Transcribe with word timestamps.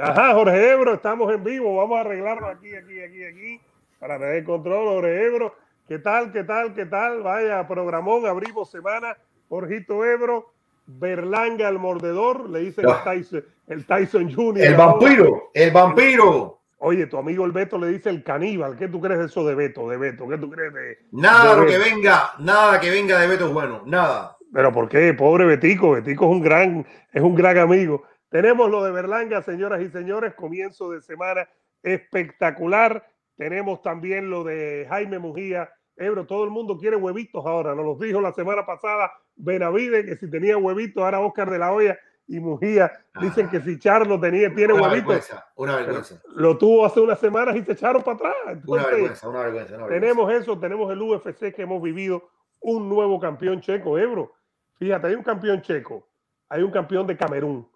Ajá, 0.00 0.32
Jorge 0.32 0.70
Ebro, 0.70 0.94
estamos 0.94 1.32
en 1.32 1.42
vivo. 1.42 1.76
Vamos 1.76 1.98
a 1.98 2.00
arreglarlo 2.02 2.46
aquí, 2.46 2.72
aquí, 2.74 3.00
aquí, 3.00 3.24
aquí, 3.24 3.60
para 3.98 4.18
tener 4.18 4.44
control, 4.44 4.86
Jorge 4.86 5.26
Ebro. 5.26 5.54
¿Qué 5.88 5.98
tal, 5.98 6.30
qué 6.30 6.44
tal, 6.44 6.72
qué 6.72 6.86
tal? 6.86 7.22
Vaya, 7.22 7.66
programón, 7.66 8.24
abrimos 8.26 8.70
semana. 8.70 9.16
Jorgito 9.48 10.04
Ebro, 10.04 10.52
Berlanga 10.86 11.68
el 11.68 11.78
mordedor, 11.78 12.48
le 12.48 12.60
dice 12.60 12.82
el 12.82 12.92
Tyson, 13.02 13.44
el 13.66 13.86
Tyson 13.86 14.32
Jr. 14.32 14.62
El 14.62 14.76
vampiro, 14.76 15.50
el 15.52 15.70
vampiro. 15.72 16.60
Oye, 16.78 17.06
tu 17.06 17.16
amigo 17.18 17.44
el 17.44 17.50
Beto 17.50 17.76
le 17.76 17.88
dice 17.88 18.08
el 18.08 18.22
caníbal. 18.22 18.76
¿Qué 18.76 18.86
tú 18.86 19.00
crees 19.00 19.18
de 19.18 19.26
eso 19.26 19.44
de 19.44 19.56
Beto? 19.56 19.88
De 19.88 19.96
Beto, 19.96 20.28
¿qué 20.28 20.38
tú 20.38 20.48
crees 20.48 20.72
de.? 20.72 20.98
Nada 21.10 21.56
de 21.56 21.60
lo 21.62 21.66
que 21.66 21.78
venga, 21.78 22.34
nada 22.38 22.78
que 22.78 22.90
venga 22.90 23.18
de 23.18 23.26
Beto 23.26 23.48
es 23.48 23.52
bueno, 23.52 23.82
nada. 23.84 24.36
Pero 24.52 24.72
¿por 24.72 24.88
qué? 24.88 25.12
Pobre 25.12 25.44
Betico. 25.44 25.90
Betico 25.90 26.26
es 26.26 26.30
un 26.30 26.40
gran, 26.40 26.86
es 27.12 27.22
un 27.22 27.34
gran 27.34 27.58
amigo. 27.58 28.04
Tenemos 28.30 28.70
lo 28.70 28.84
de 28.84 28.92
Berlanga, 28.92 29.42
señoras 29.42 29.80
y 29.80 29.88
señores, 29.88 30.34
comienzo 30.34 30.90
de 30.90 31.00
semana 31.00 31.48
espectacular. 31.82 33.06
Tenemos 33.36 33.82
también 33.82 34.30
lo 34.30 34.44
de 34.44 34.86
Jaime 34.88 35.18
Mujía. 35.18 35.70
Ebro, 35.96 36.26
todo 36.26 36.44
el 36.44 36.50
mundo 36.50 36.76
quiere 36.78 36.96
huevitos 36.96 37.44
ahora. 37.46 37.74
Nos 37.74 37.84
los 37.84 37.98
dijo 37.98 38.20
la 38.20 38.32
semana 38.32 38.64
pasada 38.66 39.10
Benavide 39.36 40.04
que 40.04 40.16
si 40.16 40.30
tenía 40.30 40.56
huevitos, 40.58 41.02
ahora 41.02 41.20
Oscar 41.20 41.50
de 41.50 41.58
la 41.58 41.72
Hoya 41.72 41.98
y 42.26 42.40
Mujía 42.40 42.92
dicen 43.20 43.48
que 43.48 43.60
si 43.60 43.78
Charlo 43.78 44.20
tenía, 44.20 44.52
tiene 44.54 44.74
Una 44.74 44.82
huevitos. 44.82 45.08
vergüenza, 45.08 45.46
una 45.56 45.76
vergüenza. 45.76 46.20
Lo 46.34 46.58
tuvo 46.58 46.84
hace 46.84 47.00
unas 47.00 47.18
semanas 47.18 47.56
y 47.56 47.62
se 47.62 47.72
echaron 47.72 48.02
para 48.02 48.16
atrás. 48.16 48.34
Una 48.44 48.52
Entonces, 48.52 48.86
vergüenza, 48.90 49.28
una 49.28 49.38
vergüenza. 49.40 49.74
una 49.76 49.86
vergüenza. 49.86 50.06
tenemos 50.06 50.32
eso, 50.34 50.58
tenemos 50.58 50.92
el 50.92 51.00
UFC 51.00 51.54
que 51.54 51.62
hemos 51.62 51.80
vivido, 51.80 52.28
un 52.60 52.88
nuevo 52.88 53.18
campeón 53.18 53.60
checo, 53.60 53.96
Ebro. 53.98 54.32
Fíjate, 54.78 55.06
hay 55.06 55.14
un 55.14 55.22
campeón 55.22 55.62
checo, 55.62 56.06
hay 56.48 56.62
un 56.62 56.70
campeón 56.70 57.06
de 57.06 57.16
Camerún, 57.16 57.66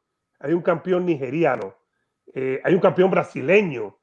hay 0.43 0.53
un 0.53 0.63
campeón 0.63 1.07
nigeriano, 1.07 1.75
eh, 2.35 2.61
hay 2.65 2.75
un 2.75 2.81
campeón 2.81 3.11
brasileño. 3.11 3.99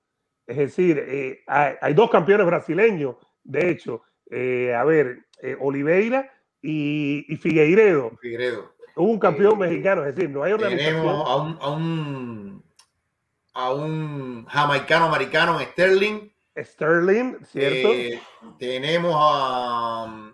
Es 0.47 0.57
decir, 0.57 0.97
eh, 1.05 1.44
hay, 1.45 1.75
hay 1.80 1.94
dos 1.94 2.09
campeones 2.09 2.47
brasileños, 2.47 3.17
de 3.44 3.69
hecho. 3.69 4.02
Eh, 4.31 4.73
a 4.73 4.83
ver, 4.83 5.25
Oliveira 5.59 6.31
y, 6.61 7.25
y 7.27 7.36
Figueiredo. 7.38 8.11
Figueiredo. 8.22 8.73
Hubo 8.95 9.11
un 9.11 9.19
campeón 9.19 9.59
mexicano, 9.59 10.05
es 10.05 10.16
decir, 10.16 10.30
no 10.30 10.44
hay 10.44 10.53
organización. 10.53 10.95
Tenemos 10.95 11.30
a 11.30 11.36
un, 11.36 11.58
a 11.61 11.69
un 11.69 12.64
a 13.53 13.73
un 13.73 14.45
jamaicano 14.45 15.05
americano 15.05 15.59
Sterling. 15.59 16.31
Sterling, 16.58 17.38
¿cierto? 17.45 17.89
Tenemos 18.58 19.14
a, 19.16 20.33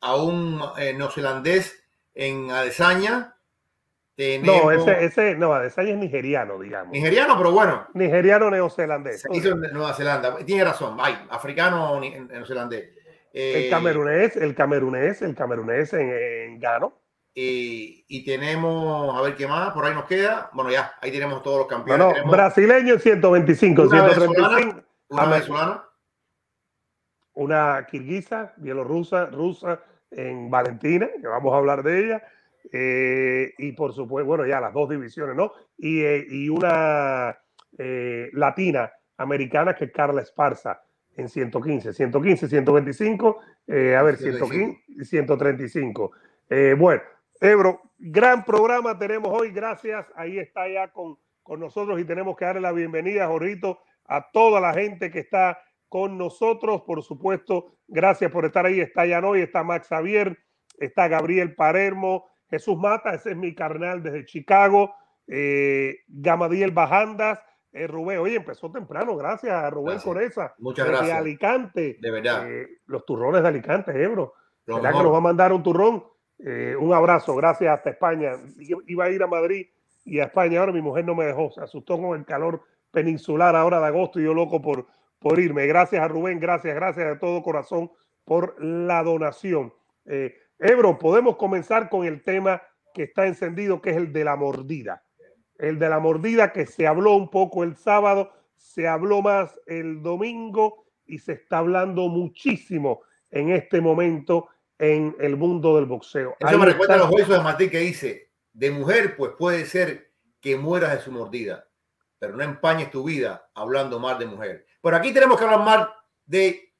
a 0.00 0.16
un 0.16 0.60
neozelandés 0.96 1.84
en 2.14 2.50
Adesanya. 2.50 3.36
Tenemos 4.14 4.62
no, 4.64 4.70
ese, 4.70 5.04
ese, 5.04 5.34
no, 5.36 5.54
Adesanya 5.54 5.92
es 5.92 5.98
nigeriano, 5.98 6.58
digamos. 6.58 6.92
nigeriano, 6.92 7.36
pero 7.36 7.50
bueno, 7.52 7.86
Nigeriano 7.94 8.50
neozelandés. 8.50 9.22
se 9.22 9.28
hizo 9.34 9.50
en 9.52 9.60
Nueva 9.72 9.94
Zelanda. 9.94 10.36
Tiene 10.44 10.64
razón, 10.64 10.98
hay 11.00 11.14
africano 11.30 11.98
neozelandés. 12.00 12.90
Eh, 13.32 13.64
El 13.64 13.70
camerunés, 13.70 14.36
el 14.36 14.54
camerunés, 14.54 15.22
el 15.22 15.34
camerunés 15.34 15.92
en, 15.94 16.10
en 16.10 16.60
Gano. 16.60 16.92
eh, 17.34 18.04
y 18.06 18.24
tenemos, 18.26 19.16
a 19.18 19.22
ver 19.22 19.34
qué 19.34 19.46
más, 19.48 19.72
por 19.72 19.86
ahí 19.86 19.94
nos 19.94 20.04
queda. 20.04 20.50
Bueno, 20.52 20.70
ya, 20.70 20.92
ahí 21.00 21.10
tenemos 21.10 21.42
todos 21.42 21.60
los 21.60 21.66
No, 21.66 21.68
campeones. 21.70 22.06
no, 22.06 22.12
Tenemos 22.12 22.32
brasileño 22.32 22.92
en 22.94 23.00
125, 23.00 23.82
Una 23.82 23.90
135. 24.10 24.82
una 25.08 25.24
venezolana. 25.24 25.84
Una 27.34 27.86
kirguisa, 27.90 28.52
bielorrusa, 28.58 29.26
rusa 29.26 29.80
en 30.10 30.50
Valentina, 30.50 31.08
que 31.18 31.26
vamos 31.26 31.54
a 31.54 31.56
hablar 31.56 31.82
de 31.82 32.04
ella. 32.04 32.22
Eh, 32.70 33.52
y 33.58 33.72
por 33.72 33.92
supuesto, 33.92 34.26
bueno, 34.26 34.46
ya 34.46 34.60
las 34.60 34.72
dos 34.72 34.88
divisiones, 34.90 35.34
¿no? 35.34 35.52
Y, 35.76 36.00
eh, 36.02 36.26
y 36.28 36.48
una 36.48 37.36
eh, 37.78 38.30
latina 38.32 38.92
americana 39.16 39.74
que 39.74 39.86
es 39.86 39.92
Carla 39.92 40.22
Esparza 40.22 40.82
en 41.16 41.28
115, 41.28 41.92
115, 41.92 42.48
125, 42.48 43.40
eh, 43.66 43.96
a 43.96 44.02
ver, 44.02 44.16
115 44.16 44.82
y 44.88 45.04
135. 45.04 46.12
Eh, 46.50 46.74
bueno, 46.78 47.02
Ebro, 47.40 47.80
gran 47.98 48.44
programa 48.44 48.98
tenemos 48.98 49.32
hoy, 49.32 49.50
gracias. 49.50 50.06
Ahí 50.14 50.38
está 50.38 50.68
ya 50.68 50.88
con, 50.88 51.18
con 51.42 51.60
nosotros 51.60 52.00
y 52.00 52.04
tenemos 52.04 52.36
que 52.36 52.44
darle 52.44 52.60
la 52.60 52.72
bienvenida, 52.72 53.26
Jorrito, 53.26 53.80
a 54.06 54.30
toda 54.30 54.60
la 54.60 54.72
gente 54.74 55.10
que 55.10 55.20
está 55.20 55.58
con 55.88 56.16
nosotros. 56.16 56.82
Por 56.82 57.02
supuesto, 57.02 57.74
gracias 57.88 58.30
por 58.30 58.44
estar 58.44 58.66
ahí. 58.66 58.80
Está 58.80 59.06
Yanoy, 59.06 59.42
está 59.42 59.62
Max 59.62 59.88
Javier, 59.88 60.38
está 60.78 61.08
Gabriel 61.08 61.54
Palermo, 61.54 62.26
Jesús 62.52 62.76
Mata, 62.76 63.14
ese 63.14 63.30
es 63.30 63.36
mi 63.36 63.54
carnal 63.54 64.02
desde 64.02 64.26
Chicago, 64.26 64.94
eh, 65.26 66.00
Gamadiel 66.06 66.70
Bajandas, 66.70 67.40
eh, 67.72 67.86
Rubén. 67.86 68.18
Oye, 68.18 68.36
empezó 68.36 68.70
temprano, 68.70 69.16
gracias 69.16 69.54
a 69.54 69.70
Rubén 69.70 69.94
Gracias. 69.94 70.04
Coreza. 70.04 70.54
Muchas 70.58 70.86
gracias. 70.86 71.16
Alicante. 71.16 71.96
De 71.98 72.10
verdad. 72.10 72.46
Eh, 72.46 72.68
los 72.84 73.06
turrones 73.06 73.40
de 73.40 73.48
Alicante, 73.48 74.02
Ebro. 74.02 74.34
¿Verdad 74.66 74.92
que 74.92 75.02
nos 75.02 75.14
va 75.14 75.16
a 75.16 75.22
mandar 75.22 75.50
un 75.50 75.62
turrón? 75.62 76.04
Un 76.80 76.92
abrazo, 76.92 77.36
gracias 77.36 77.72
hasta 77.72 77.90
España. 77.90 78.32
Iba 78.58 79.04
a 79.04 79.10
ir 79.10 79.22
a 79.22 79.28
Madrid 79.28 79.66
y 80.04 80.18
a 80.18 80.24
España, 80.24 80.60
ahora 80.60 80.72
mi 80.72 80.82
mujer 80.82 81.04
no 81.04 81.14
me 81.14 81.24
dejó, 81.24 81.50
se 81.52 81.60
asustó 81.60 82.00
con 82.00 82.18
el 82.18 82.26
calor 82.26 82.62
peninsular 82.90 83.54
ahora 83.54 83.80
de 83.80 83.86
agosto 83.86 84.20
y 84.20 84.24
yo 84.24 84.34
loco 84.34 84.60
por, 84.60 84.86
por 85.20 85.38
irme. 85.38 85.66
Gracias 85.66 86.02
a 86.02 86.08
Rubén, 86.08 86.40
gracias, 86.40 86.74
gracias 86.74 87.06
de 87.06 87.16
todo 87.16 87.42
corazón 87.42 87.92
por 88.24 88.62
la 88.62 89.04
donación. 89.04 89.72
Eh, 90.04 90.34
Ebro, 90.62 90.96
podemos 90.98 91.36
comenzar 91.36 91.88
con 91.88 92.06
el 92.06 92.22
tema 92.22 92.62
que 92.94 93.04
está 93.04 93.26
encendido, 93.26 93.82
que 93.82 93.90
es 93.90 93.96
el 93.96 94.12
de 94.12 94.24
la 94.24 94.36
mordida. 94.36 95.02
El 95.58 95.78
de 95.78 95.88
la 95.88 95.98
mordida 95.98 96.52
que 96.52 96.66
se 96.66 96.86
habló 96.86 97.14
un 97.16 97.30
poco 97.30 97.64
el 97.64 97.76
sábado, 97.76 98.32
se 98.56 98.86
habló 98.86 99.22
más 99.22 99.58
el 99.66 100.02
domingo 100.02 100.86
y 101.04 101.18
se 101.18 101.32
está 101.32 101.58
hablando 101.58 102.08
muchísimo 102.08 103.02
en 103.30 103.50
este 103.50 103.80
momento 103.80 104.48
en 104.78 105.16
el 105.18 105.36
mundo 105.36 105.76
del 105.76 105.86
boxeo. 105.86 106.36
Eso 106.38 106.48
Ahí 106.48 106.56
me 106.56 106.66
recuerda 106.66 106.94
a 106.94 106.98
los 106.98 107.10
versos 107.10 107.36
de 107.36 107.42
Martín 107.42 107.70
que 107.70 107.78
dice, 107.78 108.30
de 108.52 108.70
mujer 108.70 109.16
pues 109.16 109.32
puede 109.36 109.66
ser 109.66 110.12
que 110.40 110.56
mueras 110.56 110.92
de 110.92 111.00
su 111.00 111.10
mordida, 111.10 111.68
pero 112.18 112.36
no 112.36 112.44
empañes 112.44 112.90
tu 112.90 113.02
vida 113.04 113.50
hablando 113.54 113.98
mal 113.98 114.18
de 114.18 114.26
mujer. 114.26 114.66
Por 114.80 114.94
aquí 114.94 115.12
tenemos 115.12 115.38
que 115.38 115.44
hablar 115.44 115.64
mal 115.64 115.88
de 116.24 116.72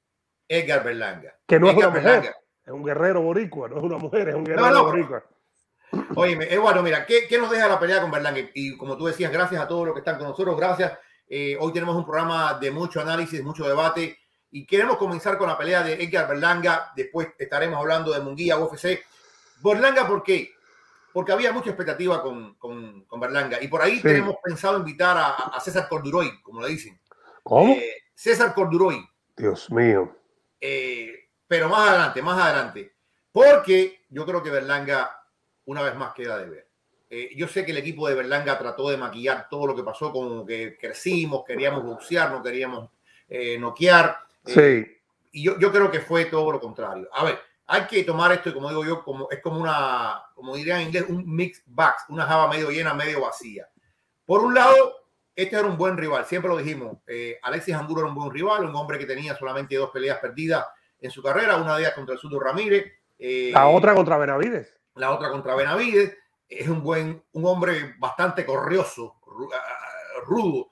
Edgar 0.47 0.85
Berlanga. 0.85 1.37
que 1.47 1.59
no 1.59 1.69
es 1.69 1.75
Edgar 1.75 1.89
una 1.89 1.99
mujer, 1.99 2.13
Berlanga. 2.13 2.42
Es 2.65 2.73
un 2.73 2.85
guerrero 2.85 3.21
boricua, 3.23 3.69
no 3.69 3.79
es 3.79 3.83
una 3.83 3.99
mujer, 3.99 4.29
es 4.29 4.35
un 4.35 4.45
guerrero 4.45 4.71
no, 4.71 4.85
boricua. 4.85 5.25
Oye, 6.17 6.53
Eduardo, 6.55 6.83
mira, 6.83 7.05
¿qué, 7.05 7.27
qué 7.29 7.39
nos 7.39 7.51
deja 7.51 7.69
la 7.69 7.79
pelea 7.79 8.01
con 8.01 8.11
Berlanga? 8.11 8.41
Y 8.55 8.77
como 8.79 8.97
tú 8.97 9.07
decías, 9.07 9.31
gracias 9.31 9.61
a 9.61 9.69
todos 9.69 9.85
los 9.87 9.95
que 9.95 9.99
están 10.01 10.17
con 10.19 10.29
nosotros, 10.29 10.57
gracias. 10.57 10.93
Eh, 11.29 11.57
hoy 11.61 11.73
tenemos 11.73 11.95
un 11.97 12.05
programa 12.05 12.55
de 12.59 12.71
mucho 12.71 13.01
análisis, 13.01 13.43
mucho 13.43 13.67
debate 13.69 14.19
y 14.51 14.67
queremos 14.67 14.97
comenzar 14.97 15.37
con 15.39 15.49
la 15.49 15.57
pelea 15.59 15.83
de 15.83 15.95
Edgar 16.03 16.29
Berlanga. 16.29 16.93
Después 16.97 17.29
estaremos 17.39 17.79
hablando 17.79 18.13
de 18.13 18.21
Munguía, 18.21 18.59
UFC. 18.59 19.03
Berlanga, 19.63 20.07
¿por 20.07 20.23
qué? 20.23 20.51
Porque 21.13 21.33
había 21.33 21.53
mucha 21.53 21.69
expectativa 21.71 22.23
con, 22.23 22.55
con, 22.55 23.05
con 23.05 23.21
Berlanga 23.21 23.63
y 23.63 23.69
por 23.69 23.83
ahí 23.83 23.97
Sí. 23.97 24.03
tenemos 24.03 24.37
pensado 24.43 24.79
invitar 24.79 25.17
a, 25.17 25.29
a 25.55 25.61
César 25.61 25.89
Corduroy, 25.89 26.41
como 26.43 26.61
le 26.63 26.69
dicen. 26.69 26.99
¿Cómo? 27.43 27.75
Eh, 27.75 27.97
César 28.15 28.55
Corduroy, 28.55 29.03
Dios 29.37 29.71
mío. 29.71 30.15
eh, 30.61 31.22
pero 31.53 31.69
más 31.69 31.87
adelante, 31.87 32.23
más 32.23 32.41
adelante. 32.41 32.95
Porque 33.31 34.07
yo 34.09 34.25
creo 34.25 34.43
que 34.43 34.49
Berlanga 34.49 35.23
una 35.67 35.83
vez 35.83 35.95
más 35.95 36.15
queda 36.15 36.39
de 36.39 36.49
ver. 36.49 36.69
Eh, 37.11 37.29
yo 37.37 37.47
sé 37.47 37.67
que 37.67 37.73
el 37.73 37.77
equipo 37.77 38.09
de 38.09 38.15
Berlanga 38.15 38.59
trató 38.59 38.89
de 38.89 38.97
maquillar 38.97 39.51
todo 39.51 39.67
lo 39.67 39.77
que 39.77 39.83
pasó, 39.83 40.11
como 40.11 40.47
que 40.47 40.79
crecimos, 40.79 41.45
queríamos 41.45 41.85
boxear, 41.85 42.31
no 42.31 42.43
queríamos 42.43 42.89
eh, 43.29 43.59
noquear. 43.59 44.17
Eh, 44.47 44.55
Sí, 44.55 44.97
y 45.33 45.43
yo, 45.43 45.59
yo 45.59 45.71
creo 45.71 45.91
que 45.91 46.01
fue 46.01 46.25
todo 46.25 46.53
lo 46.53 46.59
contrario. 46.59 47.11
A 47.13 47.23
ver, 47.23 47.39
hay 47.67 47.83
que 47.83 48.03
tomar 48.03 48.33
esto, 48.33 48.49
y 48.49 48.55
como 48.55 48.71
digo 48.71 48.87
yo, 48.87 49.05
como, 49.05 49.29
es 49.31 49.43
como 49.43 49.61
una, 49.61 50.23
como 50.35 50.57
diría 50.57 50.81
en 50.81 50.87
inglés, 50.87 51.05
un 51.07 51.23
mix 51.37 51.63
box, 51.67 52.05
una 52.09 52.25
java 52.25 52.49
medio 52.49 52.71
llena, 52.71 52.95
medio 52.95 53.21
vacía. 53.21 53.69
Por 54.25 54.41
un 54.41 54.55
lado, 54.55 55.05
este 55.37 55.55
era 55.55 55.67
un 55.67 55.77
buen 55.77 55.99
rival, 55.99 56.25
siempre 56.25 56.51
lo 56.51 56.57
dijimos. 56.57 56.97
eh, 57.07 57.39
Alexis 57.43 57.75
Angulo 57.75 58.01
era 58.01 58.09
un 58.09 58.15
buen 58.15 58.31
rival, 58.31 58.65
un 58.65 58.75
hombre 58.75 58.99
que 58.99 59.05
tenía 59.05 59.37
solamente 59.37 59.77
dos 59.77 59.91
peleas 59.91 60.19
perdidas 60.19 60.65
en 61.03 61.11
su 61.11 61.23
carrera, 61.23 61.57
una 61.57 61.75
de 61.77 61.83
ellas 61.83 61.95
contra 61.95 62.15
el 62.15 62.21
Sudo 62.21 62.41
Ramírez. 62.41 62.91
eh, 63.19 63.51
la 63.53 63.69
otra 63.69 63.95
contra 63.95 64.17
Benavides. 64.17 64.75
la 64.95 65.11
otra 65.13 65.31
contra 65.31 65.55
Benavides. 65.55 66.17
Es 66.49 66.69
un 66.69 66.83
buen, 66.83 67.23
un 67.33 67.47
hombre 67.47 67.95
bastante 67.99 68.45
corrioso, 68.45 69.17
ru- 69.25 69.51
rudo. 70.27 70.69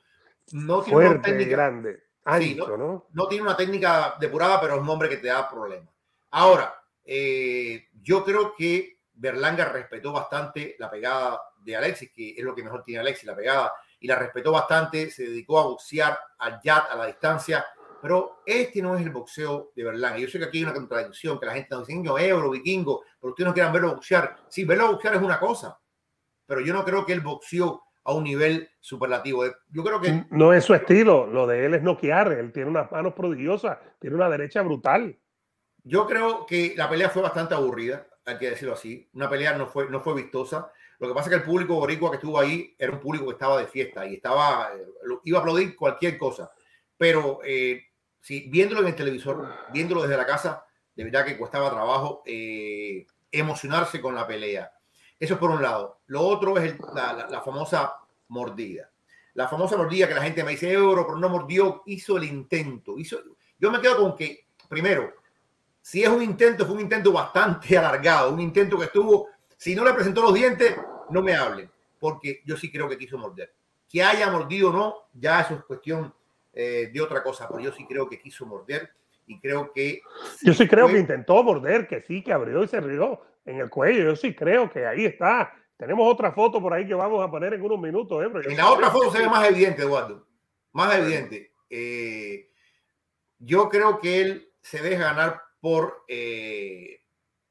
No 0.52 0.82
tiene 0.82 0.98
una 0.98 1.06
Fuerte, 1.08 1.30
técnica, 1.30 1.50
grande, 1.50 2.02
Sí, 2.40 2.54
¿no? 2.54 3.06
no 3.12 3.28
tiene 3.28 3.42
una 3.44 3.56
técnica 3.56 4.16
depurada, 4.20 4.60
pero 4.60 4.74
es 4.74 4.80
un 4.80 4.88
hombre 4.88 5.08
que 5.08 5.16
te 5.16 5.28
da 5.28 5.48
problemas. 5.48 5.88
Ahora, 6.32 6.74
eh, 7.04 7.88
yo 8.02 8.24
creo 8.24 8.54
que 8.54 8.98
Berlanga 9.14 9.64
respetó 9.66 10.12
bastante 10.12 10.76
la 10.78 10.90
pegada 10.90 11.40
de 11.62 11.76
Alexis, 11.76 12.10
que 12.14 12.30
es 12.36 12.44
lo 12.44 12.54
que 12.54 12.62
mejor 12.62 12.82
tiene 12.82 13.00
Alexis, 13.00 13.24
la 13.26 13.36
pegada, 13.36 13.72
y 14.00 14.06
la 14.06 14.16
respetó 14.16 14.52
bastante, 14.52 15.10
se 15.10 15.24
dedicó 15.24 15.58
a 15.60 15.64
boxear 15.64 16.18
al 16.38 16.60
jab, 16.62 16.84
a 16.90 16.94
la 16.96 17.06
distancia, 17.06 17.64
pero 18.00 18.42
este 18.46 18.82
no 18.82 18.96
es 18.96 19.02
el 19.02 19.10
boxeo 19.10 19.72
de 19.74 19.84
Berlanga. 19.84 20.18
Yo 20.18 20.28
sé 20.28 20.38
que 20.38 20.46
aquí 20.46 20.58
hay 20.58 20.64
una 20.64 20.74
contradicción, 20.74 21.38
que 21.38 21.46
la 21.46 21.54
gente 21.54 21.68
nos 21.70 21.86
dice, 21.86 21.98
"Niño, 21.98 22.18
euro, 22.18 22.50
vikingo, 22.50 23.02
pero 23.20 23.30
ustedes 23.30 23.48
no 23.48 23.54
quieran 23.54 23.72
verlo 23.72 23.94
boxear. 23.94 24.36
Sí, 24.48 24.64
verlo 24.64 24.92
boxear 24.92 25.14
es 25.14 25.22
una 25.22 25.38
cosa, 25.38 25.78
pero 26.46 26.60
yo 26.60 26.72
no 26.72 26.84
creo 26.84 27.04
que 27.04 27.12
él 27.12 27.20
boxeó 27.20 27.82
a 28.04 28.12
un 28.12 28.24
nivel 28.24 28.68
superlativo. 28.80 29.44
Yo 29.68 29.84
creo 29.84 30.00
que... 30.00 30.24
No 30.30 30.52
es 30.52 30.64
su 30.64 30.74
estilo, 30.74 31.26
lo 31.26 31.46
de 31.46 31.66
él 31.66 31.74
es 31.74 31.82
noquear, 31.82 32.32
él 32.32 32.52
tiene 32.52 32.70
unas 32.70 32.90
manos 32.90 33.14
prodigiosas, 33.14 33.78
tiene 34.00 34.16
una 34.16 34.28
derecha 34.28 34.62
brutal. 34.62 35.18
Yo 35.84 36.06
creo 36.06 36.46
que 36.46 36.74
la 36.76 36.88
pelea 36.88 37.10
fue 37.10 37.22
bastante 37.22 37.54
aburrida, 37.54 38.06
hay 38.24 38.38
que 38.38 38.50
decirlo 38.50 38.74
así. 38.74 39.08
Una 39.12 39.28
pelea 39.28 39.56
no 39.56 39.66
fue, 39.66 39.88
no 39.90 40.00
fue 40.00 40.14
vistosa. 40.14 40.70
Lo 40.98 41.08
que 41.08 41.14
pasa 41.14 41.28
es 41.28 41.30
que 41.30 41.42
el 41.42 41.48
público 41.48 41.76
boricua 41.76 42.10
que 42.10 42.16
estuvo 42.16 42.38
ahí 42.38 42.74
era 42.78 42.92
un 42.92 43.00
público 43.00 43.26
que 43.26 43.32
estaba 43.32 43.58
de 43.58 43.66
fiesta 43.66 44.06
y 44.06 44.14
estaba, 44.14 44.70
eh, 44.74 44.86
iba 45.24 45.38
a 45.38 45.40
aplaudir 45.40 45.74
cualquier 45.74 46.18
cosa. 46.18 46.50
Pero 46.96 47.40
eh, 47.44 47.82
sí, 48.20 48.48
viéndolo 48.48 48.82
en 48.82 48.88
el 48.88 48.94
televisor, 48.94 49.54
viéndolo 49.72 50.02
desde 50.02 50.16
la 50.16 50.26
casa, 50.26 50.64
de 50.94 51.04
verdad 51.04 51.24
que 51.24 51.38
costaba 51.38 51.70
trabajo 51.70 52.22
eh, 52.26 53.06
emocionarse 53.30 54.00
con 54.00 54.14
la 54.14 54.26
pelea. 54.26 54.72
Eso 55.18 55.34
es 55.34 55.40
por 55.40 55.50
un 55.50 55.62
lado. 55.62 56.00
Lo 56.06 56.22
otro 56.22 56.58
es 56.58 56.74
la, 56.94 57.42
famosa 57.44 57.94
mordida. 58.28 58.90
La 59.34 59.48
famosa 59.48 59.76
mordida 59.76 60.08
que 60.08 60.14
la 60.14 60.22
gente 60.22 60.42
me 60.42 60.52
dice, 60.52 60.72
Euro, 60.72 61.06
pero 61.06 61.18
no 61.18 61.28
mordió, 61.28 61.82
hizo 61.86 62.16
el 62.16 62.24
intento. 62.24 62.98
Hizo... 62.98 63.18
Yo 63.58 63.70
me 63.70 63.80
quedo 63.80 63.98
con 63.98 64.16
que, 64.16 64.46
primero, 64.68 65.12
si 65.80 66.02
es 66.02 66.08
un 66.08 66.22
intento, 66.22 66.64
fue 66.64 66.74
un 66.74 66.80
intento 66.80 67.12
bastante 67.12 67.76
alargado, 67.78 68.32
un 68.32 68.40
intento 68.40 68.78
que 68.78 68.86
estuvo, 68.86 69.28
si 69.56 69.74
no 69.74 69.84
le 69.84 69.92
presentó 69.92 70.22
los 70.22 70.34
dientes, 70.34 70.74
no 71.10 71.22
me 71.22 71.34
hablen, 71.34 71.70
porque 71.98 72.42
yo 72.44 72.56
sí 72.56 72.70
creo 72.70 72.88
que 72.88 72.98
quiso 72.98 73.18
morder. 73.18 73.54
Que 73.88 74.02
haya 74.02 74.30
mordido 74.30 74.70
o 74.70 74.72
no, 74.72 74.94
ya 75.12 75.40
eso 75.40 75.54
es 75.54 75.64
cuestión 75.64 76.14
eh, 76.52 76.90
de 76.92 77.00
otra 77.00 77.22
cosa, 77.22 77.48
pero 77.48 77.60
yo 77.60 77.72
sí 77.72 77.86
creo 77.86 78.08
que 78.08 78.18
quiso 78.18 78.46
morder 78.46 78.90
y 79.26 79.38
creo 79.38 79.72
que... 79.72 80.02
Yo 80.42 80.52
sí 80.52 80.66
creo 80.66 80.88
que 80.88 80.98
intentó 80.98 81.42
morder, 81.42 81.86
que 81.86 82.02
sí, 82.02 82.22
que 82.22 82.32
abrió 82.32 82.64
y 82.64 82.68
se 82.68 82.80
rió 82.80 83.20
en 83.44 83.60
el 83.60 83.70
cuello. 83.70 84.04
Yo 84.04 84.16
sí 84.16 84.34
creo 84.34 84.70
que 84.70 84.86
ahí 84.86 85.06
está. 85.06 85.52
Tenemos 85.76 86.12
otra 86.12 86.32
foto 86.32 86.60
por 86.60 86.74
ahí 86.74 86.86
que 86.86 86.94
vamos 86.94 87.24
a 87.24 87.30
poner 87.30 87.54
en 87.54 87.62
unos 87.62 87.80
minutos. 87.80 88.24
¿eh? 88.24 88.50
En 88.50 88.56
la 88.56 88.70
otra 88.70 88.90
foto 88.90 89.12
se 89.12 89.20
ve 89.20 89.28
más 89.28 89.48
evidente, 89.48 89.82
Eduardo. 89.82 90.26
Más 90.72 90.94
evidente. 90.96 91.52
Eh, 91.70 92.50
yo 93.38 93.68
creo 93.68 94.00
que 94.00 94.20
él 94.20 94.52
se 94.60 94.82
deja 94.82 95.04
ganar 95.04 95.40
por 95.60 96.04
eh, 96.08 97.00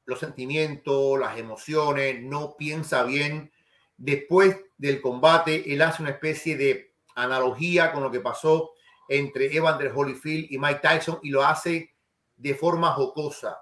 los 0.04 0.20
sentimientos, 0.20 1.18
las 1.18 1.38
emociones, 1.38 2.22
no 2.22 2.56
piensa 2.56 3.02
bien. 3.04 3.50
Después 3.96 4.56
del 4.78 5.00
combate, 5.00 5.72
él 5.72 5.82
hace 5.82 6.02
una 6.02 6.12
especie 6.12 6.56
de 6.56 6.94
analogía 7.14 7.92
con 7.92 8.02
lo 8.02 8.10
que 8.10 8.20
pasó 8.20 8.72
entre 9.10 9.52
Evander 9.54 9.90
Holyfield 9.92 10.46
y 10.50 10.58
Mike 10.58 10.78
Tyson 10.80 11.18
y 11.24 11.30
lo 11.30 11.44
hace 11.44 11.96
de 12.36 12.54
forma 12.54 12.92
jocosa. 12.92 13.58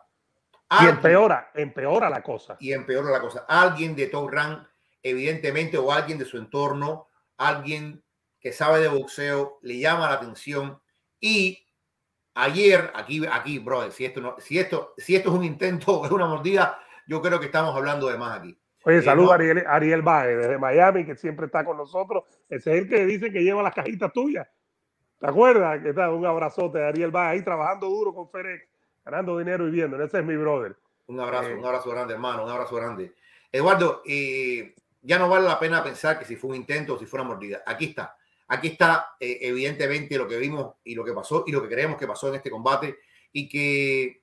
y 0.82 0.86
empeora, 0.86 1.50
empeora 1.54 2.10
la 2.10 2.22
cosa. 2.22 2.58
Y 2.60 2.74
empeora 2.74 3.10
la 3.10 3.20
cosa. 3.20 3.46
Alguien 3.48 3.96
de 3.96 4.08
Top 4.08 4.28
Rank, 4.28 4.68
evidentemente, 5.02 5.78
o 5.78 5.90
alguien 5.90 6.18
de 6.18 6.26
su 6.26 6.36
entorno, 6.36 7.08
alguien 7.38 8.04
que 8.38 8.52
sabe 8.52 8.80
de 8.80 8.88
boxeo, 8.88 9.58
le 9.62 9.78
llama 9.78 10.10
la 10.10 10.16
atención. 10.16 10.82
Y 11.18 11.66
ayer, 12.34 12.92
aquí, 12.94 13.24
aquí, 13.32 13.58
brother, 13.58 13.90
si 13.90 14.04
esto, 14.04 14.20
no, 14.20 14.36
si 14.38 14.58
esto, 14.58 14.92
si 14.98 15.16
esto 15.16 15.30
es 15.30 15.34
un 15.34 15.44
intento, 15.44 16.04
es 16.04 16.10
una 16.10 16.26
mordida, 16.26 16.78
yo 17.06 17.22
creo 17.22 17.40
que 17.40 17.46
estamos 17.46 17.74
hablando 17.74 18.06
de 18.08 18.18
más 18.18 18.38
aquí. 18.38 18.60
Oye, 18.84 18.98
eh, 18.98 19.02
saludos 19.02 19.32
a 19.32 19.34
Ariel, 19.36 19.64
Ariel 19.66 20.02
Bae, 20.02 20.36
desde 20.36 20.58
Miami, 20.58 21.06
que 21.06 21.16
siempre 21.16 21.46
está 21.46 21.64
con 21.64 21.78
nosotros. 21.78 22.24
Ese 22.50 22.74
es 22.74 22.82
el 22.82 22.88
que 22.90 23.06
dice 23.06 23.32
que 23.32 23.42
lleva 23.42 23.62
las 23.62 23.74
cajitas 23.74 24.12
tuyas. 24.12 24.46
¿Te 25.20 25.26
acuerdas? 25.26 25.82
Que 25.82 25.90
está 25.90 26.10
un 26.10 26.24
abrazote 26.24 26.78
de 26.78 26.86
Ariel 26.86 27.14
va 27.14 27.30
ahí 27.30 27.42
trabajando 27.42 27.88
duro 27.88 28.14
con 28.14 28.30
FedEx, 28.30 28.68
ganando 29.04 29.38
dinero 29.38 29.66
y 29.66 29.70
viendo. 29.72 30.02
Ese 30.02 30.18
es 30.18 30.24
mi 30.24 30.36
brother. 30.36 30.76
Un 31.06 31.20
abrazo, 31.20 31.48
eh, 31.48 31.54
un 31.54 31.64
abrazo 31.64 31.90
grande, 31.90 32.14
hermano, 32.14 32.44
un 32.44 32.50
abrazo 32.50 32.76
grande. 32.76 33.14
Eduardo, 33.50 34.02
eh, 34.06 34.74
ya 35.02 35.18
no 35.18 35.28
vale 35.28 35.48
la 35.48 35.58
pena 35.58 35.82
pensar 35.82 36.18
que 36.18 36.24
si 36.24 36.36
fue 36.36 36.50
un 36.50 36.56
intento 36.56 36.94
o 36.94 36.98
si 36.98 37.06
fue 37.06 37.20
una 37.20 37.30
mordida. 37.30 37.62
Aquí 37.66 37.86
está. 37.86 38.16
Aquí 38.46 38.68
está 38.68 39.16
eh, 39.18 39.38
evidentemente 39.42 40.16
lo 40.16 40.28
que 40.28 40.38
vimos 40.38 40.76
y 40.84 40.94
lo 40.94 41.04
que 41.04 41.12
pasó 41.12 41.44
y 41.46 41.52
lo 41.52 41.62
que 41.62 41.68
creemos 41.68 41.98
que 41.98 42.06
pasó 42.06 42.28
en 42.28 42.36
este 42.36 42.50
combate 42.50 42.98
y 43.32 43.48
que 43.48 44.22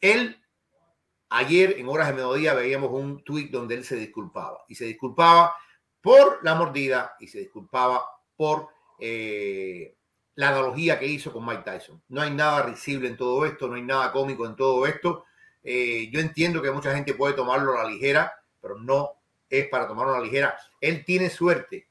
él 0.00 0.40
ayer 1.30 1.76
en 1.78 1.88
horas 1.88 2.08
de 2.08 2.14
mediodía 2.14 2.54
veíamos 2.54 2.90
un 2.92 3.22
tweet 3.24 3.48
donde 3.50 3.74
él 3.74 3.84
se 3.84 3.96
disculpaba 3.96 4.64
y 4.68 4.74
se 4.74 4.84
disculpaba 4.84 5.56
por 6.00 6.38
la 6.42 6.54
mordida 6.54 7.16
y 7.18 7.26
se 7.26 7.40
disculpaba 7.40 8.04
por 8.36 8.68
la 10.38 10.50
analogía 10.50 11.00
que 11.00 11.06
hizo 11.06 11.32
con 11.32 11.44
Mike 11.44 11.64
Tyson. 11.64 12.00
No 12.10 12.20
hay 12.20 12.30
nada 12.30 12.62
risible 12.62 13.08
en 13.08 13.16
todo 13.16 13.44
esto, 13.44 13.66
no 13.66 13.74
hay 13.74 13.82
nada 13.82 14.12
cómico 14.12 14.46
en 14.46 14.54
todo 14.54 14.86
esto. 14.86 15.24
Eh, 15.64 16.08
yo 16.12 16.20
entiendo 16.20 16.62
que 16.62 16.70
mucha 16.70 16.94
gente 16.94 17.14
puede 17.14 17.34
tomarlo 17.34 17.76
a 17.76 17.82
la 17.82 17.90
ligera, 17.90 18.40
pero 18.60 18.78
no 18.78 19.14
es 19.50 19.66
para 19.66 19.88
tomarlo 19.88 20.14
a 20.14 20.18
la 20.18 20.24
ligera. 20.24 20.56
Él 20.80 21.04
tiene 21.04 21.28
suerte. 21.28 21.88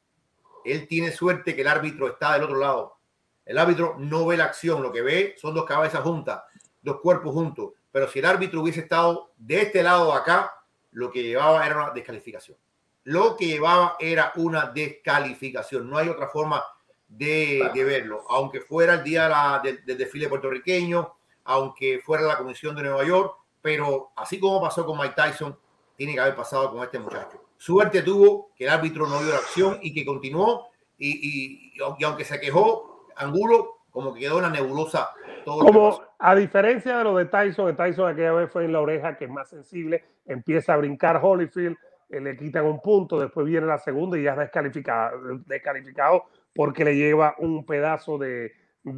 Él 0.64 0.88
tiene 0.88 1.12
suerte 1.12 1.58
que 1.58 1.62
el 1.62 1.68
árbitro 1.68 2.08
está 2.08 2.36
del 2.36 2.44
otro 2.44 2.58
lado. 2.58 2.98
El 3.44 3.58
árbitro 3.58 3.98
no 4.00 4.26
ve 4.26 4.38
la 4.38 4.46
acción, 4.46 4.82
lo 4.82 4.94
que 4.94 5.02
ve 5.02 5.36
son 5.38 5.54
dos 5.54 5.66
cabezas 5.66 6.02
juntas, 6.02 6.42
dos 6.82 7.02
cuerpos 7.02 7.34
juntos. 7.34 7.74
Pero 7.92 8.08
si 8.08 8.20
el 8.20 8.26
árbitro 8.26 8.62
hubiese 8.62 8.80
estado 8.80 9.34
de 9.36 9.64
este 9.64 9.84
lado 9.84 10.14
de 10.14 10.20
acá, 10.20 10.54
lo 10.92 11.12
que 11.12 11.22
llevaba 11.22 11.66
era 11.66 11.76
una 11.76 11.92
descalificación. 11.92 12.58
Lo 13.04 13.36
que 13.36 13.48
llevaba 13.48 13.98
era 14.00 14.32
una 14.38 14.68
descalificación. 14.68 15.90
No 15.90 15.98
hay 15.98 16.08
otra 16.08 16.30
forma 16.30 16.64
de, 17.08 17.72
verlo, 17.74 18.24
aunque 18.30 18.62
fuera 18.62 18.96
el 18.96 19.04
día 19.04 19.62
del, 19.64 19.98
desfile 19.98 20.28
puertorriqueño, 20.28 21.14
aunque 21.46 22.00
fuera 22.00 22.24
la 22.24 22.38
Comisión 22.38 22.76
de 22.76 22.84
Nueva 22.84 23.04
York, 23.06 23.36
pero 23.62 24.12
así 24.16 24.40
como 24.40 24.62
pasó 24.62 24.86
con 24.86 24.98
Mike 24.98 25.16
Tyson, 25.16 25.58
tiene 25.96 26.14
que 26.14 26.20
haber 26.20 26.36
pasado 26.36 26.72
con 26.72 26.84
este 26.84 27.00
muchacho. 27.00 27.42
Suerte 27.58 28.04
tuvo 28.04 28.52
que 28.56 28.66
el 28.66 28.70
árbitro 28.70 29.08
no 29.08 29.20
dio 29.20 29.32
la 29.32 29.38
acción 29.38 29.80
y 29.82 29.94
que 29.94 30.06
continuó, 30.06 30.68
y, 30.98 31.74
aunque 32.04 32.26
se 32.26 32.40
quejó, 32.40 33.08
Angulo 33.16 33.78
como 33.90 34.14
que 34.14 34.20
quedó 34.20 34.38
una 34.38 34.50
nebulosa. 34.50 35.10
Todo 35.44 35.66
como 35.66 36.02
a 36.20 36.36
diferencia 36.36 37.00
de 37.00 37.04
lo 37.04 37.18
de 37.18 37.26
Tyson, 37.26 37.66
de 37.68 37.74
Tyson 37.74 38.12
aquella 38.12 38.34
vez 38.34 38.52
fue 38.52 38.66
en 38.66 38.74
la 38.74 38.82
oreja 38.82 39.18
que 39.18 39.26
es 39.26 39.32
más 39.32 39.50
sensible, 39.50 40.04
empieza 40.26 40.74
a 40.74 40.78
brincar 40.78 41.20
Holyfield, 41.24 41.76
eh, 42.10 42.20
le 42.20 42.38
quitan 42.38 42.66
un 42.66 42.80
punto, 42.80 43.20
después 43.20 43.48
viene 43.48 43.66
la 43.66 43.80
segunda 43.80 44.18
y 44.18 44.24
ya 44.24 44.34
es 44.34 44.38
descalificado, 44.38 45.40
descalificado 45.48 46.26
porque 46.58 46.84
le 46.84 46.96
lleva 46.96 47.36
un 47.38 47.68
pedazo 47.68 48.18
de, 48.18 48.52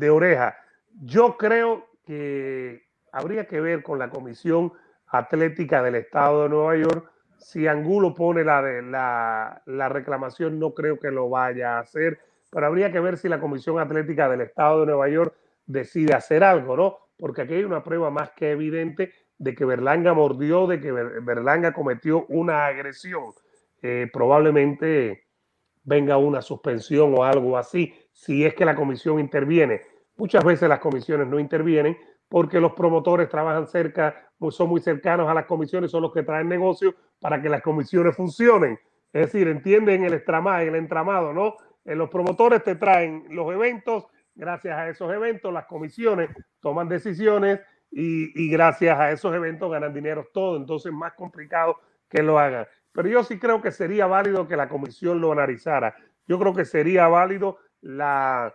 oreja. 0.10 0.56
Yo 1.02 1.36
creo 1.36 1.90
que 2.06 2.84
habría 3.12 3.48
que 3.48 3.60
ver 3.60 3.84
con 3.84 4.00
la 4.00 4.10
Comisión 4.10 4.72
Atlética 5.08 5.84
del 5.84 5.96
Estado 5.96 6.44
de 6.44 6.50
Nueva 6.50 6.78
York. 6.78 7.12
Si 7.38 7.68
Angulo 7.68 8.16
pone 8.16 8.46
la, 8.46 8.62
la, 8.62 9.62
la 9.66 9.90
reclamación, 9.90 10.58
no 10.58 10.74
creo 10.74 11.00
que 11.00 11.12
lo 11.12 11.30
vaya 11.30 11.76
a 11.76 11.80
hacer, 11.82 12.20
pero 12.50 12.66
habría 12.66 12.94
que 12.94 13.02
ver 13.02 13.18
si 13.18 13.28
la 13.28 13.42
Comisión 13.42 13.78
Atlética 13.78 14.30
del 14.30 14.40
Estado 14.40 14.80
de 14.80 14.86
Nueva 14.86 15.10
York 15.10 15.36
decide 15.66 16.14
hacer 16.14 16.46
algo, 16.46 16.78
¿no? 16.78 16.98
Porque 17.18 17.42
aquí 17.42 17.56
hay 17.56 17.66
una 17.66 17.84
prueba 17.84 18.10
más 18.10 18.32
que 18.32 18.52
evidente 18.52 19.12
de 19.38 19.54
que 19.54 19.66
Berlanga 19.66 20.14
mordió, 20.14 20.66
de 20.66 20.80
que 20.80 20.94
Berlanga 20.94 21.74
cometió 21.74 22.26
una 22.30 22.68
agresión. 22.68 23.34
Eh, 23.82 24.10
probablemente 24.14 25.26
venga 25.90 26.18
una 26.18 26.42
suspensión 26.42 27.16
o 27.18 27.24
algo 27.24 27.58
así, 27.58 27.94
si 28.14 28.46
es 28.46 28.54
que 28.54 28.64
la 28.64 28.76
comisión 28.76 29.20
interviene. 29.20 29.82
Muchas 30.16 30.44
veces 30.44 30.70
las 30.70 30.80
comisiones 30.80 31.28
no 31.28 31.40
intervienen 31.40 31.98
porque 32.30 32.60
los 32.60 32.74
promotores 32.74 33.28
trabajan 33.28 33.68
cerca, 33.68 34.32
son 34.52 34.70
muy 34.70 34.82
cercanos 34.82 35.28
a 35.28 35.34
las 35.34 35.46
comisiones, 35.46 35.90
son 35.90 36.04
los 36.04 36.14
que 36.14 36.22
traen 36.22 36.48
negocios 36.48 36.94
para 37.20 37.42
que 37.42 37.50
las 37.50 37.64
comisiones 37.64 38.16
funcionen. 38.16 38.80
Es 39.12 39.32
decir, 39.32 39.48
entienden 39.48 40.04
el 40.04 40.14
entramado, 40.14 40.62
el 40.62 40.76
entramado, 40.76 41.34
¿no? 41.34 41.56
Eh, 41.84 41.96
los 41.96 42.10
promotores 42.10 42.64
te 42.64 42.76
traen 42.76 43.26
los 43.30 43.52
eventos, 43.52 44.06
gracias 44.36 44.78
a 44.78 44.90
esos 44.90 45.12
eventos 45.12 45.52
las 45.52 45.66
comisiones 45.66 46.30
toman 46.60 46.88
decisiones 46.88 47.60
y, 47.90 48.30
y 48.40 48.52
gracias 48.52 49.00
a 49.00 49.10
esos 49.12 49.34
eventos 49.34 49.72
ganan 49.72 49.92
dinero 49.92 50.28
todo, 50.32 50.56
entonces 50.56 50.92
más 50.92 51.14
complicado 51.14 51.78
que 52.08 52.22
lo 52.22 52.38
hagan. 52.38 52.68
Pero 52.92 53.08
yo 53.08 53.24
sí 53.24 53.40
creo 53.40 53.62
que 53.62 53.72
sería 53.72 54.08
válido 54.08 54.48
que 54.48 54.58
la 54.58 54.68
comisión 54.68 55.22
lo 55.22 55.32
analizara. 55.32 55.96
Yo 56.28 56.40
creo 56.40 56.54
que 56.54 56.66
sería 56.66 57.08
válido 57.08 57.58
la, 57.82 58.54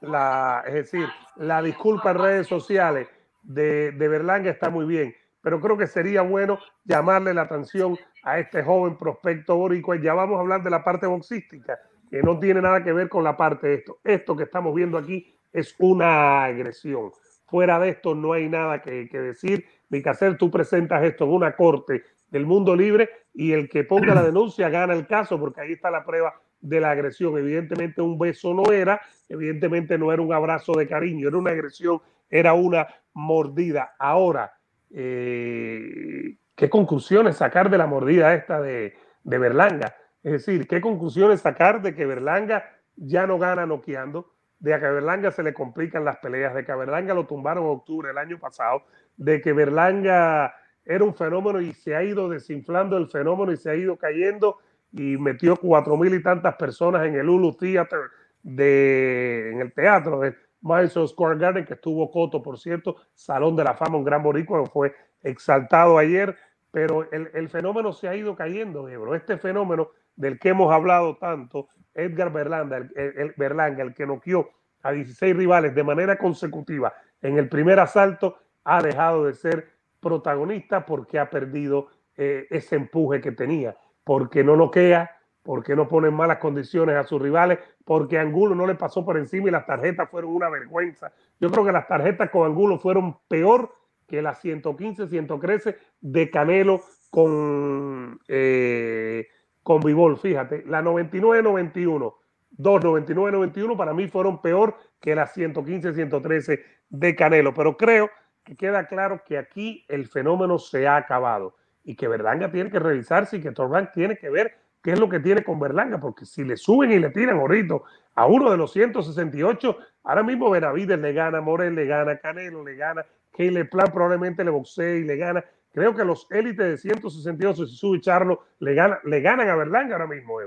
la 0.00 0.64
es 0.66 0.74
decir, 0.74 1.08
la 1.36 1.62
disculpa 1.62 2.10
en 2.12 2.18
redes 2.18 2.46
sociales 2.46 3.08
de, 3.42 3.92
de 3.92 4.08
Berlanga 4.08 4.50
está 4.50 4.70
muy 4.70 4.86
bien, 4.86 5.14
pero 5.40 5.60
creo 5.60 5.76
que 5.76 5.86
sería 5.86 6.22
bueno 6.22 6.58
llamarle 6.84 7.34
la 7.34 7.42
atención 7.42 7.98
a 8.22 8.38
este 8.38 8.62
joven 8.62 8.96
prospecto 8.96 9.56
boricua. 9.56 9.96
Ya 9.96 10.14
vamos 10.14 10.38
a 10.38 10.40
hablar 10.40 10.62
de 10.62 10.70
la 10.70 10.84
parte 10.84 11.06
boxística, 11.06 11.78
que 12.10 12.22
no 12.22 12.38
tiene 12.38 12.62
nada 12.62 12.82
que 12.82 12.92
ver 12.92 13.08
con 13.08 13.24
la 13.24 13.36
parte 13.36 13.68
de 13.68 13.74
esto. 13.74 13.98
Esto 14.04 14.36
que 14.36 14.44
estamos 14.44 14.74
viendo 14.74 14.96
aquí 14.96 15.36
es 15.52 15.74
una 15.78 16.44
agresión. 16.44 17.12
Fuera 17.46 17.78
de 17.78 17.90
esto 17.90 18.14
no 18.14 18.32
hay 18.32 18.48
nada 18.48 18.80
que, 18.80 19.08
que 19.08 19.18
decir 19.20 19.66
ni 19.90 20.02
que 20.02 20.08
hacer. 20.08 20.38
Tú 20.38 20.50
presentas 20.50 21.02
esto 21.02 21.24
en 21.24 21.30
una 21.30 21.54
corte 21.54 22.04
del 22.32 22.46
mundo 22.46 22.74
libre 22.74 23.10
y 23.34 23.52
el 23.52 23.68
que 23.68 23.84
ponga 23.84 24.14
la 24.14 24.22
denuncia 24.22 24.70
gana 24.70 24.94
el 24.94 25.06
caso 25.06 25.38
porque 25.38 25.60
ahí 25.60 25.72
está 25.72 25.90
la 25.90 26.04
prueba 26.04 26.34
de 26.60 26.80
la 26.80 26.90
agresión. 26.90 27.36
Evidentemente 27.36 28.00
un 28.00 28.18
beso 28.18 28.54
no 28.54 28.72
era, 28.72 29.00
evidentemente 29.28 29.98
no 29.98 30.12
era 30.12 30.22
un 30.22 30.32
abrazo 30.32 30.72
de 30.72 30.88
cariño, 30.88 31.28
era 31.28 31.36
una 31.36 31.50
agresión, 31.50 32.00
era 32.30 32.54
una 32.54 32.88
mordida. 33.12 33.94
Ahora, 33.98 34.54
eh, 34.90 36.36
¿qué 36.56 36.70
conclusiones 36.70 37.36
sacar 37.36 37.68
de 37.68 37.78
la 37.78 37.86
mordida 37.86 38.34
esta 38.34 38.62
de, 38.62 38.94
de 39.22 39.38
Berlanga? 39.38 39.94
Es 40.22 40.32
decir, 40.32 40.66
¿qué 40.66 40.80
conclusiones 40.80 41.40
sacar 41.40 41.82
de 41.82 41.94
que 41.94 42.06
Berlanga 42.06 42.64
ya 42.96 43.26
no 43.26 43.38
gana 43.38 43.66
noqueando? 43.66 44.32
De 44.58 44.70
que 44.78 44.86
a 44.86 44.90
Berlanga 44.90 45.32
se 45.32 45.42
le 45.42 45.52
complican 45.52 46.04
las 46.04 46.16
peleas, 46.18 46.54
de 46.54 46.64
que 46.64 46.72
a 46.72 46.76
Berlanga 46.76 47.12
lo 47.12 47.26
tumbaron 47.26 47.64
en 47.64 47.70
octubre 47.70 48.08
del 48.08 48.18
año 48.18 48.38
pasado, 48.38 48.84
de 49.16 49.42
que 49.42 49.52
Berlanga 49.52 50.54
era 50.84 51.04
un 51.04 51.14
fenómeno 51.14 51.60
y 51.60 51.72
se 51.72 51.94
ha 51.94 52.02
ido 52.02 52.28
desinflando 52.28 52.96
el 52.96 53.08
fenómeno 53.08 53.52
y 53.52 53.56
se 53.56 53.70
ha 53.70 53.74
ido 53.74 53.96
cayendo 53.96 54.58
y 54.92 55.16
metió 55.16 55.56
cuatro 55.56 55.96
mil 55.96 56.14
y 56.14 56.22
tantas 56.22 56.54
personas 56.56 57.06
en 57.06 57.14
el 57.14 57.28
Ulu 57.28 57.54
Theater 57.54 58.00
de, 58.42 59.50
en 59.52 59.60
el 59.60 59.72
teatro 59.72 60.20
de 60.20 60.34
Madison 60.60 61.08
Square 61.08 61.38
Garden, 61.38 61.64
que 61.64 61.74
estuvo 61.74 62.10
Coto, 62.10 62.42
por 62.42 62.58
cierto, 62.58 62.96
Salón 63.14 63.56
de 63.56 63.64
la 63.64 63.74
Fama, 63.74 63.98
un 63.98 64.04
gran 64.04 64.22
boricua, 64.22 64.64
fue 64.66 64.94
exaltado 65.22 65.98
ayer, 65.98 66.36
pero 66.70 67.10
el, 67.10 67.30
el 67.34 67.48
fenómeno 67.48 67.92
se 67.92 68.08
ha 68.08 68.16
ido 68.16 68.36
cayendo, 68.36 68.88
Ebro. 68.88 69.14
Este 69.14 69.36
fenómeno 69.38 69.90
del 70.16 70.38
que 70.38 70.50
hemos 70.50 70.72
hablado 70.72 71.16
tanto, 71.16 71.68
Edgar 71.94 72.32
Berlanga, 72.32 72.76
el, 72.76 72.90
el, 72.94 73.34
Berlanga, 73.36 73.82
el 73.82 73.94
que 73.94 74.06
noqueó 74.06 74.50
a 74.82 74.92
16 74.92 75.36
rivales 75.36 75.74
de 75.74 75.84
manera 75.84 76.16
consecutiva 76.16 76.92
en 77.20 77.38
el 77.38 77.48
primer 77.48 77.80
asalto, 77.80 78.38
ha 78.64 78.82
dejado 78.82 79.26
de 79.26 79.34
ser 79.34 79.68
protagonista 80.02 80.84
porque 80.84 81.18
ha 81.18 81.30
perdido 81.30 81.86
eh, 82.16 82.46
ese 82.50 82.76
empuje 82.76 83.22
que 83.22 83.32
tenía, 83.32 83.76
porque 84.04 84.44
no 84.44 84.56
noquea, 84.56 85.10
porque 85.42 85.74
no 85.74 85.88
pone 85.88 86.08
en 86.08 86.14
malas 86.14 86.38
condiciones 86.38 86.96
a 86.96 87.04
sus 87.04 87.22
rivales, 87.22 87.58
porque 87.84 88.18
Angulo 88.18 88.54
no 88.54 88.66
le 88.66 88.74
pasó 88.74 89.04
por 89.04 89.16
encima 89.16 89.48
y 89.48 89.52
las 89.52 89.64
tarjetas 89.64 90.10
fueron 90.10 90.34
una 90.34 90.50
vergüenza. 90.50 91.12
Yo 91.40 91.50
creo 91.50 91.64
que 91.64 91.72
las 91.72 91.88
tarjetas 91.88 92.30
con 92.30 92.46
Angulo 92.46 92.78
fueron 92.78 93.16
peor 93.28 93.72
que 94.06 94.20
las 94.20 94.40
115, 94.40 95.08
113 95.08 95.78
de 96.00 96.30
Canelo 96.30 96.82
con, 97.10 98.20
eh, 98.28 99.26
con 99.62 99.80
Vivol. 99.80 100.18
Fíjate, 100.18 100.64
la 100.66 100.82
99-91, 100.82 102.14
2-99-91 102.58 103.76
para 103.76 103.94
mí 103.94 104.08
fueron 104.08 104.42
peor 104.42 104.76
que 105.00 105.14
las 105.14 105.32
115, 105.32 105.94
113 105.94 106.60
de 106.90 107.16
Canelo. 107.16 107.54
Pero 107.54 107.76
creo 107.76 108.10
que 108.44 108.56
queda 108.56 108.86
claro 108.86 109.22
que 109.26 109.38
aquí 109.38 109.84
el 109.88 110.06
fenómeno 110.06 110.58
se 110.58 110.86
ha 110.86 110.96
acabado 110.96 111.56
y 111.84 111.94
que 111.94 112.08
Verdanga 112.08 112.50
tiene 112.50 112.70
que 112.70 112.78
revisarse 112.78 113.36
y 113.36 113.40
que 113.40 113.52
Torban 113.52 113.90
tiene 113.92 114.16
que 114.16 114.30
ver 114.30 114.56
qué 114.82 114.92
es 114.92 115.00
lo 115.00 115.08
que 115.08 115.20
tiene 115.20 115.44
con 115.44 115.60
Berlanga, 115.60 115.98
porque 116.00 116.26
si 116.26 116.44
le 116.44 116.56
suben 116.56 116.92
y 116.92 116.98
le 116.98 117.10
tiran 117.10 117.38
ahorita 117.38 117.76
a 118.14 118.26
uno 118.26 118.50
de 118.50 118.56
los 118.56 118.72
168, 118.72 119.78
ahora 120.04 120.22
mismo 120.22 120.50
Benavides 120.50 120.98
le 120.98 121.12
gana, 121.12 121.40
Morel 121.40 121.74
le 121.74 121.86
gana, 121.86 122.18
Canelo 122.18 122.64
le 122.64 122.74
gana, 122.74 123.06
Caleb 123.36 123.70
Plan 123.70 123.90
probablemente 123.92 124.44
le 124.44 124.50
boxee 124.50 124.98
y 124.98 125.04
le 125.04 125.16
gana. 125.16 125.44
Creo 125.72 125.94
que 125.94 126.04
los 126.04 126.26
élites 126.30 126.66
de 126.66 126.76
168, 126.76 127.66
si 127.66 127.76
sube 127.76 128.00
Charlo, 128.00 128.44
le, 128.58 128.74
gana, 128.74 128.98
le 129.04 129.20
ganan 129.20 129.48
a 129.48 129.56
Berlanga 129.56 129.94
ahora 129.94 130.06
mismo. 130.06 130.38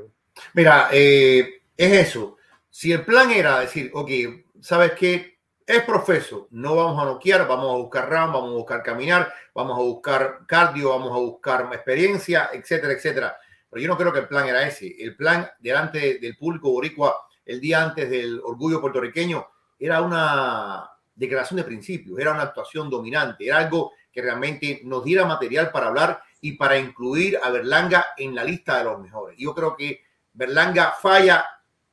Mira, 0.53 0.89
eh, 0.91 1.61
es 1.75 2.07
eso. 2.07 2.37
Si 2.69 2.91
el 2.91 3.01
plan 3.01 3.31
era 3.31 3.61
decir, 3.61 3.89
ok, 3.93 4.11
¿sabes 4.59 4.91
qué? 4.91 5.34
Es 5.65 5.81
profeso, 5.83 6.47
no 6.51 6.75
vamos 6.75 7.01
a 7.01 7.05
noquear, 7.05 7.47
vamos 7.47 7.71
a 7.71 7.77
buscar 7.77 8.09
RAM, 8.09 8.33
vamos 8.33 8.51
a 8.51 8.57
buscar 8.57 8.83
caminar, 8.83 9.33
vamos 9.53 9.79
a 9.79 9.81
buscar 9.81 10.41
cardio, 10.45 10.89
vamos 10.89 11.11
a 11.11 11.17
buscar 11.17 11.69
experiencia, 11.73 12.49
etcétera, 12.53 12.93
etcétera 12.93 13.37
pero 13.75 13.83
yo 13.83 13.89
no 13.89 13.97
creo 13.97 14.13
que 14.13 14.19
el 14.19 14.29
plan 14.29 14.47
era 14.47 14.65
ese. 14.65 14.95
El 14.99 15.17
plan 15.17 15.49
delante 15.59 16.17
del 16.19 16.37
público 16.37 16.71
boricua 16.71 17.27
el 17.45 17.59
día 17.59 17.83
antes 17.83 18.09
del 18.09 18.39
orgullo 18.39 18.79
puertorriqueño 18.79 19.45
era 19.77 20.01
una 20.01 20.89
declaración 21.13 21.57
de 21.57 21.65
principios, 21.65 22.17
era 22.17 22.31
una 22.31 22.43
actuación 22.43 22.89
dominante, 22.89 23.45
era 23.45 23.57
algo 23.57 23.91
que 24.13 24.21
realmente 24.21 24.79
nos 24.85 25.03
diera 25.03 25.25
material 25.25 25.71
para 25.71 25.87
hablar 25.87 26.23
y 26.39 26.53
para 26.53 26.77
incluir 26.77 27.37
a 27.43 27.49
Berlanga 27.49 28.05
en 28.15 28.33
la 28.33 28.45
lista 28.45 28.77
de 28.77 28.85
los 28.85 28.97
mejores. 29.01 29.35
Yo 29.37 29.53
creo 29.53 29.75
que 29.75 30.05
Berlanga 30.31 30.93
falla 30.97 31.45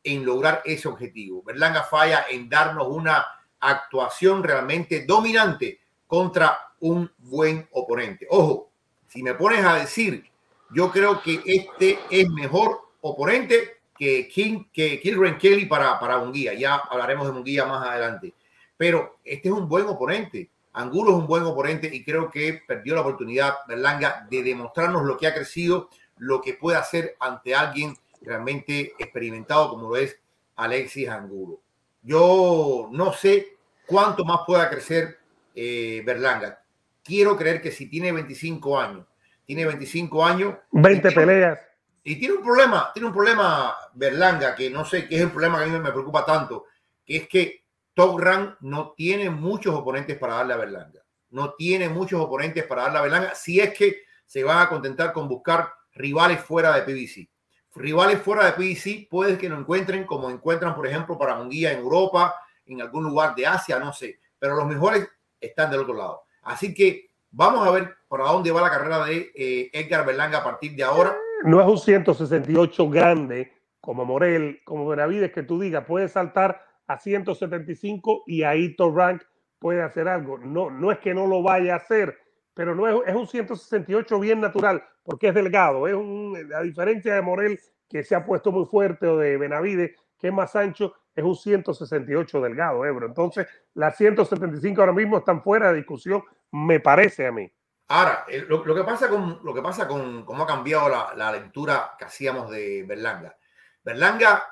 en 0.04 0.24
lograr 0.24 0.62
ese 0.64 0.86
objetivo. 0.86 1.42
Berlanga 1.42 1.82
falla 1.82 2.26
en 2.30 2.48
darnos 2.48 2.86
una 2.86 3.26
actuación 3.62 4.42
realmente 4.42 5.06
dominante 5.06 5.80
contra 6.06 6.58
un 6.80 7.10
buen 7.18 7.66
oponente. 7.72 8.26
Ojo, 8.28 8.70
si 9.08 9.22
me 9.22 9.34
pones 9.34 9.64
a 9.64 9.76
decir 9.76 10.30
yo 10.74 10.90
creo 10.90 11.22
que 11.22 11.42
este 11.44 11.98
es 12.10 12.28
mejor 12.30 12.80
oponente 13.02 13.82
que 13.96 14.26
King, 14.28 14.64
que 14.72 15.00
Kilren 15.00 15.36
Kelly 15.36 15.66
para, 15.66 16.00
para 16.00 16.18
Munguía. 16.18 16.54
Ya 16.54 16.76
hablaremos 16.76 17.26
de 17.26 17.32
Munguía 17.32 17.66
más 17.66 17.86
adelante. 17.86 18.32
Pero 18.76 19.18
este 19.24 19.48
es 19.48 19.54
un 19.54 19.68
buen 19.68 19.86
oponente. 19.86 20.48
Angulo 20.72 21.10
es 21.10 21.16
un 21.18 21.26
buen 21.26 21.42
oponente 21.42 21.94
y 21.94 22.02
creo 22.02 22.30
que 22.30 22.62
perdió 22.66 22.94
la 22.94 23.02
oportunidad 23.02 23.56
Berlanga 23.68 24.26
de 24.30 24.42
demostrarnos 24.42 25.04
lo 25.04 25.18
que 25.18 25.26
ha 25.26 25.34
crecido, 25.34 25.90
lo 26.16 26.40
que 26.40 26.54
puede 26.54 26.78
hacer 26.78 27.16
ante 27.20 27.54
alguien 27.54 27.94
realmente 28.22 28.94
experimentado 28.98 29.68
como 29.68 29.90
lo 29.90 29.96
es 29.96 30.18
Alexis 30.56 31.08
Angulo. 31.08 31.60
Yo 32.02 32.88
no 32.92 33.12
sé 33.12 33.56
cuánto 33.86 34.24
más 34.24 34.40
pueda 34.46 34.68
crecer 34.68 35.18
eh, 35.54 36.02
Berlanga. 36.04 36.62
Quiero 37.02 37.36
creer 37.36 37.60
que 37.60 37.72
si 37.72 37.88
tiene 37.88 38.12
25 38.12 38.78
años 38.78 39.06
tiene 39.46 39.66
25 39.66 40.24
años. 40.24 40.54
20 40.70 41.12
peleas. 41.12 41.60
Y 42.04 42.16
tiene 42.16 42.34
un 42.34 42.42
problema, 42.42 42.90
tiene 42.92 43.08
un 43.08 43.14
problema 43.14 43.76
Berlanga, 43.94 44.54
que 44.54 44.70
no 44.70 44.84
sé 44.84 45.06
qué 45.06 45.16
es 45.16 45.22
el 45.22 45.30
problema 45.30 45.58
que 45.58 45.64
a 45.64 45.66
mí 45.68 45.78
me 45.78 45.92
preocupa 45.92 46.24
tanto, 46.24 46.64
que 47.04 47.16
es 47.16 47.28
que 47.28 47.64
Top 47.94 48.18
Rank 48.18 48.56
no 48.60 48.92
tiene 48.96 49.30
muchos 49.30 49.74
oponentes 49.74 50.18
para 50.18 50.34
darle 50.34 50.54
a 50.54 50.56
Berlanga. 50.56 51.00
No 51.30 51.54
tiene 51.54 51.88
muchos 51.88 52.20
oponentes 52.20 52.64
para 52.64 52.82
darle 52.82 52.98
a 52.98 53.02
Berlanga, 53.02 53.34
si 53.34 53.60
es 53.60 53.72
que 53.74 54.02
se 54.26 54.42
van 54.42 54.66
a 54.66 54.68
contentar 54.68 55.12
con 55.12 55.28
buscar 55.28 55.72
rivales 55.92 56.40
fuera 56.40 56.74
de 56.74 56.82
PBC. 56.82 57.28
Rivales 57.74 58.20
fuera 58.20 58.46
de 58.46 58.52
PBC 58.52 59.08
puede 59.08 59.38
que 59.38 59.48
no 59.48 59.58
encuentren 59.58 60.04
como 60.04 60.30
encuentran, 60.30 60.74
por 60.74 60.86
ejemplo, 60.86 61.16
para 61.18 61.36
Munguía 61.36 61.72
en 61.72 61.78
Europa, 61.78 62.34
en 62.66 62.80
algún 62.82 63.04
lugar 63.04 63.34
de 63.34 63.46
Asia, 63.46 63.78
no 63.78 63.92
sé. 63.92 64.18
Pero 64.38 64.56
los 64.56 64.66
mejores 64.66 65.08
están 65.40 65.70
del 65.70 65.80
otro 65.80 65.94
lado. 65.94 66.22
Así 66.42 66.74
que 66.74 67.12
Vamos 67.34 67.66
a 67.66 67.70
ver 67.70 67.94
por 68.08 68.20
dónde 68.20 68.52
va 68.52 68.60
la 68.60 68.70
carrera 68.70 69.06
de 69.06 69.32
eh, 69.34 69.70
Edgar 69.72 70.04
Berlanga 70.04 70.38
a 70.38 70.44
partir 70.44 70.76
de 70.76 70.84
ahora. 70.84 71.16
No 71.44 71.62
es 71.62 71.66
un 71.66 71.78
168 71.78 72.90
grande 72.90 73.50
como 73.80 74.04
Morel, 74.04 74.60
como 74.64 74.86
Benavides, 74.86 75.32
que 75.32 75.42
tú 75.42 75.58
digas, 75.58 75.86
puede 75.86 76.08
saltar 76.08 76.62
a 76.86 76.98
175 76.98 78.24
y 78.26 78.42
ahí 78.42 78.76
Rank 78.78 79.22
puede 79.58 79.82
hacer 79.82 80.08
algo. 80.08 80.36
No, 80.36 80.70
no 80.70 80.92
es 80.92 80.98
que 80.98 81.14
no 81.14 81.26
lo 81.26 81.42
vaya 81.42 81.72
a 81.72 81.78
hacer, 81.78 82.18
pero 82.54 82.74
no 82.74 82.86
es, 82.88 83.08
es 83.08 83.14
un 83.14 83.26
168 83.26 84.20
bien 84.20 84.40
natural, 84.40 84.84
porque 85.02 85.28
es 85.28 85.34
delgado. 85.34 85.86
Es 85.86 85.94
un, 85.94 86.36
a 86.54 86.60
diferencia 86.60 87.14
de 87.14 87.22
Morel, 87.22 87.60
que 87.88 88.02
se 88.02 88.14
ha 88.14 88.24
puesto 88.24 88.52
muy 88.52 88.66
fuerte, 88.66 89.06
o 89.06 89.18
de 89.18 89.36
Benavides, 89.36 89.92
que 90.18 90.28
es 90.28 90.32
más 90.32 90.54
ancho, 90.56 90.94
es 91.14 91.24
un 91.24 91.36
168 91.36 92.40
delgado, 92.40 92.84
Ebro. 92.86 93.06
Entonces, 93.06 93.46
las 93.74 93.96
175 93.96 94.80
ahora 94.80 94.92
mismo 94.92 95.18
están 95.18 95.42
fuera 95.42 95.70
de 95.70 95.78
discusión, 95.78 96.22
me 96.52 96.80
parece 96.80 97.26
a 97.26 97.32
mí. 97.32 97.50
Ahora, 97.88 98.24
eh, 98.28 98.46
lo, 98.48 98.62
que 98.62 98.84
pasa 98.84 99.08
con 99.08 99.40
lo 99.42 99.52
que 99.52 99.60
pasa 99.60 99.86
con 99.86 100.24
cómo 100.24 100.44
ha 100.44 100.46
cambiado 100.46 100.88
la, 101.14 101.32
lectura 101.32 101.94
que 101.98 102.06
hacíamos 102.06 102.50
de 102.50 102.84
Berlanga. 102.84 103.36
Berlanga, 103.82 104.42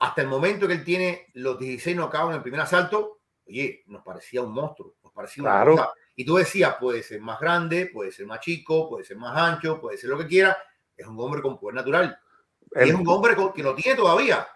hasta 0.00 0.22
el 0.22 0.28
momento 0.28 0.66
que 0.66 0.72
él 0.72 0.84
tiene 0.84 1.26
los 1.34 1.58
16 1.58 1.96
knockouts 1.96 2.30
en 2.30 2.36
el 2.36 2.42
primer 2.42 2.60
asalto, 2.60 3.20
oye, 3.46 3.84
nos 3.86 4.02
parecía 4.02 4.42
un 4.42 4.52
monstruo, 4.52 4.96
nos 5.04 5.12
parecía 5.12 5.44
claro. 5.44 5.92
Y 6.16 6.24
tú 6.24 6.36
decías, 6.36 6.76
puede 6.78 7.02
ser 7.02 7.20
más 7.20 7.40
grande, 7.40 7.86
puede 7.86 8.12
ser 8.12 8.26
más 8.26 8.40
chico, 8.40 8.88
puede 8.88 9.04
ser 9.04 9.16
más 9.16 9.36
ancho, 9.36 9.80
puede 9.80 9.98
ser 9.98 10.10
lo 10.10 10.18
que 10.18 10.26
quiera. 10.26 10.56
Es 10.96 11.06
un 11.06 11.18
hombre 11.20 11.42
con 11.42 11.58
poder 11.58 11.74
natural. 11.74 12.18
es 12.72 12.94
un 12.94 13.06
hombre 13.08 13.34
que 13.54 13.62
lo 13.62 13.74
tiene 13.74 13.96
todavía 13.96 14.46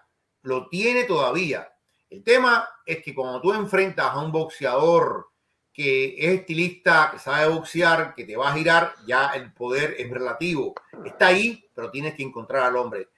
lo 0.43 0.69
tiene 0.69 1.05
todavía. 1.05 1.69
El 2.11 2.25
tema 2.25 2.69
es 2.85 3.03
que 3.03 3.15
cuando 3.15 3.41
tú 3.41 3.53
enfrentas 3.53 4.07
a 4.07 4.21
un 4.21 4.33
boxeador 4.33 5.29
que 5.73 6.17
es 6.19 6.41
estilista, 6.41 7.11
que 7.13 7.19
sabe 7.19 7.53
boxear, 7.53 8.15
que 8.15 8.25
te 8.25 8.37
va 8.37 8.51
a 8.51 8.55
girar, 8.55 8.95
ya 9.07 9.29
el 9.29 9.53
poder 9.53 9.95
es 9.99 10.11
relativo. 10.11 10.75
Está 11.05 11.29
ahí, 11.29 11.65
pero 11.75 11.91
tienes 11.91 12.15
que 12.15 12.25
encontrar 12.25 12.65
al 12.65 12.77
hombre. 12.77 13.09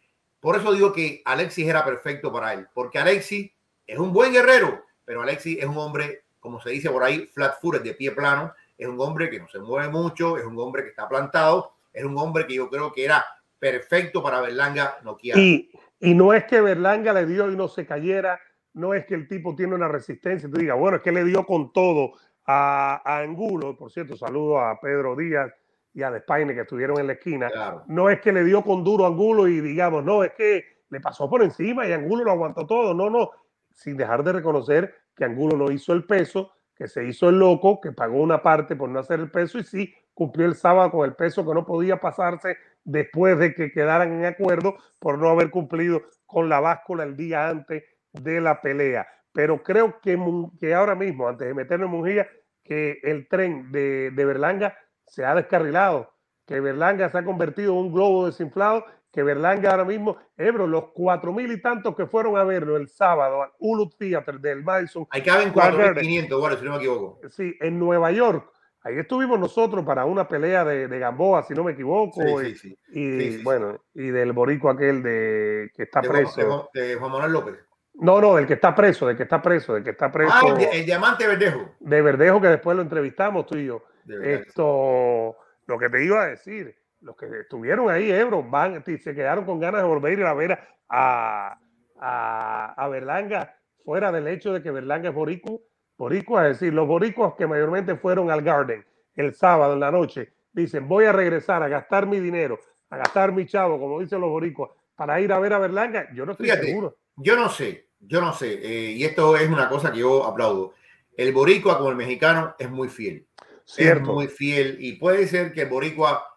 Por 0.40 0.56
eso 0.56 0.72
digo 0.72 0.92
que 0.92 1.22
Alexis 1.24 1.66
era 1.66 1.84
perfecto 1.84 2.32
para 2.32 2.52
él, 2.52 2.66
porque 2.74 2.98
Alexis 2.98 3.50
es 3.86 3.98
un 3.98 4.12
buen 4.12 4.32
guerrero, 4.32 4.84
pero 5.04 5.22
Alexis 5.22 5.58
es 5.58 5.66
un 5.66 5.78
hombre, 5.78 6.24
como 6.40 6.60
se 6.60 6.70
dice 6.70 6.90
por 6.90 7.04
ahí, 7.04 7.26
flat 7.32 7.60
footed, 7.60 7.82
de 7.82 7.94
pie 7.94 8.12
plano, 8.12 8.52
es 8.76 8.88
un 8.88 8.98
hombre 9.00 9.30
que 9.30 9.38
no 9.38 9.46
se 9.48 9.58
mueve 9.58 9.88
mucho, 9.88 10.38
es 10.38 10.44
un 10.44 10.58
hombre 10.58 10.82
que 10.82 10.88
está 10.88 11.08
plantado, 11.08 11.74
es 11.92 12.04
un 12.04 12.16
hombre 12.18 12.46
que 12.46 12.54
yo 12.54 12.68
creo 12.68 12.92
que 12.92 13.04
era 13.04 13.24
perfecto 13.58 14.22
para 14.22 14.40
Berlanga 14.40 14.98
Nokia. 15.04 15.38
Y, 15.38 15.70
y 16.00 16.14
no 16.14 16.32
es 16.32 16.44
que 16.44 16.60
Berlanga 16.60 17.12
le 17.12 17.26
dio 17.26 17.50
y 17.50 17.56
no 17.56 17.68
se 17.68 17.86
cayera, 17.86 18.40
no 18.72 18.94
es 18.94 19.04
que 19.04 19.14
el 19.14 19.28
tipo 19.28 19.54
tiene 19.54 19.74
una 19.74 19.88
resistencia, 19.88 20.48
tú 20.48 20.58
digas, 20.58 20.78
bueno, 20.78 20.96
es 20.96 21.02
que 21.02 21.12
le 21.12 21.24
dio 21.24 21.44
con 21.44 21.72
todo 21.72 22.12
a, 22.46 23.02
Angulo, 23.04 23.76
por 23.76 23.92
cierto, 23.92 24.16
saludo 24.16 24.60
a 24.60 24.80
Pedro 24.80 25.14
Díaz 25.14 25.52
y 25.92 26.02
a 26.02 26.10
Despaine 26.10 26.54
que 26.54 26.62
estuvieron 26.62 26.98
en 26.98 27.08
la 27.08 27.12
esquina, 27.14 27.50
no 27.86 28.08
es 28.08 28.20
que 28.20 28.32
le 28.32 28.44
dio 28.44 28.62
con 28.62 28.82
duro 28.82 29.04
a 29.04 29.08
Angulo 29.08 29.46
y 29.46 29.60
digamos, 29.60 30.04
no, 30.04 30.24
es 30.24 30.32
que 30.32 30.64
le 30.88 31.00
pasó 31.00 31.28
por 31.28 31.42
encima 31.42 31.86
y 31.86 31.92
Angulo 31.92 32.24
lo 32.24 32.32
aguantó 32.32 32.66
todo, 32.66 32.94
no, 32.94 33.10
no, 33.10 33.30
sin 33.72 33.96
dejar 33.96 34.24
de 34.24 34.32
reconocer 34.32 34.94
que 35.20 35.26
Angulo 35.26 35.54
no 35.54 35.70
hizo 35.70 35.92
el 35.92 36.04
peso, 36.04 36.50
que 36.74 36.88
se 36.88 37.04
hizo 37.04 37.28
el 37.28 37.38
loco, 37.38 37.78
que 37.78 37.92
pagó 37.92 38.22
una 38.22 38.42
parte 38.42 38.74
por 38.74 38.88
no 38.88 39.00
hacer 39.00 39.20
el 39.20 39.30
peso 39.30 39.58
y 39.58 39.64
sí 39.64 39.94
cumplió 40.14 40.46
el 40.46 40.54
sábado 40.54 40.92
con 40.92 41.06
el 41.06 41.14
peso 41.14 41.46
que 41.46 41.52
no 41.52 41.66
podía 41.66 42.00
pasarse 42.00 42.56
después 42.84 43.38
de 43.38 43.54
que 43.54 43.70
quedaran 43.70 44.14
en 44.14 44.24
acuerdo 44.24 44.76
por 44.98 45.18
no 45.18 45.28
haber 45.28 45.50
cumplido 45.50 46.00
con 46.24 46.48
la 46.48 46.60
báscula 46.60 47.04
el 47.04 47.18
día 47.18 47.50
antes 47.50 47.84
de 48.14 48.40
la 48.40 48.62
pelea. 48.62 49.06
Pero 49.30 49.62
creo 49.62 50.00
que, 50.00 50.18
que 50.58 50.72
ahora 50.72 50.94
mismo, 50.94 51.28
antes 51.28 51.48
de 51.48 51.52
meternos 51.52 51.90
en 51.90 51.98
Mujía, 51.98 52.26
que 52.64 52.98
el 53.02 53.28
tren 53.28 53.70
de, 53.70 54.12
de 54.12 54.24
Berlanga 54.24 54.74
se 55.06 55.26
ha 55.26 55.34
descarrilado, 55.34 56.14
que 56.46 56.60
Berlanga 56.60 57.10
se 57.10 57.18
ha 57.18 57.24
convertido 57.26 57.74
en 57.74 57.78
un 57.78 57.92
globo 57.92 58.24
desinflado, 58.24 58.86
que 59.12 59.22
Berlanga 59.22 59.70
ahora 59.70 59.84
mismo, 59.84 60.16
Ebro, 60.36 60.66
los 60.66 60.92
cuatro 60.92 61.32
mil 61.32 61.50
y 61.50 61.60
tantos 61.60 61.96
que 61.96 62.06
fueron 62.06 62.36
a 62.36 62.44
verlo 62.44 62.76
el 62.76 62.88
sábado 62.88 63.42
al 63.42 63.50
Hulu 63.58 63.90
Theater 63.90 64.38
del 64.38 64.62
Madison. 64.62 65.06
Ahí 65.10 65.22
caben 65.22 65.52
4.500, 65.52 66.38
bueno, 66.38 66.56
si 66.56 66.64
no 66.64 66.70
me 66.72 66.76
equivoco. 66.76 67.20
Sí, 67.28 67.54
en 67.60 67.78
Nueva 67.78 68.12
York. 68.12 68.50
Ahí 68.82 68.98
estuvimos 68.98 69.38
nosotros 69.38 69.84
para 69.84 70.06
una 70.06 70.26
pelea 70.26 70.64
de, 70.64 70.88
de 70.88 70.98
Gamboa, 70.98 71.42
si 71.42 71.52
no 71.52 71.64
me 71.64 71.72
equivoco. 71.72 72.22
Sí, 72.40 72.54
sí, 72.54 72.78
y, 72.88 73.42
bueno, 73.42 73.78
y 73.92 74.06
del 74.06 74.32
borico 74.32 74.70
aquel 74.70 75.02
de 75.02 75.70
que 75.76 75.82
está 75.82 76.00
preso. 76.00 76.70
De, 76.72 76.94
Juan 76.94 77.12
Manuel 77.12 77.32
López. 77.32 77.56
No, 77.94 78.20
no, 78.20 78.36
del 78.36 78.46
que 78.46 78.54
está 78.54 78.74
preso, 78.74 79.06
del 79.06 79.18
que 79.18 79.24
está 79.24 79.42
preso, 79.42 79.74
del 79.74 79.84
que 79.84 79.90
está 79.90 80.10
preso. 80.10 80.32
Ah, 80.34 80.56
el, 80.72 80.86
diamante 80.86 81.26
Verdejo. 81.26 81.74
De 81.78 82.00
Verdejo, 82.00 82.40
que 82.40 82.48
después 82.48 82.74
lo 82.74 82.82
entrevistamos 82.82 83.44
tú 83.46 83.58
y 83.58 83.66
yo. 83.66 83.84
Esto, 84.22 85.36
lo 85.66 85.78
que 85.78 85.90
te 85.90 86.02
iba 86.02 86.22
a 86.22 86.26
decir, 86.28 86.74
los 87.00 87.16
que 87.16 87.26
estuvieron 87.40 87.90
ahí, 87.90 88.10
Ebro, 88.10 88.42
van, 88.42 88.84
se 88.84 89.14
quedaron 89.14 89.44
con 89.44 89.58
ganas 89.58 89.82
de 89.82 89.88
volver 89.88 90.24
a 90.24 90.34
ver 90.34 90.58
a, 90.88 91.58
a, 91.98 92.74
a 92.76 92.88
Berlanga, 92.88 93.56
fuera 93.84 94.12
del 94.12 94.28
hecho 94.28 94.52
de 94.52 94.62
que 94.62 94.70
Berlanga 94.70 95.08
es 95.08 95.14
boricua, 95.14 95.58
boricua, 95.96 96.48
es 96.48 96.60
decir, 96.60 96.74
los 96.74 96.86
boricuas 96.86 97.34
que 97.36 97.46
mayormente 97.46 97.96
fueron 97.96 98.30
al 98.30 98.42
Garden 98.42 98.84
el 99.16 99.34
sábado 99.34 99.74
en 99.74 99.80
la 99.80 99.90
noche, 99.90 100.32
dicen, 100.52 100.88
voy 100.88 101.04
a 101.04 101.12
regresar 101.12 101.62
a 101.62 101.68
gastar 101.68 102.06
mi 102.06 102.20
dinero, 102.20 102.58
a 102.90 102.98
gastar 102.98 103.32
mi 103.32 103.46
chavo, 103.46 103.78
como 103.78 104.00
dicen 104.00 104.20
los 104.20 104.30
boricuas, 104.30 104.70
para 104.94 105.20
ir 105.20 105.32
a 105.32 105.38
ver 105.38 105.52
a 105.52 105.58
Berlanga, 105.58 106.08
yo 106.14 106.26
no 106.26 106.32
estoy 106.32 106.48
seguro. 106.48 106.96
Yo 107.16 107.36
no 107.36 107.48
sé, 107.48 107.88
yo 108.00 108.20
no 108.20 108.32
sé, 108.32 108.60
eh, 108.62 108.92
y 108.92 109.04
esto 109.04 109.36
es 109.36 109.48
una 109.48 109.68
cosa 109.68 109.92
que 109.92 109.98
yo 109.98 110.24
aplaudo. 110.24 110.74
El 111.16 111.32
boricua 111.32 111.76
como 111.76 111.90
el 111.90 111.96
mexicano 111.96 112.54
es 112.58 112.70
muy 112.70 112.88
fiel. 112.88 113.26
Cierto. 113.64 114.10
Es 114.10 114.14
muy 114.14 114.26
fiel 114.28 114.78
y 114.80 114.94
puede 114.94 115.26
ser 115.28 115.52
que 115.52 115.62
el 115.62 115.68
boricua 115.68 116.29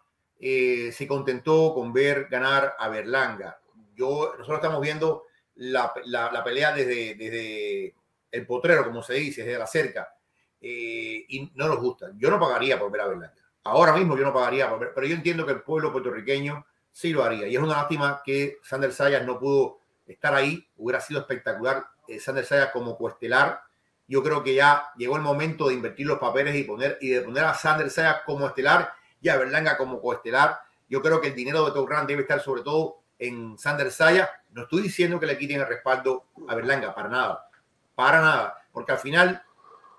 eh, 0.46 0.92
se 0.92 1.08
contentó 1.08 1.72
con 1.72 1.90
ver 1.90 2.26
ganar 2.30 2.74
a 2.78 2.90
Berlanga. 2.90 3.58
Yo, 3.96 4.34
nosotros 4.36 4.58
estamos 4.58 4.82
viendo 4.82 5.24
la, 5.54 5.90
la, 6.04 6.44
pelea 6.44 6.74
desde, 6.74 7.14
desde, 7.14 7.94
el 8.30 8.46
potrero, 8.46 8.84
como 8.84 9.02
se 9.02 9.14
dice, 9.14 9.42
desde 9.42 9.58
la 9.58 9.66
cerca, 9.66 10.14
eh, 10.60 11.24
y 11.26 11.50
no 11.54 11.66
nos 11.66 11.78
gusta. 11.78 12.10
Yo 12.18 12.30
no 12.30 12.38
pagaría 12.38 12.78
por 12.78 12.90
ver 12.90 13.00
a 13.00 13.08
Berlanga. 13.08 13.34
Ahora 13.62 13.94
mismo 13.94 14.18
yo 14.18 14.24
no 14.24 14.34
pagaría 14.34 14.68
por 14.68 14.80
ver, 14.80 14.92
pero 14.94 15.06
yo 15.06 15.14
entiendo 15.14 15.46
que 15.46 15.52
el 15.52 15.62
pueblo 15.62 15.90
puertorriqueño 15.90 16.66
sí 16.92 17.14
lo 17.14 17.24
haría. 17.24 17.48
Y 17.48 17.56
es 17.56 17.62
una 17.62 17.76
lástima 17.76 18.20
que 18.22 18.58
Sander 18.62 18.92
Sayas 18.92 19.24
no 19.24 19.38
pudo 19.38 19.78
estar 20.06 20.34
ahí. 20.34 20.68
Hubiera 20.76 21.00
sido 21.00 21.20
espectacular 21.20 21.86
eh, 22.06 22.20
Sander 22.20 22.44
Sayas 22.44 22.68
como 22.70 22.98
coestelar. 22.98 23.62
Yo 24.06 24.22
creo 24.22 24.44
que 24.44 24.54
ya 24.54 24.90
llegó 24.98 25.16
el 25.16 25.22
momento 25.22 25.68
de 25.68 25.74
invertir 25.74 26.06
los 26.06 26.18
papeles 26.18 26.54
y 26.54 26.64
poner 26.64 26.98
y 27.00 27.08
de 27.08 27.22
poner 27.22 27.44
a 27.44 27.54
Sander 27.54 27.88
Sayas 27.88 28.20
como 28.26 28.46
estelar 28.46 28.92
y 29.24 29.30
a 29.30 29.38
Berlanga 29.38 29.78
como 29.78 30.00
coestelar. 30.02 30.60
Yo 30.88 31.00
creo 31.00 31.20
que 31.20 31.28
el 31.28 31.34
dinero 31.34 31.64
de 31.64 31.72
Top 31.72 31.88
debe 32.06 32.22
estar 32.22 32.40
sobre 32.40 32.60
todo 32.60 32.98
en 33.18 33.56
Sander 33.56 33.90
Saya. 33.90 34.30
No 34.52 34.64
estoy 34.64 34.82
diciendo 34.82 35.18
que 35.18 35.24
le 35.24 35.38
quiten 35.38 35.60
el 35.60 35.66
respaldo 35.66 36.26
a 36.46 36.54
Berlanga, 36.54 36.94
para 36.94 37.08
nada, 37.08 37.48
para 37.94 38.20
nada, 38.20 38.58
porque 38.70 38.92
al 38.92 38.98
final 38.98 39.42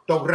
Top 0.06 0.30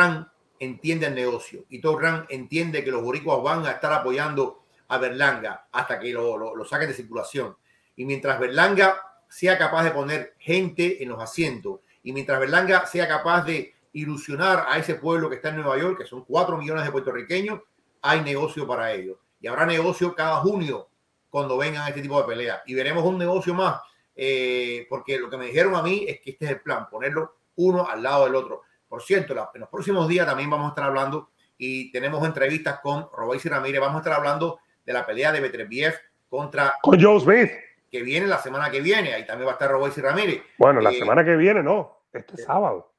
entiende 0.59 1.07
el 1.07 1.15
negocio 1.15 1.65
y 1.69 1.81
Top 1.81 2.01
entiende 2.29 2.83
que 2.83 2.91
los 2.91 3.01
boricuas 3.01 3.41
van 3.45 3.65
a 3.65 3.71
estar 3.71 3.93
apoyando 3.93 4.65
a 4.89 4.99
Berlanga 4.99 5.69
hasta 5.71 6.01
que 6.01 6.13
lo, 6.13 6.37
lo, 6.37 6.57
lo 6.57 6.65
saquen 6.65 6.89
de 6.89 6.95
circulación. 6.95 7.57
Y 7.95 8.05
mientras 8.05 8.41
Berlanga 8.41 9.01
sea 9.29 9.57
capaz 9.57 9.85
de 9.85 9.93
poner 9.93 10.35
gente 10.41 11.01
en 11.01 11.11
los 11.11 11.23
asientos 11.23 11.79
y 12.03 12.13
mientras 12.13 12.41
Berlanga 12.41 12.87
sea 12.87 13.07
capaz 13.07 13.45
de 13.45 13.73
ilusionar 13.93 14.67
a 14.69 14.79
ese 14.79 14.97
pueblo 14.97 15.29
que 15.29 15.37
está 15.37 15.51
en 15.51 15.57
Nueva 15.57 15.79
York, 15.79 15.99
que 15.99 16.07
son 16.07 16.25
cuatro 16.25 16.57
millones 16.57 16.85
de 16.85 16.91
puertorriqueños, 16.91 17.61
hay 18.03 18.23
negocio 18.23 18.67
para 18.67 18.93
ellos. 18.93 19.19
Y 19.41 19.47
habrá 19.47 19.67
negocio 19.67 20.15
cada 20.15 20.37
junio 20.37 20.89
cuando 21.31 21.57
vengan 21.57 21.83
a 21.83 21.89
este 21.89 22.03
tipo 22.03 22.21
de 22.21 22.27
peleas. 22.27 22.61
Y 22.67 22.75
veremos 22.75 23.05
un 23.05 23.19
negocio 23.19 23.55
más, 23.55 23.81
eh, 24.15 24.87
porque 24.89 25.19
lo 25.19 25.31
que 25.31 25.37
me 25.37 25.47
dijeron 25.47 25.75
a 25.77 25.83
mí 25.83 26.05
es 26.07 26.21
que 26.21 26.31
este 26.31 26.45
es 26.45 26.51
el 26.51 26.61
plan, 26.61 26.89
ponerlo 26.91 27.37
uno 27.57 27.89
al 27.89 28.03
lado 28.03 28.25
del 28.25 28.35
otro. 28.35 28.63
Por 28.89 29.03
cierto, 29.03 29.33
en 29.55 29.61
los 29.61 29.69
próximos 29.69 30.09
días 30.09 30.27
también 30.27 30.51
vamos 30.51 30.67
a 30.67 30.69
estar 30.71 30.85
hablando 30.85 31.31
y 31.57 31.93
tenemos 31.93 32.25
entrevistas 32.27 32.81
con 32.81 33.09
Robéis 33.13 33.45
y 33.47 33.49
Ramírez. 33.49 33.81
Vamos 33.81 33.97
a 33.97 33.99
estar 33.99 34.15
hablando 34.15 34.59
de 34.85 34.93
la 34.93 35.07
pelea 35.07 35.31
de 35.31 35.41
Betreviev 35.41 35.95
contra... 36.29 36.75
Con 36.83 37.01
Joe 37.01 37.21
Smith. 37.21 37.51
Que 37.91 38.03
viene 38.03 38.27
la 38.27 38.39
semana 38.39 38.71
que 38.71 38.81
viene. 38.81 39.15
Ahí 39.15 39.27
también 39.27 39.47
va 39.47 39.53
a 39.53 39.55
estar 39.55 39.71
Robéis 39.71 39.97
y 39.99 40.01
Ramírez. 40.01 40.43
Bueno, 40.59 40.81
la 40.81 40.91
eh, 40.91 40.99
semana 40.99 41.25
que 41.25 41.37
viene 41.37 41.63
no. 41.63 42.05
Este 42.13 42.35
eh, 42.35 42.45
sábado. 42.45 42.93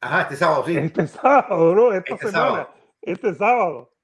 Ajá, 0.00 0.22
este 0.22 0.36
sábado, 0.36 0.64
sí. 0.66 0.76
Este 0.76 1.06
sábado, 1.06 1.74
¿no? 1.74 1.92
Esta 1.92 2.14
este 2.14 2.26
semana. 2.26 2.46
Sábado. 2.46 2.74
Este 3.00 3.34
sábado 3.34 3.95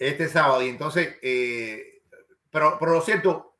este 0.00 0.28
sábado. 0.28 0.62
Y 0.62 0.68
entonces, 0.68 1.16
eh, 1.22 2.02
pero, 2.50 2.76
pero 2.80 2.94
lo 2.94 3.00
cierto, 3.02 3.58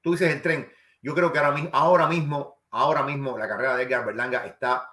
tú 0.00 0.12
dices 0.12 0.32
el 0.32 0.40
tren. 0.40 0.72
Yo 1.02 1.14
creo 1.14 1.32
que 1.32 1.38
ahora 1.40 1.52
mismo, 1.52 1.70
ahora 1.72 2.06
mismo, 2.06 2.62
ahora 2.70 3.02
mismo 3.02 3.36
la 3.36 3.48
carrera 3.48 3.76
de 3.76 3.82
Edgar 3.82 4.06
Berlanga 4.06 4.46
está 4.46 4.88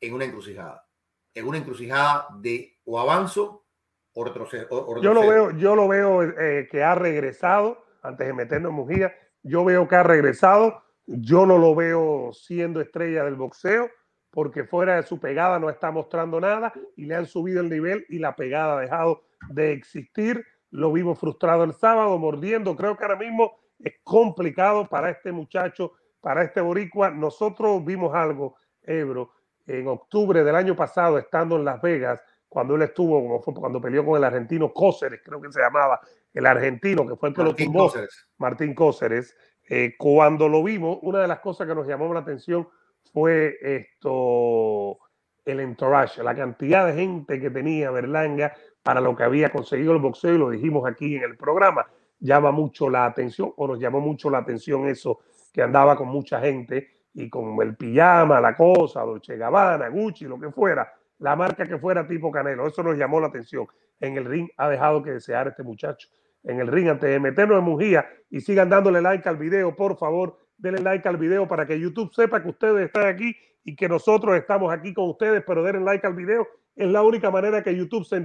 en 0.00 0.14
una 0.14 0.24
encrucijada. 0.24 0.88
En 1.34 1.46
una 1.46 1.58
encrucijada 1.58 2.26
de 2.38 2.80
o 2.84 2.98
avanzo 2.98 3.66
o 4.14 4.24
retroceso. 4.24 5.00
Yo 5.00 5.14
lo 5.14 5.20
veo, 5.20 5.50
yo 5.52 5.76
lo 5.76 5.86
veo 5.86 6.22
eh, 6.22 6.68
que 6.70 6.82
ha 6.82 6.94
regresado 6.94 7.84
antes 8.02 8.26
de 8.26 8.32
meternos 8.32 8.70
en 8.70 8.76
Mujía. 8.76 9.14
Yo 9.42 9.64
veo 9.64 9.86
que 9.86 9.96
ha 9.96 10.02
regresado. 10.02 10.82
Yo 11.06 11.46
no 11.46 11.58
lo 11.58 11.74
veo 11.74 12.30
siendo 12.32 12.80
estrella 12.80 13.24
del 13.24 13.34
boxeo 13.34 13.90
porque 14.32 14.64
fuera 14.64 14.96
de 14.96 15.02
su 15.02 15.20
pegada 15.20 15.58
no 15.58 15.68
está 15.68 15.90
mostrando 15.90 16.40
nada 16.40 16.72
y 16.96 17.04
le 17.04 17.14
han 17.14 17.26
subido 17.26 17.60
el 17.60 17.68
nivel 17.68 18.06
y 18.08 18.18
la 18.18 18.34
pegada 18.34 18.78
ha 18.78 18.80
dejado 18.80 19.22
de 19.50 19.72
existir. 19.72 20.44
Lo 20.70 20.90
vimos 20.90 21.20
frustrado 21.20 21.64
el 21.64 21.74
sábado, 21.74 22.18
mordiendo. 22.18 22.74
Creo 22.74 22.96
que 22.96 23.04
ahora 23.04 23.16
mismo 23.16 23.58
es 23.78 23.92
complicado 24.02 24.88
para 24.88 25.10
este 25.10 25.32
muchacho, 25.32 25.92
para 26.22 26.42
este 26.42 26.62
boricua. 26.62 27.10
Nosotros 27.10 27.84
vimos 27.84 28.14
algo, 28.14 28.56
Ebro, 28.82 29.32
en 29.66 29.86
octubre 29.86 30.42
del 30.42 30.56
año 30.56 30.74
pasado, 30.74 31.18
estando 31.18 31.56
en 31.56 31.66
Las 31.66 31.82
Vegas, 31.82 32.24
cuando 32.48 32.74
él 32.74 32.82
estuvo, 32.82 33.20
como 33.20 33.42
fue 33.42 33.52
cuando 33.52 33.82
peleó 33.82 34.04
con 34.04 34.16
el 34.16 34.24
argentino 34.24 34.72
Cóceres, 34.72 35.20
creo 35.22 35.42
que 35.42 35.52
se 35.52 35.60
llamaba, 35.60 36.00
el 36.32 36.46
argentino, 36.46 37.06
que 37.06 37.16
fue 37.16 37.28
el 37.28 37.34
que 37.34 37.42
lo 37.42 37.54
tumbó, 37.54 37.92
Martín 38.38 38.74
Cóceres. 38.74 39.36
Eh, 39.68 39.94
cuando 39.98 40.48
lo 40.48 40.62
vimos, 40.62 40.98
una 41.02 41.20
de 41.20 41.28
las 41.28 41.40
cosas 41.40 41.66
que 41.66 41.74
nos 41.74 41.86
llamó 41.86 42.12
la 42.14 42.20
atención 42.20 42.66
fue 43.12 43.56
esto, 43.60 44.98
el 45.44 45.60
entourage, 45.60 46.22
la 46.22 46.34
cantidad 46.34 46.86
de 46.86 46.94
gente 46.94 47.40
que 47.40 47.50
tenía 47.50 47.90
Berlanga, 47.90 48.54
para 48.82 49.00
lo 49.00 49.14
que 49.14 49.22
había 49.22 49.50
conseguido 49.50 49.92
el 49.92 49.98
boxeo 49.98 50.34
y 50.34 50.38
lo 50.38 50.50
dijimos 50.50 50.88
aquí 50.90 51.16
en 51.16 51.22
el 51.22 51.36
programa. 51.36 51.86
Llama 52.18 52.50
mucho 52.50 52.88
la 52.88 53.06
atención 53.06 53.52
o 53.56 53.66
nos 53.66 53.78
llamó 53.78 54.00
mucho 54.00 54.30
la 54.30 54.38
atención 54.38 54.88
eso 54.88 55.20
que 55.52 55.62
andaba 55.62 55.96
con 55.96 56.08
mucha 56.08 56.40
gente 56.40 56.88
y 57.14 57.28
con 57.28 57.60
el 57.60 57.76
pijama, 57.76 58.40
la 58.40 58.56
cosa, 58.56 59.02
Dolce 59.02 59.36
Gabbana, 59.36 59.88
Gucci, 59.88 60.24
lo 60.24 60.38
que 60.38 60.50
fuera, 60.50 60.92
la 61.18 61.36
marca 61.36 61.66
que 61.66 61.78
fuera 61.78 62.06
tipo 62.06 62.30
Canelo. 62.30 62.66
Eso 62.66 62.82
nos 62.82 62.96
llamó 62.96 63.20
la 63.20 63.26
atención. 63.28 63.66
En 64.00 64.16
el 64.16 64.24
ring 64.24 64.48
ha 64.56 64.68
dejado 64.68 65.02
que 65.02 65.12
desear 65.12 65.48
este 65.48 65.62
muchacho. 65.62 66.08
En 66.42 66.58
el 66.58 66.66
ring, 66.66 66.88
antes 66.88 67.08
de 67.08 67.20
meternos 67.20 67.58
en 67.58 67.64
Mujía 67.64 68.06
y 68.30 68.40
sigan 68.40 68.68
dándole 68.68 69.00
like 69.00 69.28
al 69.28 69.36
video, 69.36 69.76
por 69.76 69.96
favor, 69.96 70.38
denle 70.62 70.80
like 70.80 71.06
al 71.08 71.16
video 71.16 71.46
para 71.46 71.66
que 71.66 71.78
YouTube 71.78 72.14
sepa 72.14 72.40
que 72.40 72.48
ustedes 72.48 72.86
están 72.86 73.06
aquí 73.06 73.36
y 73.64 73.74
que 73.74 73.88
nosotros 73.88 74.36
estamos 74.36 74.72
aquí 74.72 74.94
con 74.94 75.10
ustedes, 75.10 75.42
pero 75.46 75.62
denle 75.62 75.82
like 75.82 76.06
al 76.06 76.14
video 76.14 76.46
es 76.74 76.90
la 76.90 77.02
única 77.02 77.30
manera 77.30 77.62
que 77.62 77.76
YouTube 77.76 78.04
se, 78.04 78.16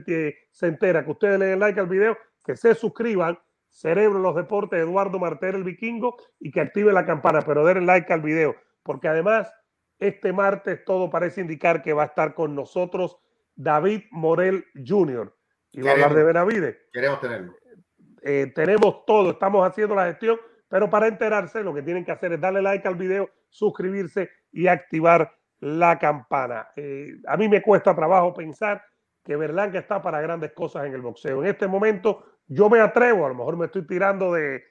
entera, 0.67 1.03
que 1.03 1.11
ustedes 1.11 1.39
le 1.39 1.47
den 1.47 1.59
like 1.59 1.79
al 1.79 1.87
video, 1.87 2.17
que 2.45 2.55
se 2.55 2.75
suscriban, 2.75 3.37
Cerebro 3.69 4.19
los 4.19 4.35
Deportes, 4.35 4.79
Eduardo 4.79 5.19
Martel, 5.19 5.55
el 5.55 5.63
vikingo, 5.63 6.17
y 6.39 6.51
que 6.51 6.61
active 6.61 6.93
la 6.93 7.05
campana, 7.05 7.41
pero 7.41 7.65
den 7.65 7.85
like 7.85 8.11
al 8.13 8.21
video, 8.21 8.55
porque 8.83 9.07
además 9.07 9.51
este 9.99 10.31
martes 10.31 10.85
todo 10.85 11.09
parece 11.09 11.41
indicar 11.41 11.81
que 11.81 11.91
va 11.91 12.03
a 12.03 12.07
estar 12.07 12.33
con 12.33 12.55
nosotros 12.55 13.17
David 13.55 14.03
Morel 14.11 14.63
Jr. 14.85 15.35
Y 15.73 15.81
va 15.81 15.89
a 15.89 15.93
hablar 15.93 16.13
de 16.13 16.23
Benavides. 16.23 16.77
Queremos 16.93 17.19
tenerlo. 17.19 17.53
Eh, 18.21 18.51
tenemos 18.55 19.05
todo, 19.05 19.31
estamos 19.31 19.67
haciendo 19.67 19.95
la 19.95 20.05
gestión, 20.05 20.39
pero 20.67 20.89
para 20.89 21.07
enterarse 21.07 21.63
lo 21.63 21.73
que 21.73 21.81
tienen 21.81 22.05
que 22.05 22.11
hacer 22.11 22.33
es 22.33 22.41
darle 22.41 22.61
like 22.61 22.87
al 22.87 22.95
video, 22.95 23.29
suscribirse 23.49 24.29
y 24.51 24.67
activar 24.67 25.33
la 25.59 25.97
campana. 25.97 26.69
Eh, 26.75 27.15
a 27.27 27.37
mí 27.37 27.47
me 27.47 27.61
cuesta 27.61 27.95
trabajo 27.95 28.33
pensar 28.33 28.83
que 29.23 29.35
Berlanga 29.35 29.79
está 29.79 30.01
para 30.01 30.21
grandes 30.21 30.51
cosas 30.53 30.85
en 30.85 30.93
el 30.93 31.01
boxeo. 31.01 31.41
En 31.41 31.49
este 31.49 31.67
momento 31.67 32.25
yo 32.47 32.69
me 32.69 32.79
atrevo, 32.79 33.25
a 33.25 33.29
lo 33.29 33.35
mejor 33.35 33.57
me 33.57 33.65
estoy 33.65 33.85
tirando 33.85 34.33
de 34.33 34.63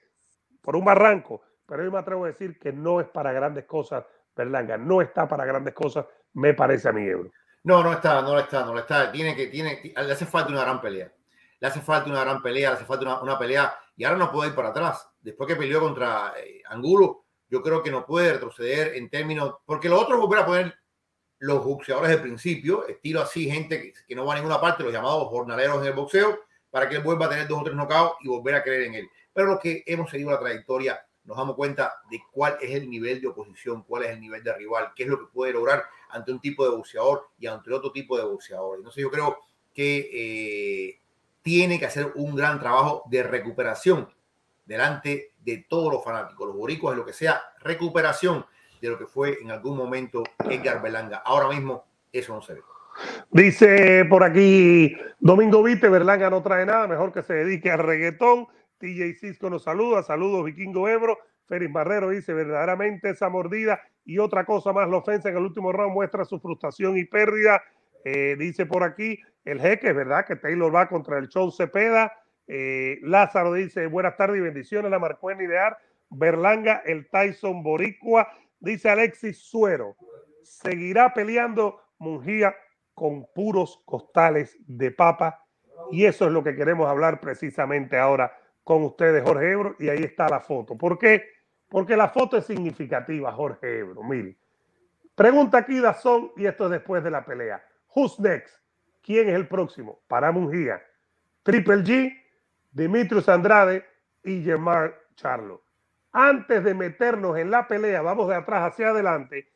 por 0.62 0.76
un 0.76 0.84
barranco, 0.84 1.42
pero 1.66 1.84
yo 1.84 1.90
me 1.90 1.98
atrevo 1.98 2.24
a 2.24 2.28
decir 2.28 2.58
que 2.58 2.72
no 2.72 3.00
es 3.00 3.08
para 3.08 3.32
grandes 3.32 3.64
cosas 3.64 4.04
Berlanga, 4.36 4.76
no 4.76 5.00
está 5.00 5.26
para 5.26 5.44
grandes 5.44 5.74
cosas, 5.74 6.04
me 6.34 6.52
parece 6.54 6.88
a 6.88 6.92
mi 6.92 7.06
Ebro. 7.06 7.30
No, 7.64 7.82
no 7.82 7.92
está, 7.94 8.20
no 8.22 8.38
está, 8.38 8.64
no 8.64 8.78
está. 8.78 9.10
Tiene 9.10 9.34
que, 9.34 9.46
tiene, 9.46 9.80
le 9.82 10.12
hace 10.12 10.26
falta 10.26 10.50
una 10.50 10.62
gran 10.62 10.80
pelea. 10.80 11.10
Le 11.58 11.66
hace 11.66 11.80
falta 11.80 12.10
una 12.10 12.22
gran 12.22 12.42
pelea, 12.42 12.70
le 12.70 12.76
hace 12.76 12.84
falta 12.84 13.04
una, 13.04 13.22
una 13.22 13.38
pelea 13.38 13.74
y 13.96 14.04
ahora 14.04 14.18
no 14.18 14.30
puede 14.30 14.50
ir 14.50 14.54
para 14.54 14.68
atrás. 14.68 15.08
Después 15.26 15.48
que 15.48 15.56
peleó 15.56 15.80
contra 15.80 16.34
eh, 16.38 16.62
Angulo, 16.68 17.24
yo 17.50 17.60
creo 17.60 17.82
que 17.82 17.90
no 17.90 18.06
puede 18.06 18.34
retroceder 18.34 18.94
en 18.94 19.10
términos, 19.10 19.56
porque 19.66 19.88
lo 19.88 20.00
otro 20.00 20.14
es 20.14 20.20
volver 20.20 20.38
a 20.38 20.46
poner 20.46 20.74
los 21.40 21.64
boxeadores 21.64 22.10
del 22.10 22.22
principio, 22.22 22.86
estilo 22.86 23.22
así, 23.22 23.50
gente 23.50 23.92
que, 24.06 24.14
no 24.14 24.24
va 24.24 24.34
a 24.34 24.36
ninguna 24.36 24.60
parte, 24.60 24.84
los 24.84 24.92
llamados 24.92 25.26
jornaleros 25.28 25.80
en 25.80 25.88
el 25.88 25.92
boxeo, 25.94 26.38
para 26.70 26.88
que 26.88 26.96
él 26.96 27.02
vuelva 27.02 27.26
a 27.26 27.28
tener 27.28 27.48
dos 27.48 27.60
o 27.60 27.64
tres 27.64 27.74
knockouts 27.74 28.18
y 28.20 28.28
volver 28.28 28.54
a 28.54 28.62
creer 28.62 28.82
en 28.82 28.94
él. 28.94 29.08
Pero 29.32 29.48
los 29.48 29.60
que 29.60 29.82
hemos 29.84 30.08
seguido 30.10 30.30
la 30.30 30.38
trayectoria, 30.38 31.04
nos 31.24 31.36
damos 31.36 31.56
cuenta 31.56 31.94
de 32.08 32.20
cuál 32.30 32.56
es 32.60 32.70
el 32.70 32.88
nivel 32.88 33.20
de 33.20 33.26
oposición, 33.26 33.82
cuál 33.82 34.04
es 34.04 34.10
el 34.10 34.20
nivel 34.20 34.44
de 34.44 34.54
rival, 34.54 34.92
qué 34.94 35.02
es 35.02 35.08
lo 35.08 35.18
que 35.18 35.32
puede 35.32 35.52
lograr 35.52 35.82
ante 36.10 36.30
un 36.30 36.40
tipo 36.40 36.62
de 36.64 36.70
boxeador 36.70 37.26
y 37.36 37.48
ante 37.48 37.72
otro 37.72 37.90
tipo 37.90 38.16
de 38.16 38.22
boxeador. 38.24 38.78
Entonces 38.78 39.02
yo 39.02 39.10
creo 39.10 39.38
que 39.74 40.08
eh, 40.12 41.00
tiene 41.42 41.80
que 41.80 41.86
hacer 41.86 42.12
un 42.14 42.36
gran 42.36 42.60
trabajo 42.60 43.02
de 43.10 43.24
recuperación 43.24 44.08
delante 44.66 45.32
de 45.38 45.64
todos 45.68 45.92
los 45.92 46.04
fanáticos, 46.04 46.46
los 46.48 46.56
boricuas, 46.56 46.96
lo 46.96 47.06
que 47.06 47.12
sea, 47.12 47.40
recuperación 47.60 48.44
de 48.80 48.88
lo 48.88 48.98
que 48.98 49.06
fue 49.06 49.38
en 49.40 49.50
algún 49.50 49.76
momento 49.76 50.22
Edgar 50.44 50.82
Berlanga. 50.82 51.22
Ahora 51.24 51.48
mismo 51.48 51.84
eso 52.12 52.34
no 52.34 52.42
se 52.42 52.54
ve. 52.54 52.60
Dice 53.30 54.04
por 54.08 54.24
aquí 54.24 54.96
Domingo 55.20 55.62
Vite, 55.62 55.88
Berlanga 55.88 56.30
no 56.30 56.42
trae 56.42 56.64
nada, 56.64 56.86
mejor 56.86 57.12
que 57.12 57.22
se 57.22 57.34
dedique 57.34 57.70
al 57.70 57.78
reggaetón. 57.80 58.46
TJ 58.78 59.14
Cisco 59.18 59.48
nos 59.48 59.62
saluda, 59.62 60.02
saludos 60.02 60.44
Vikingo 60.44 60.88
Ebro. 60.88 61.18
Félix 61.46 61.72
Barrero 61.72 62.10
dice, 62.10 62.34
verdaderamente 62.34 63.10
esa 63.10 63.28
mordida 63.28 63.80
y 64.04 64.18
otra 64.18 64.44
cosa 64.44 64.72
más, 64.72 64.88
la 64.88 64.96
ofensa 64.96 65.28
en 65.28 65.36
el 65.36 65.42
último 65.44 65.72
round 65.72 65.94
muestra 65.94 66.24
su 66.24 66.40
frustración 66.40 66.96
y 66.96 67.04
pérdida. 67.04 67.62
Eh, 68.04 68.36
dice 68.38 68.66
por 68.66 68.82
aquí 68.82 69.18
el 69.44 69.60
jeque, 69.60 69.92
¿verdad? 69.92 70.24
Que 70.26 70.36
Taylor 70.36 70.74
va 70.74 70.88
contra 70.88 71.18
el 71.18 71.28
show 71.28 71.50
Cepeda. 71.50 72.12
Eh, 72.46 72.98
Lázaro 73.02 73.52
dice, 73.52 73.86
buenas 73.86 74.16
tardes 74.16 74.38
y 74.38 74.40
bendiciones, 74.40 74.90
la 74.90 74.98
marcó 74.98 75.30
en 75.30 75.40
idear. 75.40 75.78
Berlanga, 76.10 76.82
el 76.84 77.08
Tyson 77.08 77.62
Boricua. 77.62 78.28
Dice 78.60 78.88
Alexis 78.88 79.38
Suero, 79.38 79.96
seguirá 80.42 81.12
peleando 81.12 81.80
Mungía 81.98 82.54
con 82.94 83.26
puros 83.34 83.82
costales 83.84 84.56
de 84.66 84.90
papa. 84.90 85.44
Y 85.90 86.04
eso 86.04 86.26
es 86.26 86.32
lo 86.32 86.42
que 86.42 86.56
queremos 86.56 86.88
hablar 86.88 87.20
precisamente 87.20 87.98
ahora 87.98 88.36
con 88.64 88.82
ustedes, 88.82 89.22
Jorge 89.22 89.52
Ebro. 89.52 89.76
Y 89.78 89.88
ahí 89.88 90.02
está 90.02 90.28
la 90.28 90.40
foto. 90.40 90.76
¿Por 90.76 90.98
qué? 90.98 91.24
Porque 91.68 91.96
la 91.96 92.08
foto 92.08 92.36
es 92.36 92.46
significativa, 92.46 93.32
Jorge 93.32 93.80
Ebro. 93.80 94.02
Mire. 94.02 94.36
Pregunta 95.14 95.58
aquí 95.58 95.80
Dazón, 95.80 96.32
y 96.36 96.44
esto 96.44 96.66
es 96.66 96.72
después 96.72 97.02
de 97.02 97.10
la 97.10 97.24
pelea. 97.24 97.64
Who's 97.94 98.20
next? 98.20 98.54
¿Quién 99.02 99.28
es 99.28 99.34
el 99.34 99.48
próximo? 99.48 100.00
Para 100.08 100.30
Mungía. 100.30 100.82
Triple 101.42 101.76
G 101.76 102.25
Dimitrios 102.76 103.26
Andrade 103.30 103.86
y 104.22 104.42
Gemar 104.42 104.94
Charlo. 105.14 105.64
Antes 106.12 106.62
de 106.62 106.74
meternos 106.74 107.38
en 107.38 107.50
la 107.50 107.66
pelea, 107.66 108.02
vamos 108.02 108.28
de 108.28 108.34
atrás 108.34 108.70
hacia 108.70 108.90
adelante. 108.90 109.50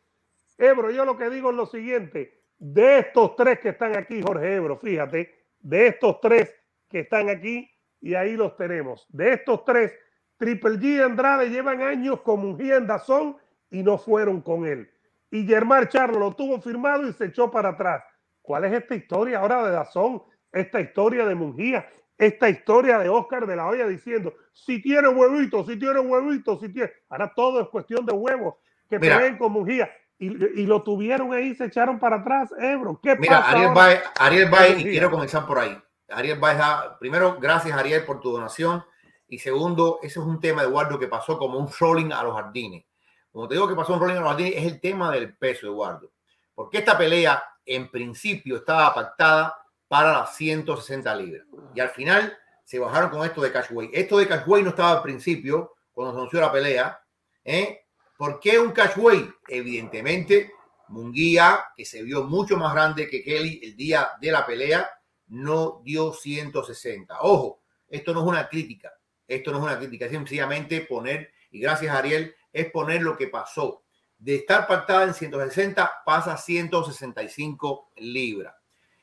Ebro, 0.56 0.90
yo 0.90 1.04
lo 1.04 1.18
que 1.18 1.28
digo 1.28 1.50
es 1.50 1.56
lo 1.56 1.66
siguiente, 1.66 2.40
de 2.58 3.00
estos 3.00 3.36
tres 3.36 3.58
que 3.58 3.68
están 3.68 3.94
aquí, 3.94 4.22
Jorge 4.22 4.54
Ebro, 4.54 4.78
fíjate, 4.78 5.34
de 5.58 5.88
estos 5.88 6.18
tres 6.22 6.54
que 6.88 7.00
están 7.00 7.28
aquí, 7.28 7.70
y 8.00 8.14
ahí 8.14 8.36
los 8.36 8.56
tenemos. 8.56 9.06
De 9.10 9.34
estos 9.34 9.66
tres, 9.66 9.92
Triple 10.38 10.78
G 10.78 10.84
y 10.84 11.00
Andrade 11.00 11.50
llevan 11.50 11.82
años 11.82 12.22
con 12.22 12.40
un 12.40 12.58
en 12.58 12.86
Dazón 12.86 13.36
y 13.70 13.82
no 13.82 13.98
fueron 13.98 14.40
con 14.40 14.64
él. 14.64 14.90
Y 15.30 15.44
Germán 15.46 15.88
Charlo 15.88 16.18
lo 16.18 16.34
tuvo 16.34 16.58
firmado 16.62 17.06
y 17.06 17.12
se 17.12 17.26
echó 17.26 17.50
para 17.50 17.68
atrás. 17.68 18.02
¿Cuál 18.40 18.64
es 18.64 18.72
esta 18.72 18.94
historia 18.94 19.40
ahora 19.40 19.62
de 19.66 19.72
Dazón? 19.72 20.22
Esta 20.50 20.80
historia 20.80 21.26
de 21.26 21.34
Mungía 21.34 21.86
esta 22.20 22.50
historia 22.50 22.98
de 22.98 23.08
Oscar 23.08 23.46
de 23.46 23.56
la 23.56 23.66
Hoya 23.66 23.86
diciendo, 23.86 24.34
si 24.52 24.82
tiene 24.82 25.08
huevitos, 25.08 25.66
si 25.66 25.78
tiene 25.78 26.00
huevitos, 26.00 26.60
si 26.60 26.68
tiene... 26.68 26.92
Ahora 27.08 27.32
todo 27.34 27.62
es 27.62 27.68
cuestión 27.68 28.04
de 28.04 28.12
huevos 28.12 28.56
que 28.90 28.98
ven 28.98 29.38
con 29.38 29.52
Mujía. 29.52 29.90
Y, 30.18 30.26
y, 30.26 30.66
lo 30.66 30.82
tuvieron 30.82 31.32
ahí, 31.32 31.54
se 31.54 31.64
echaron 31.64 31.98
para 31.98 32.16
atrás, 32.16 32.50
Ebro. 32.58 33.00
¿Qué 33.02 33.16
Mira, 33.16 33.38
Ariel 33.38 33.72
Baez, 33.72 34.02
Ariel 34.18 34.50
Baez, 34.50 34.80
y 34.80 34.84
quiero 34.84 35.10
comenzar 35.10 35.46
por 35.46 35.58
ahí. 35.58 35.74
Ariel 36.10 36.38
Baez, 36.38 36.60
primero, 36.98 37.38
gracias 37.40 37.74
Ariel 37.74 38.04
por 38.04 38.20
tu 38.20 38.30
donación. 38.30 38.84
Y 39.26 39.38
segundo, 39.38 39.98
ese 40.02 40.20
es 40.20 40.26
un 40.26 40.38
tema, 40.38 40.62
Eduardo, 40.62 40.98
que 40.98 41.08
pasó 41.08 41.38
como 41.38 41.58
un 41.58 41.70
rolling 41.80 42.12
a 42.12 42.22
los 42.22 42.34
jardines. 42.34 42.84
Como 43.32 43.48
te 43.48 43.54
digo 43.54 43.66
que 43.66 43.74
pasó 43.74 43.94
un 43.94 44.00
rolling 44.00 44.16
a 44.16 44.20
los 44.20 44.28
jardines, 44.28 44.56
es 44.56 44.64
el 44.70 44.78
tema 44.78 45.10
del 45.10 45.34
peso, 45.34 45.68
Eduardo. 45.68 46.12
Porque 46.54 46.78
esta 46.78 46.98
pelea, 46.98 47.42
en 47.64 47.90
principio, 47.90 48.56
estaba 48.56 48.92
pactada 48.92 49.56
para 49.90 50.12
las 50.12 50.36
160 50.36 51.16
libras. 51.16 51.44
Y 51.74 51.80
al 51.80 51.88
final 51.90 52.38
se 52.62 52.78
bajaron 52.78 53.10
con 53.10 53.26
esto 53.26 53.40
de 53.40 53.50
Cashway. 53.50 53.90
Esto 53.92 54.18
de 54.18 54.28
Cashway 54.28 54.62
no 54.62 54.68
estaba 54.68 54.92
al 54.92 55.02
principio, 55.02 55.74
cuando 55.90 56.12
se 56.12 56.18
anunció 56.18 56.40
la 56.40 56.52
pelea. 56.52 57.00
¿eh? 57.42 57.86
¿Por 58.16 58.38
qué 58.38 58.60
un 58.60 58.70
Cashway? 58.70 59.28
Evidentemente, 59.48 60.52
Munguía, 60.90 61.64
que 61.76 61.84
se 61.84 62.04
vio 62.04 62.22
mucho 62.22 62.56
más 62.56 62.72
grande 62.72 63.08
que 63.10 63.24
Kelly 63.24 63.58
el 63.64 63.76
día 63.76 64.10
de 64.20 64.30
la 64.30 64.46
pelea, 64.46 64.88
no 65.26 65.82
dio 65.84 66.12
160. 66.12 67.22
Ojo, 67.22 67.64
esto 67.88 68.14
no 68.14 68.20
es 68.20 68.26
una 68.28 68.48
crítica. 68.48 68.92
Esto 69.26 69.50
no 69.50 69.58
es 69.58 69.64
una 69.64 69.78
crítica, 69.78 70.04
es 70.04 70.12
sencillamente 70.12 70.82
poner, 70.82 71.32
y 71.50 71.58
gracias 71.58 71.92
Ariel, 71.92 72.32
es 72.52 72.70
poner 72.70 73.02
lo 73.02 73.16
que 73.16 73.26
pasó. 73.26 73.82
De 74.16 74.36
estar 74.36 74.68
pactada 74.68 75.02
en 75.02 75.14
160, 75.14 76.02
pasa 76.06 76.34
a 76.34 76.36
165 76.36 77.90
libras. 77.96 78.59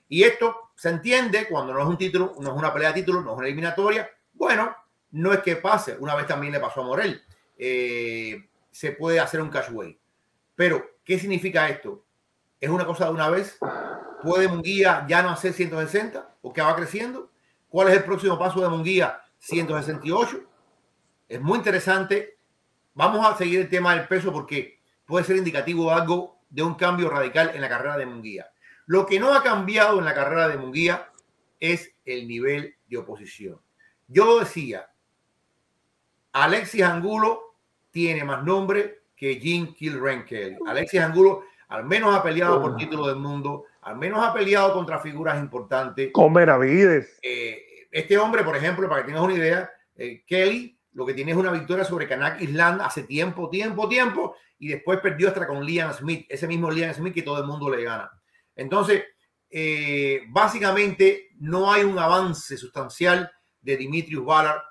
Y 0.09 0.23
esto 0.23 0.71
se 0.75 0.89
entiende 0.89 1.47
cuando 1.47 1.73
no 1.73 1.81
es 1.81 1.87
un 1.87 1.97
título, 1.97 2.35
no 2.39 2.51
es 2.51 2.57
una 2.57 2.73
pelea 2.73 2.89
de 2.89 3.01
título, 3.01 3.21
no 3.21 3.31
es 3.31 3.37
una 3.37 3.47
eliminatoria. 3.47 4.09
Bueno, 4.33 4.75
no 5.11 5.33
es 5.33 5.39
que 5.39 5.55
pase. 5.55 5.97
Una 5.99 6.15
vez 6.15 6.27
también 6.27 6.53
le 6.53 6.59
pasó 6.59 6.81
a 6.81 6.85
Morel. 6.85 7.21
Eh, 7.57 8.49
se 8.71 8.91
puede 8.91 9.19
hacer 9.19 9.41
un 9.41 9.49
cashway. 9.49 9.99
Pero, 10.55 10.85
¿qué 11.03 11.19
significa 11.19 11.67
esto? 11.69 12.03
¿Es 12.59 12.69
una 12.69 12.85
cosa 12.85 13.05
de 13.05 13.11
una 13.11 13.29
vez? 13.29 13.57
¿Puede 14.23 14.47
Munguía 14.47 15.05
ya 15.07 15.21
no 15.21 15.29
hacer 15.29 15.53
160? 15.53 16.35
¿Porque 16.41 16.61
va 16.61 16.75
creciendo? 16.75 17.31
¿Cuál 17.69 17.89
es 17.89 17.97
el 17.97 18.03
próximo 18.03 18.39
paso 18.39 18.61
de 18.61 18.69
Munguía? 18.69 19.21
168. 19.39 20.43
Es 21.27 21.41
muy 21.41 21.57
interesante. 21.57 22.37
Vamos 22.93 23.25
a 23.25 23.37
seguir 23.37 23.59
el 23.61 23.69
tema 23.69 23.95
del 23.95 24.07
peso 24.07 24.31
porque 24.31 24.79
puede 25.05 25.25
ser 25.25 25.35
indicativo 25.35 25.91
algo 25.91 26.39
de 26.49 26.63
un 26.63 26.75
cambio 26.75 27.09
radical 27.09 27.51
en 27.53 27.61
la 27.61 27.69
carrera 27.69 27.97
de 27.97 28.05
Munguía. 28.05 28.49
Lo 28.87 29.05
que 29.05 29.19
no 29.19 29.33
ha 29.33 29.43
cambiado 29.43 29.99
en 29.99 30.05
la 30.05 30.13
carrera 30.13 30.47
de 30.47 30.57
Munguía 30.57 31.11
es 31.59 31.93
el 32.05 32.27
nivel 32.27 32.75
de 32.87 32.97
oposición. 32.97 33.59
Yo 34.07 34.39
decía, 34.39 34.89
Alexis 36.31 36.83
Angulo 36.83 37.55
tiene 37.91 38.23
más 38.23 38.43
nombre 38.43 39.01
que 39.15 39.35
Jim 39.35 39.73
Kilren 39.73 40.25
Alexis 40.65 41.01
Angulo 41.01 41.43
al 41.69 41.83
menos 41.83 42.15
ha 42.15 42.23
peleado 42.23 42.61
por 42.61 42.77
título 42.77 43.07
del 43.07 43.17
mundo, 43.17 43.65
al 43.81 43.97
menos 43.97 44.25
ha 44.25 44.33
peleado 44.33 44.73
contra 44.73 44.99
figuras 44.99 45.37
importantes. 45.37 46.11
Con 46.13 46.33
Benavides. 46.33 47.19
Eh, 47.21 47.87
este 47.91 48.17
hombre, 48.17 48.43
por 48.43 48.55
ejemplo, 48.55 48.87
para 48.87 49.01
que 49.01 49.07
tengas 49.07 49.23
una 49.23 49.33
idea, 49.33 49.69
eh, 49.95 50.23
Kelly 50.25 50.77
lo 50.93 51.05
que 51.05 51.13
tiene 51.13 51.31
es 51.31 51.37
una 51.37 51.51
victoria 51.51 51.83
sobre 51.83 52.07
Kanak 52.07 52.41
Island 52.41 52.81
hace 52.81 53.03
tiempo, 53.03 53.49
tiempo, 53.49 53.87
tiempo, 53.87 54.35
y 54.57 54.69
después 54.69 54.99
perdió 54.99 55.27
hasta 55.27 55.45
con 55.45 55.63
Liam 55.63 55.93
Smith, 55.93 56.25
ese 56.27 56.47
mismo 56.47 56.71
Liam 56.71 56.91
Smith 56.93 57.13
que 57.13 57.21
todo 57.21 57.39
el 57.39 57.45
mundo 57.45 57.69
le 57.69 57.83
gana. 57.83 58.11
Entonces, 58.57 59.05
eh, 59.49 60.23
básicamente 60.29 61.29
no 61.39 61.71
hay 61.71 61.83
un 61.83 61.97
avance 61.97 62.57
sustancial 62.57 63.31
de 63.61 63.77
Dimitrius 63.77 64.25
Ballard 64.25 64.61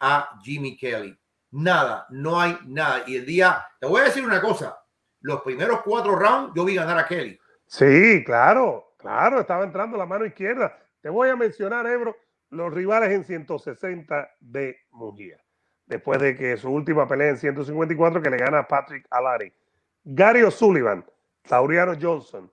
a 0.00 0.38
Jimmy 0.42 0.76
Kelly. 0.76 1.18
Nada, 1.52 2.06
no 2.10 2.38
hay 2.38 2.58
nada. 2.66 3.04
Y 3.06 3.16
el 3.16 3.24
día, 3.24 3.64
te 3.80 3.86
voy 3.86 4.02
a 4.02 4.04
decir 4.04 4.24
una 4.24 4.40
cosa, 4.40 4.78
los 5.20 5.40
primeros 5.42 5.80
cuatro 5.82 6.16
rounds 6.16 6.52
yo 6.54 6.64
vi 6.64 6.74
ganar 6.74 6.98
a 6.98 7.06
Kelly. 7.06 7.38
Sí, 7.66 8.22
claro, 8.24 8.94
claro, 8.98 9.40
estaba 9.40 9.64
entrando 9.64 9.96
la 9.96 10.06
mano 10.06 10.26
izquierda. 10.26 10.76
Te 11.00 11.08
voy 11.08 11.28
a 11.28 11.36
mencionar, 11.36 11.86
Ebro, 11.86 12.16
los 12.50 12.72
rivales 12.72 13.10
en 13.10 13.24
160 13.24 14.28
de 14.40 14.76
Mujía. 14.90 15.40
Después 15.86 16.20
de 16.20 16.36
que 16.36 16.56
su 16.56 16.68
última 16.68 17.06
pelea 17.06 17.30
en 17.30 17.38
154 17.38 18.20
que 18.20 18.30
le 18.30 18.38
gana 18.38 18.58
a 18.58 18.68
Patrick 18.68 19.06
Alari. 19.08 19.52
Gary 20.04 20.42
O'Sullivan, 20.42 21.04
Tauriano 21.42 21.94
Johnson, 22.00 22.50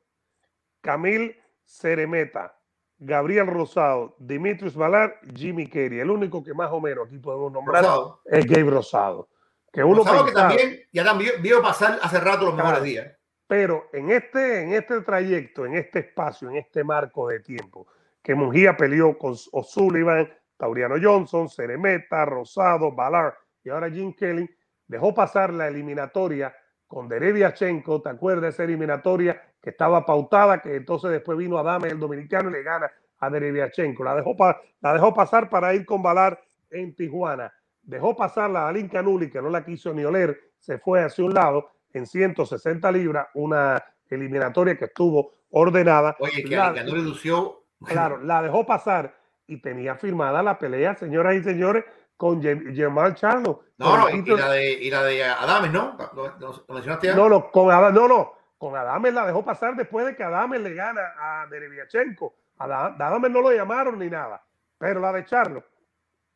Camil 0.83 1.33
Ceremeta, 1.63 2.59
Gabriel 2.99 3.47
Rosado, 3.47 4.15
Dimitrios 4.19 4.75
Valar, 4.75 5.17
Jimmy 5.33 5.67
Kerry. 5.67 6.01
El 6.01 6.09
único 6.09 6.43
que 6.43 6.53
más 6.53 6.71
o 6.71 6.81
menos 6.81 7.07
aquí 7.07 7.17
podemos 7.19 7.51
nombrar 7.51 7.85
es 8.25 8.45
Gabe 8.45 8.69
Rosado. 8.69 9.29
Que 9.71 9.83
uno 9.83 10.03
Rosado 10.03 10.25
que 10.25 10.31
también 10.33 10.79
ya 10.91 11.05
también 11.05 11.41
vio 11.41 11.61
pasar 11.61 11.97
hace 12.01 12.19
rato 12.19 12.45
los 12.45 12.55
mejores 12.55 12.83
días. 12.83 13.17
Pero 13.47 13.89
en 13.93 14.11
este, 14.11 14.61
en 14.61 14.73
este 14.73 15.01
trayecto, 15.01 15.65
en 15.65 15.75
este 15.75 15.99
espacio, 15.99 16.49
en 16.49 16.57
este 16.57 16.83
marco 16.83 17.29
de 17.29 17.39
tiempo, 17.39 17.87
que 18.21 18.35
Mujía 18.35 18.75
peleó 18.75 19.17
con 19.17 19.35
O'Sullivan, 19.53 20.31
Tauriano 20.57 20.95
Johnson, 21.01 21.49
Ceremeta, 21.49 22.25
Rosado, 22.25 22.91
Valar 22.91 23.37
y 23.63 23.69
ahora 23.69 23.89
Jim 23.89 24.13
Kelly, 24.13 24.49
dejó 24.85 25.13
pasar 25.13 25.53
la 25.53 25.67
eliminatoria 25.67 26.53
con 26.87 27.07
Dereviachenko, 27.07 28.01
¿te 28.01 28.09
acuerdas 28.09 28.41
de 28.43 28.49
esa 28.49 28.63
eliminatoria 28.65 29.41
que 29.63 29.69
estaba 29.69 30.05
pautada, 30.05 30.61
que 30.61 30.75
entonces 30.75 31.09
después 31.09 31.37
vino 31.37 31.57
Adame, 31.57 31.87
el 31.87 31.99
dominicano, 31.99 32.49
y 32.49 32.53
le 32.53 32.63
gana 32.63 32.91
a 33.19 33.29
Dereviachenko. 33.29 34.03
La 34.03 34.13
dejó, 34.13 34.35
la 34.81 34.93
dejó 34.93 35.13
pasar 35.13 35.49
para 35.49 35.73
ir 35.73 35.85
con 35.85 36.03
Valar 36.03 36.39
en 36.69 36.93
Tijuana. 36.93 37.51
dejó 37.81 38.15
pasar 38.15 38.49
la 38.49 38.63
Dalín 38.63 38.89
Canuli, 38.89 39.29
que 39.29 39.41
no 39.41 39.49
la 39.49 39.63
quiso 39.63 39.93
ni 39.93 40.03
oler, 40.03 40.37
se 40.59 40.79
fue 40.79 41.01
hacia 41.01 41.23
un 41.23 41.33
lado 41.33 41.69
en 41.93 42.05
160 42.05 42.91
libras, 42.91 43.27
una 43.35 43.81
eliminatoria 44.09 44.77
que 44.77 44.85
estuvo 44.85 45.33
ordenada. 45.51 46.17
Oye, 46.19 46.43
que 46.43 46.55
la, 46.55 46.73
Canuli 46.73 47.01
lució. 47.01 47.63
Claro, 47.85 48.17
la 48.17 48.41
dejó 48.41 48.65
pasar 48.65 49.15
y 49.47 49.61
tenía 49.61 49.95
firmada 49.95 50.43
la 50.43 50.59
pelea, 50.59 50.95
señoras 50.95 51.35
y 51.35 51.43
señores, 51.43 51.85
con 52.17 52.41
Germán 52.41 53.15
Charlo. 53.15 53.63
No, 53.77 53.97
no, 53.97 54.09
y, 54.09 54.23
la 54.25 54.51
de, 54.51 54.73
y 54.73 54.89
la 54.89 55.03
de 55.03 55.23
Adames, 55.23 55.71
¿no? 55.71 55.97
¿Lo, 56.13 56.65
mencionaste 56.73 57.07
ya? 57.07 57.15
No, 57.15 57.29
no, 57.29 57.49
con 57.51 57.71
Adames, 57.71 57.93
no, 57.93 58.07
no, 58.07 58.33
con 58.63 58.77
Adames 58.77 59.13
la 59.13 59.25
dejó 59.25 59.43
pasar 59.43 59.75
después 59.75 60.05
de 60.05 60.15
que 60.15 60.23
Adames 60.23 60.61
le 60.61 60.73
gana 60.73 61.01
a 61.19 61.45
Dereviachenko. 61.47 62.33
Adames 62.57 63.29
no 63.29 63.41
lo 63.41 63.51
llamaron 63.51 63.99
ni 63.99 64.09
nada, 64.09 64.41
pero 64.77 65.01
la 65.01 65.11
de 65.11 65.25
Charlo 65.25 65.65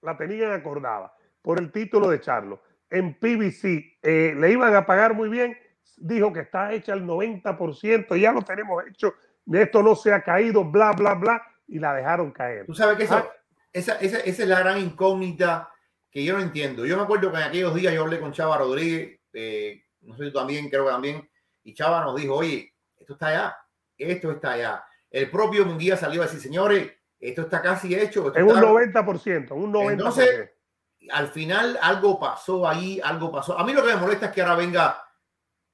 la 0.02 0.18
tenían 0.18 0.52
acordada 0.52 1.16
por 1.42 1.58
el 1.58 1.72
título 1.72 2.10
de 2.10 2.20
Charlo. 2.20 2.62
En 2.90 3.14
PBC 3.14 4.00
eh, 4.02 4.36
le 4.38 4.52
iban 4.52 4.76
a 4.76 4.86
pagar 4.86 5.14
muy 5.14 5.30
bien, 5.30 5.58
dijo 5.96 6.34
que 6.34 6.42
está 6.42 6.74
hecha 6.74 6.92
el 6.92 7.06
90%, 7.06 8.20
ya 8.20 8.34
lo 8.34 8.42
tenemos 8.42 8.86
hecho, 8.86 9.14
esto 9.50 9.82
no 9.82 9.96
se 9.96 10.12
ha 10.12 10.22
caído, 10.22 10.66
bla, 10.66 10.92
bla, 10.92 11.14
bla, 11.14 11.42
y 11.66 11.80
la 11.80 11.94
dejaron 11.94 12.32
caer. 12.32 12.66
Tú 12.66 12.76
sabes 12.76 12.98
que 12.98 13.06
esa, 13.06 13.20
ah. 13.20 13.32
esa, 13.72 13.94
esa, 14.00 14.20
esa, 14.20 14.44
es 14.44 14.50
la 14.50 14.60
gran 14.60 14.80
incógnita 14.80 15.70
que 16.12 16.26
yo 16.26 16.36
no 16.36 16.44
entiendo. 16.44 16.86
Yo 16.86 16.98
me 16.98 17.04
acuerdo 17.04 17.32
que 17.32 17.38
en 17.38 17.44
aquellos 17.44 17.74
días 17.74 17.94
yo 17.94 18.02
hablé 18.02 18.20
con 18.20 18.34
Chava 18.34 18.58
Rodríguez, 18.58 19.18
eh, 19.32 19.82
no 20.02 20.18
sé 20.18 20.26
tú 20.26 20.34
también, 20.34 20.70
creo 20.70 20.84
que 20.84 20.92
también, 20.92 21.30
y 21.68 21.74
Chava 21.74 22.02
nos 22.02 22.16
dijo, 22.16 22.34
oye, 22.34 22.74
esto 22.98 23.14
está 23.14 23.28
allá, 23.28 23.58
esto 23.98 24.32
está 24.32 24.52
allá. 24.54 24.86
El 25.12 25.30
propio 25.30 25.66
Munguía 25.66 25.98
salió 25.98 26.22
a 26.22 26.26
decir, 26.26 26.40
señores, 26.40 26.90
esto 27.20 27.42
está 27.42 27.62
casi 27.62 27.94
hecho. 27.94 28.34
En 28.34 28.46
un 28.46 28.56
90%, 28.56 29.52
un 29.52 29.74
90%. 29.74 29.92
Entonces, 29.92 30.50
al 31.12 31.28
final 31.28 31.78
algo 31.82 32.18
pasó 32.18 32.66
ahí, 32.66 33.02
algo 33.04 33.30
pasó. 33.30 33.60
A 33.60 33.66
mí 33.66 33.74
lo 33.74 33.84
que 33.84 33.94
me 33.94 34.00
molesta 34.00 34.28
es 34.28 34.32
que 34.32 34.42
ahora 34.42 34.56
venga 34.56 35.04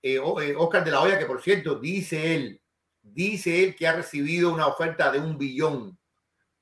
eh, 0.01 0.15
eh, 0.15 0.55
Oscar 0.57 0.83
de 0.83 0.89
la 0.89 1.01
Hoya, 1.01 1.19
que 1.19 1.27
por 1.27 1.43
cierto, 1.43 1.75
dice 1.75 2.33
él, 2.33 2.59
dice 3.03 3.63
él 3.63 3.75
que 3.75 3.87
ha 3.87 3.93
recibido 3.93 4.51
una 4.51 4.65
oferta 4.65 5.11
de 5.11 5.19
un 5.19 5.37
billón 5.37 5.99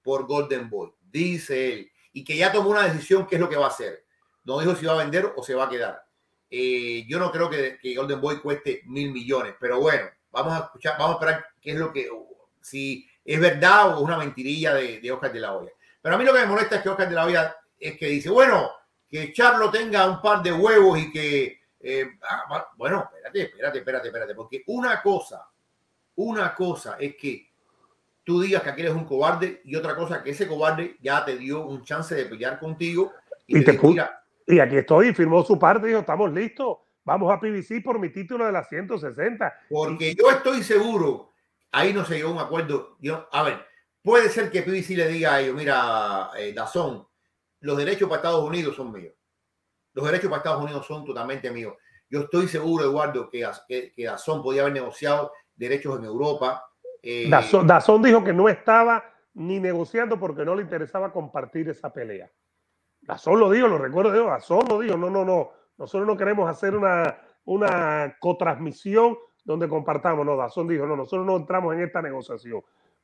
por 0.01 0.27
Golden 0.27 0.69
Boy, 0.69 0.91
dice 0.99 1.73
él, 1.73 1.91
y 2.11 2.25
que 2.25 2.35
ya 2.35 2.51
tomó 2.51 2.71
una 2.71 2.83
decisión 2.83 3.25
qué 3.27 3.35
es 3.35 3.41
lo 3.41 3.47
que 3.47 3.55
va 3.55 3.67
a 3.67 3.69
hacer. 3.69 4.03
No 4.43 4.59
dijo 4.59 4.75
si 4.75 4.85
va 4.85 4.93
a 4.93 5.03
vender 5.05 5.31
o 5.37 5.41
se 5.41 5.55
va 5.55 5.67
a 5.67 5.69
quedar. 5.69 6.10
Eh, 6.53 7.05
yo 7.07 7.17
no 7.17 7.31
creo 7.31 7.49
que, 7.49 7.77
que, 7.81 7.95
Golden 7.95 8.19
Boy 8.19 8.41
cueste 8.41 8.81
mil 8.85 9.11
millones, 9.11 9.55
pero 9.57 9.79
bueno, 9.79 10.09
vamos 10.31 10.53
a 10.53 10.65
escuchar, 10.65 10.97
vamos 10.99 11.15
a 11.15 11.19
esperar 11.19 11.45
qué 11.61 11.71
es 11.71 11.77
lo 11.77 11.93
que, 11.93 12.09
si 12.61 13.07
es 13.23 13.39
verdad 13.39 13.93
o 13.93 13.99
es 13.99 14.01
una 14.01 14.17
mentirilla 14.17 14.73
de, 14.73 14.99
de 14.99 15.11
Oscar 15.11 15.31
de 15.31 15.39
la 15.39 15.53
Hoya. 15.53 15.71
Pero 16.01 16.15
a 16.15 16.17
mí 16.17 16.25
lo 16.25 16.33
que 16.33 16.41
me 16.41 16.47
molesta 16.47 16.75
es 16.75 16.81
que 16.81 16.89
Oscar 16.89 17.07
de 17.07 17.15
la 17.15 17.25
Hoya 17.25 17.55
es 17.79 17.97
que 17.97 18.07
dice, 18.07 18.29
bueno, 18.29 18.69
que 19.09 19.31
Charlo 19.31 19.71
tenga 19.71 20.09
un 20.09 20.21
par 20.21 20.43
de 20.43 20.51
huevos 20.51 20.99
y 20.99 21.11
que, 21.11 21.61
eh, 21.79 22.11
ah, 22.23 22.67
bueno, 22.75 23.09
espérate, 23.13 23.41
espérate, 23.43 23.77
espérate, 23.79 24.07
espérate, 24.07 24.35
porque 24.35 24.63
una 24.67 25.01
cosa, 25.01 25.47
una 26.15 26.53
cosa 26.53 26.97
es 26.99 27.15
que 27.15 27.49
tú 28.23 28.41
digas 28.41 28.61
que 28.61 28.69
aquí 28.69 28.81
eres 28.81 28.93
un 28.93 29.05
cobarde 29.05 29.61
y 29.65 29.75
otra 29.75 29.95
cosa 29.95 30.21
que 30.21 30.31
ese 30.31 30.47
cobarde 30.47 30.97
ya 31.01 31.23
te 31.25 31.37
dio 31.37 31.65
un 31.65 31.83
chance 31.83 32.13
de 32.13 32.25
pelear 32.25 32.59
contigo 32.59 33.13
y, 33.47 33.63
te, 33.63 33.77
y 34.51 34.59
aquí 34.59 34.77
estoy, 34.77 35.13
firmó 35.13 35.43
su 35.43 35.57
parte, 35.57 35.87
dijo, 35.87 35.99
estamos 35.99 36.31
listos, 36.31 36.77
vamos 37.03 37.31
a 37.31 37.39
PBC 37.39 37.83
por 37.83 37.99
mi 37.99 38.09
título 38.09 38.45
de 38.45 38.51
la 38.51 38.63
160. 38.63 39.53
Porque 39.69 40.13
yo 40.15 40.29
estoy 40.29 40.63
seguro, 40.63 41.33
ahí 41.71 41.93
no 41.93 42.05
se 42.05 42.15
llegó 42.15 42.31
un 42.31 42.39
acuerdo, 42.39 42.97
yo, 42.99 43.27
a 43.31 43.43
ver, 43.43 43.65
puede 44.01 44.29
ser 44.29 44.51
que 44.51 44.61
PBC 44.61 44.89
le 44.91 45.07
diga 45.07 45.35
a 45.35 45.41
ellos, 45.41 45.55
mira, 45.55 46.29
eh, 46.37 46.53
Dazón, 46.53 47.07
los 47.61 47.77
derechos 47.77 48.09
para 48.09 48.17
Estados 48.17 48.43
Unidos 48.43 48.75
son 48.75 48.91
míos. 48.91 49.13
Los 49.93 50.05
derechos 50.05 50.29
para 50.29 50.37
Estados 50.37 50.63
Unidos 50.63 50.85
son 50.85 51.05
totalmente 51.05 51.51
míos. 51.51 51.75
Yo 52.09 52.21
estoy 52.21 52.47
seguro, 52.47 52.85
Eduardo, 52.85 53.29
que, 53.29 53.47
que, 53.67 53.91
que 53.91 54.03
Dazón 54.05 54.41
podía 54.41 54.61
haber 54.61 54.73
negociado 54.73 55.31
derechos 55.55 55.99
en 55.99 56.05
Europa. 56.05 56.65
Eh, 57.01 57.29
Dazón, 57.29 58.01
dijo 58.01 58.23
que 58.23 58.33
no 58.33 58.49
estaba 58.49 59.03
ni 59.33 59.59
negociando 59.59 60.19
porque 60.19 60.43
no 60.43 60.55
le 60.55 60.63
interesaba 60.63 61.11
compartir 61.11 61.69
esa 61.69 61.93
pelea. 61.93 62.29
Dazón 63.01 63.39
lo 63.39 63.49
dijo, 63.49 63.67
lo 63.67 63.77
recuerdo, 63.77 64.13
digo, 64.13 64.25
Dazón 64.25 64.65
lo 64.69 64.79
dijo, 64.79 64.97
no, 64.97 65.09
no, 65.09 65.25
no, 65.25 65.49
nosotros 65.77 66.07
no 66.07 66.15
queremos 66.15 66.49
hacer 66.49 66.75
una, 66.75 67.17
una 67.45 68.15
cotransmisión 68.19 69.17
donde 69.43 69.67
compartamos, 69.67 70.25
no, 70.25 70.37
Dazón 70.37 70.67
dijo, 70.67 70.85
no, 70.85 70.95
nosotros 70.95 71.25
no 71.25 71.35
entramos 71.35 71.73
en 71.73 71.81
esta 71.81 72.01
negociación. 72.01 72.61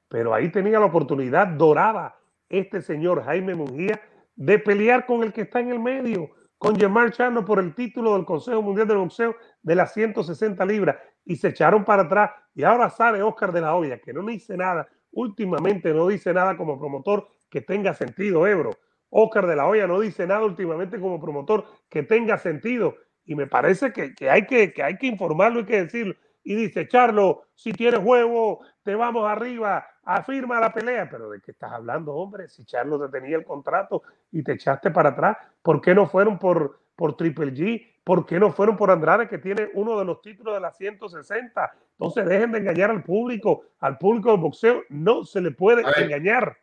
Pero 0.07 0.33
ahí 0.33 0.49
tenía 0.51 0.79
la 0.79 0.85
oportunidad 0.85 1.47
dorada 1.47 2.15
este 2.49 2.81
señor 2.81 3.23
Jaime 3.23 3.55
Mungía 3.55 3.99
de 4.35 4.59
pelear 4.59 5.05
con 5.05 5.23
el 5.23 5.33
que 5.33 5.41
está 5.41 5.59
en 5.59 5.69
el 5.69 5.79
medio, 5.79 6.29
con 6.57 6.75
Gemar 6.75 7.11
Chano 7.11 7.43
por 7.43 7.59
el 7.59 7.73
título 7.75 8.13
del 8.13 8.25
Consejo 8.25 8.61
Mundial 8.61 8.87
del 8.87 8.97
Boxeo 8.97 9.35
de 9.61 9.75
las 9.75 9.93
160 9.93 10.65
libras. 10.65 10.97
Y 11.25 11.35
se 11.35 11.49
echaron 11.49 11.83
para 11.83 12.03
atrás. 12.03 12.31
Y 12.55 12.63
ahora 12.63 12.89
sale 12.89 13.21
Oscar 13.21 13.51
de 13.51 13.61
la 13.61 13.75
Hoya 13.75 13.99
que 13.99 14.13
no 14.13 14.25
dice 14.25 14.55
nada, 14.55 14.87
últimamente 15.11 15.93
no 15.93 16.07
dice 16.07 16.33
nada 16.33 16.55
como 16.55 16.79
promotor 16.79 17.27
que 17.49 17.61
tenga 17.61 17.93
sentido, 17.93 18.47
Ebro. 18.47 18.71
Oscar 19.09 19.47
de 19.47 19.55
la 19.55 19.67
Hoya 19.67 19.87
no 19.87 19.99
dice 19.99 20.27
nada 20.27 20.43
últimamente 20.43 20.99
como 20.99 21.19
promotor 21.19 21.65
que 21.89 22.03
tenga 22.03 22.37
sentido 22.37 22.95
y 23.25 23.35
me 23.35 23.47
parece 23.47 23.91
que, 23.91 24.29
hay, 24.29 24.45
que, 24.45 24.73
que 24.73 24.83
hay 24.83 24.97
que 24.97 25.07
informarlo 25.07 25.59
y 25.59 25.65
que 25.65 25.83
decirlo. 25.83 26.15
Y 26.43 26.55
dice, 26.55 26.87
Charlo, 26.87 27.43
si 27.55 27.73
tienes 27.73 27.99
huevo, 28.01 28.61
te 28.83 28.95
vamos 28.95 29.29
arriba, 29.29 29.85
afirma 30.03 30.61
la 30.61 30.71
pelea, 30.71 31.09
pero 31.09 31.29
¿de 31.29 31.41
qué 31.41 31.51
estás 31.51 31.73
hablando, 31.73 32.13
hombre? 32.13 32.47
Si 32.47 32.63
Charlo 32.63 32.97
te 32.97 33.19
tenía 33.19 33.35
el 33.35 33.43
contrato 33.43 34.03
y 34.31 34.43
te 34.43 34.53
echaste 34.53 34.91
para 34.91 35.09
atrás, 35.09 35.37
¿por 35.61 35.81
qué 35.81 35.93
no 35.93 36.07
fueron 36.07 36.39
por, 36.39 36.79
por 36.95 37.17
Triple 37.17 37.53
G? 37.53 37.85
¿Por 38.05 38.25
qué 38.25 38.39
no 38.39 38.53
fueron 38.53 38.77
por 38.77 38.89
Andrade, 38.89 39.27
que 39.27 39.37
tiene 39.37 39.69
uno 39.73 39.99
de 39.99 40.05
los 40.05 40.21
títulos 40.21 40.53
de 40.53 40.61
las 40.61 40.77
160? 40.77 41.73
Entonces 41.91 42.25
dejen 42.25 42.53
de 42.53 42.59
engañar 42.59 42.91
al 42.91 43.03
público, 43.03 43.63
al 43.79 43.97
público 43.97 44.31
del 44.31 44.39
boxeo, 44.39 44.83
no 44.87 45.25
se 45.25 45.41
le 45.41 45.51
puede 45.51 45.83
engañar. 46.01 46.57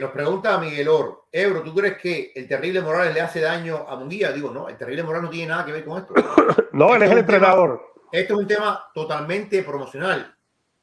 Nos 0.00 0.10
pregunta 0.12 0.58
Miguel 0.58 0.88
Oro, 0.88 1.28
Ebro, 1.32 1.62
¿tú 1.62 1.74
crees 1.74 1.98
que 1.98 2.32
el 2.34 2.46
terrible 2.46 2.80
Morales 2.80 3.12
le 3.12 3.20
hace 3.20 3.40
daño 3.40 3.86
a 3.88 3.96
Munguía? 3.96 4.30
Digo, 4.30 4.50
no, 4.50 4.68
el 4.68 4.76
terrible 4.76 5.02
Morales 5.02 5.24
no 5.24 5.30
tiene 5.30 5.48
nada 5.48 5.64
que 5.64 5.72
ver 5.72 5.84
con 5.84 5.98
esto. 5.98 6.14
no, 6.72 6.94
él 6.94 7.02
es 7.02 7.10
el 7.10 7.18
entrenador. 7.18 7.94
esto 8.12 8.34
es 8.34 8.40
un 8.40 8.46
tema 8.46 8.86
totalmente 8.94 9.62
promocional. 9.62 10.34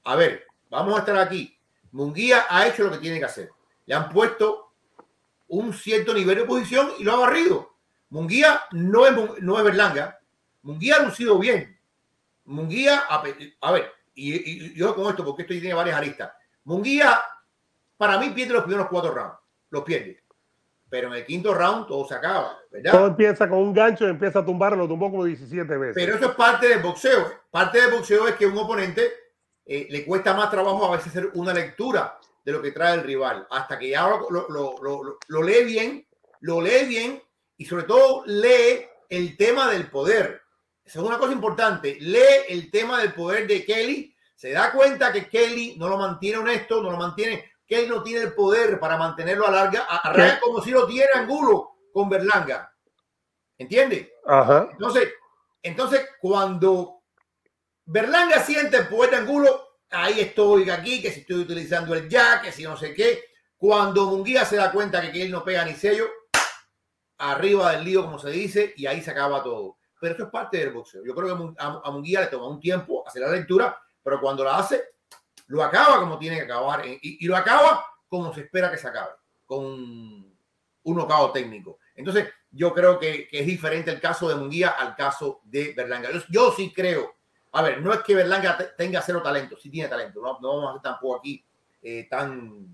A 0.04 0.16
ver, 0.16 0.46
vamos 0.70 0.96
a 0.96 1.00
estar 1.00 1.18
aquí. 1.18 1.58
Munguía 1.92 2.46
ha 2.50 2.68
hecho 2.68 2.84
lo 2.84 2.92
que 2.92 2.98
tiene 2.98 3.20
que 3.20 3.26
hacer. 3.26 3.50
Le 3.86 3.96
han 3.96 4.10
puesto 4.10 4.72
un 5.48 5.74
cierto 5.74 6.14
nivel 6.14 6.38
de 6.38 6.46
posición 6.46 6.92
y 6.98 7.04
lo 7.04 7.14
ha 7.14 7.20
barrido. 7.20 7.76
Munguía 8.10 8.62
no 8.72 9.06
es, 9.06 9.42
no 9.42 9.58
es 9.58 9.64
Berlanga. 9.64 10.20
Munguía 10.64 10.98
ha 10.98 11.04
lucido 11.04 11.38
bien. 11.40 11.80
Munguía, 12.46 13.04
a, 13.10 13.22
ver, 13.22 13.92
y, 14.14 14.74
yo 14.74 14.94
con 14.96 15.10
esto, 15.10 15.24
porque 15.24 15.44
esto 15.44 15.54
tiene 15.54 15.74
varias 15.74 15.98
aristas. 15.98 16.32
Munguía, 16.64 17.22
para 18.02 18.18
mí, 18.18 18.32
pierde 18.32 18.54
los 18.54 18.64
primeros 18.64 18.88
cuatro 18.88 19.14
rounds. 19.14 19.38
Los 19.70 19.84
pierde. 19.84 20.24
Pero 20.90 21.10
en 21.10 21.14
el 21.14 21.24
quinto 21.24 21.54
round 21.54 21.86
todo 21.86 22.08
se 22.08 22.16
acaba, 22.16 22.58
¿verdad? 22.72 22.94
Todo 22.94 23.06
empieza 23.06 23.48
con 23.48 23.60
un 23.60 23.76
gancho 23.76 24.08
y 24.08 24.10
empieza 24.10 24.40
a 24.40 24.46
tumbarlo, 24.46 24.78
lo 24.78 24.88
tumbó 24.88 25.12
como 25.12 25.24
17 25.24 25.78
veces. 25.78 25.94
Pero 25.94 26.16
eso 26.16 26.32
es 26.32 26.36
parte 26.36 26.68
del 26.68 26.80
boxeo. 26.80 27.32
Parte 27.52 27.80
del 27.80 27.92
boxeo 27.92 28.28
es 28.28 28.34
que 28.38 28.48
un 28.48 28.58
oponente 28.58 29.04
eh, 29.64 29.86
le 29.88 30.04
cuesta 30.04 30.34
más 30.34 30.50
trabajo 30.50 30.84
a 30.84 30.98
veces 30.98 31.10
hacer 31.10 31.30
una 31.36 31.54
lectura 31.54 32.18
de 32.44 32.52
lo 32.52 32.60
que 32.60 32.72
trae 32.72 32.96
el 32.96 33.04
rival, 33.04 33.46
hasta 33.52 33.78
que 33.78 33.90
ya 33.90 34.08
lo, 34.08 34.50
lo, 34.50 35.20
lo, 35.28 35.44
lee 35.44 35.64
bien, 35.64 36.08
lo 36.40 36.60
lee 36.60 36.88
bien 36.88 37.22
y 37.56 37.66
sobre 37.66 37.84
todo 37.84 38.24
lee 38.26 38.88
el 39.10 39.38
tema 39.38 39.70
del 39.70 39.92
poder. 39.92 40.42
Esa 40.84 41.02
es 41.02 41.06
una 41.06 41.20
cosa 41.20 41.34
importante. 41.34 42.00
Lee 42.02 42.48
el 42.50 42.72
tema 42.72 43.00
del 43.00 43.14
poder 43.14 43.46
de 43.46 43.64
Kelly. 43.64 44.16
Se 44.36 44.54
da 44.54 44.72
cuenta 44.72 45.14
que 45.14 45.30
Kelly 45.30 45.76
no 45.78 45.88
lo 45.88 46.00
mantiene 46.00 46.40
honesto, 46.40 46.82
no 46.82 46.90
lo 46.90 46.98
mantiene. 46.98 47.51
Kelly 47.72 47.88
no 47.88 48.04
tiene 48.04 48.26
el 48.26 48.34
poder 48.34 48.82
para 48.82 48.98
mantenerlo 48.98 49.48
a 49.48 49.52
larga, 49.52 49.88
a, 49.90 50.40
como 50.42 50.62
si 50.62 50.72
lo 50.72 50.86
tiene 50.86 51.08
Angulo 51.16 51.78
con 51.94 52.10
Berlanga. 52.10 52.70
¿Entiende? 53.58 54.16
Entonces, 54.74 55.14
entonces, 55.64 56.06
cuando 56.20 57.04
Berlanga 57.86 58.42
siente 58.42 58.76
el 58.76 58.90
poeta 58.90 59.20
Angulo, 59.20 59.78
ahí 59.90 60.20
estoy 60.20 60.70
aquí, 60.70 61.02
que 61.02 61.12
si 61.12 61.22
estoy 61.22 61.38
utilizando 61.38 61.96
el 61.96 62.10
jack, 62.10 62.44
que 62.44 62.52
si 62.52 62.64
no 62.64 62.76
sé 62.76 62.94
qué. 62.94 63.24
Cuando 63.56 64.08
Munguía 64.08 64.44
se 64.44 64.58
da 64.58 64.70
cuenta 64.70 65.10
que 65.10 65.22
él 65.22 65.32
no 65.32 65.42
pega 65.42 65.64
ni 65.64 65.74
sello, 65.74 66.10
arriba 67.20 67.72
del 67.72 67.86
lío, 67.86 68.04
como 68.04 68.20
se 68.20 68.32
dice, 68.32 68.74
y 68.76 68.86
ahí 68.86 69.02
se 69.02 69.12
acaba 69.12 69.42
todo. 69.42 69.78
Pero 69.98 70.16
eso 70.16 70.24
es 70.26 70.30
parte 70.30 70.58
del 70.58 70.72
boxeo. 70.72 71.06
Yo 71.06 71.16
creo 71.16 71.38
que 71.38 71.56
a 71.58 71.90
Munguía 71.90 72.20
le 72.20 72.28
toma 72.28 72.50
un 72.50 72.60
tiempo 72.60 73.08
hacer 73.08 73.22
la 73.22 73.32
lectura, 73.32 73.82
pero 74.04 74.20
cuando 74.20 74.44
la 74.44 74.58
hace, 74.58 74.91
lo 75.52 75.64
acaba 75.64 76.00
como 76.00 76.18
tiene 76.18 76.38
que 76.38 76.44
acabar. 76.44 76.84
Y, 76.86 77.26
lo 77.28 77.36
acaba 77.36 77.86
como 78.08 78.34
se 78.34 78.42
espera 78.42 78.72
que 78.72 78.78
se 78.78 78.88
acabe, 78.88 79.12
con 79.46 79.64
un 79.66 80.96
nocao 80.98 81.32
técnico. 81.32 81.80
Entonces, 81.96 82.28
yo 82.52 82.74
creo 82.74 82.98
que, 83.00 83.28
es 83.32 83.46
diferente 83.46 83.92
el 83.92 84.02
caso 84.02 84.28
de 84.28 84.36
Munguía 84.36 84.70
al 84.70 84.96
caso 84.96 85.42
de 85.44 85.74
Berlanga. 85.76 86.10
yo 86.30 86.52
sí 86.52 86.74
creo 86.74 87.16
a 87.54 87.62
ver, 87.62 87.82
no 87.82 87.94
es 87.94 88.00
que 88.02 88.16
Berlanga 88.16 88.58
tenga 88.78 89.02
cero 89.02 89.22
talento, 89.22 89.58
sí 89.58 89.70
tiene 89.70 89.90
talento, 89.90 90.22
no, 90.22 90.40
no 90.40 90.56
vamos 90.56 90.70
a 90.70 90.74
ser 90.74 90.82
tampoco 90.82 91.18
aquí 91.18 91.44
eh, 91.82 92.08
tan 92.10 92.66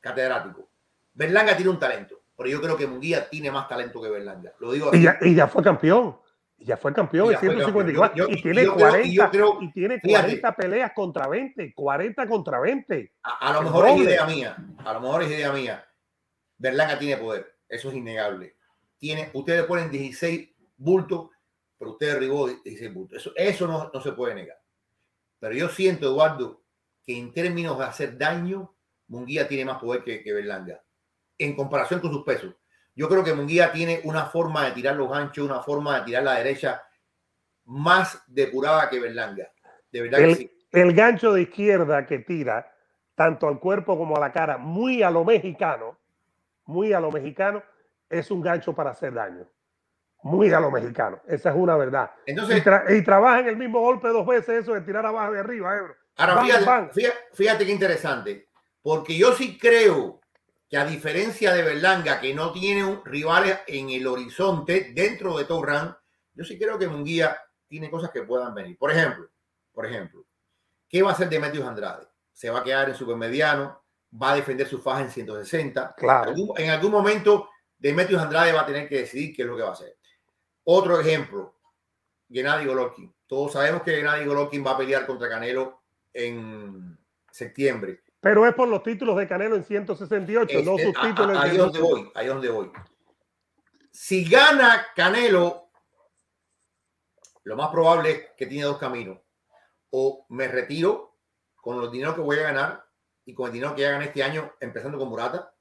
catedrático. 0.00 0.68
Berlanga 1.14 1.54
tiene 1.54 1.70
un 1.70 1.78
talento, 1.78 2.20
pero 2.36 2.48
yo 2.48 2.60
creo 2.60 2.76
que 2.76 2.88
Munguía 2.88 3.28
tiene 3.28 3.52
más 3.52 3.68
talento 3.68 4.02
que 4.02 4.08
Berlanga. 4.08 4.52
Lo 4.58 4.72
digo 4.72 4.90
y 4.92 5.34
ya 5.34 5.46
fue 5.46 5.62
campeón. 5.62 6.16
Ya 6.64 6.78
fue 6.78 6.94
campeón 6.94 7.30
en 7.30 7.38
154. 7.38 8.26
y 8.30 8.42
tiene 8.42 8.66
40, 8.66 9.30
y 9.60 9.72
tiene 9.72 10.00
40 10.00 10.56
peleas 10.56 10.92
contra 10.94 11.28
20. 11.28 11.74
40 11.74 12.26
contra 12.26 12.58
20. 12.58 13.12
A, 13.22 13.52
lo 13.52 13.62
mejor 13.62 13.88
es 13.88 13.96
idea 13.98 14.24
mía. 14.24 14.56
A 14.78 14.94
lo 14.94 15.00
mejor 15.02 15.22
es 15.24 15.30
idea 15.30 15.52
mía. 15.52 15.86
Berlanga 16.56 16.98
tiene 16.98 17.20
poder. 17.20 17.58
Eso 17.68 17.90
es 17.90 17.94
innegable. 17.94 18.56
Tiene, 18.96 19.28
ustedes 19.34 19.64
ponen 19.64 19.90
16 19.90 20.54
bultos, 20.78 21.28
pero 21.76 21.90
usted 21.90 22.14
derribó 22.14 22.48
16 22.48 22.94
bultos. 22.94 23.18
Eso, 23.18 23.32
eso 23.36 23.66
no, 23.66 23.90
no 23.92 24.00
se 24.00 24.12
puede 24.12 24.34
negar. 24.34 24.58
Pero 25.38 25.54
yo 25.54 25.68
siento, 25.68 26.06
Eduardo, 26.06 26.62
que 27.04 27.18
en 27.18 27.30
términos 27.34 27.78
de 27.78 27.84
hacer 27.84 28.16
daño, 28.16 28.74
Munguía 29.08 29.46
tiene 29.46 29.66
más 29.66 29.78
poder 29.78 30.02
que, 30.02 30.22
que 30.22 30.32
Berlanga. 30.32 30.82
En 31.36 31.54
comparación 31.54 32.00
con 32.00 32.10
sus 32.10 32.24
pesos. 32.24 32.54
Yo 32.94 33.08
creo 33.08 33.24
que 33.24 33.34
Munguía 33.34 33.72
tiene 33.72 34.00
una 34.04 34.26
forma 34.26 34.64
de 34.64 34.72
tirar 34.72 34.94
los 34.96 35.10
ganchos, 35.10 35.44
una 35.44 35.60
forma 35.60 35.98
de 35.98 36.04
tirar 36.04 36.22
la 36.22 36.34
derecha 36.34 36.82
más 37.64 38.22
depurada 38.26 38.88
que 38.88 39.00
Berlanga. 39.00 39.50
De 39.90 40.02
verdad 40.02 40.20
el, 40.20 40.28
que 40.28 40.34
sí. 40.34 40.58
el 40.72 40.94
gancho 40.94 41.32
de 41.32 41.42
izquierda 41.42 42.06
que 42.06 42.20
tira, 42.20 42.72
tanto 43.14 43.48
al 43.48 43.58
cuerpo 43.58 43.98
como 43.98 44.16
a 44.16 44.20
la 44.20 44.32
cara, 44.32 44.58
muy 44.58 45.02
a 45.02 45.10
lo 45.10 45.24
mexicano, 45.24 45.98
muy 46.66 46.92
a 46.92 47.00
lo 47.00 47.10
mexicano, 47.10 47.62
es 48.08 48.30
un 48.30 48.42
gancho 48.42 48.74
para 48.74 48.90
hacer 48.90 49.12
daño. 49.12 49.46
Muy 50.22 50.50
a 50.52 50.60
lo 50.60 50.70
mexicano. 50.70 51.20
Esa 51.26 51.50
es 51.50 51.56
una 51.56 51.76
verdad. 51.76 52.10
Entonces, 52.24 52.58
y, 52.58 52.60
tra 52.62 52.84
y 52.88 53.02
trabaja 53.02 53.40
en 53.40 53.48
el 53.48 53.56
mismo 53.56 53.80
golpe 53.80 54.08
dos 54.08 54.26
veces 54.26 54.62
eso 54.62 54.72
de 54.72 54.80
tirar 54.80 55.04
abajo 55.04 55.34
y 55.34 55.38
arriba, 55.38 55.76
Ebro. 55.76 55.94
Ahora, 56.16 56.42
fíjate, 56.42 56.92
fíjate, 56.94 57.18
fíjate 57.34 57.66
qué 57.66 57.72
interesante. 57.72 58.48
Porque 58.80 59.18
yo 59.18 59.32
sí 59.32 59.58
creo 59.58 60.20
que 60.68 60.76
a 60.76 60.84
diferencia 60.84 61.52
de 61.52 61.62
Berlanga, 61.62 62.20
que 62.20 62.34
no 62.34 62.52
tiene 62.52 62.84
un 62.84 63.04
rivales 63.04 63.60
en 63.66 63.90
el 63.90 64.06
horizonte 64.06 64.92
dentro 64.94 65.36
de 65.36 65.44
Torran, 65.44 65.96
yo 66.34 66.44
sí 66.44 66.58
creo 66.58 66.78
que 66.78 66.88
Munguía 66.88 67.38
tiene 67.68 67.90
cosas 67.90 68.10
que 68.10 68.22
puedan 68.22 68.54
venir. 68.54 68.76
Por 68.78 68.90
ejemplo, 68.90 69.28
por 69.72 69.86
ejemplo, 69.86 70.24
¿qué 70.88 71.02
va 71.02 71.10
a 71.10 71.12
hacer 71.14 71.28
Demetrius 71.28 71.66
Andrade? 71.66 72.06
Se 72.32 72.50
va 72.50 72.60
a 72.60 72.64
quedar 72.64 72.88
en 72.88 72.94
supermediano, 72.94 73.84
va 74.20 74.32
a 74.32 74.36
defender 74.36 74.66
su 74.68 74.80
faja 74.80 75.02
en 75.02 75.10
160. 75.10 75.94
Claro. 75.96 76.30
En 76.30 76.36
algún, 76.36 76.60
en 76.60 76.70
algún 76.70 76.92
momento, 76.92 77.50
Demetrius 77.78 78.22
Andrade 78.22 78.52
va 78.52 78.62
a 78.62 78.66
tener 78.66 78.88
que 78.88 78.98
decidir 78.98 79.34
qué 79.34 79.42
es 79.42 79.48
lo 79.48 79.56
que 79.56 79.62
va 79.62 79.70
a 79.70 79.72
hacer. 79.72 79.96
Otro 80.64 80.98
ejemplo, 80.98 81.58
Gennady 82.30 82.66
Golovkin. 82.66 83.14
Todos 83.26 83.52
sabemos 83.52 83.82
que 83.82 83.96
Gennady 83.96 84.24
Golovkin 84.24 84.64
va 84.64 84.72
a 84.72 84.78
pelear 84.78 85.06
contra 85.06 85.28
Canelo 85.28 85.82
en 86.12 86.98
septiembre. 87.30 88.03
Pero 88.24 88.46
es 88.46 88.54
por 88.54 88.66
los 88.68 88.82
títulos 88.82 89.18
de 89.18 89.28
Canelo 89.28 89.54
en 89.54 89.64
168, 89.64 90.58
Este, 90.58 90.62
no 90.70 90.78
sus 90.78 90.96
a- 90.96 91.02
títulos 91.02 91.36
a- 91.36 91.42
ahí 91.42 91.50
es 91.50 91.58
donde 91.58 91.80
voy, 91.80 92.10
ahí 92.14 92.26
es 92.26 92.32
donde 92.32 92.48
voy. 92.48 92.72
Si 93.92 94.24
gana 94.24 94.86
Canelo, 94.96 95.68
lo 97.44 97.56
más 97.56 97.68
probable 97.68 98.10
es 98.10 98.22
que 98.36 98.46
tiene 98.46 98.64
dos 98.64 98.78
caminos. 98.78 99.18
O 99.90 100.24
me 100.30 100.48
retiro 100.48 101.18
con 101.56 101.78
los 101.80 101.92
dineros 101.92 102.14
que 102.14 102.22
voy 102.22 102.38
a 102.38 102.42
ganar 102.44 102.84
y 103.26 103.34
con 103.34 103.46
el 103.48 103.52
dinero 103.52 103.74
que 103.74 103.82
ya 103.82 103.90
gané 103.92 104.06
este 104.06 104.22
año, 104.22 104.52
empezando 104.58 104.98
con 104.98 105.08
Murata, 105.08 105.54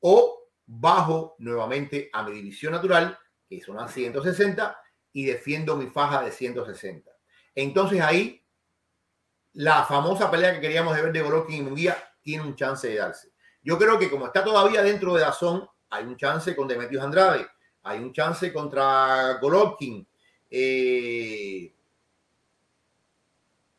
o 0.00 0.48
bajo 0.66 1.36
nuevamente 1.38 2.10
a 2.12 2.24
mi 2.24 2.32
división 2.32 2.72
natural, 2.72 3.16
que 3.48 3.60
son 3.60 3.76
las 3.76 3.92
160, 3.92 4.76
y 5.12 5.26
defiendo 5.26 5.76
mi 5.76 5.86
faja 5.86 6.22
de 6.24 6.32
160. 6.32 7.10
Entonces 7.54 8.00
ahí 8.00 8.43
la 9.54 9.84
famosa 9.84 10.30
pelea 10.30 10.52
que 10.52 10.60
queríamos 10.60 10.94
de 10.94 11.02
ver 11.02 11.12
de 11.12 11.22
Golovkin 11.22 11.56
y 11.56 11.62
Munguía 11.62 11.96
tiene 12.22 12.44
un 12.44 12.54
chance 12.54 12.88
de 12.88 12.96
darse. 12.96 13.32
Yo 13.62 13.78
creo 13.78 13.98
que 13.98 14.10
como 14.10 14.26
está 14.26 14.44
todavía 14.44 14.82
dentro 14.82 15.14
de 15.14 15.22
Dazón, 15.22 15.68
hay 15.90 16.04
un 16.04 16.16
chance 16.16 16.54
con 16.54 16.68
Demetrius 16.68 17.02
Andrade, 17.02 17.46
hay 17.82 17.98
un 17.98 18.12
chance 18.12 18.52
contra 18.52 19.38
Golovkin. 19.40 20.06
eh, 20.50 21.72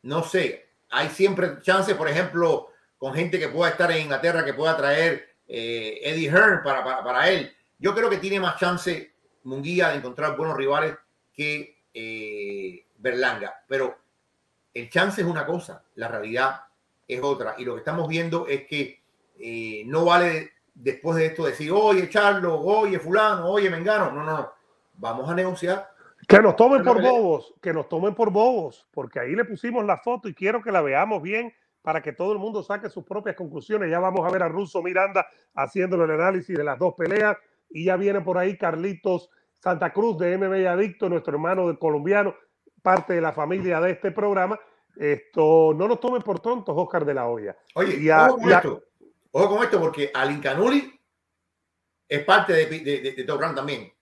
no 0.02 0.22
sé, 0.22 0.70
hay 0.90 1.08
siempre 1.08 1.60
chances, 1.60 1.94
por 1.96 2.08
ejemplo, 2.08 2.68
con 2.96 3.12
gente 3.12 3.38
que 3.38 3.48
pueda 3.48 3.72
estar 3.72 3.90
en 3.90 4.02
Inglaterra, 4.02 4.44
que 4.44 4.54
pueda 4.54 4.76
traer 4.76 5.36
eh, 5.48 6.00
Eddie 6.02 6.30
Hearn 6.30 6.62
para, 6.62 6.84
para, 6.84 7.02
para 7.02 7.28
él. 7.28 7.52
Yo 7.78 7.94
creo 7.94 8.08
que 8.08 8.18
tiene 8.18 8.40
más 8.40 8.56
chance 8.58 9.14
Munguía 9.42 9.90
de 9.90 9.96
encontrar 9.96 10.36
buenos 10.36 10.56
rivales 10.56 10.96
que 11.32 11.82
eh, 11.92 12.86
Berlanga. 12.98 13.62
Pero 13.68 13.98
el 14.76 14.90
chance 14.90 15.22
es 15.22 15.26
una 15.26 15.46
cosa, 15.46 15.82
la 15.94 16.08
realidad 16.08 16.60
es 17.08 17.22
otra. 17.22 17.54
Y 17.56 17.64
lo 17.64 17.74
que 17.74 17.78
estamos 17.78 18.06
viendo 18.08 18.46
es 18.46 18.66
que 18.66 19.00
eh, 19.38 19.84
no 19.86 20.04
vale 20.04 20.50
después 20.74 21.16
de 21.16 21.26
esto 21.26 21.46
decir, 21.46 21.72
oye, 21.72 22.10
Charlo, 22.10 22.60
oye, 22.60 22.98
fulano, 22.98 23.48
oye, 23.48 23.70
Mengano. 23.70 24.12
No, 24.12 24.22
no, 24.22 24.36
no. 24.36 24.52
Vamos 24.98 25.30
a 25.30 25.34
negociar. 25.34 25.88
Que 26.28 26.40
nos 26.40 26.56
tomen 26.56 26.82
por 26.82 27.00
bobos, 27.00 27.54
que 27.62 27.72
nos 27.72 27.88
tomen 27.88 28.14
por 28.14 28.30
bobos, 28.30 28.86
porque 28.90 29.18
ahí 29.18 29.34
le 29.34 29.46
pusimos 29.46 29.84
la 29.84 29.96
foto 29.96 30.28
y 30.28 30.34
quiero 30.34 30.62
que 30.62 30.72
la 30.72 30.82
veamos 30.82 31.22
bien 31.22 31.54
para 31.80 32.02
que 32.02 32.12
todo 32.12 32.32
el 32.32 32.38
mundo 32.38 32.62
saque 32.62 32.90
sus 32.90 33.04
propias 33.04 33.36
conclusiones. 33.36 33.90
Ya 33.90 33.98
vamos 33.98 34.26
a 34.26 34.30
ver 34.30 34.42
a 34.42 34.48
Russo 34.48 34.82
Miranda 34.82 35.26
haciéndole 35.54 36.04
el 36.04 36.20
análisis 36.20 36.54
de 36.54 36.64
las 36.64 36.78
dos 36.78 36.94
peleas 36.94 37.36
y 37.70 37.84
ya 37.84 37.96
viene 37.96 38.20
por 38.20 38.36
ahí 38.36 38.58
Carlitos 38.58 39.30
Santa 39.54 39.92
Cruz 39.92 40.18
de 40.18 40.36
MMA 40.36 40.70
Adicto, 40.70 41.08
nuestro 41.08 41.32
hermano 41.32 41.68
de 41.68 41.78
colombiano, 41.78 42.34
parte 42.86 43.14
de 43.14 43.20
la 43.20 43.32
familia 43.32 43.80
de 43.80 43.90
este 43.90 44.12
programa. 44.12 44.60
Esto 44.94 45.72
no 45.74 45.88
nos 45.88 45.98
tomen 45.98 46.22
por 46.22 46.38
tontos, 46.38 46.72
Oscar 46.78 47.04
de 47.04 47.14
la 47.14 47.26
Hoya. 47.26 47.56
Oye, 47.74 47.96
Y 48.00 48.08
a- 48.10 48.26
ojo 48.28 48.36
con 48.38 48.48
y 48.48 48.52
a- 48.52 48.56
esto. 48.58 48.82
Ojo 49.32 49.56
con 49.56 49.64
esto, 49.64 49.80
porque 49.80 50.12
Alin 50.14 50.40
Canuli 50.40 51.00
es 52.08 52.24
parte 52.24 52.52
de, 52.52 52.66
de, 52.66 53.00
de, 53.00 53.12
de 53.12 53.24
Top 53.24 53.40
Rank 53.40 53.56
también. 53.56 53.92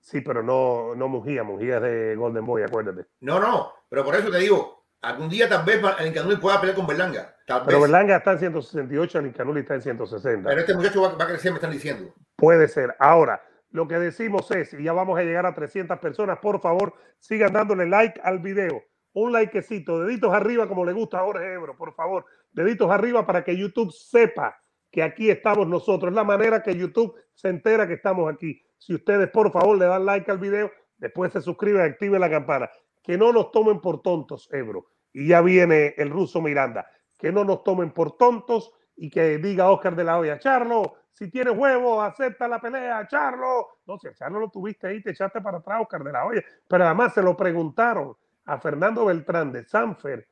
Sí, 0.00 0.20
pero 0.20 0.42
no, 0.42 0.96
no 0.96 1.06
Mujía, 1.06 1.44
Mujía 1.44 1.76
es 1.76 1.82
de 1.82 2.16
Golden 2.16 2.44
Boy, 2.44 2.62
acuérdate. 2.64 3.06
No, 3.20 3.38
no, 3.38 3.72
pero 3.88 4.04
por 4.04 4.16
eso 4.16 4.28
te 4.32 4.38
digo, 4.38 4.84
algún 5.02 5.28
día 5.28 5.48
tal 5.48 5.64
vez 5.64 5.80
Alin 5.84 6.12
Canuli 6.12 6.36
pueda 6.38 6.58
pelear 6.60 6.74
con 6.76 6.88
Berlanga. 6.88 7.36
Tal 7.46 7.62
Pero 7.64 7.78
vez. 7.80 7.82
Berlanga 7.90 8.16
está 8.16 8.32
en 8.32 8.38
168, 8.40 9.18
Alincanuli 9.18 9.60
está 9.60 9.74
en 9.74 9.82
160. 9.82 10.48
Pero 10.48 10.60
este 10.60 10.74
muchacho 10.74 11.02
va, 11.02 11.14
va 11.14 11.24
a 11.24 11.28
crecer, 11.28 11.52
me 11.52 11.56
están 11.58 11.70
diciendo. 11.70 12.12
Puede 12.36 12.66
ser. 12.66 12.96
Ahora, 12.98 13.40
lo 13.72 13.88
que 13.88 13.98
decimos 13.98 14.50
es, 14.50 14.74
y 14.74 14.84
ya 14.84 14.92
vamos 14.92 15.18
a 15.18 15.22
llegar 15.22 15.46
a 15.46 15.54
300 15.54 15.98
personas, 15.98 16.38
por 16.38 16.60
favor, 16.60 16.94
sigan 17.18 17.52
dándole 17.52 17.86
like 17.86 18.20
al 18.22 18.38
video. 18.38 18.82
Un 19.14 19.32
likecito, 19.32 20.00
deditos 20.00 20.32
arriba 20.32 20.68
como 20.68 20.84
le 20.84 20.92
gusta 20.92 21.20
a 21.20 21.52
Ebro, 21.54 21.76
por 21.76 21.94
favor. 21.94 22.24
Deditos 22.52 22.90
arriba 22.90 23.26
para 23.26 23.42
que 23.42 23.56
YouTube 23.56 23.90
sepa 23.90 24.58
que 24.90 25.02
aquí 25.02 25.30
estamos 25.30 25.66
nosotros. 25.66 26.10
Es 26.10 26.14
la 26.14 26.24
manera 26.24 26.62
que 26.62 26.76
YouTube 26.76 27.14
se 27.34 27.48
entera 27.48 27.86
que 27.86 27.94
estamos 27.94 28.32
aquí. 28.32 28.62
Si 28.76 28.94
ustedes, 28.94 29.30
por 29.30 29.50
favor, 29.50 29.78
le 29.78 29.86
dan 29.86 30.04
like 30.04 30.30
al 30.30 30.38
video, 30.38 30.70
después 30.98 31.32
se 31.32 31.40
suscriben, 31.40 31.82
activen 31.82 32.20
la 32.20 32.30
campana. 32.30 32.70
Que 33.02 33.16
no 33.16 33.32
nos 33.32 33.50
tomen 33.52 33.80
por 33.80 34.02
tontos, 34.02 34.48
Ebro. 34.52 34.86
Y 35.12 35.28
ya 35.28 35.40
viene 35.40 35.94
el 35.96 36.10
ruso 36.10 36.40
Miranda. 36.42 36.86
Que 37.18 37.32
no 37.32 37.44
nos 37.44 37.64
tomen 37.64 37.90
por 37.90 38.16
tontos 38.16 38.72
y 38.96 39.08
que 39.10 39.38
diga 39.38 39.70
Oscar 39.70 39.96
de 39.96 40.04
la 40.04 40.18
Hoya, 40.18 40.38
Charlo, 40.38 40.94
si 41.12 41.30
tienes 41.30 41.56
huevo, 41.56 42.02
acepta 42.02 42.48
la 42.48 42.60
pelea, 42.60 43.06
Charlo. 43.06 43.68
No, 43.86 43.98
si 43.98 44.08
a 44.08 44.14
Charlo 44.14 44.40
lo 44.40 44.50
tuviste 44.50 44.86
ahí, 44.88 45.02
te 45.02 45.10
echaste 45.10 45.40
para 45.40 45.58
atrás, 45.58 45.82
Oscar 45.82 46.02
de 46.02 46.12
la 46.12 46.24
Hoya. 46.24 46.42
Pero 46.66 46.84
además 46.84 47.14
se 47.14 47.22
lo 47.22 47.36
preguntaron 47.36 48.16
a 48.46 48.58
Fernando 48.58 49.04
Beltrán 49.04 49.52
de 49.52 49.64
Sanfer. 49.64 50.26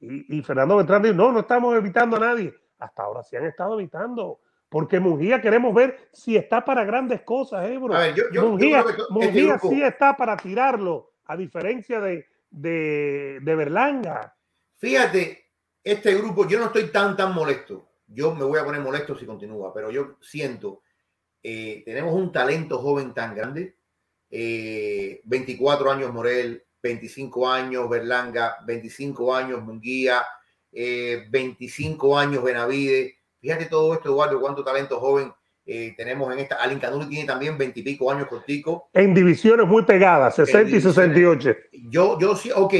Y, 0.00 0.38
y 0.38 0.42
Fernando 0.42 0.76
Beltrán 0.78 1.02
dijo, 1.02 1.14
no, 1.14 1.30
no 1.30 1.40
estamos 1.40 1.76
evitando 1.76 2.16
a 2.16 2.20
nadie. 2.20 2.54
Hasta 2.78 3.02
ahora 3.02 3.22
sí 3.22 3.36
han 3.36 3.44
estado 3.44 3.78
evitando. 3.78 4.40
Porque 4.68 4.98
Mungía 4.98 5.40
queremos 5.42 5.74
ver 5.74 6.08
si 6.12 6.34
está 6.34 6.64
para 6.64 6.82
grandes 6.84 7.20
cosas, 7.20 7.68
eh, 7.68 7.76
bro. 7.76 7.94
A 7.94 7.98
ver, 7.98 8.14
yo, 8.32 8.42
Mungía, 8.42 8.80
este 8.80 9.68
sí 9.68 9.82
está 9.82 10.16
para 10.16 10.34
tirarlo, 10.34 11.12
a 11.26 11.36
diferencia 11.36 12.00
de, 12.00 12.26
de, 12.50 13.38
de 13.42 13.54
Berlanga. 13.54 14.34
Fíjate, 14.78 15.50
este 15.84 16.14
grupo, 16.14 16.48
yo 16.48 16.58
no 16.58 16.66
estoy 16.66 16.90
tan, 16.90 17.14
tan 17.16 17.34
molesto. 17.34 17.91
Yo 18.14 18.34
me 18.34 18.44
voy 18.44 18.58
a 18.58 18.64
poner 18.64 18.80
molesto 18.80 19.16
si 19.16 19.26
continúa, 19.26 19.72
pero 19.72 19.90
yo 19.90 20.16
siento, 20.20 20.82
eh, 21.42 21.82
tenemos 21.84 22.14
un 22.14 22.30
talento 22.32 22.78
joven 22.78 23.12
tan 23.14 23.34
grande. 23.34 23.76
eh, 24.34 25.20
24 25.24 25.90
años 25.92 26.12
Morel, 26.12 26.64
25 26.82 27.50
años 27.50 27.88
Berlanga, 27.88 28.56
25 28.66 29.34
años 29.34 29.62
Munguía, 29.62 30.24
eh, 30.72 31.26
25 31.30 32.18
años 32.18 32.42
Benavide. 32.42 33.18
Fíjate 33.40 33.66
todo 33.66 33.92
esto, 33.94 34.08
Eduardo, 34.08 34.40
cuánto 34.40 34.64
talento 34.64 34.98
joven 34.98 35.32
eh, 35.66 35.94
tenemos 35.96 36.32
en 36.32 36.40
esta. 36.40 36.56
Alin 36.56 36.78
Canuli 36.78 37.06
tiene 37.06 37.26
también 37.26 37.56
20 37.58 37.80
y 37.80 37.82
pico 37.82 38.10
años 38.10 38.26
contigo. 38.26 38.88
En 38.92 39.14
divisiones 39.14 39.66
muy 39.66 39.84
pegadas, 39.84 40.34
60 40.36 40.62
y 40.62 40.64
divisiones. 40.64 40.94
68. 40.94 41.56
Yo, 41.90 42.18
yo 42.18 42.34
sí, 42.34 42.50
ok, 42.54 42.74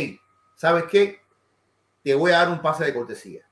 ¿sabes 0.56 0.84
qué? 0.84 1.18
Te 2.02 2.14
voy 2.14 2.32
a 2.32 2.38
dar 2.38 2.48
un 2.48 2.62
pase 2.62 2.84
de 2.84 2.94
cortesía. 2.94 3.48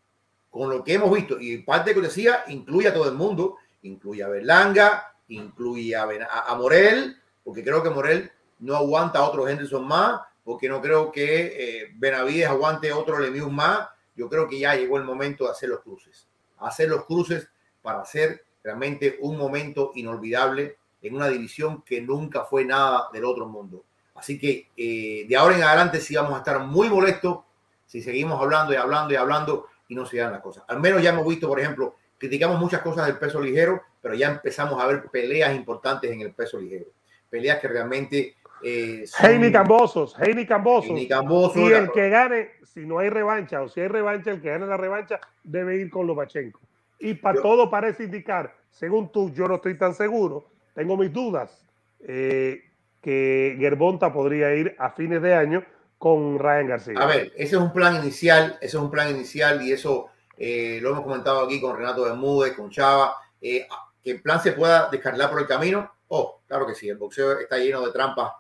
Con 0.51 0.69
lo 0.69 0.83
que 0.83 0.95
hemos 0.95 1.13
visto, 1.13 1.39
y 1.41 1.59
parte 1.59 1.91
de 1.91 1.95
cortesía 1.95 2.45
incluye 2.49 2.89
a 2.89 2.95
todo 2.95 3.09
el 3.09 3.15
mundo, 3.15 3.57
incluye 3.83 4.23
a 4.23 4.29
Berlanga, 4.29 5.15
incluye 5.29 5.95
a, 5.95 6.03
a- 6.05 6.51
a 6.53 6.55
Morel, 6.57 7.17
porque 7.45 7.63
creo 7.63 7.83
que 7.83 7.91
Morel 7.91 8.31
no 8.59 8.77
aguanta 8.77 9.21
a 9.21 9.25
otro 9.29 9.49
Henderson 9.49 9.87
más, 9.87 10.21
porque 10.45 10.69
no 10.69 10.81
creo 10.81 11.13
que 11.13 11.47
eh, 11.85 11.89
Benavides 11.97 12.49
aguante 12.49 12.93
otro 12.93 13.19
Lemieux 13.19 13.51
más. 13.51 13.89
Yo 14.17 14.29
creo 14.29 14.49
que 14.49 14.59
ya 14.59 14.75
llegó 14.75 14.97
el 14.99 15.05
momento 15.05 15.45
de 15.45 15.51
hacer 15.53 15.69
los 15.69 15.81
cruces, 15.81 16.27
hacer 16.59 16.89
los 16.89 17.05
cruces 17.05 17.49
para 17.81 18.01
hacer 18.01 18.45
realmente 18.63 19.17
un 19.21 19.39
momento 19.39 19.93
inolvidable 19.95 20.77
en 21.01 21.15
una 21.15 21.29
división 21.29 21.83
que 21.83 22.01
nunca 22.03 22.45
fue 22.45 22.65
nada 22.65 23.09
del 23.13 23.25
otro 23.25 23.47
mundo. 23.47 23.85
Así 24.17 24.39
que 24.39 24.69
eh, 24.77 25.25
de 25.29 25.37
ahora 25.37 25.57
en 25.57 25.63
adelante 25.63 26.01
sí 26.01 26.15
vamos 26.17 26.35
a 26.35 26.39
estar 26.39 26.59
muy 26.61 26.91
molestos 26.91 27.39
si 27.87 28.03
seguimos 28.03 28.39
hablando 28.41 28.73
y 28.73 28.77
hablando 28.77 29.15
y 29.15 29.17
hablando 29.17 29.67
y 29.91 29.95
no 29.97 30.07
se 30.07 30.19
dan 30.19 30.33
las 30.33 30.41
cosas. 30.41 30.63
Al 30.69 30.81
menos 30.81 31.03
ya 31.03 31.11
hemos 31.11 31.27
visto, 31.27 31.49
por 31.49 31.59
ejemplo, 31.59 31.97
criticamos 32.17 32.61
muchas 32.61 32.81
cosas 32.81 33.07
del 33.07 33.19
peso 33.19 33.41
ligero, 33.41 33.83
pero 34.01 34.15
ya 34.15 34.31
empezamos 34.31 34.81
a 34.81 34.87
ver 34.87 35.03
peleas 35.11 35.55
importantes 35.55 36.11
en 36.11 36.21
el 36.21 36.33
peso 36.33 36.59
ligero. 36.59 36.87
Peleas 37.29 37.59
que 37.59 37.67
realmente... 37.67 38.37
Eh, 38.63 39.05
Heini 39.21 39.51
Cambosos, 39.51 40.15
Heini 40.21 40.47
Cambosos. 40.47 40.97
Cambosos. 41.09 41.57
Y 41.57 41.73
el 41.73 41.91
que 41.91 42.09
gane, 42.09 42.51
si 42.63 42.87
no 42.87 43.01
hay 43.01 43.11
revancha 43.11 43.63
o 43.63 43.69
si 43.69 43.81
hay 43.81 43.89
revancha, 43.89 44.31
el 44.31 44.41
que 44.41 44.51
gane 44.51 44.67
la 44.67 44.77
revancha 44.77 45.19
debe 45.43 45.77
ir 45.77 45.91
con 45.91 46.07
Lomachenko. 46.07 46.61
Y 47.01 47.15
para 47.15 47.43
todo 47.43 47.69
parece 47.69 48.05
indicar, 48.05 48.55
según 48.71 49.11
tú, 49.11 49.33
yo 49.33 49.49
no 49.49 49.57
estoy 49.57 49.77
tan 49.77 49.95
seguro, 49.95 50.45
tengo 50.73 50.97
mis 50.97 51.13
dudas, 51.13 51.67
eh, 51.99 52.63
que 53.03 53.57
Gerbonta 53.59 54.13
podría 54.13 54.55
ir 54.55 54.77
a 54.79 54.91
fines 54.91 55.21
de 55.21 55.35
año 55.35 55.65
con 56.01 56.39
Ryan 56.39 56.67
García. 56.67 56.95
A 56.97 57.05
ver, 57.05 57.31
ese 57.37 57.57
es 57.57 57.61
un 57.61 57.75
plan 57.75 57.95
inicial, 57.97 58.57
ese 58.63 58.79
es 58.79 58.83
un 58.83 58.91
plan 58.91 59.11
inicial 59.11 59.61
y 59.61 59.73
eso 59.73 60.07
eh, 60.39 60.79
lo 60.81 60.93
hemos 60.93 61.03
comentado 61.03 61.45
aquí 61.45 61.61
con 61.61 61.77
Renato 61.77 62.05
Bermúdez, 62.05 62.55
con 62.55 62.71
Chava, 62.71 63.17
eh, 63.39 63.69
que 64.03 64.13
el 64.13 64.23
plan 64.23 64.43
se 64.43 64.53
pueda 64.53 64.89
descargar 64.91 65.29
por 65.29 65.41
el 65.41 65.47
camino. 65.47 65.93
Oh, 66.09 66.41
claro 66.49 66.67
que 66.67 66.75
sí, 66.75 66.89
el 66.89 66.97
boxeo 66.97 67.39
está 67.39 67.59
lleno 67.59 67.85
de 67.85 67.93
trampas, 67.93 68.33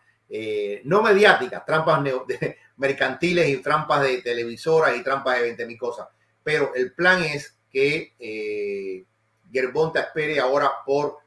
no 0.84 1.02
mediáticas, 1.02 1.66
trampas 1.66 2.00
mercantiles 2.78 3.46
y 3.50 3.58
trampas 3.58 4.04
de 4.04 4.22
televisoras 4.22 4.96
y 4.96 5.02
trampas 5.02 5.36
de 5.36 5.42
20 5.42 5.66
mil 5.66 5.76
cosas. 5.76 6.08
Pero 6.42 6.74
el 6.74 6.94
plan 6.94 7.22
es 7.22 7.58
que 7.70 8.14
eh, 8.18 9.04
Gerbonta 9.52 10.00
espere 10.00 10.40
ahora 10.40 10.70
por 10.86 11.18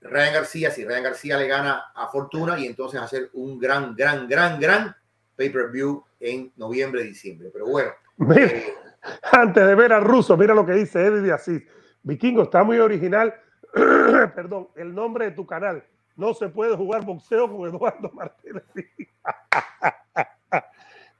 Ryan 0.00 0.34
García, 0.34 0.72
si 0.72 0.84
Ryan 0.84 1.04
García 1.04 1.38
le 1.38 1.46
gana 1.46 1.92
a 1.94 2.08
Fortuna 2.08 2.58
y 2.58 2.66
entonces 2.66 3.00
hacer 3.00 3.30
un 3.34 3.58
gran, 3.58 3.94
gran, 3.94 4.26
gran, 4.26 4.58
gran 4.58 4.96
pay-per-view 5.40 6.04
en 6.20 6.52
noviembre, 6.56 7.02
diciembre. 7.02 7.48
Pero 7.50 7.66
bueno. 7.66 7.90
Eh, 8.36 8.74
antes 9.32 9.66
de 9.66 9.74
ver 9.74 9.94
al 9.94 10.04
ruso, 10.04 10.36
mira 10.36 10.54
lo 10.54 10.66
que 10.66 10.74
dice 10.74 11.06
Eddie 11.06 11.32
Asís. 11.32 11.62
Vikingo 12.02 12.42
está 12.42 12.62
muy 12.62 12.78
original. 12.78 13.34
Perdón, 13.72 14.68
el 14.76 14.94
nombre 14.94 15.24
de 15.26 15.30
tu 15.30 15.46
canal. 15.46 15.82
No 16.16 16.34
se 16.34 16.50
puede 16.50 16.76
jugar 16.76 17.06
boxeo 17.06 17.50
con 17.50 17.66
Eduardo 17.66 18.10
Martínez. 18.12 18.64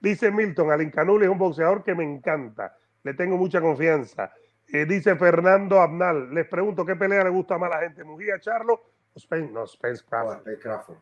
dice 0.01 0.31
Milton, 0.31 0.71
Alin 0.71 0.93
es 1.23 1.29
un 1.29 1.39
boxeador 1.39 1.83
que 1.83 1.95
me 1.95 2.05
encanta. 2.05 2.77
Le 3.03 3.15
tengo 3.15 3.39
mucha 3.39 3.63
confianza. 3.63 4.35
Eh, 4.69 4.85
dice 4.85 5.17
Fernando 5.17 5.81
Abnal, 5.81 6.35
les 6.35 6.47
pregunto 6.47 6.85
qué 6.85 6.95
pelea 6.95 7.25
le 7.25 7.31
gusta 7.31 7.57
más 7.57 7.73
a 7.73 7.77
la 7.77 7.83
gente, 7.85 8.05
Mujía 8.05 8.39
Charlo 8.39 8.83
o 9.13 9.19
Spence, 9.19 9.51
no, 9.51 9.67
Spence 9.67 10.05
Crawford. 10.05 10.47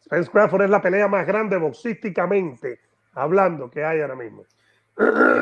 Spence 0.01 0.31
Crawford. 0.31 0.62
es 0.62 0.71
la 0.71 0.81
pelea 0.81 1.09
más 1.09 1.27
grande 1.27 1.59
boxísticamente 1.59 2.81
hablando 3.23 3.71
que 3.71 3.85
hay 3.85 4.01
ahora 4.01 4.16
mismo. 4.16 4.45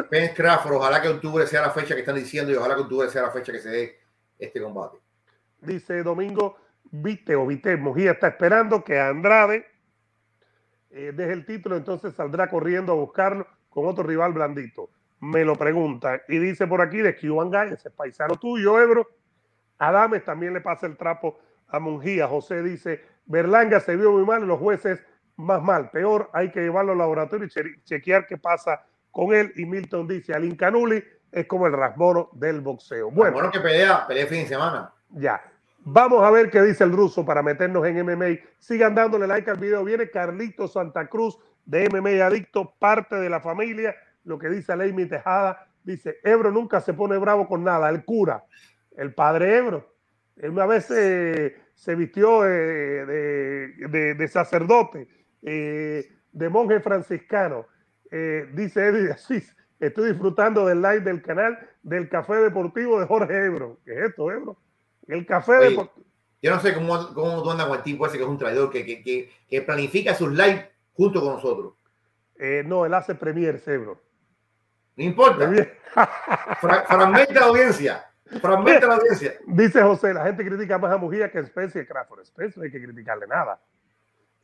Spence 0.04 0.34
Crawford, 0.34 0.74
ojalá 0.74 1.00
que 1.00 1.08
octubre 1.08 1.46
sea 1.46 1.62
la 1.62 1.70
fecha 1.70 1.94
que 1.94 2.00
están 2.00 2.16
diciendo 2.16 2.52
y 2.52 2.56
ojalá 2.56 2.74
que 2.74 2.82
octubre 2.82 3.08
sea 3.08 3.22
la 3.22 3.30
fecha 3.30 3.52
que 3.52 3.60
se 3.60 3.70
dé 3.70 3.98
este 4.38 4.60
combate. 4.60 4.98
Dice 5.60 6.02
Domingo, 6.02 6.56
viste 6.90 7.34
o 7.36 7.46
viste, 7.46 7.76
Mujía 7.76 8.12
está 8.12 8.28
esperando 8.28 8.84
que 8.84 9.00
Andrade 9.00 9.66
eh, 10.90 11.12
deje 11.14 11.32
el 11.32 11.46
título, 11.46 11.76
entonces 11.76 12.14
saldrá 12.14 12.50
corriendo 12.50 12.92
a 12.92 12.96
buscarlo 12.96 13.46
con 13.70 13.86
otro 13.86 14.04
rival 14.04 14.32
blandito 14.32 14.90
me 15.20 15.44
lo 15.44 15.56
pregunta. 15.56 16.22
Y 16.28 16.38
dice 16.38 16.66
por 16.66 16.80
aquí 16.80 16.98
de 16.98 17.16
Cuban 17.16 17.50
Guy, 17.50 17.74
ese 17.74 17.90
paisano 17.90 18.36
tuyo, 18.36 18.80
Ebro. 18.80 19.08
Adames 19.78 20.24
también 20.24 20.54
le 20.54 20.60
pasa 20.60 20.86
el 20.86 20.96
trapo 20.96 21.38
a 21.68 21.78
Mungía. 21.78 22.26
José 22.26 22.62
dice, 22.62 23.02
Berlanga 23.26 23.80
se 23.80 23.96
vio 23.96 24.12
muy 24.12 24.24
mal 24.24 24.46
los 24.46 24.58
jueces 24.58 25.02
más 25.36 25.62
mal. 25.62 25.90
Peor, 25.90 26.30
hay 26.32 26.50
que 26.50 26.60
llevarlo 26.60 26.92
al 26.92 26.98
laboratorio 26.98 27.46
y 27.46 27.82
chequear 27.82 28.26
qué 28.26 28.36
pasa 28.36 28.82
con 29.10 29.34
él. 29.34 29.52
Y 29.56 29.64
Milton 29.64 30.06
dice, 30.06 30.34
al 30.34 30.44
Incanuli 30.44 31.02
es 31.30 31.46
como 31.46 31.66
el 31.66 31.72
rasmono 31.72 32.30
del 32.32 32.60
boxeo. 32.60 33.10
Bueno, 33.10 33.34
bueno 33.34 33.50
que 33.50 33.60
pelea, 33.60 34.06
pelea 34.06 34.26
fin 34.26 34.42
de 34.42 34.48
semana. 34.48 34.92
Ya. 35.10 35.42
Vamos 35.88 36.22
a 36.22 36.30
ver 36.30 36.50
qué 36.50 36.60
dice 36.62 36.82
el 36.82 36.92
ruso 36.92 37.24
para 37.24 37.42
meternos 37.42 37.86
en 37.86 38.04
MMA. 38.04 38.38
Sigan 38.58 38.94
dándole 38.94 39.26
like 39.26 39.50
al 39.50 39.58
video. 39.58 39.84
Viene 39.84 40.10
Carlito 40.10 40.66
Santa 40.66 41.06
Cruz 41.06 41.38
de 41.64 41.88
MMA 41.88 42.24
Adicto, 42.24 42.74
parte 42.78 43.16
de 43.16 43.28
la 43.28 43.40
familia 43.40 43.94
lo 44.26 44.38
que 44.38 44.48
dice 44.48 44.72
Aleimi 44.72 45.06
Tejada, 45.06 45.66
dice, 45.82 46.18
Ebro 46.22 46.50
nunca 46.50 46.80
se 46.80 46.92
pone 46.92 47.16
bravo 47.16 47.48
con 47.48 47.64
nada, 47.64 47.88
el 47.88 48.04
cura, 48.04 48.44
el 48.96 49.14
padre 49.14 49.56
Ebro, 49.56 49.94
una 50.42 50.66
vez 50.66 50.84
se 50.86 51.94
vistió 51.94 52.44
eh, 52.44 53.06
de, 53.06 54.28
sacerdote, 54.28 55.08
eh, 55.46 56.12
de 56.32 56.48
monje 56.48 56.80
franciscano, 56.80 57.66
eh, 58.10 58.50
dice 58.52 58.88
Eddie 58.88 59.12
Asís, 59.12 59.56
estoy 59.80 60.10
disfrutando 60.10 60.66
del 60.66 60.82
live 60.82 61.00
del 61.00 61.22
canal 61.22 61.58
del 61.82 62.08
Café 62.08 62.34
Deportivo 62.34 63.00
de 63.00 63.06
Jorge 63.06 63.46
Ebro. 63.46 63.78
¿Qué 63.84 63.92
es 63.92 64.10
esto, 64.10 64.30
Ebro? 64.30 64.58
El 65.06 65.24
Café 65.24 65.52
Deportivo. 65.54 66.04
Yo 66.42 66.50
no 66.50 66.60
sé 66.60 66.74
cómo, 66.74 67.14
cómo 67.14 67.42
tú 67.42 67.50
andas 67.50 67.66
con 67.66 67.76
el 67.76 67.82
tipo 67.82 68.06
ese 68.06 68.18
que 68.18 68.24
es 68.24 68.28
un 68.28 68.38
traidor, 68.38 68.70
que, 68.70 68.84
que, 68.84 69.30
que, 69.48 69.62
planifica 69.62 70.14
sus 70.14 70.30
lives 70.32 70.66
junto 70.92 71.20
con 71.20 71.34
nosotros. 71.34 71.74
no, 72.64 72.84
él 72.84 72.92
hace 72.92 73.14
premier, 73.14 73.62
Ebro. 73.64 74.02
No 74.96 75.04
importa. 75.04 75.50
fragmenta 76.60 77.34
la 77.34 77.46
audiencia. 77.46 78.04
Fragmenta 78.40 78.86
la 78.86 78.94
audiencia. 78.96 79.34
Dice 79.46 79.82
José, 79.82 80.12
la 80.12 80.24
gente 80.24 80.44
critica 80.44 80.78
más 80.78 80.92
a 80.92 80.96
Mujía 80.96 81.30
que 81.30 81.38
a 81.38 81.42
Spencer 81.42 81.84
y 81.84 81.86
Crawford. 81.86 82.22
Spencer 82.22 82.58
no 82.58 82.64
hay 82.64 82.70
que 82.70 82.82
criticarle 82.82 83.26
nada. 83.26 83.60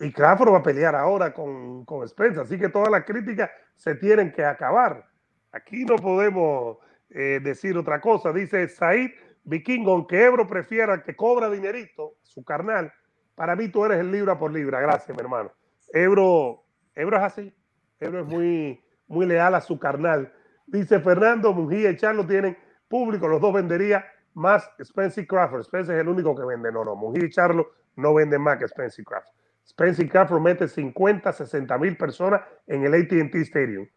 Y 0.03 0.12
Crawford 0.12 0.53
va 0.53 0.59
a 0.59 0.62
pelear 0.62 0.96
ahora 0.96 1.32
con, 1.32 1.84
con 1.84 2.03
Spencer. 2.05 2.42
Así 2.42 2.59
que 2.59 2.68
todas 2.68 2.90
las 2.90 3.05
críticas 3.05 3.50
se 3.76 3.94
tienen 3.94 4.32
que 4.32 4.44
acabar. 4.44 5.07
Aquí 5.53 5.84
no 5.84 5.94
podemos 5.96 6.78
eh, 7.11 7.40
decir 7.40 7.76
otra 7.78 8.00
cosa. 8.00 8.32
Dice 8.32 8.68
Said 8.68 9.12
Vikingo, 9.44 9.92
aunque 9.92 10.24
Ebro 10.24 10.48
prefiera 10.48 11.03
que 11.03 11.14
cobra 11.14 11.48
dinerito, 11.48 12.14
su 12.22 12.44
carnal, 12.44 12.92
para 13.36 13.55
mí 13.55 13.68
tú 13.68 13.84
eres 13.84 14.00
el 14.00 14.11
libra 14.11 14.38
por 14.38 14.53
libra. 14.53 14.80
Gracias, 14.80 15.16
mi 15.16 15.22
hermano. 15.22 15.53
Ebro, 15.92 16.64
Ebro 16.96 17.16
es 17.18 17.22
así. 17.22 17.55
Ebro 18.00 18.20
es 18.22 18.26
muy, 18.26 18.82
muy 19.07 19.26
leal 19.26 19.55
a 19.55 19.61
su 19.61 19.78
carnal. 19.78 20.32
Dice 20.66 20.98
Fernando, 20.98 21.53
Mujía 21.53 21.90
y 21.90 21.96
Charlo 21.96 22.26
tienen 22.26 22.57
público, 22.88 23.28
los 23.28 23.40
dos 23.40 23.53
vendería 23.55 24.05
más 24.34 24.68
Spencer 24.78 25.26
Crawford. 25.26 25.61
Spencer 25.61 25.94
es 25.94 26.00
el 26.00 26.09
único 26.09 26.34
que 26.34 26.44
vende. 26.44 26.72
No, 26.72 26.84
no, 26.84 26.96
Mujía 26.96 27.24
y 27.24 27.30
Charlo 27.30 27.70
no 27.96 28.14
venden 28.14 28.42
más 28.42 28.59
que 28.59 28.64
Spencer 28.64 29.05
Crawford. 29.05 29.41
Spencer 29.72 30.08
Crawford 30.08 30.40
mete 30.40 30.68
50, 30.68 31.32
60 31.32 31.78
mil 31.78 31.96
personas 31.96 32.42
en 32.66 32.84
el 32.84 32.94
ATT 32.94 33.34
Stadium 33.36 33.88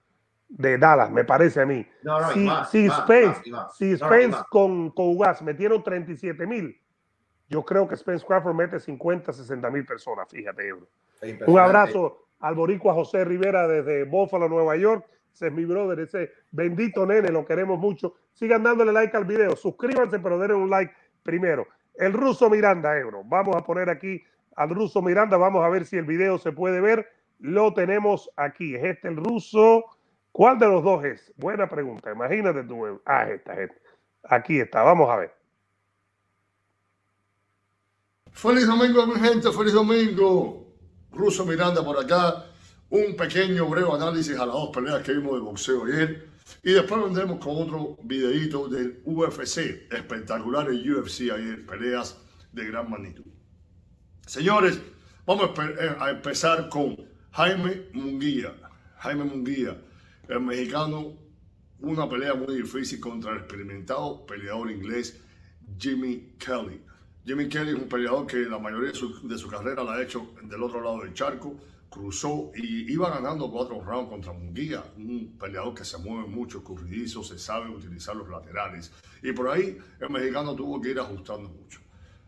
de 0.47 0.77
Dallas, 0.77 1.11
me 1.11 1.25
parece 1.25 1.61
a 1.61 1.65
mí. 1.65 1.85
No, 2.03 2.19
no, 2.21 2.31
si, 2.31 2.47
si 2.71 2.89
Spence, 2.89 3.41
si 3.77 3.97
Spence 3.97 4.37
con, 4.49 4.91
con 4.91 5.07
Ugas 5.09 5.41
metieron 5.41 5.83
37 5.83 6.45
mil, 6.47 6.79
yo 7.49 7.63
creo 7.63 7.87
que 7.87 7.95
Spence 7.97 8.25
Crawford 8.25 8.55
mete 8.55 8.79
50, 8.79 9.33
60 9.33 9.69
mil 9.69 9.85
personas, 9.85 10.27
fíjate, 10.29 10.73
Un 11.45 11.59
abrazo 11.59 12.27
al 12.39 12.55
boricua 12.55 12.93
José 12.93 13.25
Rivera 13.25 13.67
desde 13.67 14.03
Buffalo, 14.05 14.47
Nueva 14.47 14.75
York. 14.77 15.05
Ese 15.33 15.47
es 15.47 15.53
mi 15.53 15.65
brother, 15.65 15.99
ese 15.99 16.31
bendito 16.51 17.05
nene, 17.05 17.29
lo 17.29 17.45
queremos 17.45 17.77
mucho. 17.77 18.15
Sigan 18.33 18.63
dándole 18.63 18.93
like 18.93 19.15
al 19.17 19.25
video, 19.25 19.55
suscríbanse, 19.55 20.19
pero 20.19 20.39
denle 20.39 20.55
un 20.55 20.69
like 20.69 20.93
primero. 21.23 21.67
El 21.93 22.13
ruso 22.13 22.49
Miranda, 22.49 22.97
Ebro. 22.97 23.23
Vamos 23.25 23.55
a 23.55 23.63
poner 23.63 23.89
aquí 23.89 24.23
al 24.55 24.69
ruso 24.69 25.01
Miranda, 25.01 25.37
vamos 25.37 25.63
a 25.63 25.69
ver 25.69 25.85
si 25.85 25.97
el 25.97 26.05
video 26.05 26.37
se 26.37 26.51
puede 26.51 26.81
ver. 26.81 27.07
Lo 27.39 27.73
tenemos 27.73 28.29
aquí. 28.37 28.75
¿Es 28.75 28.83
este 28.83 29.09
el 29.09 29.17
ruso? 29.17 29.85
¿Cuál 30.31 30.59
de 30.59 30.67
los 30.67 30.83
dos 30.83 31.03
es? 31.03 31.33
Buena 31.35 31.67
pregunta. 31.67 32.11
Imagínate 32.11 32.63
tú. 32.63 33.01
Ah, 33.05 33.29
esta, 33.29 33.53
esta. 33.61 33.75
Aquí 34.23 34.59
está, 34.59 34.81
vamos 34.81 35.09
a 35.09 35.17
ver. 35.17 35.35
Feliz 38.31 38.67
domingo, 38.67 39.05
mi 39.07 39.19
gente, 39.19 39.51
feliz 39.51 39.73
domingo. 39.73 40.65
Ruso 41.11 41.45
Miranda 41.45 41.83
por 41.83 41.97
acá 41.97 42.45
un 42.89 43.15
pequeño 43.15 43.67
breve 43.67 43.91
análisis 43.91 44.35
a 44.37 44.45
las 44.45 44.55
dos 44.55 44.69
peleas 44.73 45.01
que 45.03 45.13
vimos 45.13 45.35
de 45.35 45.39
boxeo 45.39 45.85
ayer. 45.85 46.29
Y 46.63 46.73
después 46.73 47.01
vendremos 47.01 47.39
con 47.39 47.55
otro 47.57 47.97
videito 48.03 48.67
del 48.67 49.01
UFC, 49.05 49.91
espectacular 49.91 50.69
el 50.69 50.95
UFC 50.95 51.31
ayer, 51.31 51.65
peleas 51.65 52.17
de 52.51 52.65
gran 52.65 52.89
magnitud. 52.89 53.34
Señores, 54.25 54.81
vamos 55.27 55.51
eh, 55.59 55.95
a 55.99 56.09
empezar 56.09 56.67
con 56.67 56.97
Jaime 57.31 57.89
Munguía. 57.93 58.55
Jaime 58.97 59.23
Munguía, 59.23 59.79
el 60.27 60.39
mexicano, 60.39 61.13
una 61.79 62.09
pelea 62.09 62.33
muy 62.33 62.55
difícil 62.55 62.99
contra 62.99 63.33
el 63.33 63.37
experimentado 63.37 64.25
peleador 64.25 64.71
inglés 64.71 65.21
Jimmy 65.77 66.33
Kelly. 66.39 66.81
Jimmy 67.23 67.47
Kelly 67.47 67.69
es 67.69 67.75
un 67.75 67.87
peleador 67.87 68.25
que 68.25 68.37
la 68.37 68.57
mayoría 68.57 68.93
de 68.93 69.37
su, 69.37 69.47
carrera 69.47 69.83
la 69.83 69.93
ha 69.93 70.01
hecho 70.01 70.33
del 70.41 70.63
otro 70.63 70.81
lado 70.81 71.01
del 71.01 71.13
charco 71.13 71.55
cruzó 71.87 72.51
y 72.55 72.91
iba 72.91 73.11
ganando 73.11 73.49
cuatro 73.51 73.79
rounds 73.79 74.09
contra 74.09 74.33
Munguía, 74.33 74.83
un 74.97 75.37
peleador 75.39 75.75
que 75.75 75.85
se 75.85 75.99
mueve 75.99 76.27
mucho, 76.27 76.57
escurridizo, 76.57 77.23
se 77.23 77.37
sabe 77.37 77.69
utilizar 77.69 78.15
los 78.15 78.27
laterales. 78.27 78.91
Y 79.21 79.31
por 79.33 79.49
ahí 79.49 79.77
el 79.99 80.09
mexicano 80.09 80.55
tuvo 80.55 80.81
que 80.81 80.89
ir 80.89 80.99
ajustando 80.99 81.47
mucho. 81.47 81.84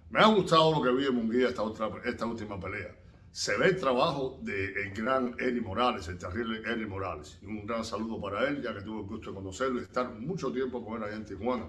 Me 0.10 0.22
ha 0.22 0.28
gustado 0.28 0.72
lo 0.72 0.82
que 0.82 0.91
vi 0.91 1.05
en 1.05 1.16
Munguía 1.16 1.49
esta, 1.49 1.64
otra, 1.64 1.89
esta 2.05 2.26
última 2.26 2.58
pelea. 2.58 2.95
Se 3.30 3.58
ve 3.58 3.68
el 3.68 3.78
trabajo 3.78 4.39
del 4.41 4.93
gran 4.93 5.36
Eri 5.38 5.60
Morales, 5.60 6.08
el 6.08 6.18
terrible 6.18 6.62
Eri 6.66 6.86
Morales. 6.86 7.38
Un 7.43 7.66
gran 7.66 7.84
saludo 7.84 8.20
para 8.22 8.47
él, 8.47 8.62
ya 8.62 8.74
que 8.74 8.82
tuve 8.82 9.01
el 9.01 9.05
gusto 9.05 9.32
de 9.32 9.36
conocerlo 9.36 9.82
y 9.82 9.84
estar 9.84 10.10
mucho 10.10 10.49
tiempo 10.51 10.84
con 10.84 10.97
él 10.97 11.03
allá 11.03 11.18
en 11.18 11.26
Tijuana. 11.26 11.66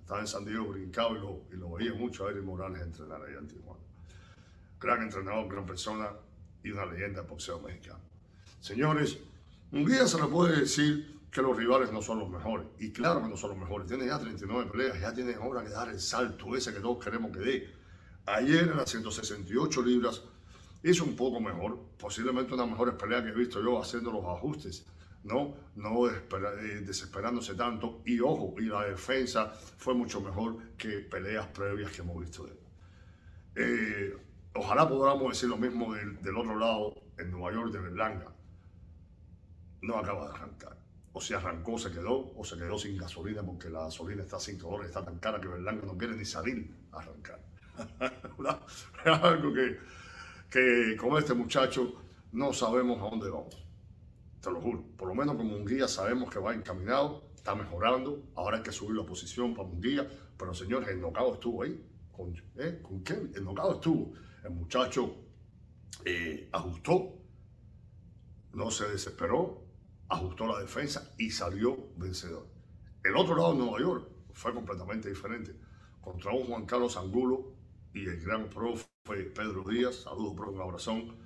Estaba 0.00 0.20
en 0.20 0.26
San 0.26 0.44
Diego 0.46 0.68
brincado 0.68 1.16
y 1.16 1.20
lo, 1.20 1.42
y 1.52 1.56
lo 1.56 1.70
veía 1.72 1.92
mucho 1.92 2.26
a 2.26 2.30
Eri 2.30 2.40
Morales 2.40 2.80
entrenar 2.80 3.22
allá 3.22 3.38
en 3.38 3.46
Tijuana. 3.46 3.80
Gran 4.80 5.02
entrenador, 5.02 5.48
gran 5.52 5.66
persona 5.66 6.08
y 6.64 6.70
una 6.70 6.86
leyenda 6.86 7.20
del 7.20 7.28
boxeo 7.28 7.60
mexicano. 7.60 8.00
Señores, 8.60 9.18
Munguía 9.70 10.06
se 10.06 10.18
le 10.18 10.28
puede 10.28 10.60
decir 10.60 11.20
que 11.30 11.42
los 11.42 11.54
rivales 11.54 11.92
no 11.92 12.00
son 12.00 12.20
los 12.20 12.30
mejores. 12.30 12.66
Y 12.78 12.90
claro 12.90 13.22
que 13.22 13.28
no 13.28 13.36
son 13.36 13.50
los 13.50 13.58
mejores. 13.58 13.86
Tiene 13.86 14.06
ya 14.06 14.18
39 14.18 14.70
peleas, 14.72 14.98
ya 14.98 15.12
tiene 15.12 15.34
ahora 15.34 15.62
que 15.62 15.68
dar 15.68 15.90
el 15.90 16.00
salto 16.00 16.56
ese 16.56 16.72
que 16.72 16.80
todos 16.80 17.02
queremos 17.04 17.30
que 17.32 17.38
dé 17.38 17.81
Ayer 18.26 18.74
las 18.76 18.90
168 18.90 19.82
libras 19.82 20.22
hizo 20.84 21.04
un 21.04 21.16
poco 21.16 21.40
mejor, 21.40 21.78
posiblemente 21.98 22.54
una 22.54 22.66
mejor 22.66 22.96
pelea 22.96 23.22
que 23.22 23.30
he 23.30 23.34
visto 23.34 23.62
yo 23.62 23.80
haciendo 23.80 24.12
los 24.12 24.24
ajustes, 24.24 24.86
no, 25.24 25.54
no 25.76 26.08
eh, 26.08 26.82
desesperándose 26.84 27.54
tanto. 27.54 28.02
Y 28.04 28.20
ojo, 28.20 28.54
y 28.58 28.66
la 28.66 28.84
defensa 28.84 29.52
fue 29.76 29.94
mucho 29.94 30.20
mejor 30.20 30.74
que 30.76 31.00
peleas 31.00 31.46
previas 31.48 31.92
que 31.92 32.02
hemos 32.02 32.20
visto 32.20 32.44
de 32.44 32.52
él. 32.52 32.58
Eh, 33.54 34.16
ojalá 34.54 34.88
podamos 34.88 35.32
decir 35.32 35.48
lo 35.48 35.56
mismo 35.56 35.94
del, 35.94 36.36
otro 36.36 36.58
lado, 36.58 36.94
en 37.18 37.30
Nueva 37.30 37.52
York, 37.52 37.72
de 37.72 37.80
Berlanga. 37.80 38.32
No 39.82 39.98
acaba 39.98 40.28
de 40.28 40.34
arrancar. 40.34 40.78
O 41.12 41.20
si 41.20 41.34
arrancó, 41.34 41.78
se 41.78 41.90
quedó, 41.90 42.32
o 42.36 42.44
se 42.44 42.56
quedó 42.56 42.78
sin 42.78 42.96
gasolina 42.96 43.42
porque 43.42 43.68
la 43.68 43.84
gasolina 43.84 44.22
está 44.22 44.36
a 44.36 44.40
5 44.40 44.66
dólares, 44.66 44.88
está 44.88 45.04
tan 45.04 45.18
cara 45.18 45.40
que 45.40 45.48
Berlanga 45.48 45.84
no 45.84 45.98
quiere 45.98 46.16
ni 46.16 46.24
salir 46.24 46.72
a 46.92 46.98
arrancar. 47.00 47.51
es 49.04 49.06
algo 49.06 49.52
que, 49.52 49.78
que 50.50 50.96
con 50.96 51.18
este 51.18 51.34
muchacho 51.34 51.94
no 52.32 52.52
sabemos 52.52 52.98
a 52.98 53.10
dónde 53.10 53.30
vamos. 53.30 53.56
Te 54.40 54.50
lo 54.50 54.60
juro. 54.60 54.84
Por 54.96 55.08
lo 55.08 55.14
menos 55.14 55.36
como 55.36 55.54
un 55.54 55.64
guía 55.64 55.86
sabemos 55.86 56.30
que 56.30 56.38
va 56.38 56.54
encaminado, 56.54 57.30
está 57.34 57.54
mejorando. 57.54 58.30
Ahora 58.34 58.58
hay 58.58 58.62
que 58.62 58.72
subir 58.72 58.96
la 58.96 59.06
posición 59.06 59.54
para 59.54 59.68
un 59.68 59.80
guía. 59.80 60.08
Pero 60.36 60.54
señores, 60.54 60.88
el 60.88 61.00
nocao 61.00 61.34
estuvo 61.34 61.62
ahí. 61.62 61.80
¿Con, 62.10 62.34
eh, 62.56 62.80
¿con 62.82 63.04
qué? 63.04 63.14
El 63.34 63.44
nocao 63.44 63.74
estuvo. 63.74 64.12
El 64.44 64.50
muchacho 64.50 65.14
eh, 66.04 66.48
ajustó, 66.52 67.14
no 68.54 68.70
se 68.70 68.88
desesperó, 68.88 69.64
ajustó 70.08 70.46
la 70.46 70.58
defensa 70.58 71.14
y 71.16 71.30
salió 71.30 71.90
vencedor. 71.96 72.46
El 73.04 73.16
otro 73.16 73.36
lado 73.36 73.52
de 73.52 73.58
Nueva 73.58 73.78
York 73.78 74.08
fue 74.32 74.52
completamente 74.52 75.08
diferente. 75.08 75.54
Contra 76.00 76.32
un 76.32 76.46
Juan 76.46 76.66
Carlos 76.66 76.96
Angulo 76.96 77.51
y 77.94 78.06
el 78.06 78.20
gran 78.20 78.48
profe 78.48 78.86
Pedro 79.04 79.64
Díaz, 79.68 79.96
saludos 79.96 80.34
profe, 80.34 80.52
un 80.52 80.60
abrazón. 80.60 81.16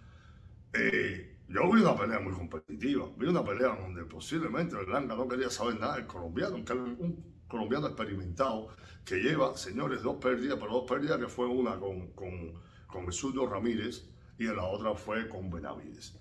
Eh, 0.72 1.38
yo 1.48 1.70
vi 1.70 1.80
una 1.80 1.96
pelea 1.96 2.20
muy 2.20 2.32
competitiva, 2.32 3.08
vi 3.16 3.26
una 3.26 3.44
pelea 3.44 3.76
donde 3.76 4.04
posiblemente 4.04 4.74
Berlanga 4.74 5.14
no 5.14 5.28
quería 5.28 5.50
saber 5.50 5.78
nada 5.78 5.96
del 5.96 6.06
colombiano, 6.06 6.56
un 6.56 7.24
colombiano 7.46 7.86
experimentado 7.86 8.68
que 9.04 9.16
lleva, 9.16 9.56
señores, 9.56 10.02
dos 10.02 10.16
pérdidas, 10.16 10.58
pero 10.58 10.72
dos 10.72 10.90
pérdidas 10.90 11.18
que 11.18 11.28
fue 11.28 11.46
una 11.46 11.78
con, 11.78 12.12
con, 12.12 12.54
con 12.86 13.12
surdo 13.12 13.46
Ramírez 13.46 14.08
y 14.38 14.44
la 14.44 14.64
otra 14.64 14.94
fue 14.94 15.28
con 15.28 15.50
Benavides. 15.50 16.18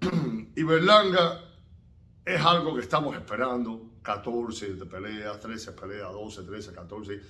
y 0.56 0.62
Berlanga 0.62 1.40
es 2.24 2.44
algo 2.44 2.74
que 2.74 2.82
estamos 2.82 3.16
esperando, 3.16 3.92
14 4.02 4.74
de 4.74 4.86
peleas, 4.86 5.40
13 5.40 5.72
peleas, 5.72 6.12
12, 6.12 6.42
13, 6.42 6.72
14. 6.72 7.20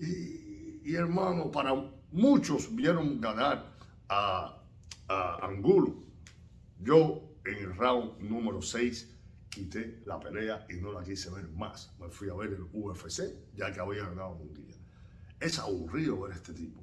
Y, 0.00 0.53
y 0.84 0.96
hermano, 0.96 1.50
para 1.50 1.74
muchos 2.12 2.74
vieron 2.76 3.20
ganar 3.20 3.72
a, 4.08 4.60
Angulo. 5.42 5.94
Yo 6.80 7.22
en 7.44 7.56
el 7.56 7.76
round 7.76 8.20
número 8.20 8.60
6 8.62 9.10
quité 9.48 10.02
la 10.06 10.18
pelea 10.18 10.66
y 10.68 10.74
no 10.74 10.92
la 10.92 11.02
quise 11.02 11.30
ver 11.30 11.48
más. 11.48 11.94
Me 11.98 12.08
fui 12.08 12.28
a 12.28 12.34
ver 12.34 12.50
el 12.50 12.62
UFC 12.72 13.22
ya 13.54 13.72
que 13.72 13.80
había 13.80 14.04
ganado 14.04 14.32
un 14.32 14.52
día. 14.54 14.76
Es 15.40 15.58
aburrido 15.58 16.20
ver 16.20 16.32
este 16.32 16.52
tipo. 16.52 16.80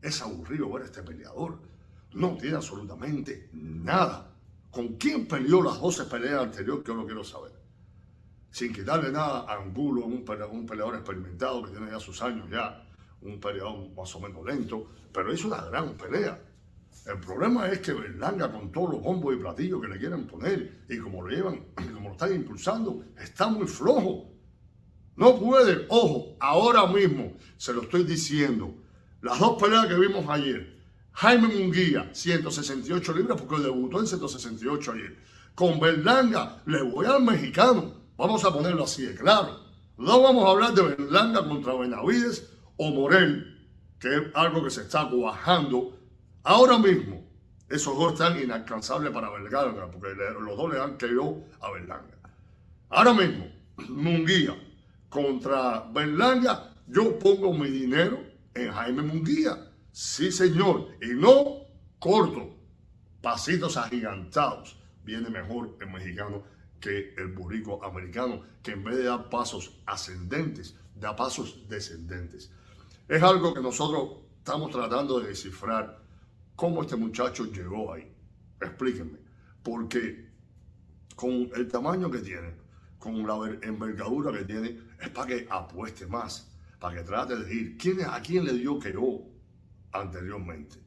Es 0.00 0.20
aburrido 0.22 0.70
ver 0.70 0.84
este 0.84 1.02
peleador. 1.02 1.60
No 2.12 2.36
tiene 2.36 2.56
absolutamente 2.56 3.48
nada. 3.52 4.34
¿Con 4.70 4.96
quién 4.96 5.26
peleó 5.26 5.62
las 5.62 5.80
12 5.80 6.04
peleas 6.04 6.42
anteriores? 6.42 6.84
Yo 6.86 6.94
no 6.94 7.06
quiero 7.06 7.24
saber. 7.24 7.52
Sin 8.50 8.72
quitarle 8.72 9.10
nada 9.10 9.46
a 9.48 9.62
Angulo, 9.62 10.06
un 10.06 10.24
peleador 10.24 10.94
experimentado 10.94 11.62
que 11.62 11.70
tiene 11.70 11.90
ya 11.90 12.00
sus 12.00 12.20
años 12.22 12.48
ya 12.50 12.86
un 13.22 13.40
periodo 13.40 13.88
más 13.96 14.14
o 14.14 14.20
menos 14.20 14.44
lento, 14.44 14.86
pero 15.12 15.32
es 15.32 15.44
una 15.44 15.64
gran 15.64 15.94
pelea. 15.94 16.40
El 17.06 17.18
problema 17.18 17.68
es 17.68 17.80
que 17.80 17.92
Berlanga, 17.92 18.52
con 18.52 18.70
todos 18.70 18.92
los 18.92 19.02
bombos 19.02 19.34
y 19.34 19.38
platillos 19.38 19.80
que 19.80 19.88
le 19.88 19.98
quieren 19.98 20.26
poner, 20.26 20.84
y 20.88 20.98
como 20.98 21.22
lo 21.22 21.34
llevan, 21.34 21.66
como 21.94 22.08
lo 22.08 22.12
están 22.12 22.34
impulsando, 22.34 23.04
está 23.18 23.48
muy 23.48 23.66
flojo. 23.66 24.30
No 25.16 25.38
puede, 25.38 25.86
ojo, 25.88 26.36
ahora 26.40 26.86
mismo 26.86 27.34
se 27.56 27.72
lo 27.72 27.82
estoy 27.82 28.04
diciendo. 28.04 28.74
Las 29.20 29.38
dos 29.38 29.60
peleas 29.60 29.86
que 29.86 29.94
vimos 29.94 30.24
ayer, 30.28 30.80
Jaime 31.12 31.48
Munguía, 31.48 32.10
168 32.12 33.12
libras, 33.14 33.40
porque 33.40 33.62
debutó 33.62 34.00
en 34.00 34.06
168 34.06 34.92
ayer. 34.92 35.18
Con 35.54 35.78
Berlanga 35.78 36.62
le 36.66 36.82
voy 36.82 37.06
al 37.06 37.22
mexicano. 37.22 38.00
Vamos 38.16 38.44
a 38.44 38.52
ponerlo 38.52 38.84
así 38.84 39.04
de 39.04 39.14
claro. 39.14 39.60
No 39.98 40.22
vamos 40.22 40.44
a 40.44 40.50
hablar 40.50 40.72
de 40.72 40.82
Berlanga 40.82 41.46
contra 41.46 41.74
Benavides 41.74 42.51
o 42.82 42.90
Morel, 42.90 43.68
que 44.00 44.08
es 44.08 44.22
algo 44.34 44.64
que 44.64 44.70
se 44.70 44.82
está 44.82 45.08
cuajando 45.08 45.96
ahora 46.42 46.78
mismo. 46.78 47.24
Esos 47.68 47.96
dos 47.96 48.14
están 48.14 48.42
inalcanzables 48.42 49.12
para 49.12 49.30
Berlanga, 49.30 49.88
porque 49.88 50.08
los 50.14 50.56
dos 50.56 50.72
le 50.72 50.80
han 50.80 50.98
querido 50.98 51.44
a 51.60 51.70
Berlanga. 51.70 52.18
Ahora 52.90 53.14
mismo, 53.14 53.46
Munguía 53.88 54.56
contra 55.08 55.86
Berlanga, 55.92 56.74
yo 56.88 57.18
pongo 57.20 57.54
mi 57.54 57.68
dinero 57.70 58.20
en 58.52 58.72
Jaime 58.72 59.02
Munguía. 59.02 59.70
Sí, 59.92 60.32
señor. 60.32 60.88
Y 61.00 61.14
no 61.14 61.66
corto, 62.00 62.56
pasitos 63.20 63.76
agigantados. 63.76 64.76
Viene 65.04 65.30
mejor 65.30 65.76
el 65.80 65.88
mexicano 65.88 66.42
que 66.80 67.14
el 67.16 67.28
burrico 67.28 67.82
americano, 67.84 68.42
que 68.62 68.72
en 68.72 68.82
vez 68.82 68.96
de 68.96 69.04
dar 69.04 69.28
pasos 69.30 69.80
ascendentes, 69.86 70.76
da 70.96 71.14
pasos 71.14 71.68
descendentes. 71.68 72.50
Es 73.12 73.22
algo 73.22 73.52
que 73.52 73.60
nosotros 73.60 74.22
estamos 74.38 74.70
tratando 74.70 75.20
de 75.20 75.28
descifrar 75.28 76.02
cómo 76.56 76.80
este 76.80 76.96
muchacho 76.96 77.44
llegó 77.44 77.92
ahí. 77.92 78.10
Explíquenme. 78.58 79.18
Porque 79.62 80.30
con 81.14 81.50
el 81.54 81.68
tamaño 81.68 82.10
que 82.10 82.20
tiene, 82.20 82.54
con 82.98 83.26
la 83.26 83.58
envergadura 83.60 84.32
que 84.32 84.46
tiene, 84.46 84.78
es 84.98 85.10
para 85.10 85.26
que 85.26 85.46
apueste 85.50 86.06
más, 86.06 86.50
para 86.80 86.96
que 86.96 87.02
trate 87.02 87.36
de 87.36 87.54
ir. 87.54 87.76
¿Quién, 87.76 88.00
¿A 88.00 88.22
quién 88.22 88.46
le 88.46 88.54
dio 88.54 88.78
que 88.78 88.94
no 88.94 89.20
anteriormente? 89.92 90.78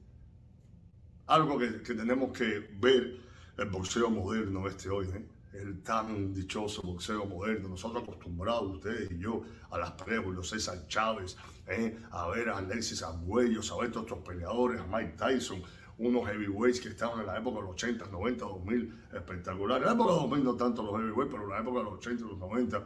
Algo 1.28 1.60
que, 1.60 1.84
que 1.84 1.94
tenemos 1.94 2.36
que 2.36 2.72
ver 2.80 3.22
el 3.56 3.70
boxeo 3.70 4.10
moderno 4.10 4.68
este 4.68 4.90
hoy. 4.90 5.06
¿eh? 5.14 5.26
El 5.62 5.82
tan 5.82 6.34
dichoso 6.34 6.82
boxeo 6.82 7.26
moderno, 7.26 7.70
nosotros 7.70 8.04
acostumbrados, 8.04 8.76
ustedes 8.76 9.12
y 9.12 9.20
yo, 9.20 9.44
a 9.72 9.78
las 9.78 9.92
pruebas, 9.92 10.34
los 10.34 10.50
César 10.50 10.88
Chávez, 10.88 11.38
eh, 11.68 11.98
a 12.12 12.28
ver 12.30 12.50
a 12.50 12.58
Alexis 12.58 13.04
Agüello, 13.04 13.62
a 13.62 13.78
ver 13.82 13.96
a 13.96 14.00
estos 14.00 14.20
peleadores, 14.20 14.82
a 14.82 14.86
Mike 14.86 15.16
Tyson, 15.18 15.62
unos 15.98 16.28
heavyweights 16.28 16.82
que 16.82 16.90
estaban 16.90 17.22
en 17.22 17.28
la 17.28 17.38
época 17.38 17.58
de 17.58 17.64
los 17.64 17.72
80, 17.72 18.08
90, 18.08 18.46
2000, 18.46 19.04
espectaculares. 19.14 19.82
En 19.84 19.88
la 19.88 19.94
época 19.94 20.12
de 20.12 20.16
los 20.16 20.30
2000 20.30 20.44
no 20.44 20.56
tanto 20.56 20.84
los 20.84 21.00
heavyweights, 21.00 21.32
pero 21.32 21.44
en 21.44 21.50
la 21.50 21.60
época 21.60 21.80
de 21.80 21.84
los 21.86 21.94
80, 21.94 22.24
los 22.26 22.38
90. 22.38 22.84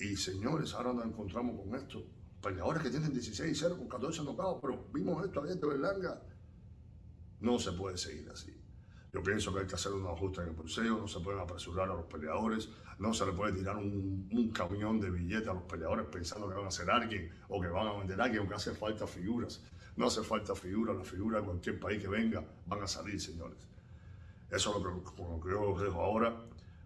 Y 0.00 0.16
señores, 0.16 0.74
ahora 0.74 0.92
nos 0.92 1.04
encontramos 1.04 1.60
con 1.60 1.74
esto. 1.76 2.02
Peleadores 2.42 2.82
que 2.82 2.90
tienen 2.90 3.12
16 3.12 3.56
0 3.58 3.76
con 3.78 3.88
14 3.88 4.24
nocados, 4.24 4.58
pero 4.60 4.86
vimos 4.92 5.24
esto 5.24 5.42
ayer 5.42 5.60
de 5.60 5.66
Berlanga. 5.66 6.22
No 7.40 7.58
se 7.58 7.72
puede 7.72 7.96
seguir 7.96 8.28
así. 8.30 8.59
Yo 9.12 9.22
pienso 9.22 9.52
que 9.52 9.60
hay 9.60 9.66
que 9.66 9.74
hacer 9.74 9.92
un 9.92 10.06
ajuste 10.06 10.42
en 10.42 10.48
el 10.48 10.54
boxeo, 10.54 10.98
no 10.98 11.08
se 11.08 11.18
pueden 11.18 11.40
apresurar 11.40 11.90
a 11.90 11.94
los 11.94 12.04
peleadores, 12.04 12.68
no 13.00 13.12
se 13.12 13.26
le 13.26 13.32
puede 13.32 13.52
tirar 13.52 13.76
un, 13.76 14.52
camión 14.54 15.00
de 15.00 15.10
billetes 15.10 15.48
a 15.48 15.54
los 15.54 15.64
peleadores 15.64 16.06
pensando 16.06 16.48
que 16.48 16.54
van 16.54 16.66
a 16.66 16.70
ser 16.70 16.88
alguien 16.90 17.28
o 17.48 17.60
que 17.60 17.68
van 17.68 17.88
a 17.88 17.92
vender 17.94 18.20
a 18.20 18.24
alguien, 18.24 18.40
aunque 18.40 18.54
hace 18.54 18.72
falta 18.72 19.06
figuras. 19.06 19.62
No 19.96 20.06
hace 20.06 20.22
falta 20.22 20.54
figuras, 20.54 20.96
las 20.96 21.08
figuras 21.08 21.42
de 21.42 21.46
cualquier 21.46 21.80
país 21.80 22.00
que 22.00 22.08
venga 22.08 22.44
van 22.66 22.82
a 22.82 22.86
salir, 22.86 23.20
señores. 23.20 23.66
Eso 24.48 24.76
es 24.76 24.82
lo 24.82 25.40
que, 25.40 25.50
yo 25.50 25.62
os 25.62 25.82
dejo 25.82 26.00
ahora. 26.00 26.44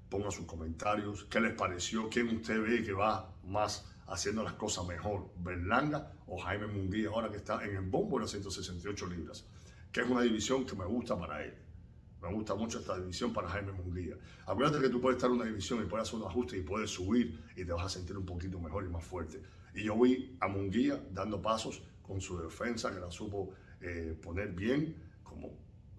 Pongan 0.08 0.32
sus 0.32 0.46
comentarios. 0.46 1.24
¿Qué 1.24 1.40
les 1.40 1.54
pareció? 1.54 2.08
¿Quién 2.08 2.28
usted 2.28 2.62
ve 2.62 2.82
que 2.82 2.92
va 2.92 3.34
más 3.44 3.86
haciendo 4.06 4.42
las 4.42 4.54
cosas 4.54 4.86
mejor? 4.86 5.30
¿Berlanga 5.36 6.12
o 6.26 6.38
Jaime 6.38 6.68
Munguía 6.68 7.08
ahora 7.08 7.30
que 7.30 7.36
está 7.38 7.64
en 7.64 7.76
el 7.76 7.82
bombo 7.82 8.16
de 8.16 8.22
las 8.22 8.30
168 8.30 9.06
libras? 9.08 9.44
Que 9.92 10.00
es 10.00 10.08
una 10.08 10.22
división 10.22 10.64
que 10.64 10.74
me 10.74 10.84
gusta 10.84 11.18
para 11.18 11.42
él. 11.44 11.63
Me 12.24 12.32
gusta 12.32 12.54
mucho 12.54 12.78
esta 12.78 12.96
división 12.98 13.34
para 13.34 13.48
Jaime 13.48 13.72
Munguía. 13.72 14.16
Acuérdate 14.46 14.80
que 14.80 14.88
tú 14.88 14.98
puedes 14.98 15.18
estar 15.18 15.28
en 15.28 15.36
una 15.36 15.44
división 15.44 15.82
y 15.82 15.86
puedes 15.86 16.08
hacer 16.08 16.20
un 16.20 16.26
ajuste 16.26 16.56
y 16.56 16.62
puedes 16.62 16.88
subir 16.88 17.38
y 17.54 17.66
te 17.66 17.72
vas 17.72 17.84
a 17.84 17.88
sentir 17.90 18.16
un 18.16 18.24
poquito 18.24 18.58
mejor 18.58 18.86
y 18.86 18.88
más 18.88 19.04
fuerte. 19.04 19.42
Y 19.74 19.84
yo 19.84 20.00
vi 20.00 20.34
a 20.40 20.48
Munguía 20.48 21.04
dando 21.12 21.42
pasos 21.42 21.82
con 22.02 22.22
su 22.22 22.38
defensa, 22.38 22.94
que 22.94 22.98
la 22.98 23.10
supo 23.10 23.52
eh, 23.82 24.18
poner 24.22 24.52
bien, 24.52 24.96
como 25.22 25.50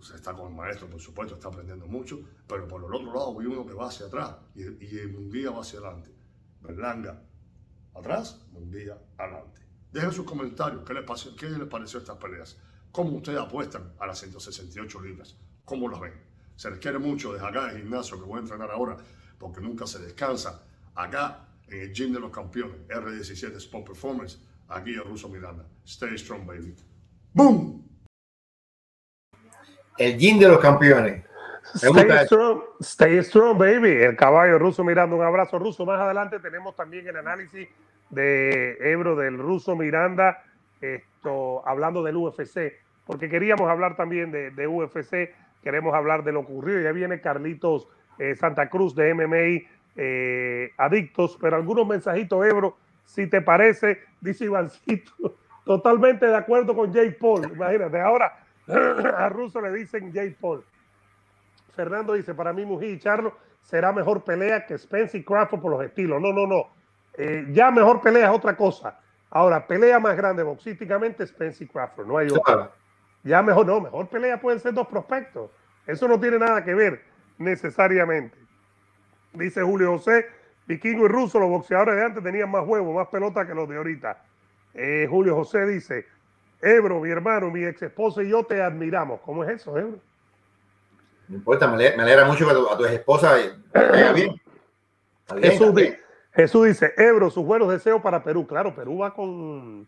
se 0.01 0.15
está 0.15 0.33
con 0.33 0.49
el 0.49 0.55
maestro, 0.55 0.87
por 0.87 0.99
supuesto, 0.99 1.35
está 1.35 1.49
aprendiendo 1.49 1.85
mucho, 1.85 2.19
pero 2.47 2.67
por 2.67 2.83
el 2.83 2.91
otro 2.91 3.13
lado 3.13 3.35
vi 3.35 3.45
uno 3.45 3.63
que 3.63 3.73
va 3.73 3.87
hacia 3.87 4.07
atrás 4.07 4.35
y, 4.55 4.63
y 4.63 5.07
Munguía 5.07 5.51
va 5.51 5.61
hacia 5.61 5.77
adelante. 5.77 6.09
Berlanga 6.59 7.21
atrás, 7.93 8.41
Munguía 8.51 8.97
adelante. 9.17 9.61
Dejen 9.91 10.11
sus 10.11 10.25
comentarios, 10.25 10.83
¿qué 10.83 10.93
les, 10.95 11.03
pasó, 11.03 11.35
qué 11.35 11.49
les 11.49 11.67
pareció 11.67 11.99
estas 11.99 12.17
peleas? 12.17 12.57
¿Cómo 12.91 13.17
ustedes 13.17 13.39
apuestan 13.39 13.93
a 13.99 14.07
las 14.07 14.19
168 14.19 15.01
libras? 15.01 15.37
¿Cómo 15.65 15.89
las 15.89 15.99
ven? 15.99 16.13
Se 16.55 16.69
les 16.69 16.79
quiere 16.79 16.99
mucho 16.99 17.33
desde 17.33 17.45
acá 17.45 17.71
el 17.71 17.79
gimnasio 17.79 18.17
que 18.17 18.25
voy 18.25 18.37
a 18.37 18.41
entrenar 18.41 18.71
ahora, 18.71 18.97
porque 19.37 19.59
nunca 19.59 19.85
se 19.85 19.99
descansa. 19.99 20.63
Acá 20.93 21.47
en 21.67 21.81
el 21.81 21.93
gym 21.93 22.13
de 22.13 22.19
los 22.19 22.31
campeones, 22.31 22.87
R17 22.87 23.55
Sport 23.57 23.87
Performance, 23.87 24.39
aquí 24.69 24.93
el 24.93 25.03
Ruso 25.03 25.27
Miranda. 25.27 25.65
Stay 25.85 26.17
strong, 26.17 26.45
baby. 26.45 26.75
¡Boom! 27.33 27.83
El 29.97 30.17
gym 30.17 30.39
de 30.39 30.47
los 30.47 30.59
campeones. 30.59 31.25
Stay 31.73 32.25
strong, 32.25 32.61
stay 32.79 33.23
strong, 33.23 33.57
baby. 33.57 33.89
El 33.89 34.15
caballo 34.15 34.59
ruso 34.59 34.83
Miranda. 34.83 35.15
Un 35.15 35.23
abrazo 35.23 35.57
ruso. 35.57 35.85
Más 35.85 35.99
adelante 35.99 36.39
tenemos 36.39 36.75
también 36.75 37.07
el 37.07 37.17
análisis 37.17 37.67
de 38.09 38.77
Ebro 38.79 39.15
del 39.15 39.37
ruso 39.37 39.75
Miranda, 39.75 40.43
esto, 40.79 41.67
hablando 41.67 42.03
del 42.03 42.17
UFC, 42.17 42.73
porque 43.05 43.29
queríamos 43.29 43.69
hablar 43.69 43.95
también 43.95 44.31
de, 44.31 44.51
de 44.51 44.67
UFC, 44.67 45.33
queremos 45.65 45.95
hablar 45.95 46.23
de 46.23 46.31
lo 46.31 46.41
ocurrido. 46.41 46.79
Ya 46.79 46.91
viene 46.91 47.19
Carlitos 47.19 47.87
eh, 48.19 48.35
Santa 48.35 48.69
Cruz 48.69 48.93
de 48.95 49.15
MMA 49.15 49.67
eh, 49.95 50.71
Adictos, 50.77 51.39
pero 51.41 51.55
algunos 51.55 51.87
mensajitos, 51.87 52.45
Ebro, 52.45 52.77
si 53.03 53.27
te 53.27 53.41
parece, 53.41 53.99
dice 54.21 54.45
Ivancito, 54.45 55.11
totalmente 55.65 56.27
de 56.27 56.35
acuerdo 56.35 56.75
con 56.75 56.93
Jay 56.93 57.09
Paul. 57.09 57.51
Imagínate, 57.51 57.99
ahora 57.99 58.45
a 59.17 59.27
Russo 59.29 59.59
le 59.59 59.71
dicen 59.71 60.13
Jay 60.13 60.29
Paul. 60.39 60.63
Fernando 61.75 62.13
dice, 62.13 62.35
para 62.35 62.53
mí 62.53 62.63
Mují 62.63 62.91
y 62.91 62.99
Charlo 62.99 63.35
será 63.63 63.91
mejor 63.91 64.23
pelea 64.23 64.67
que 64.67 64.77
Spence 64.77 65.17
y 65.17 65.23
Crawford 65.23 65.61
por 65.61 65.71
los 65.71 65.83
estilos. 65.83 66.21
No, 66.21 66.31
no, 66.31 66.45
no. 66.45 66.67
Eh, 67.17 67.47
ya 67.49 67.71
mejor 67.71 68.01
pelea 68.01 68.29
es 68.29 68.35
otra 68.35 68.55
cosa. 68.55 68.99
Ahora, 69.31 69.65
pelea 69.65 69.99
más 69.99 70.15
grande 70.15 70.43
boxísticamente 70.43 71.25
Spence 71.25 71.63
y 71.63 71.67
Crawford. 71.67 72.05
No 72.05 72.17
hay 72.19 72.27
otra. 72.29 72.71
Ya 73.25 73.41
mejor, 73.41 73.65
no, 73.65 73.81
mejor 73.81 74.07
pelea 74.07 74.39
pueden 74.39 74.59
ser 74.59 74.73
dos 74.73 74.87
prospectos. 74.87 75.49
Eso 75.87 76.07
no 76.07 76.19
tiene 76.19 76.39
nada 76.39 76.63
que 76.63 76.73
ver 76.73 77.01
necesariamente. 77.39 78.37
Dice 79.33 79.63
Julio 79.63 79.97
José, 79.97 80.27
Vikingo 80.67 81.05
y 81.05 81.07
Russo, 81.07 81.39
los 81.39 81.49
boxeadores 81.49 81.95
de 81.95 82.05
antes 82.05 82.23
tenían 82.23 82.49
más 82.49 82.65
huevos, 82.65 82.95
más 82.95 83.07
pelota 83.07 83.45
que 83.45 83.55
los 83.55 83.67
de 83.67 83.77
ahorita. 83.77 84.23
Eh, 84.75 85.07
Julio 85.09 85.35
José 85.35 85.65
dice, 85.65 86.05
Ebro, 86.61 87.01
mi 87.01 87.09
hermano, 87.09 87.49
mi 87.49 87.63
ex 87.63 87.81
esposa 87.81 88.21
y 88.21 88.29
yo 88.29 88.43
te 88.43 88.61
admiramos. 88.61 89.19
¿Cómo 89.21 89.43
es 89.43 89.49
eso, 89.49 89.77
Ebro? 89.77 89.99
No 91.27 91.37
importa, 91.37 91.67
me 91.67 91.87
alegra, 91.87 92.25
mucho 92.25 92.45
que 92.45 92.51
a 92.51 92.77
tu, 92.77 92.85
ex 92.85 92.93
esposa 92.93 93.35
vaya 93.73 94.13
bien. 94.13 94.39
Jesús, 96.35 96.65
dice, 96.67 96.93
Ebro, 96.97 97.31
sus 97.31 97.43
buenos 97.43 97.69
deseos 97.69 98.01
para 98.01 98.23
Perú. 98.23 98.45
Claro, 98.45 98.75
Perú 98.75 98.99
va 98.99 99.13
con, 99.13 99.87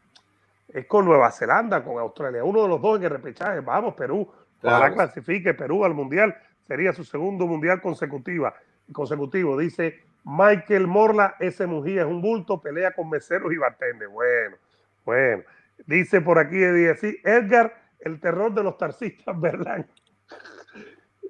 es 0.68 0.86
con 0.86 1.06
Nueva 1.06 1.32
Zelanda, 1.32 1.84
con 1.84 1.98
Australia. 1.98 2.44
Uno 2.44 2.64
de 2.64 2.68
los 2.68 2.82
dos 2.82 2.98
en 2.98 3.06
el 3.06 3.10
repechaje. 3.10 3.60
Vamos, 3.62 3.94
Perú. 3.96 4.30
Para 4.62 4.92
clasifique 4.92 5.54
Perú 5.54 5.86
al 5.86 5.94
Mundial. 5.94 6.36
Sería 6.68 6.92
su 6.94 7.04
segundo 7.04 7.48
Mundial 7.48 7.80
consecutiva, 7.80 8.54
consecutivo. 8.92 9.58
Dice 9.58 10.04
Michael 10.26 10.88
Morla, 10.88 11.36
ese 11.40 11.66
Mujía 11.68 12.02
es 12.02 12.08
un 12.08 12.22
bulto, 12.22 12.60
pelea 12.60 12.92
con 12.92 13.10
meseros 13.10 13.54
y 13.54 13.58
bartender. 13.58 14.10
Bueno, 14.10 14.58
bueno. 15.06 15.44
Dice 15.86 16.22
por 16.22 16.40
aquí 16.40 16.58
Edgar, 16.58 17.74
el 18.00 18.20
terror 18.20 18.54
de 18.54 18.64
los 18.64 18.78
taxistas, 18.78 19.40
¿verdad? 19.40 19.86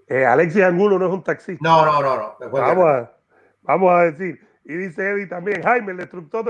Eh, 0.08 0.26
Alexis 0.26 0.64
Angulo 0.64 0.98
no 0.98 1.08
es 1.08 1.12
un 1.12 1.24
taxista. 1.24 1.60
No, 1.62 1.86
no, 1.86 2.02
no, 2.02 2.38
no. 2.40 2.50
Vamos 2.50 2.86
a, 2.86 3.12
vamos 3.62 3.92
a 3.92 4.04
decir. 4.04 4.40
Y 4.64 4.74
dice 4.76 5.10
Eddie 5.12 5.28
también, 5.28 5.62
Jaime, 5.62 5.92
el 5.92 5.98
destructor. 5.98 6.46
De... 6.46 6.50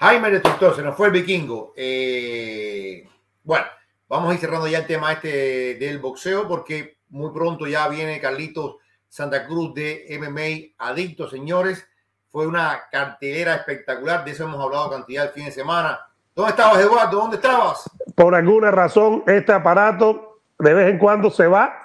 Jaime, 0.00 0.30
destructor, 0.30 0.74
se 0.74 0.82
nos 0.82 0.96
fue 0.96 1.08
el 1.08 1.12
vikingo. 1.12 1.74
Eh, 1.76 3.06
bueno, 3.44 3.66
vamos 4.08 4.30
a 4.30 4.34
ir 4.34 4.40
cerrando 4.40 4.66
ya 4.66 4.78
el 4.78 4.86
tema 4.86 5.12
este 5.12 5.74
del 5.74 5.98
boxeo 5.98 6.48
porque 6.48 7.00
muy 7.10 7.30
pronto 7.34 7.66
ya 7.66 7.86
viene 7.86 8.18
Carlitos 8.18 8.76
Santa 9.10 9.46
Cruz 9.46 9.74
de 9.74 10.06
MMA 10.18 10.86
Adicto, 10.88 11.28
señores. 11.28 11.86
Fue 12.30 12.46
una 12.46 12.84
cartelera 12.90 13.56
espectacular, 13.56 14.24
de 14.24 14.30
eso 14.30 14.44
hemos 14.44 14.64
hablado 14.64 14.88
cantidad 14.88 15.26
el 15.26 15.32
fin 15.32 15.44
de 15.44 15.52
semana. 15.52 16.00
¿Dónde 16.34 16.52
estabas, 16.52 16.80
Eduardo? 16.80 17.18
¿Dónde 17.18 17.36
estabas? 17.36 17.90
Por 18.14 18.34
alguna 18.34 18.70
razón, 18.70 19.22
este 19.26 19.52
aparato 19.52 20.40
de 20.58 20.72
vez 20.72 20.88
en 20.88 20.98
cuando 20.98 21.30
se 21.30 21.46
va, 21.46 21.82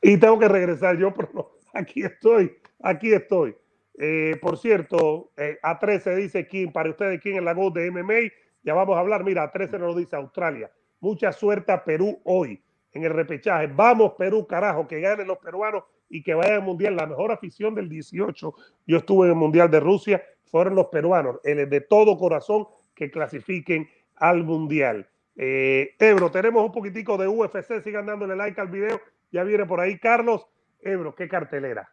y 0.00 0.16
tengo 0.16 0.36
que 0.36 0.48
regresar 0.48 0.96
yo, 0.96 1.14
pero 1.14 1.58
aquí 1.72 2.02
estoy, 2.02 2.58
aquí 2.82 3.12
estoy. 3.12 3.54
Eh, 3.98 4.38
por 4.40 4.58
cierto, 4.58 5.30
eh, 5.36 5.58
A13 5.62 6.16
dice 6.16 6.46
quién, 6.46 6.72
para 6.72 6.90
ustedes, 6.90 7.20
quién 7.20 7.36
es 7.36 7.42
la 7.42 7.54
voz 7.54 7.72
de 7.74 7.90
MMA. 7.90 8.32
Ya 8.62 8.74
vamos 8.74 8.96
a 8.96 9.00
hablar, 9.00 9.24
mira, 9.24 9.50
A13 9.50 9.72
nos 9.72 9.94
lo 9.94 9.94
dice 9.94 10.16
Australia. 10.16 10.70
Mucha 11.00 11.32
suerte 11.32 11.72
a 11.72 11.84
Perú 11.84 12.20
hoy 12.24 12.62
en 12.92 13.04
el 13.04 13.10
repechaje. 13.10 13.66
Vamos, 13.66 14.12
Perú, 14.16 14.46
carajo, 14.46 14.86
que 14.86 15.00
ganen 15.00 15.26
los 15.26 15.38
peruanos 15.38 15.84
y 16.08 16.22
que 16.22 16.34
vayan 16.34 16.54
al 16.54 16.62
mundial. 16.62 16.96
La 16.96 17.06
mejor 17.06 17.32
afición 17.32 17.74
del 17.74 17.88
18, 17.88 18.54
yo 18.86 18.96
estuve 18.96 19.26
en 19.26 19.32
el 19.32 19.38
mundial 19.38 19.70
de 19.70 19.80
Rusia, 19.80 20.22
fueron 20.44 20.74
los 20.74 20.86
peruanos, 20.86 21.40
el 21.44 21.68
de 21.68 21.80
todo 21.80 22.16
corazón 22.18 22.66
que 22.94 23.10
clasifiquen 23.10 23.88
al 24.16 24.44
mundial. 24.44 25.08
Eh, 25.36 25.94
Ebro, 25.98 26.30
tenemos 26.30 26.64
un 26.64 26.72
poquitico 26.72 27.16
de 27.16 27.26
UFC, 27.26 27.82
sigan 27.82 28.06
dándole 28.06 28.36
like 28.36 28.60
al 28.60 28.68
video. 28.68 29.00
Ya 29.30 29.44
viene 29.44 29.64
por 29.64 29.80
ahí 29.80 29.98
Carlos. 29.98 30.46
Ebro, 30.80 31.14
qué 31.14 31.28
cartelera. 31.28 31.91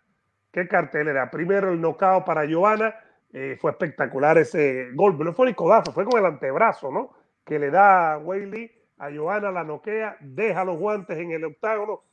Qué 0.52 0.68
cartelera. 0.68 1.30
Primero 1.30 1.72
el 1.72 1.80
knockout 1.80 2.26
para 2.26 2.50
Joana. 2.50 2.96
Eh, 3.32 3.58
fue 3.60 3.72
espectacular 3.72 4.38
ese 4.38 4.90
golpe. 4.94 5.24
No 5.24 5.34
fue 5.34 5.48
ni 5.48 5.54
codazo, 5.54 5.92
fue 5.92 6.06
con 6.06 6.20
el 6.20 6.26
antebrazo, 6.26 6.92
¿no? 6.92 7.12
Que 7.46 7.60
le 7.60 7.70
da 7.70 8.18
Weili 8.18 8.72
a 8.98 9.12
Joana, 9.12 9.52
la 9.52 9.64
noquea, 9.64 10.18
deja 10.20 10.66
los 10.66 10.78
guantes 10.78 11.18
en 11.18 11.32
el 11.32 11.46
octágono, 11.46 12.04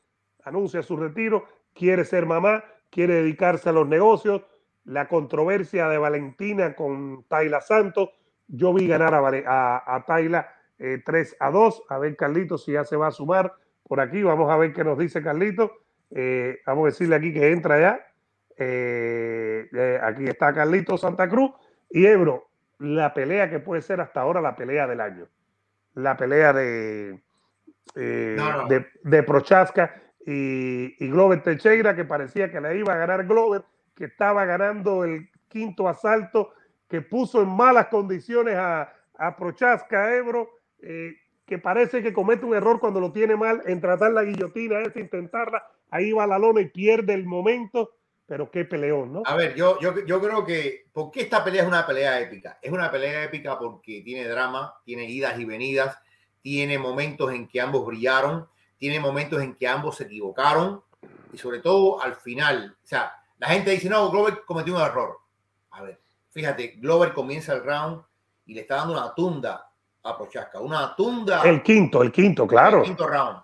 anuncia 0.45 0.83
su 0.83 0.97
retiro, 0.97 1.45
quiere 1.75 2.05
ser 2.05 2.27
mamá, 2.27 2.65
quiere 2.91 3.15
dedicarse 3.15 3.69
a 3.71 3.73
los 3.73 3.89
negocios. 3.89 4.43
La 4.85 5.09
controversia 5.09 5.89
de 5.89 5.99
Valentina 5.99 6.77
con 6.77 7.25
Tayla 7.25 7.61
Santos. 7.61 8.11
Yo 8.47 8.73
vi 8.73 8.87
ganar 8.87 9.15
a, 9.15 9.19
a, 9.19 9.97
a 9.97 10.05
Tayla 10.05 10.49
3 10.79 11.33
eh, 11.33 11.37
a 11.41 11.51
2. 11.51 11.83
A 11.89 11.99
ver, 11.99 12.17
Carlitos, 12.17 12.65
si 12.65 12.73
ya 12.73 12.85
se 12.85 12.97
va 12.97 13.09
a 13.09 13.11
sumar 13.11 13.53
por 13.83 14.01
aquí. 14.01 14.23
Vamos 14.23 14.49
a 14.49 14.57
ver 14.57 14.73
qué 14.73 14.85
nos 14.85 14.97
dice 14.97 15.23
Carlitos. 15.23 15.73
Eh, 16.11 16.61
vamos 16.67 16.85
a 16.85 16.87
decirle 16.87 17.17
aquí 17.17 17.33
que 17.33 17.51
entra 17.51 17.81
ya. 17.81 18.06
Eh, 18.57 20.01
aquí 20.03 20.27
está 20.27 20.53
Carlitos 20.53 21.01
Santa 21.01 21.29
Cruz 21.29 21.53
y 21.91 22.07
Ebro. 22.07 22.49
La 22.79 23.15
pelea 23.15 23.49
que 23.51 23.59
puede 23.59 23.83
ser 23.83 24.01
hasta 24.01 24.21
ahora 24.21 24.41
la 24.41 24.57
pelea 24.57 24.87
del 24.87 25.01
año. 25.01 25.29
La 25.95 26.17
pelea 26.17 26.53
de, 26.53 27.21
de, 27.95 29.23
Prochaska 29.23 30.03
y, 30.27 30.95
y 31.03 31.09
Glover 31.09 31.43
Teixeira, 31.43 31.97
que 31.97 32.05
parecía 32.05 32.51
que 32.51 32.61
la 32.61 32.75
iba 32.75 32.93
a 32.93 32.99
ganar 32.99 33.27
Glover, 33.27 33.63
que 33.95 34.05
estaba 34.05 34.45
ganando 34.45 35.05
el 35.05 35.31
quinto 35.49 35.89
asalto, 35.89 36.53
que 36.89 37.01
puso 37.01 37.43
en 37.43 37.49
malas 37.49 37.87
condiciones 37.87 38.57
a, 38.57 38.93
a 39.19 39.37
Prochaska, 39.37 40.15
Ebro, 40.15 40.51
eh, 40.81 41.15
que 41.47 41.59
parece 41.59 42.03
que 42.03 42.13
comete 42.13 42.45
un 42.45 42.55
error 42.55 42.81
cuando 42.81 43.01
lo 43.01 43.13
tiene 43.13 43.37
mal 43.37 43.63
en 43.67 43.81
tratar 43.81 44.13
la 44.13 44.25
guillotina, 44.25 44.81
es 44.81 44.97
intentarla, 44.97 45.65
ahí 45.91 46.13
va 46.13 46.27
la 46.27 46.39
lona 46.39 46.61
y 46.61 46.67
pierde 46.67 47.15
el 47.15 47.25
momento, 47.25 47.93
pero 48.27 48.51
qué 48.51 48.65
peleón, 48.65 49.13
¿no? 49.13 49.23
A 49.25 49.37
ver, 49.37 49.55
yo, 49.55 49.79
yo, 49.81 50.05
yo 50.05 50.21
creo 50.21 50.45
que, 50.45 50.87
¿por 50.93 51.11
qué 51.11 51.23
esta 51.23 51.45
pelea 51.45 51.63
es 51.63 51.69
una 51.69 51.87
pelea 51.87 52.21
épica? 52.21 52.59
Es 52.61 52.73
una 52.73 52.91
pelea 52.91 53.25
épica 53.25 53.59
porque 53.59 54.03
tiene 54.03 54.27
drama, 54.27 54.75
tiene 54.85 55.09
idas 55.09 55.39
y 55.39 55.45
venidas, 55.45 55.97
tiene 56.43 56.79
momentos 56.79 57.33
en 57.33 57.47
que 57.47 57.61
ambos 57.61 57.87
brillaron, 57.87 58.49
tiene 58.79 58.99
momentos 59.01 59.41
en 59.43 59.55
que 59.55 59.69
ambos 59.69 59.97
se 59.97 60.05
equivocaron 60.05 60.83
y 61.33 61.39
sobre 61.39 61.61
todo 61.61 62.03
al 62.03 62.17
final, 62.17 62.77
o 62.83 62.87
sea, 62.87 63.13
la 63.39 63.49
gente 63.49 63.71
dice, 63.71 63.89
no, 63.89 64.11
Glover 64.11 64.43
cometió 64.45 64.75
un 64.75 64.81
error. 64.81 65.19
A 65.71 65.83
ver, 65.83 66.01
fíjate, 66.31 66.77
Glover 66.79 67.13
comienza 67.13 67.53
el 67.53 67.63
round 67.63 68.03
y 68.47 68.55
le 68.55 68.63
está 68.63 68.77
dando 68.77 68.95
una 68.95 69.15
tunda 69.15 69.71
a 70.03 70.17
Prochaska, 70.17 70.61
una 70.61 70.95
tunda. 70.97 71.43
El 71.43 71.63
quinto, 71.63 72.03
el 72.03 72.11
quinto, 72.11 72.47
claro. 72.47 72.79
El 72.79 72.85
quinto 72.85 73.07
round. 73.07 73.41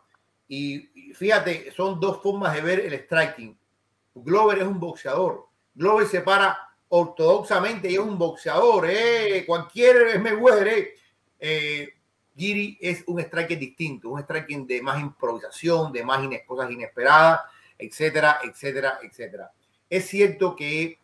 Y 0.49 1.13
fíjate, 1.15 1.73
son 1.73 2.01
dos 2.01 2.23
formas 2.23 2.55
de 2.55 2.61
ver 2.63 2.81
el 2.81 2.95
striking. 2.95 3.59
Glover 4.15 4.59
es 4.59 4.65
un 4.65 4.79
boxeador. 4.79 5.49
Glover 5.75 6.07
se 6.07 6.21
para 6.21 6.59
ortodoxamente 6.89 7.91
y 7.91 7.95
es 7.95 8.01
un 8.01 8.19
boxeador. 8.19 8.87
Eh. 8.89 9.45
Cualquier 9.47 10.21
me 10.21 10.31
eh. 10.31 10.95
eh, 11.39 11.89
Giri 12.37 12.79
es 12.81 13.05
un 13.07 13.21
striking 13.21 13.59
distinto, 13.59 14.11
un 14.11 14.21
striking 14.21 14.67
de 14.67 14.83
más 14.83 15.01
improvisación, 15.01 15.93
de 15.93 16.05
más 16.05 16.21
cosas 16.47 16.71
inesperadas, 16.71 17.41
etcétera, 17.79 18.41
etcétera, 18.43 18.99
etcétera. 19.03 19.53
Es 19.89 20.07
cierto 20.07 20.57
que 20.57 20.99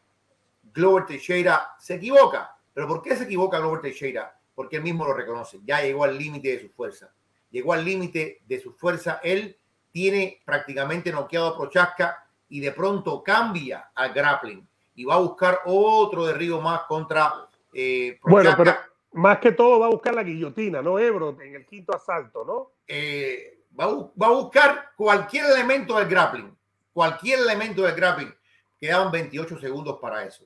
Glover 0.72 1.06
Teixeira 1.06 1.72
se 1.78 1.94
equivoca, 1.94 2.56
pero 2.72 2.88
¿por 2.88 3.02
qué 3.02 3.16
se 3.16 3.24
equivoca 3.24 3.58
Glover 3.58 3.80
Teixeira? 3.80 4.38
porque 4.58 4.74
él 4.74 4.82
mismo 4.82 5.04
lo 5.04 5.14
reconoce. 5.14 5.60
Ya 5.64 5.82
llegó 5.82 6.02
al 6.02 6.18
límite 6.18 6.48
de 6.48 6.60
su 6.60 6.68
fuerza. 6.70 7.14
Llegó 7.52 7.74
al 7.74 7.84
límite 7.84 8.42
de 8.44 8.60
su 8.60 8.72
fuerza. 8.72 9.20
Él 9.22 9.56
tiene 9.92 10.42
prácticamente 10.44 11.12
noqueado 11.12 11.46
a 11.46 11.56
Prochaska 11.56 12.27
y 12.48 12.60
de 12.60 12.72
pronto 12.72 13.22
cambia 13.22 13.90
al 13.94 14.12
grappling 14.12 14.66
y 14.94 15.04
va 15.04 15.14
a 15.14 15.20
buscar 15.20 15.60
otro 15.66 16.26
derribo 16.26 16.60
más 16.60 16.82
contra 16.82 17.48
eh, 17.72 18.18
Bueno, 18.22 18.54
pero 18.56 18.74
más 19.12 19.38
que 19.38 19.52
todo 19.52 19.80
va 19.80 19.86
a 19.86 19.90
buscar 19.90 20.14
la 20.14 20.22
guillotina, 20.22 20.82
¿no, 20.82 20.98
Ebro? 20.98 21.40
En 21.40 21.54
el 21.54 21.66
quinto 21.66 21.94
asalto, 21.94 22.44
¿no? 22.44 22.72
Eh, 22.86 23.60
va, 23.78 23.86
va, 24.20 24.26
a 24.26 24.30
buscar 24.30 24.90
cualquier 24.96 25.46
elemento 25.46 25.96
del 25.96 26.08
grappling, 26.08 26.56
cualquier 26.92 27.40
elemento 27.40 27.82
del 27.82 27.94
grappling. 27.94 28.34
Quedaban 28.78 29.10
28 29.10 29.58
segundos 29.58 29.98
para 30.00 30.24
eso. 30.24 30.44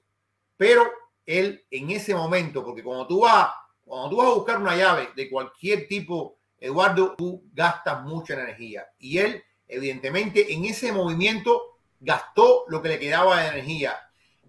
Pero 0.56 0.90
él 1.26 1.64
en 1.70 1.90
ese 1.90 2.14
momento, 2.14 2.64
porque 2.64 2.82
cuando 2.82 3.06
tú 3.06 3.20
vas, 3.20 3.48
cuando 3.84 4.10
tú 4.10 4.16
vas 4.16 4.28
a 4.28 4.34
buscar 4.34 4.60
una 4.60 4.76
llave 4.76 5.08
de 5.14 5.28
cualquier 5.28 5.86
tipo, 5.88 6.38
Eduardo, 6.58 7.14
tú 7.16 7.42
gastas 7.52 8.02
mucha 8.04 8.34
energía. 8.34 8.86
Y 8.98 9.18
él, 9.18 9.42
evidentemente, 9.66 10.52
en 10.52 10.64
ese 10.64 10.92
movimiento 10.92 11.71
gastó 12.02 12.64
lo 12.68 12.82
que 12.82 12.90
le 12.90 12.98
quedaba 12.98 13.40
de 13.40 13.48
energía. 13.48 13.96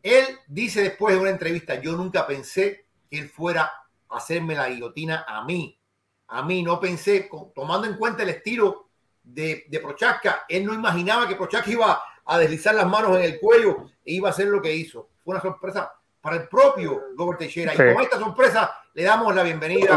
Él 0.01 0.25
dice 0.47 0.81
después 0.81 1.15
de 1.15 1.21
una 1.21 1.29
entrevista, 1.29 1.75
yo 1.75 1.93
nunca 1.93 2.27
pensé 2.27 2.85
que 3.09 3.19
él 3.19 3.29
fuera 3.29 3.71
a 4.09 4.17
hacerme 4.17 4.55
la 4.55 4.67
guillotina 4.67 5.25
a 5.27 5.45
mí. 5.45 5.79
A 6.27 6.43
mí 6.43 6.63
no 6.63 6.79
pensé, 6.79 7.29
tomando 7.53 7.87
en 7.87 7.95
cuenta 7.95 8.23
el 8.23 8.29
estilo 8.29 8.89
de, 9.23 9.65
de 9.69 9.79
Prochaska, 9.79 10.45
él 10.49 10.65
no 10.65 10.73
imaginaba 10.73 11.27
que 11.27 11.35
Prochaska 11.35 11.69
iba 11.69 12.01
a 12.25 12.37
deslizar 12.39 12.75
las 12.75 12.87
manos 12.87 13.15
en 13.17 13.23
el 13.23 13.39
cuello 13.39 13.85
e 14.03 14.13
iba 14.13 14.29
a 14.29 14.31
hacer 14.31 14.47
lo 14.47 14.61
que 14.61 14.73
hizo. 14.73 15.09
Fue 15.23 15.33
una 15.33 15.41
sorpresa 15.41 15.93
para 16.19 16.37
el 16.37 16.47
propio 16.47 17.01
Robert 17.17 17.39
Teixeira. 17.39 17.73
Y 17.73 17.77
con 17.77 18.01
esta 18.01 18.17
sorpresa 18.17 18.75
le 18.93 19.03
damos 19.03 19.35
la 19.35 19.43
bienvenida 19.43 19.95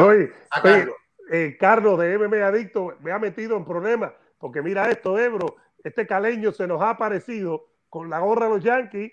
a 0.51 0.63
Carlos. 0.63 0.97
Eh, 1.31 1.57
Carlos 1.59 1.99
de 1.99 2.19
MMA 2.19 2.47
Adicto 2.47 2.95
me 3.01 3.11
ha 3.11 3.19
metido 3.19 3.57
en 3.57 3.65
problemas, 3.65 4.13
porque 4.39 4.63
mira 4.63 4.89
esto, 4.91 5.19
Ebro, 5.19 5.57
este 5.87 6.07
caleño 6.07 6.53
se 6.53 6.67
nos 6.67 6.81
ha 6.83 6.91
aparecido 6.91 7.67
con 7.89 8.11
la 8.11 8.19
gorra 8.21 8.47
de 8.47 8.55
los 8.55 8.65
Yankees, 8.65 9.13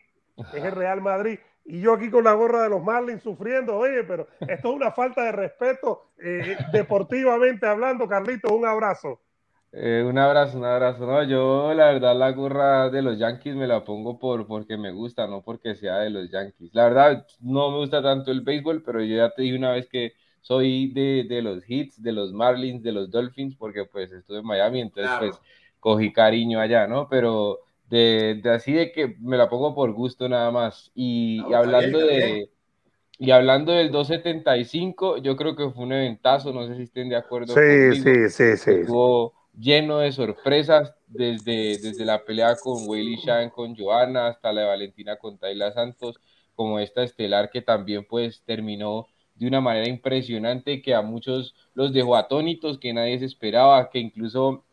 es 0.53 0.63
el 0.63 0.71
Real 0.71 1.01
Madrid, 1.01 1.39
y 1.65 1.79
yo 1.79 1.93
aquí 1.93 2.09
con 2.09 2.23
la 2.23 2.33
gorra 2.33 2.63
de 2.63 2.69
los 2.69 2.83
Marlins 2.83 3.23
sufriendo, 3.23 3.77
oye, 3.77 4.03
pero 4.03 4.27
esto 4.41 4.69
es 4.69 4.75
una 4.75 4.91
falta 4.91 5.23
de 5.23 5.31
respeto 5.31 6.11
eh, 6.21 6.57
deportivamente 6.73 7.65
hablando, 7.65 8.07
Carlitos, 8.07 8.51
un 8.51 8.65
abrazo. 8.65 9.21
Eh, 9.75 10.03
un 10.07 10.17
abrazo, 10.19 10.59
un 10.59 10.65
abrazo. 10.65 11.07
No, 11.07 11.23
yo 11.23 11.73
la 11.73 11.87
verdad 11.87 12.15
la 12.15 12.31
gorra 12.31 12.91
de 12.91 13.01
los 13.01 13.17
Yankees 13.17 13.55
me 13.55 13.65
la 13.65 13.83
pongo 13.83 14.19
por 14.19 14.45
porque 14.45 14.77
me 14.77 14.91
gusta, 14.91 15.25
no 15.25 15.41
porque 15.41 15.73
sea 15.73 15.97
de 15.99 16.11
los 16.11 16.29
Yankees. 16.29 16.75
La 16.75 16.83
verdad 16.83 17.25
no 17.39 17.71
me 17.71 17.77
gusta 17.77 18.03
tanto 18.03 18.31
el 18.31 18.41
béisbol, 18.41 18.83
pero 18.83 19.01
yo 19.01 19.15
ya 19.15 19.31
te 19.31 19.41
dije 19.41 19.57
una 19.57 19.71
vez 19.71 19.87
que 19.87 20.13
soy 20.41 20.91
de, 20.93 21.25
de 21.27 21.41
los 21.41 21.67
Hits, 21.67 22.03
de 22.03 22.11
los 22.11 22.33
Marlins, 22.33 22.83
de 22.83 22.91
los 22.91 23.09
Dolphins, 23.09 23.55
porque 23.55 23.85
pues 23.85 24.11
estuve 24.11 24.39
en 24.39 24.45
Miami, 24.45 24.81
entonces 24.81 25.11
pues 25.17 25.41
cogí 25.83 26.13
cariño 26.13 26.61
allá, 26.61 26.87
¿no? 26.87 27.09
Pero 27.09 27.59
de, 27.89 28.39
de, 28.41 28.49
así 28.49 28.71
de 28.71 28.93
que 28.93 29.17
me 29.19 29.37
la 29.37 29.49
pongo 29.49 29.75
por 29.75 29.91
gusto 29.91 30.29
nada 30.29 30.49
más. 30.49 30.91
Y, 30.95 31.41
hablando 31.53 31.99
de... 31.99 32.49
Y 33.19 33.29
hablando 33.29 33.71
del 33.71 33.91
275, 33.91 35.17
yo 35.17 35.37
creo 35.37 35.55
que 35.55 35.69
fue 35.69 35.83
un 35.83 35.93
eventazo, 35.93 36.51
no 36.51 36.67
sé 36.67 36.75
si 36.75 36.83
estén 36.83 37.09
de 37.09 37.15
acuerdo. 37.15 37.53
Sí, 37.53 38.01
sí, 38.01 38.29
sí, 38.29 38.57
sí 38.57 38.71
lleno 39.57 39.99
de 39.99 40.11
sorpresas 40.11 40.93
desde, 41.07 41.77
desde 41.77 42.05
la 42.05 42.23
pelea 42.25 42.55
con 42.55 42.87
Weili 42.87 43.17
Shan 43.17 43.49
con 43.49 43.75
Joana 43.75 44.27
hasta 44.27 44.51
la 44.51 44.61
de 44.61 44.67
Valentina 44.67 45.17
con 45.17 45.37
Tayla 45.37 45.71
Santos, 45.73 46.19
como 46.55 46.79
esta 46.79 47.03
estelar 47.03 47.49
que 47.49 47.61
también 47.61 48.05
pues 48.09 48.41
terminó 48.45 49.07
de 49.35 49.47
una 49.47 49.61
manera 49.61 49.87
impresionante 49.87 50.81
que 50.81 50.93
a 50.93 51.01
muchos 51.01 51.55
los 51.73 51.93
dejó 51.93 52.15
atónitos, 52.15 52.77
que 52.79 52.93
nadie 52.93 53.19
se 53.19 53.25
esperaba, 53.25 53.89
que 53.89 53.99
incluso 53.99 54.63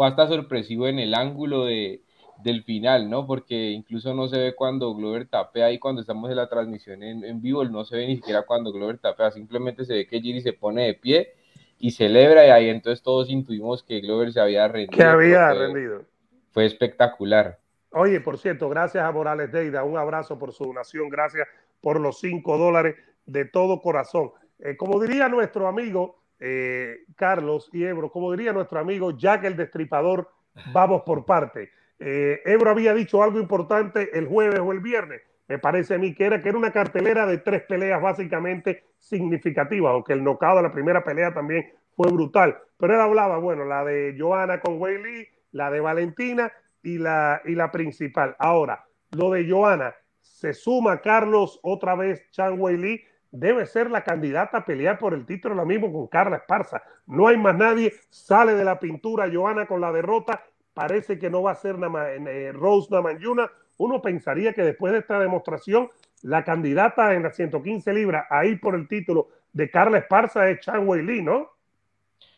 fue 0.00 0.06
hasta 0.06 0.28
sorpresivo 0.28 0.88
en 0.88 0.98
el 0.98 1.12
ángulo 1.12 1.66
de, 1.66 2.00
del 2.42 2.64
final, 2.64 3.10
¿no? 3.10 3.26
Porque 3.26 3.68
incluso 3.68 4.14
no 4.14 4.28
se 4.28 4.38
ve 4.38 4.54
cuando 4.54 4.94
Glover 4.94 5.28
tapea 5.28 5.70
y 5.72 5.78
cuando 5.78 6.00
estamos 6.00 6.30
en 6.30 6.36
la 6.36 6.48
transmisión 6.48 7.02
en, 7.02 7.22
en 7.22 7.42
vivo, 7.42 7.62
no 7.66 7.84
se 7.84 7.98
ve 7.98 8.06
ni 8.06 8.16
siquiera 8.16 8.46
cuando 8.46 8.72
Glover 8.72 8.96
tapea, 8.96 9.30
simplemente 9.30 9.84
se 9.84 9.92
ve 9.92 10.06
que 10.06 10.22
Giri 10.22 10.40
se 10.40 10.54
pone 10.54 10.86
de 10.86 10.94
pie 10.94 11.34
y 11.78 11.90
celebra 11.90 12.46
y 12.46 12.48
ahí 12.48 12.70
entonces 12.70 13.02
todos 13.02 13.28
intuimos 13.28 13.82
que 13.82 14.00
Glover 14.00 14.32
se 14.32 14.40
había 14.40 14.66
rendido. 14.68 14.96
Que 14.96 15.04
había 15.04 15.52
rendido. 15.52 16.06
Fue 16.50 16.64
espectacular. 16.64 17.58
Oye, 17.90 18.22
por 18.22 18.38
cierto, 18.38 18.70
gracias 18.70 19.04
a 19.04 19.12
Morales 19.12 19.52
Deida, 19.52 19.84
un 19.84 19.98
abrazo 19.98 20.38
por 20.38 20.54
su 20.54 20.64
donación, 20.64 21.10
gracias 21.10 21.46
por 21.82 22.00
los 22.00 22.20
cinco 22.20 22.56
dólares 22.56 22.96
de 23.26 23.44
todo 23.44 23.82
corazón. 23.82 24.30
Eh, 24.60 24.78
como 24.78 24.98
diría 24.98 25.28
nuestro 25.28 25.68
amigo 25.68 26.19
eh, 26.40 27.04
Carlos 27.16 27.68
y 27.72 27.84
Ebro, 27.84 28.10
como 28.10 28.32
diría 28.32 28.52
nuestro 28.52 28.80
amigo 28.80 29.16
Jack 29.16 29.44
el 29.44 29.56
Destripador, 29.56 30.30
vamos 30.72 31.02
por 31.02 31.24
parte. 31.24 31.70
Eh, 31.98 32.40
Ebro 32.44 32.70
había 32.70 32.94
dicho 32.94 33.22
algo 33.22 33.38
importante 33.38 34.18
el 34.18 34.26
jueves 34.26 34.58
o 34.58 34.72
el 34.72 34.80
viernes, 34.80 35.20
me 35.50 35.58
parece 35.58 35.96
a 35.96 35.98
mí 35.98 36.14
que 36.14 36.26
era 36.26 36.40
que 36.40 36.48
era 36.48 36.56
una 36.56 36.70
cartelera 36.70 37.26
de 37.26 37.38
tres 37.38 37.62
peleas 37.62 38.00
básicamente 38.00 38.84
significativas, 39.00 39.92
aunque 39.92 40.12
el 40.12 40.22
nocao 40.22 40.56
de 40.56 40.62
la 40.62 40.70
primera 40.70 41.02
pelea 41.02 41.34
también 41.34 41.72
fue 41.96 42.08
brutal. 42.10 42.56
Pero 42.78 42.94
él 42.94 43.00
hablaba, 43.00 43.38
bueno, 43.38 43.64
la 43.64 43.84
de 43.84 44.16
Joana 44.16 44.60
con 44.60 44.80
Wei 44.80 45.26
la 45.50 45.72
de 45.72 45.80
Valentina 45.80 46.52
y 46.84 46.98
la, 46.98 47.42
y 47.44 47.56
la 47.56 47.72
principal. 47.72 48.36
Ahora, 48.38 48.86
lo 49.10 49.30
de 49.32 49.50
Joana, 49.50 49.92
se 50.20 50.54
suma 50.54 51.00
Carlos 51.00 51.58
otra 51.64 51.96
vez 51.96 52.30
Chan 52.30 52.54
Wei 52.56 53.02
debe 53.30 53.66
ser 53.66 53.90
la 53.90 54.02
candidata 54.02 54.58
a 54.58 54.64
pelear 54.64 54.98
por 54.98 55.14
el 55.14 55.26
título 55.26 55.54
ahora 55.54 55.66
mismo 55.66 55.92
con 55.92 56.06
Carla 56.06 56.36
Esparza. 56.36 56.82
No 57.06 57.28
hay 57.28 57.36
más 57.36 57.56
nadie, 57.56 57.92
sale 58.08 58.54
de 58.54 58.64
la 58.64 58.78
pintura 58.78 59.30
Joana 59.32 59.66
con 59.66 59.80
la 59.80 59.92
derrota, 59.92 60.44
parece 60.74 61.18
que 61.18 61.30
no 61.30 61.42
va 61.42 61.52
a 61.52 61.56
ser 61.56 61.76
eh, 61.76 62.52
Rose 62.52 62.88
Namajunas 62.90 63.50
uno 63.80 64.02
pensaría 64.02 64.52
que 64.52 64.62
después 64.62 64.92
de 64.92 64.98
esta 64.98 65.18
demostración, 65.18 65.88
la 66.20 66.44
candidata 66.44 67.14
en 67.14 67.22
las 67.22 67.34
115 67.34 67.94
libras 67.94 68.26
a 68.28 68.44
ir 68.44 68.60
por 68.60 68.74
el 68.74 68.86
título 68.86 69.28
de 69.54 69.70
Carla 69.70 69.96
Esparza 69.96 70.50
es 70.50 70.60
Chan 70.60 70.86
Wei 70.86 71.22
¿no? 71.22 71.48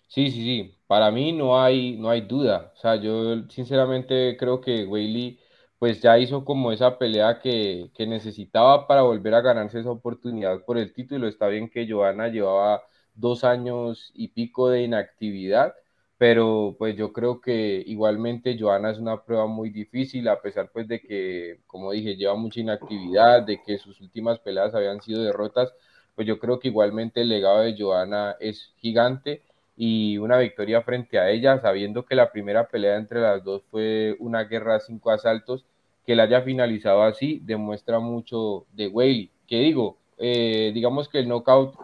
Sí, 0.06 0.30
sí, 0.30 0.36
sí. 0.36 0.74
Para 0.86 1.10
mí 1.10 1.32
no 1.32 1.60
hay, 1.60 1.96
no 1.96 2.10
hay 2.10 2.20
duda. 2.20 2.70
O 2.76 2.76
sea, 2.76 2.94
yo 2.94 3.48
sinceramente 3.48 4.36
creo 4.38 4.60
que 4.60 4.84
Wei 4.84 5.36
pues 5.82 6.00
ya 6.00 6.16
hizo 6.16 6.44
como 6.44 6.70
esa 6.70 6.96
pelea 6.96 7.40
que, 7.40 7.90
que, 7.94 8.06
necesitaba 8.06 8.86
para 8.86 9.02
volver 9.02 9.34
a 9.34 9.40
ganarse 9.40 9.80
esa 9.80 9.90
oportunidad 9.90 10.64
por 10.64 10.78
el 10.78 10.92
título. 10.92 11.26
Está 11.26 11.48
bien 11.48 11.68
que 11.68 11.90
Joana 11.90 12.28
llevaba 12.28 12.84
dos 13.14 13.42
años 13.42 14.12
y 14.14 14.28
pico 14.28 14.68
de 14.70 14.82
inactividad, 14.82 15.74
pero 16.18 16.76
pues 16.78 16.96
yo 16.96 17.12
creo 17.12 17.40
que 17.40 17.82
igualmente 17.84 18.56
Joana 18.56 18.92
es 18.92 18.98
una 18.98 19.24
prueba 19.24 19.48
muy 19.48 19.70
difícil, 19.70 20.28
a 20.28 20.40
pesar 20.40 20.70
pues 20.72 20.86
de 20.86 21.00
que, 21.00 21.58
como 21.66 21.90
dije, 21.90 22.14
lleva 22.14 22.36
mucha 22.36 22.60
inactividad, 22.60 23.42
de 23.42 23.60
que 23.60 23.76
sus 23.78 24.00
últimas 24.00 24.38
peleas 24.38 24.76
habían 24.76 25.02
sido 25.02 25.24
derrotas, 25.24 25.72
pues 26.14 26.28
yo 26.28 26.38
creo 26.38 26.60
que 26.60 26.68
igualmente 26.68 27.22
el 27.22 27.28
legado 27.28 27.60
de 27.62 27.76
Joana 27.76 28.36
es 28.38 28.72
gigante 28.76 29.42
y 29.76 30.18
una 30.18 30.38
victoria 30.38 30.82
frente 30.82 31.18
a 31.18 31.30
ella, 31.30 31.60
sabiendo 31.60 32.04
que 32.04 32.14
la 32.14 32.30
primera 32.30 32.68
pelea 32.68 32.96
entre 32.96 33.20
las 33.20 33.42
dos 33.42 33.64
fue 33.70 34.14
una 34.20 34.44
guerra 34.44 34.76
a 34.76 34.80
cinco 34.80 35.10
asaltos, 35.10 35.64
que 36.06 36.16
la 36.16 36.24
haya 36.24 36.42
finalizado 36.42 37.02
así, 37.02 37.40
demuestra 37.44 37.98
mucho 38.00 38.66
de 38.72 38.88
Whaley, 38.88 39.30
que 39.46 39.60
digo, 39.60 39.98
eh, 40.18 40.72
digamos 40.74 41.08
que 41.08 41.20
el 41.20 41.28
knockout 41.28 41.74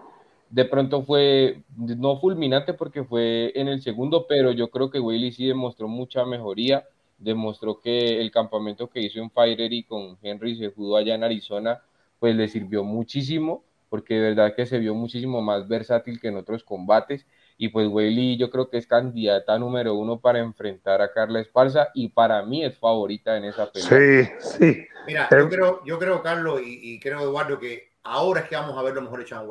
de 0.51 0.65
pronto 0.65 1.03
fue 1.03 1.63
no 1.77 2.19
fulminante 2.21 2.75
porque 2.75 3.05
fue 3.05 3.53
en 3.55 3.69
el 3.69 3.83
segundo, 3.83 4.27
pero 4.29 4.53
yo 4.53 4.71
creo 4.71 4.91
que 4.91 5.01
Wiley 5.01 5.33
sí 5.33 5.47
demostró 5.47 5.89
mucha 5.89 6.25
mejoría, 6.25 6.85
demostró 7.19 7.81
que 7.81 8.21
el 8.21 8.31
campamento 8.31 8.89
que 8.89 9.01
hizo 9.01 9.21
en 9.21 9.31
Fire 9.31 9.73
y 9.73 9.83
con 9.83 10.19
Henry 10.23 10.57
se 10.57 10.71
jugó 10.71 10.97
allá 10.97 11.15
en 11.15 11.25
Arizona, 11.25 11.83
pues 12.19 12.35
le 12.35 12.49
sirvió 12.49 12.85
muchísimo, 12.85 13.63
porque 13.89 14.15
de 14.15 14.21
verdad 14.21 14.55
que 14.55 14.67
se 14.67 14.79
vio 14.79 14.95
muchísimo 14.95 15.43
más 15.43 15.69
versátil 15.69 16.21
que 16.21 16.29
en 16.29 16.37
otros 16.37 16.65
combates, 16.65 17.27
y 17.59 17.69
pues 17.69 17.89
Wiley 17.89 18.39
yo 18.39 18.51
creo 18.51 18.71
que 18.71 18.79
es 18.79 18.87
candidata 18.87 19.59
número 19.59 19.95
uno 19.95 20.21
para 20.21 20.39
enfrentar 20.39 21.03
a 21.03 21.13
Carla 21.13 21.41
Esparza, 21.41 21.89
y 21.93 22.09
para 22.09 22.43
mí 22.45 22.65
es 22.65 22.79
favorita 22.79 23.37
en 23.37 23.45
esa 23.45 23.71
pelea. 23.71 23.89
Sí, 23.89 24.49
sí. 24.59 24.87
Mira, 25.07 25.29
yo 25.31 25.49
creo, 25.49 25.85
yo 25.85 25.99
creo 25.99 26.23
Carlos, 26.23 26.61
y, 26.65 27.01
creo, 27.01 27.21
Eduardo, 27.21 27.59
que 27.59 27.91
ahora 28.05 28.43
es 28.43 28.49
que 28.49 28.57
vamos 28.57 28.79
a 28.79 28.83
ver 28.83 28.95
lo 28.95 29.03
mejor 29.03 29.19
de 29.19 29.25
Chan 29.25 29.47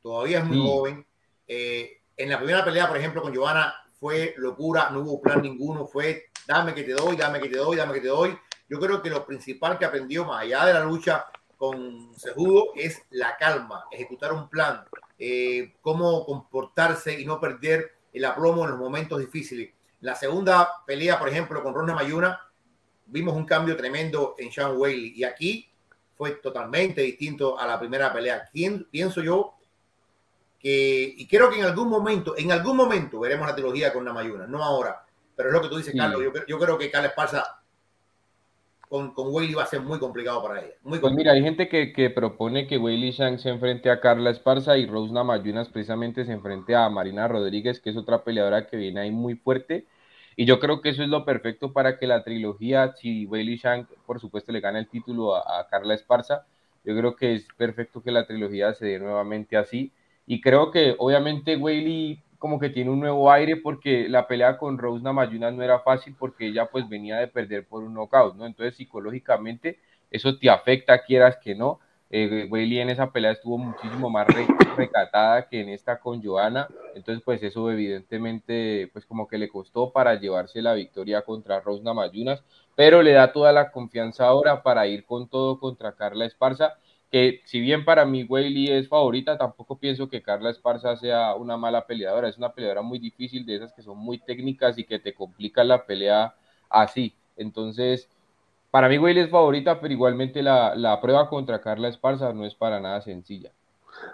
todavía 0.00 0.38
es 0.38 0.44
muy 0.44 0.58
joven. 0.58 1.04
Eh, 1.48 2.02
en 2.16 2.30
la 2.30 2.38
primera 2.38 2.64
pelea, 2.64 2.86
por 2.86 2.96
ejemplo, 2.96 3.20
con 3.20 3.32
Giovanna 3.32 3.74
fue 3.98 4.34
locura, 4.36 4.90
no 4.90 5.00
hubo 5.00 5.20
plan 5.20 5.42
ninguno, 5.42 5.86
fue 5.86 6.26
dame 6.46 6.74
que 6.74 6.84
te 6.84 6.92
doy, 6.92 7.16
dame 7.16 7.40
que 7.40 7.48
te 7.48 7.56
doy, 7.56 7.76
dame 7.76 7.94
que 7.94 8.00
te 8.00 8.08
doy. 8.08 8.38
Yo 8.68 8.78
creo 8.78 9.02
que 9.02 9.10
lo 9.10 9.26
principal 9.26 9.78
que 9.78 9.86
aprendió 9.86 10.24
más 10.24 10.42
allá 10.42 10.66
de 10.66 10.74
la 10.74 10.84
lucha 10.84 11.26
con 11.56 12.14
Sejudo 12.14 12.66
es 12.76 13.02
la 13.10 13.36
calma, 13.36 13.86
ejecutar 13.90 14.32
un 14.32 14.48
plan, 14.48 14.84
eh, 15.26 15.76
cómo 15.80 16.26
comportarse 16.26 17.18
y 17.18 17.24
no 17.24 17.40
perder 17.40 17.92
el 18.12 18.26
aplomo 18.26 18.64
en 18.64 18.72
los 18.72 18.78
momentos 18.78 19.18
difíciles. 19.18 19.72
La 20.02 20.14
segunda 20.14 20.68
pelea, 20.86 21.18
por 21.18 21.30
ejemplo, 21.30 21.62
con 21.62 21.72
Ronda 21.72 21.94
Mayuna, 21.94 22.38
vimos 23.06 23.34
un 23.34 23.46
cambio 23.46 23.74
tremendo 23.74 24.34
en 24.36 24.52
Sean 24.52 24.76
Whaley 24.76 25.14
y 25.16 25.24
aquí 25.24 25.66
fue 26.14 26.32
totalmente 26.32 27.00
distinto 27.00 27.58
a 27.58 27.66
la 27.66 27.78
primera 27.80 28.12
pelea. 28.12 28.50
¿Quién, 28.52 28.84
pienso 28.90 29.22
yo 29.22 29.54
que, 30.60 31.14
y 31.16 31.26
creo 31.26 31.48
que 31.48 31.58
en 31.58 31.64
algún 31.64 31.88
momento, 31.88 32.36
en 32.36 32.52
algún 32.52 32.76
momento 32.76 33.18
veremos 33.20 33.46
la 33.46 33.54
trilogía 33.54 33.94
con 33.94 34.04
Namayuna, 34.04 34.46
no 34.46 34.62
ahora, 34.62 35.06
pero 35.34 35.48
es 35.48 35.54
lo 35.54 35.62
que 35.62 35.68
tú 35.68 35.78
dices, 35.78 35.94
Carlos, 35.96 36.22
yo, 36.22 36.32
yo 36.46 36.58
creo 36.58 36.76
que 36.76 36.90
Carla 36.90 37.08
Esparza 37.08 37.63
con, 38.94 39.12
con 39.12 39.34
va 39.34 39.62
a 39.64 39.66
ser 39.66 39.80
muy 39.80 39.98
complicado 39.98 40.40
para 40.40 40.60
ella. 40.60 40.74
Muy 40.84 41.00
pues 41.00 41.12
mira, 41.14 41.32
hay 41.32 41.42
gente 41.42 41.68
que, 41.68 41.92
que 41.92 42.10
propone 42.10 42.68
que 42.68 42.78
Weili 42.78 43.10
Shang 43.10 43.40
se 43.40 43.48
enfrente 43.48 43.90
a 43.90 43.98
Carla 43.98 44.30
Esparza 44.30 44.78
y 44.78 44.86
Rose 44.86 45.12
Namayunas 45.12 45.68
precisamente 45.68 46.24
se 46.24 46.30
enfrente 46.30 46.76
a 46.76 46.88
Marina 46.88 47.26
Rodríguez, 47.26 47.80
que 47.80 47.90
es 47.90 47.96
otra 47.96 48.22
peleadora 48.22 48.68
que 48.68 48.76
viene 48.76 49.00
ahí 49.00 49.10
muy 49.10 49.34
fuerte. 49.34 49.88
Y 50.36 50.44
yo 50.44 50.60
creo 50.60 50.80
que 50.80 50.90
eso 50.90 51.02
es 51.02 51.08
lo 51.08 51.24
perfecto 51.24 51.72
para 51.72 51.98
que 51.98 52.06
la 52.06 52.22
trilogía, 52.22 52.92
si 52.92 53.26
Weili 53.26 53.56
Shang, 53.56 53.88
por 54.06 54.20
supuesto, 54.20 54.52
le 54.52 54.60
gana 54.60 54.78
el 54.78 54.86
título 54.86 55.34
a, 55.34 55.58
a 55.58 55.66
Carla 55.66 55.94
Esparza, 55.94 56.46
yo 56.84 56.96
creo 56.96 57.16
que 57.16 57.34
es 57.34 57.48
perfecto 57.56 58.00
que 58.00 58.12
la 58.12 58.28
trilogía 58.28 58.74
se 58.74 58.86
dé 58.86 59.00
nuevamente 59.00 59.56
así. 59.56 59.90
Y 60.24 60.40
creo 60.40 60.70
que 60.70 60.94
obviamente 60.98 61.56
Weili 61.56 62.22
como 62.44 62.60
que 62.60 62.68
tiene 62.68 62.90
un 62.90 63.00
nuevo 63.00 63.32
aire 63.32 63.56
porque 63.56 64.06
la 64.06 64.26
pelea 64.26 64.58
con 64.58 64.76
Rose 64.76 65.02
Namajunas 65.02 65.54
no 65.54 65.62
era 65.62 65.78
fácil 65.78 66.14
porque 66.18 66.48
ella 66.48 66.66
pues 66.66 66.86
venía 66.86 67.16
de 67.16 67.26
perder 67.26 67.66
por 67.66 67.82
un 67.82 67.94
knockout, 67.94 68.36
¿no? 68.36 68.44
Entonces 68.44 68.76
psicológicamente 68.76 69.78
eso 70.10 70.38
te 70.38 70.50
afecta, 70.50 71.02
quieras 71.02 71.38
que 71.42 71.54
no. 71.54 71.80
Eh, 72.10 72.46
en 72.52 72.90
esa 72.90 73.10
pelea 73.10 73.30
estuvo 73.30 73.56
muchísimo 73.56 74.10
más 74.10 74.26
recatada 74.76 75.48
que 75.48 75.62
en 75.62 75.70
esta 75.70 75.98
con 75.98 76.22
Joana, 76.22 76.68
entonces 76.94 77.24
pues 77.24 77.42
eso 77.42 77.70
evidentemente 77.70 78.90
pues 78.92 79.06
como 79.06 79.26
que 79.26 79.38
le 79.38 79.48
costó 79.48 79.90
para 79.90 80.20
llevarse 80.20 80.60
la 80.60 80.74
victoria 80.74 81.22
contra 81.22 81.60
Rose 81.60 81.82
Namajunas, 81.82 82.44
pero 82.76 83.00
le 83.00 83.12
da 83.12 83.32
toda 83.32 83.52
la 83.52 83.70
confianza 83.70 84.26
ahora 84.26 84.62
para 84.62 84.86
ir 84.86 85.06
con 85.06 85.30
todo 85.30 85.58
contra 85.58 85.92
Carla 85.92 86.26
Esparza 86.26 86.74
que 87.14 87.42
si 87.44 87.60
bien 87.60 87.84
para 87.84 88.04
mí 88.04 88.24
Weili 88.24 88.72
es 88.72 88.88
favorita, 88.88 89.38
tampoco 89.38 89.78
pienso 89.78 90.08
que 90.08 90.20
Carla 90.20 90.50
Esparza 90.50 90.96
sea 90.96 91.36
una 91.36 91.56
mala 91.56 91.86
peleadora, 91.86 92.28
es 92.28 92.38
una 92.38 92.52
peleadora 92.52 92.82
muy 92.82 92.98
difícil, 92.98 93.46
de 93.46 93.54
esas 93.54 93.72
que 93.72 93.82
son 93.82 93.98
muy 93.98 94.18
técnicas 94.18 94.76
y 94.78 94.84
que 94.84 94.98
te 94.98 95.14
complican 95.14 95.68
la 95.68 95.86
pelea 95.86 96.34
así. 96.68 97.14
Entonces, 97.36 98.08
para 98.72 98.88
mí 98.88 98.98
Weili 98.98 99.20
es 99.20 99.30
favorita, 99.30 99.80
pero 99.80 99.94
igualmente 99.94 100.42
la, 100.42 100.74
la 100.74 101.00
prueba 101.00 101.28
contra 101.28 101.60
Carla 101.60 101.86
Esparza 101.86 102.32
no 102.32 102.44
es 102.44 102.56
para 102.56 102.80
nada 102.80 103.00
sencilla. 103.00 103.52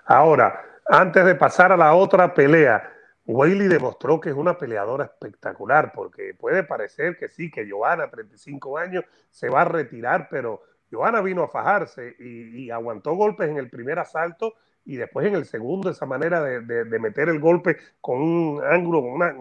Ahora, 0.04 0.60
antes 0.86 1.24
de 1.24 1.34
pasar 1.36 1.72
a 1.72 1.78
la 1.78 1.94
otra 1.94 2.34
pelea, 2.34 2.86
Weili 3.24 3.66
demostró 3.66 4.20
que 4.20 4.28
es 4.28 4.36
una 4.36 4.58
peleadora 4.58 5.04
espectacular, 5.04 5.92
porque 5.94 6.34
puede 6.38 6.64
parecer 6.64 7.16
que 7.16 7.30
sí, 7.30 7.50
que 7.50 7.66
Joana, 7.66 8.10
35 8.10 8.76
años, 8.76 9.04
se 9.30 9.48
va 9.48 9.62
a 9.62 9.64
retirar, 9.64 10.28
pero 10.30 10.64
Joana 10.90 11.20
vino 11.20 11.42
a 11.42 11.48
fajarse 11.48 12.16
y, 12.18 12.70
aguantó 12.70 13.14
golpes 13.14 13.48
en 13.48 13.56
el 13.56 13.70
primer 13.70 13.98
asalto 13.98 14.54
y 14.84 14.96
después 14.96 15.26
en 15.26 15.34
el 15.34 15.44
segundo, 15.44 15.90
esa 15.90 16.06
manera 16.06 16.42
de, 16.42 16.98
meter 16.98 17.28
el 17.28 17.38
golpe 17.38 17.76
con 18.00 18.20
un 18.20 18.62
ángulo, 18.64 19.00
una, 19.00 19.34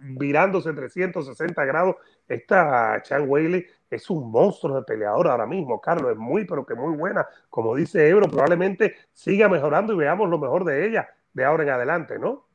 virándose 0.00 0.72
360 0.72 1.64
grados. 1.64 1.96
Esta 2.26 3.02
Chan 3.02 3.28
Weili 3.28 3.66
es 3.90 4.08
un 4.08 4.30
monstruo 4.30 4.76
de 4.76 4.82
peleador 4.82 5.28
ahora 5.28 5.46
mismo, 5.46 5.80
Carlos, 5.80 6.12
es 6.12 6.18
muy, 6.18 6.44
pero 6.44 6.64
que 6.64 6.74
muy 6.74 6.96
buena. 6.96 7.26
Como 7.50 7.74
dice 7.74 8.08
Ebro, 8.08 8.28
probablemente 8.28 8.94
siga 9.12 9.48
mejorando 9.48 9.92
y 9.92 9.96
veamos 9.96 10.28
lo 10.28 10.38
mejor 10.38 10.64
de 10.64 10.86
ella 10.86 11.08
de 11.32 11.44
ahora 11.44 11.64
en 11.64 11.70
adelante, 11.70 12.18
¿no? 12.18 12.46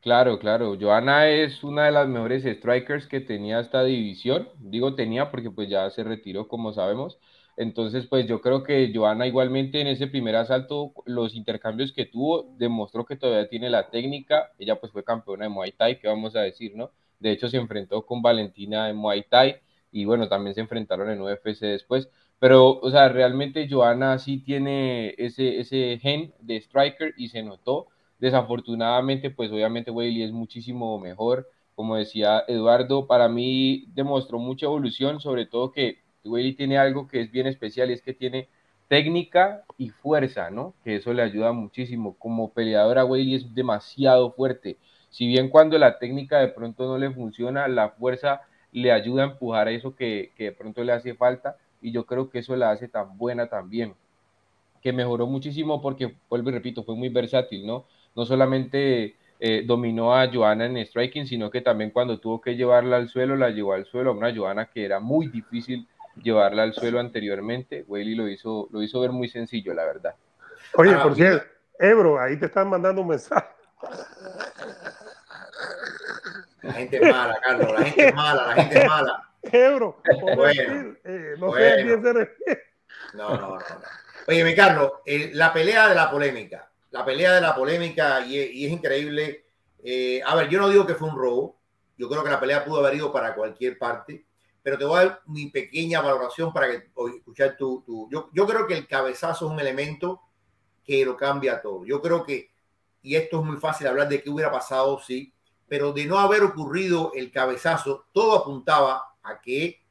Claro, 0.00 0.38
claro. 0.38 0.76
Joana 0.80 1.28
es 1.28 1.62
una 1.62 1.84
de 1.84 1.92
las 1.92 2.08
mejores 2.08 2.42
strikers 2.42 3.06
que 3.06 3.20
tenía 3.20 3.60
esta 3.60 3.84
división. 3.84 4.48
Digo 4.58 4.96
tenía 4.96 5.30
porque 5.30 5.50
pues 5.50 5.68
ya 5.68 5.88
se 5.90 6.02
retiró, 6.02 6.48
como 6.48 6.72
sabemos 6.72 7.20
entonces, 7.56 8.06
pues 8.06 8.26
yo 8.26 8.40
creo 8.40 8.62
que 8.62 8.90
Joana 8.94 9.26
igualmente 9.26 9.80
en 9.80 9.86
ese 9.86 10.06
primer 10.06 10.36
asalto, 10.36 10.92
los 11.04 11.34
intercambios 11.34 11.92
que 11.92 12.06
tuvo, 12.06 12.54
demostró 12.56 13.04
que 13.04 13.16
todavía 13.16 13.48
tiene 13.48 13.68
la 13.70 13.90
técnica. 13.90 14.52
Ella 14.58 14.80
pues 14.80 14.92
fue 14.92 15.04
campeona 15.04 15.44
de 15.44 15.50
Muay 15.50 15.72
Thai, 15.72 15.98
¿qué 16.00 16.08
vamos 16.08 16.34
a 16.36 16.40
decir, 16.40 16.74
no? 16.76 16.90
De 17.20 17.30
hecho, 17.30 17.48
se 17.48 17.58
enfrentó 17.58 18.04
con 18.06 18.22
Valentina 18.22 18.88
en 18.88 18.96
Muay 18.96 19.24
Thai 19.28 19.56
y 19.92 20.04
bueno, 20.06 20.28
también 20.28 20.54
se 20.54 20.62
enfrentaron 20.62 21.10
en 21.10 21.20
UFC 21.20 21.60
después. 21.60 22.08
Pero, 22.38 22.80
o 22.80 22.90
sea, 22.90 23.08
realmente 23.08 23.68
Joana 23.70 24.18
sí 24.18 24.38
tiene 24.38 25.14
ese, 25.18 25.60
ese 25.60 25.98
gen 26.00 26.34
de 26.40 26.56
striker 26.56 27.14
y 27.16 27.28
se 27.28 27.42
notó. 27.42 27.88
Desafortunadamente, 28.18 29.30
pues 29.30 29.52
obviamente 29.52 29.90
Weili 29.90 30.22
es 30.22 30.32
muchísimo 30.32 30.98
mejor. 30.98 31.48
Como 31.74 31.96
decía 31.96 32.44
Eduardo, 32.48 33.06
para 33.06 33.28
mí 33.28 33.86
demostró 33.94 34.38
mucha 34.38 34.66
evolución, 34.66 35.20
sobre 35.20 35.46
todo 35.46 35.70
que 35.70 36.01
Weili 36.24 36.54
tiene 36.54 36.78
algo 36.78 37.08
que 37.08 37.20
es 37.20 37.30
bien 37.30 37.46
especial 37.46 37.90
y 37.90 37.94
es 37.94 38.02
que 38.02 38.14
tiene 38.14 38.48
técnica 38.88 39.64
y 39.78 39.88
fuerza, 39.88 40.50
¿no? 40.50 40.74
Que 40.84 40.96
eso 40.96 41.12
le 41.12 41.22
ayuda 41.22 41.52
muchísimo. 41.52 42.16
Como 42.18 42.52
peleadora, 42.52 43.04
Weili 43.04 43.34
es 43.34 43.54
demasiado 43.54 44.32
fuerte. 44.32 44.76
Si 45.10 45.26
bien 45.26 45.48
cuando 45.48 45.78
la 45.78 45.98
técnica 45.98 46.38
de 46.38 46.48
pronto 46.48 46.84
no 46.86 46.98
le 46.98 47.10
funciona, 47.10 47.68
la 47.68 47.90
fuerza 47.90 48.42
le 48.72 48.92
ayuda 48.92 49.22
a 49.22 49.26
empujar 49.26 49.68
eso 49.68 49.94
que, 49.94 50.32
de 50.38 50.52
pronto 50.52 50.82
le 50.84 50.92
hace 50.92 51.14
falta 51.14 51.56
y 51.80 51.92
yo 51.92 52.06
creo 52.06 52.30
que 52.30 52.38
eso 52.38 52.56
la 52.56 52.70
hace 52.70 52.88
tan 52.88 53.16
buena 53.18 53.48
también. 53.48 53.94
Que 54.80 54.92
mejoró 54.92 55.26
muchísimo 55.26 55.80
porque, 55.80 56.16
vuelvo 56.28 56.50
y 56.50 56.52
repito, 56.52 56.82
fue 56.82 56.96
muy 56.96 57.08
versátil, 57.08 57.66
¿no? 57.66 57.86
No 58.16 58.24
solamente 58.24 59.16
eh, 59.38 59.62
dominó 59.66 60.14
a 60.14 60.30
Joana 60.32 60.66
en 60.66 60.78
striking, 60.78 61.26
sino 61.26 61.50
que 61.50 61.60
también 61.60 61.90
cuando 61.90 62.18
tuvo 62.18 62.40
que 62.40 62.56
llevarla 62.56 62.96
al 62.96 63.08
suelo, 63.08 63.36
la 63.36 63.50
llevó 63.50 63.74
al 63.74 63.86
suelo 63.86 64.10
a 64.10 64.14
una 64.14 64.34
Joana 64.34 64.66
que 64.66 64.84
era 64.84 65.00
muy 65.00 65.28
difícil 65.28 65.86
llevarla 66.16 66.62
al 66.62 66.74
suelo 66.74 67.00
anteriormente. 67.00 67.84
Weili 67.86 68.14
lo 68.14 68.28
hizo, 68.28 68.68
lo 68.70 68.82
hizo 68.82 69.00
ver 69.00 69.12
muy 69.12 69.28
sencillo, 69.28 69.74
la 69.74 69.84
verdad. 69.84 70.14
Oye, 70.74 70.96
por 70.96 71.14
cierto, 71.14 71.46
Ebro, 71.78 72.20
ahí 72.20 72.36
te 72.38 72.46
están 72.46 72.68
mandando 72.68 73.02
un 73.02 73.08
mensaje. 73.08 73.48
La 76.62 76.72
gente 76.74 76.96
es 76.96 77.02
mala, 77.02 77.38
Carlos, 77.42 77.72
la 77.72 77.84
gente 77.84 78.08
es 78.08 78.14
mala, 78.14 78.46
la 78.46 78.54
gente 78.54 78.78
es 78.78 78.86
mala. 78.86 79.28
Ebro, 79.42 80.00
bueno, 80.36 80.96
eh, 81.04 81.34
no 81.38 81.52
sé 81.52 81.72
a 81.72 81.76
quién 81.76 82.02
se 82.02 82.12
refiere. 82.12 82.62
No, 83.14 83.36
no, 83.36 83.58
no, 83.58 83.58
Oye, 84.28 84.44
mi 84.44 84.54
Carlos, 84.54 84.92
eh, 85.04 85.30
la 85.34 85.52
pelea 85.52 85.88
de 85.88 85.96
la 85.96 86.08
polémica, 86.08 86.70
la 86.92 87.04
pelea 87.04 87.32
de 87.32 87.40
la 87.40 87.54
polémica, 87.54 88.20
y, 88.20 88.38
y 88.38 88.66
es 88.66 88.72
increíble. 88.72 89.46
Eh, 89.82 90.22
a 90.24 90.36
ver, 90.36 90.48
yo 90.48 90.60
no 90.60 90.68
digo 90.68 90.86
que 90.86 90.94
fue 90.94 91.08
un 91.08 91.16
robo, 91.16 91.58
yo 91.98 92.08
creo 92.08 92.22
que 92.22 92.30
la 92.30 92.38
pelea 92.38 92.64
pudo 92.64 92.78
haber 92.78 92.94
ido 92.94 93.12
para 93.12 93.34
cualquier 93.34 93.76
parte 93.78 94.24
pero 94.62 94.78
te 94.78 94.84
voy 94.84 95.00
a 95.00 95.04
dar 95.04 95.22
mi 95.26 95.50
pequeña 95.50 96.00
valoración 96.00 96.52
para 96.52 96.70
que 96.70 96.90
escuchar 97.16 97.56
tu, 97.56 98.08
yo, 98.10 98.30
yo 98.32 98.46
creo 98.46 98.66
que 98.66 98.74
el 98.74 98.86
cabezazo 98.86 99.46
es 99.46 99.52
un 99.52 99.60
elemento 99.60 100.22
que 100.84 101.04
lo 101.04 101.16
cambia 101.16 101.60
todo. 101.60 101.84
Yo 101.84 102.00
creo 102.00 102.24
que, 102.24 102.52
y 103.02 103.16
esto 103.16 103.40
es 103.40 103.46
muy 103.46 103.56
fácil 103.56 103.86
hablar 103.86 104.08
de 104.08 104.22
qué 104.22 104.30
hubiera 104.30 104.50
pasado, 104.50 105.00
sí, 105.00 105.32
pero 105.68 105.92
de 105.92 106.06
no 106.06 106.18
haber 106.18 106.42
ocurrido 106.42 107.12
el 107.14 107.32
cabezazo, 107.32 108.06
todo 108.12 108.38
apuntaba 108.38 109.16
a 109.22 109.40
que 109.40 109.82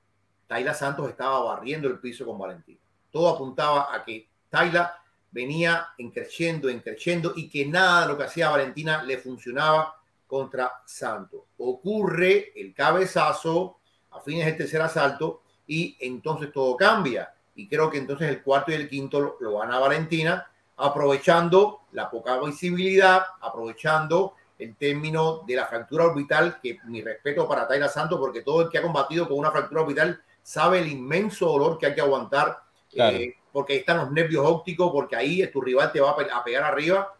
Tayla 0.47 0.73
Santos 0.73 1.09
estaba 1.09 1.41
barriendo 1.43 1.87
el 1.87 1.99
piso 1.99 2.25
con 2.25 2.37
Valentín. 2.37 2.79
Todo 3.09 3.29
apuntaba 3.29 3.93
a 3.93 4.03
que 4.03 4.29
Tayla 4.49 5.01
venía 5.31 5.87
encreciendo, 5.97 6.69
encreciendo 6.69 7.33
y 7.35 7.49
que 7.49 7.65
nada 7.65 8.01
de 8.01 8.07
lo 8.09 8.17
que 8.17 8.25
hacía 8.25 8.49
Valentina 8.49 9.01
le 9.03 9.17
funcionaba 9.17 9.95
contra 10.27 10.81
Santos. 10.85 11.41
Ocurre 11.57 12.53
el 12.59 12.73
cabezazo, 12.73 13.79
a 14.11 14.19
fines 14.19 14.45
del 14.45 14.57
tercer 14.57 14.81
asalto 14.81 15.41
y 15.67 15.97
entonces 15.99 16.51
todo 16.51 16.75
cambia. 16.75 17.33
Y 17.55 17.67
creo 17.67 17.89
que 17.89 17.97
entonces 17.97 18.29
el 18.29 18.41
cuarto 18.41 18.71
y 18.71 18.75
el 18.75 18.89
quinto 18.89 19.37
lo, 19.39 19.53
van 19.53 19.71
a 19.71 19.79
Valentina, 19.79 20.47
aprovechando 20.77 21.81
la 21.91 22.09
poca 22.09 22.39
visibilidad, 22.39 23.23
aprovechando 23.41 24.35
el 24.57 24.75
término 24.75 25.41
de 25.47 25.55
la 25.55 25.65
fractura 25.65 26.05
orbital, 26.05 26.59
que 26.61 26.79
mi 26.85 27.01
respeto 27.01 27.47
para 27.47 27.67
Taira 27.67 27.87
Santos, 27.87 28.19
porque 28.19 28.41
todo 28.41 28.61
el 28.61 28.69
que 28.69 28.77
ha 28.77 28.81
combatido 28.81 29.27
con 29.27 29.37
una 29.37 29.51
fractura 29.51 29.81
orbital 29.81 30.21
sabe 30.43 30.79
el 30.79 30.87
inmenso 30.87 31.47
dolor 31.47 31.77
que 31.77 31.87
hay 31.87 31.95
que 31.95 32.01
aguantar, 32.01 32.59
eh, 32.93 33.35
porque 33.51 33.73
ahí 33.73 33.79
están 33.79 33.97
los 33.97 34.11
nervios 34.11 34.45
ópticos, 34.45 34.91
porque 34.91 35.15
ahí 35.15 35.45
tu 35.51 35.61
rival 35.61 35.91
te 35.91 35.99
va 35.99 36.11
a 36.11 36.43
pegar 36.43 36.63
arriba. 36.63 37.13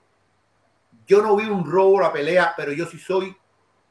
Yo 1.08 1.22
no 1.22 1.36
vi 1.36 1.46
un 1.46 1.70
robo 1.70 2.00
la 2.00 2.14
pelea, 2.14 2.54
pero 2.56 2.72
yo 2.72 2.86
sí 2.86 2.98
soy 2.98 3.36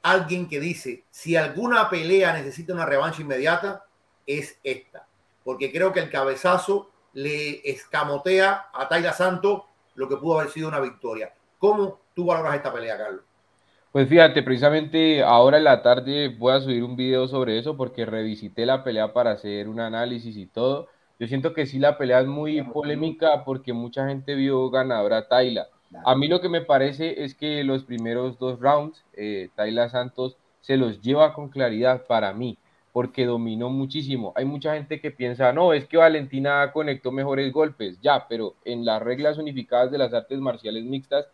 alguien 0.03 0.49
que 0.49 0.61
dice, 0.61 1.05
si 1.11 1.37
alguna 1.37 1.89
pelea 1.91 2.33
necesita 2.33 2.73
una 2.73 2.87
revancha 2.87 3.23
inmediata, 3.23 3.85
es 4.27 4.59
esta. 4.63 5.07
Porque 5.45 5.73
creo 5.73 5.93
que 5.93 6.01
el 6.01 6.11
cabezazo 6.11 6.91
le 7.13 7.61
escamotea 7.69 8.67
a 8.73 8.89
Taila 8.89 9.13
Santo 9.13 9.67
lo 9.95 10.09
que 10.09 10.17
pudo 10.17 10.39
haber 10.39 10.53
sido 10.53 10.69
una 10.69 10.81
victoria. 10.81 11.33
¿Cómo 11.59 12.01
tú 12.15 12.27
valoras 12.27 12.55
esta 12.55 12.73
pelea, 12.73 12.97
Carlos? 12.97 13.23
Pues 13.93 14.09
fíjate, 14.09 14.43
precisamente 14.43 15.23
ahora 15.23 15.59
en 15.59 15.65
la 15.65 15.83
tarde 15.83 16.29
voy 16.29 16.53
a 16.53 16.61
subir 16.61 16.85
un 16.85 16.95
video 16.95 17.27
sobre 17.27 17.59
eso 17.59 17.77
porque 17.77 18.07
revisité 18.07 18.65
la 18.65 18.85
pelea 18.85 19.13
para 19.13 19.33
hacer 19.33 19.69
un 19.69 19.81
análisis 19.81 20.37
y 20.37 20.47
todo. 20.47 20.89
Yo 21.19 21.27
siento 21.27 21.53
que 21.53 21.67
sí 21.67 21.79
la 21.79 21.99
pelea 21.99 22.21
es 22.21 22.27
muy 22.27 22.63
polémica 22.63 23.45
porque 23.45 23.73
mucha 23.73 24.07
gente 24.07 24.37
vio 24.37 24.71
ganadora 24.71 25.19
a 25.19 25.29
Taila 25.29 25.69
a 26.05 26.15
mí 26.15 26.29
lo 26.29 26.41
que 26.41 26.49
me 26.49 26.61
parece 26.61 27.25
es 27.25 27.35
que 27.35 27.65
los 27.65 27.85
primeros 27.85 28.39
dos 28.39 28.61
rounds, 28.61 29.05
eh, 29.15 29.49
Tayla 29.57 29.89
Santos 29.89 30.37
se 30.61 30.77
los 30.77 31.01
lleva 31.01 31.35
con 31.35 31.49
claridad 31.49 32.07
para 32.07 32.33
mí, 32.33 32.59
porque 32.93 33.27
dominó 33.27 33.71
muchísimo. 33.71 34.33
Hay 34.37 34.45
mucha 34.45 34.75
gente 34.75 35.01
que 35.01 35.11
piensa, 35.11 35.53
no, 35.53 35.73
es 35.73 35.87
que 35.87 35.97
Valentina 35.97 36.71
conectó 36.73 37.13
mejores 37.13 37.53
golpes, 37.53 38.01
ya, 38.01 38.27
pero 38.29 38.55
en 38.65 38.85
las 38.85 39.03
reglas 39.03 39.39
unificadas 39.39 39.91
de 39.91 39.99
las 39.99 40.13
artes 40.13 40.39
marciales 40.39 40.85
mixtas, 40.85 41.27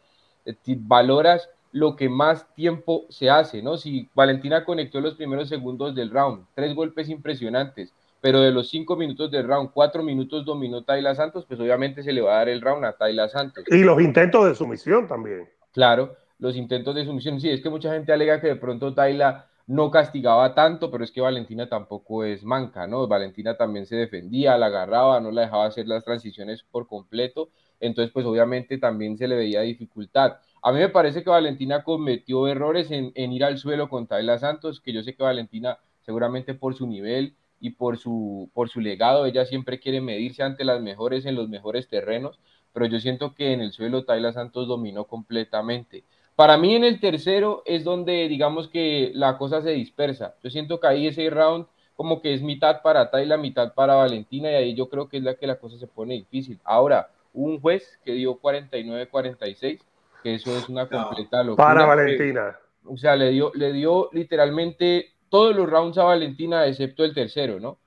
valoras 0.78 1.48
lo 1.72 1.96
que 1.96 2.08
más 2.08 2.46
tiempo 2.54 3.04
se 3.10 3.28
hace, 3.28 3.62
¿no? 3.62 3.76
Si 3.76 4.08
Valentina 4.14 4.64
conectó 4.64 5.00
los 5.00 5.14
primeros 5.14 5.48
segundos 5.48 5.94
del 5.94 6.10
round, 6.10 6.46
tres 6.54 6.74
golpes 6.74 7.08
impresionantes, 7.08 7.92
pero 8.20 8.40
de 8.40 8.50
los 8.50 8.68
cinco 8.68 8.96
minutos 8.96 9.30
del 9.30 9.46
round, 9.46 9.70
cuatro 9.72 10.02
minutos 10.02 10.44
dominó 10.44 10.84
Tayla 10.84 11.14
Santos, 11.14 11.44
pues 11.46 11.60
obviamente 11.60 12.02
se 12.02 12.12
le 12.12 12.20
va 12.20 12.34
a 12.34 12.38
dar 12.38 12.48
el 12.48 12.60
round 12.60 12.84
a 12.84 12.92
Tayla 12.92 13.28
Santos. 13.28 13.64
Y 13.68 13.84
los 13.84 14.00
intentos 14.00 14.46
de 14.46 14.54
sumisión 14.54 15.06
también. 15.06 15.48
Claro, 15.72 16.16
los 16.38 16.56
intentos 16.56 16.94
de 16.94 17.04
sumisión, 17.04 17.40
sí, 17.40 17.50
es 17.50 17.62
que 17.62 17.70
mucha 17.70 17.92
gente 17.92 18.12
alega 18.12 18.40
que 18.40 18.48
de 18.48 18.56
pronto 18.56 18.94
Tayla 18.94 19.46
no 19.66 19.90
castigaba 19.90 20.54
tanto, 20.54 20.90
pero 20.90 21.02
es 21.02 21.10
que 21.10 21.20
Valentina 21.20 21.68
tampoco 21.68 22.24
es 22.24 22.44
manca, 22.44 22.86
¿no? 22.86 23.08
Valentina 23.08 23.56
también 23.56 23.84
se 23.84 23.96
defendía, 23.96 24.56
la 24.56 24.66
agarraba, 24.66 25.20
no 25.20 25.32
la 25.32 25.42
dejaba 25.42 25.66
hacer 25.66 25.88
las 25.88 26.04
transiciones 26.04 26.62
por 26.62 26.86
completo, 26.86 27.50
entonces 27.80 28.12
pues 28.12 28.24
obviamente 28.26 28.78
también 28.78 29.18
se 29.18 29.26
le 29.26 29.36
veía 29.36 29.62
dificultad. 29.62 30.36
A 30.62 30.72
mí 30.72 30.78
me 30.78 30.88
parece 30.88 31.22
que 31.22 31.30
Valentina 31.30 31.82
cometió 31.82 32.46
errores 32.46 32.90
en, 32.90 33.12
ir 33.14 33.44
al 33.44 33.58
suelo 33.58 33.88
con 33.88 34.06
Tayla 34.06 34.38
Santos, 34.38 34.80
que 34.80 34.92
yo 34.92 35.02
sé 35.02 35.14
que 35.14 35.22
Valentina 35.22 35.78
seguramente 36.02 36.54
por 36.54 36.74
su 36.74 36.86
nivel 36.86 37.34
y 37.60 37.70
por 37.70 37.98
su, 37.98 38.50
por 38.54 38.68
su 38.68 38.80
legado, 38.80 39.26
ella 39.26 39.44
siempre 39.46 39.80
quiere 39.80 40.00
medirse 40.00 40.42
ante 40.42 40.64
las 40.64 40.80
mejores 40.80 41.26
en 41.26 41.34
los 41.34 41.48
mejores 41.48 41.88
terrenos, 41.88 42.38
pero 42.72 42.86
yo 42.86 43.00
siento 43.00 43.34
que 43.34 43.52
en 43.52 43.60
el 43.60 43.72
suelo 43.72 44.04
Tayla 44.04 44.32
Santos 44.32 44.68
dominó 44.68 45.04
completamente. 45.04 46.04
Para 46.34 46.58
mí 46.58 46.74
en 46.74 46.84
el 46.84 47.00
tercero 47.00 47.62
es 47.64 47.84
donde 47.84 48.28
digamos 48.28 48.68
que 48.68 49.10
la 49.14 49.38
cosa 49.38 49.62
se 49.62 49.70
dispersa. 49.70 50.34
Yo 50.42 50.50
siento 50.50 50.80
que 50.80 50.86
ahí 50.86 51.06
ese 51.06 51.30
round 51.30 51.66
como 51.94 52.20
que 52.20 52.34
es 52.34 52.42
mitad 52.42 52.82
para 52.82 53.10
Tayla, 53.10 53.38
mitad 53.38 53.72
para 53.72 53.94
Valentina 53.94 54.50
y 54.50 54.54
ahí 54.54 54.74
yo 54.74 54.90
creo 54.90 55.08
que 55.08 55.16
es 55.16 55.22
la 55.22 55.34
que 55.36 55.46
la 55.46 55.58
cosa 55.58 55.78
se 55.78 55.86
pone 55.86 56.14
difícil. 56.14 56.60
Ahora, 56.62 57.08
un 57.32 57.58
juez 57.60 57.98
que 58.04 58.12
dio 58.12 58.38
49-46 58.38 59.80
que 60.22 60.34
eso 60.34 60.56
es 60.56 60.68
una 60.68 60.88
completa 60.88 61.42
locura. 61.42 61.68
Para 61.68 61.86
Valentina. 61.86 62.58
o 62.84 62.96
sea, 62.96 63.16
le 63.16 63.30
dio, 63.30 63.52
le 63.54 63.72
dio 63.72 64.10
literalmente 64.12 65.12
todos 65.28 65.54
los 65.54 65.68
rounds 65.68 65.98
a 65.98 66.04
Valentina, 66.04 66.66
excepto 66.66 67.04
el 67.04 67.14
tercero, 67.14 67.60
¿no? 67.60 67.78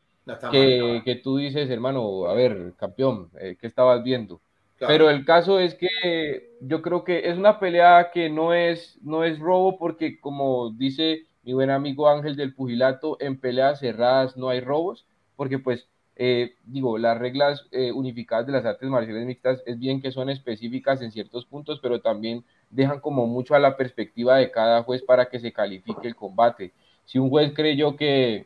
que, 0.52 1.02
que, 1.04 1.16
tú 1.16 1.38
dices, 1.38 1.70
hermano, 1.70 2.28
a 2.28 2.34
ver, 2.34 2.74
campeón, 2.78 3.30
eh, 3.40 3.58
¿qué 3.60 3.68
estabas 3.68 4.04
viendo? 4.04 4.42
Pero 4.78 5.10
el 5.10 5.26
caso 5.26 5.60
es 5.60 5.76
que 5.76 6.52
yo 6.62 6.82
creo 6.82 7.04
que 7.04 7.30
es 7.30 7.38
una 7.38 7.60
pelea 7.60 8.12
que 8.14 8.30
no 8.30 8.54
es, 8.54 8.98
no 9.02 9.24
es 9.24 9.40
robo 9.40 9.78
porque 9.78 10.20
como 10.20 10.72
dice 10.72 11.24
mi 11.44 11.54
buen 11.54 11.70
amigo 11.70 12.08
Ángel 12.08 12.36
del 12.36 12.54
Pugilato, 12.54 13.18
en 13.20 13.40
peleas 13.40 13.80
cerradas 13.80 14.38
no 14.38 14.50
hay 14.50 14.62
robos, 14.62 15.06
porque 15.36 15.60
pues 15.60 15.88
eh, 16.22 16.56
digo, 16.66 16.98
las 16.98 17.18
reglas 17.18 17.66
eh, 17.72 17.94
unificadas 17.94 18.46
de 18.46 18.52
las 18.52 18.66
artes 18.66 18.90
marciales 18.90 19.26
mixtas 19.26 19.64
es 19.66 19.80
bien 19.80 20.02
que 20.02 20.12
son 20.12 20.30
específicas 20.30 21.02
en 21.02 21.12
ciertos 21.14 21.46
puntos, 21.46 21.80
pero 21.82 22.02
también 22.02 22.44
dejan 22.70 23.00
como 23.00 23.26
mucho 23.26 23.56
a 23.56 23.60
la 23.60 23.78
perspectiva 23.78 24.36
de 24.36 24.52
cada 24.52 24.84
juez 24.84 25.02
para 25.02 25.30
que 25.30 25.40
se 25.40 25.54
califique 25.54 26.08
el 26.08 26.18
combate. 26.18 26.74
Si 27.10 27.18
un 27.18 27.32
juez 27.32 27.54
creyó 27.56 27.96
que 27.96 28.46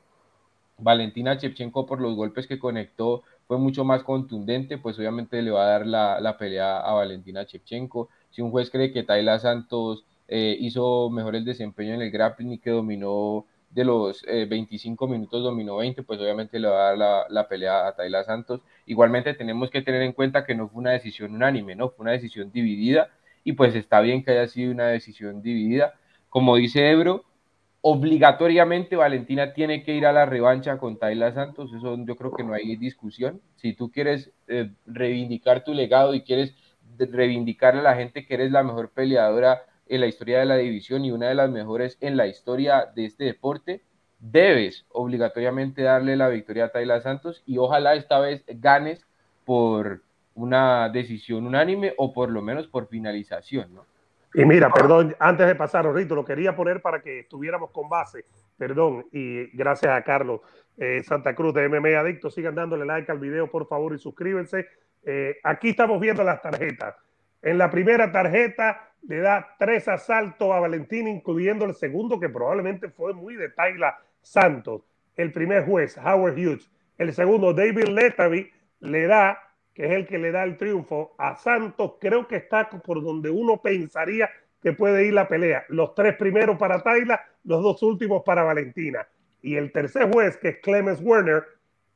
Valentina 0.78 1.38
Chepchenko 1.38 1.86
por 1.86 2.00
los 2.00 2.16
golpes 2.16 2.48
que 2.48 2.60
conectó 2.60 3.24
fue 3.46 3.58
mucho 3.58 3.84
más 3.84 4.04
contundente, 4.04 4.78
pues 4.78 4.98
obviamente 4.98 5.42
le 5.42 5.52
va 5.52 5.66
a 5.66 5.80
dar 5.80 5.86
la, 5.86 6.38
pelea 6.38 6.80
a 6.80 6.94
Valentina 6.94 7.46
Chepchenko. 7.46 8.08
Si 8.32 8.42
un 8.42 8.52
juez 8.52 8.70
cree 8.70 8.94
que 8.94 9.04
Tayla 9.04 9.38
Santos 9.40 10.06
eh, 10.30 10.56
hizo 10.58 11.10
mejor 11.10 11.36
el 11.36 11.44
desempeño 11.44 11.94
en 11.94 12.04
el 12.04 12.10
grappling 12.10 12.54
y 12.54 12.58
que 12.58 12.70
dominó 12.70 13.46
de 13.70 13.84
los 13.84 14.24
25 14.24 15.06
eh, 15.06 15.10
minutos 15.10 15.44
dominó 15.44 15.76
20, 15.76 16.02
pues 16.04 16.22
obviamente 16.22 16.58
le 16.58 16.70
va 16.70 16.88
a 16.88 16.96
dar 16.96 17.28
la, 17.30 17.48
pelea 17.50 17.86
a 17.88 17.96
Tayla 17.98 18.24
Santos. 18.24 18.62
Igualmente 18.86 19.34
tenemos 19.34 19.72
que 19.72 19.82
tener 19.82 20.04
en 20.04 20.14
cuenta 20.14 20.46
que 20.46 20.56
no 20.56 20.70
fue 20.70 20.80
una 20.80 20.92
decisión 20.92 21.36
unánime, 21.36 21.76
¿no? 21.76 21.90
Fue 21.90 22.04
una 22.04 22.14
decisión 22.14 22.50
dividida 22.54 23.10
y 23.44 23.52
pues 23.54 23.76
está 23.76 24.00
bien 24.00 24.24
que 24.24 24.32
haya 24.32 24.48
sido 24.48 24.72
una 24.72 24.88
decisión 24.88 25.42
dividida. 25.42 25.96
Como 26.30 26.56
dice 26.56 26.90
Ebro, 26.90 27.26
obligatoriamente 27.86 28.96
Valentina 28.96 29.54
tiene 29.54 29.84
que 29.84 29.94
ir 29.94 30.06
a 30.06 30.14
la 30.14 30.26
revancha 30.26 30.78
con 30.78 30.98
Tayla 30.98 31.34
Santos, 31.34 31.74
eso 31.74 31.98
yo 32.06 32.16
creo 32.16 32.32
que 32.32 32.46
no 32.46 32.54
hay 32.54 32.78
discusión. 32.78 33.42
Si 33.58 33.74
tú 33.74 33.92
quieres 33.92 34.32
eh, 34.48 34.72
reivindicar 34.86 35.66
tu 35.66 35.74
legado 35.74 36.14
y 36.14 36.22
quieres 36.22 36.56
reivindicarle 36.98 37.82
a 37.82 37.84
la 37.84 37.96
gente 37.96 38.26
que 38.26 38.36
eres 38.36 38.52
la 38.52 38.64
mejor 38.64 38.92
peleadora 38.92 39.64
en 39.90 40.00
la 40.00 40.08
historia 40.08 40.40
de 40.40 40.46
la 40.46 40.56
división 40.56 41.04
y 41.04 41.12
una 41.12 41.28
de 41.28 41.36
las 41.36 41.50
mejores 41.50 41.98
en 42.00 42.16
la 42.16 42.26
historia 42.26 42.90
de 42.96 43.04
este 43.04 43.26
deporte, 43.26 43.82
debes 44.18 44.86
obligatoriamente 44.94 45.82
darle 45.82 46.16
la 46.16 46.30
victoria 46.30 46.66
a 46.66 46.70
Tayla 46.70 47.02
Santos 47.02 47.44
y 47.46 47.58
ojalá 47.58 47.96
esta 47.96 48.18
vez 48.20 48.46
ganes 48.48 49.06
por 49.44 50.04
una 50.36 50.88
decisión 50.88 51.46
unánime 51.46 51.94
o 51.98 52.14
por 52.14 52.32
lo 52.32 52.42
menos 52.42 52.68
por 52.68 52.88
finalización, 52.88 53.76
¿no? 53.76 53.93
Y 54.34 54.46
mira, 54.46 54.72
perdón, 54.72 55.16
antes 55.20 55.46
de 55.46 55.56
pasar, 55.56 55.92
Rito, 55.94 56.16
lo 56.16 56.26
quería 56.26 56.56
poner 56.56 56.82
para 56.82 57.02
que 57.02 57.20
estuviéramos 57.20 57.72
con 57.72 57.88
base, 57.88 58.26
perdón, 58.58 59.06
y 59.12 59.46
gracias 59.56 59.92
a 59.92 60.04
Carlos 60.04 60.42
eh, 60.78 61.04
Santa 61.04 61.36
Cruz 61.36 61.54
de 61.54 61.70
MMA 61.70 62.00
Adicto, 62.00 62.32
sigan 62.32 62.56
dándole 62.56 62.86
like 62.86 63.12
al 63.12 63.20
video, 63.20 63.50
por 63.50 63.68
favor, 63.68 63.94
y 63.94 64.00
suscríbanse. 64.00 64.68
Eh, 65.06 65.38
aquí 65.44 65.70
estamos 65.70 66.00
viendo 66.00 66.24
las 66.24 66.42
tarjetas. 66.42 66.96
En 67.42 67.58
la 67.58 67.70
primera 67.70 68.12
tarjeta 68.12 68.90
le 69.08 69.20
da 69.20 69.56
tres 69.60 69.88
asaltos 69.88 70.52
a 70.52 70.60
Valentín, 70.60 71.08
incluyendo 71.08 71.66
el 71.66 71.76
segundo, 71.76 72.20
que 72.20 72.30
probablemente 72.30 72.90
fue 72.90 73.14
muy 73.14 73.36
de 73.36 73.50
Tayla 73.50 74.00
Santos. 74.22 74.82
El 75.16 75.32
primer 75.32 75.66
juez, 75.66 75.98
Howard 75.98 76.34
Hughes. 76.34 76.72
El 76.98 77.14
segundo, 77.14 77.54
David 77.54 77.90
Letavy, 77.90 78.50
le 78.80 79.08
da, 79.08 79.38
que 79.74 79.86
es 79.86 79.92
el 79.92 80.08
que 80.08 80.18
le 80.18 80.32
da 80.32 80.44
el 80.44 80.58
triunfo 80.58 81.14
a 81.18 81.36
Santos. 81.36 81.94
Creo 82.00 82.28
que 82.28 82.38
está 82.38 82.70
por 82.70 83.04
donde 83.04 83.30
uno 83.30 83.62
pensaría 83.62 84.30
que 84.62 84.74
puede 84.74 85.06
ir 85.06 85.14
la 85.14 85.28
pelea. 85.28 85.66
Los 85.70 85.94
tres 85.96 86.16
primeros 86.16 86.58
para 86.58 86.82
Tayla, 86.82 87.22
los 87.44 87.62
dos 87.62 87.84
últimos 87.84 88.24
para 88.24 88.44
Valentina. 88.44 89.08
Y 89.42 89.56
el 89.56 89.72
tercer 89.72 90.12
juez, 90.12 90.38
que 90.38 90.50
es 90.50 90.58
Clemens 90.60 91.02
Werner, 91.02 91.44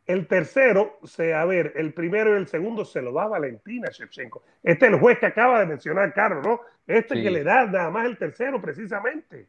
el 0.05 0.27
tercero, 0.27 0.99
se, 1.03 1.33
a 1.33 1.45
ver, 1.45 1.73
el 1.75 1.93
primero 1.93 2.33
y 2.33 2.37
el 2.37 2.47
segundo 2.47 2.85
se 2.85 3.01
lo 3.01 3.11
da 3.13 3.27
Valentina 3.27 3.89
Shevchenko. 3.91 4.41
Este 4.63 4.85
es 4.85 4.93
el 4.93 4.99
juez 4.99 5.19
que 5.19 5.25
acaba 5.25 5.59
de 5.59 5.65
mencionar, 5.65 6.13
Carlos, 6.13 6.45
¿no? 6.45 6.61
Este 6.87 7.21
que 7.21 7.29
le 7.29 7.43
da 7.43 7.65
nada 7.65 7.89
más 7.89 8.05
el 8.05 8.17
tercero, 8.17 8.61
precisamente. 8.61 9.47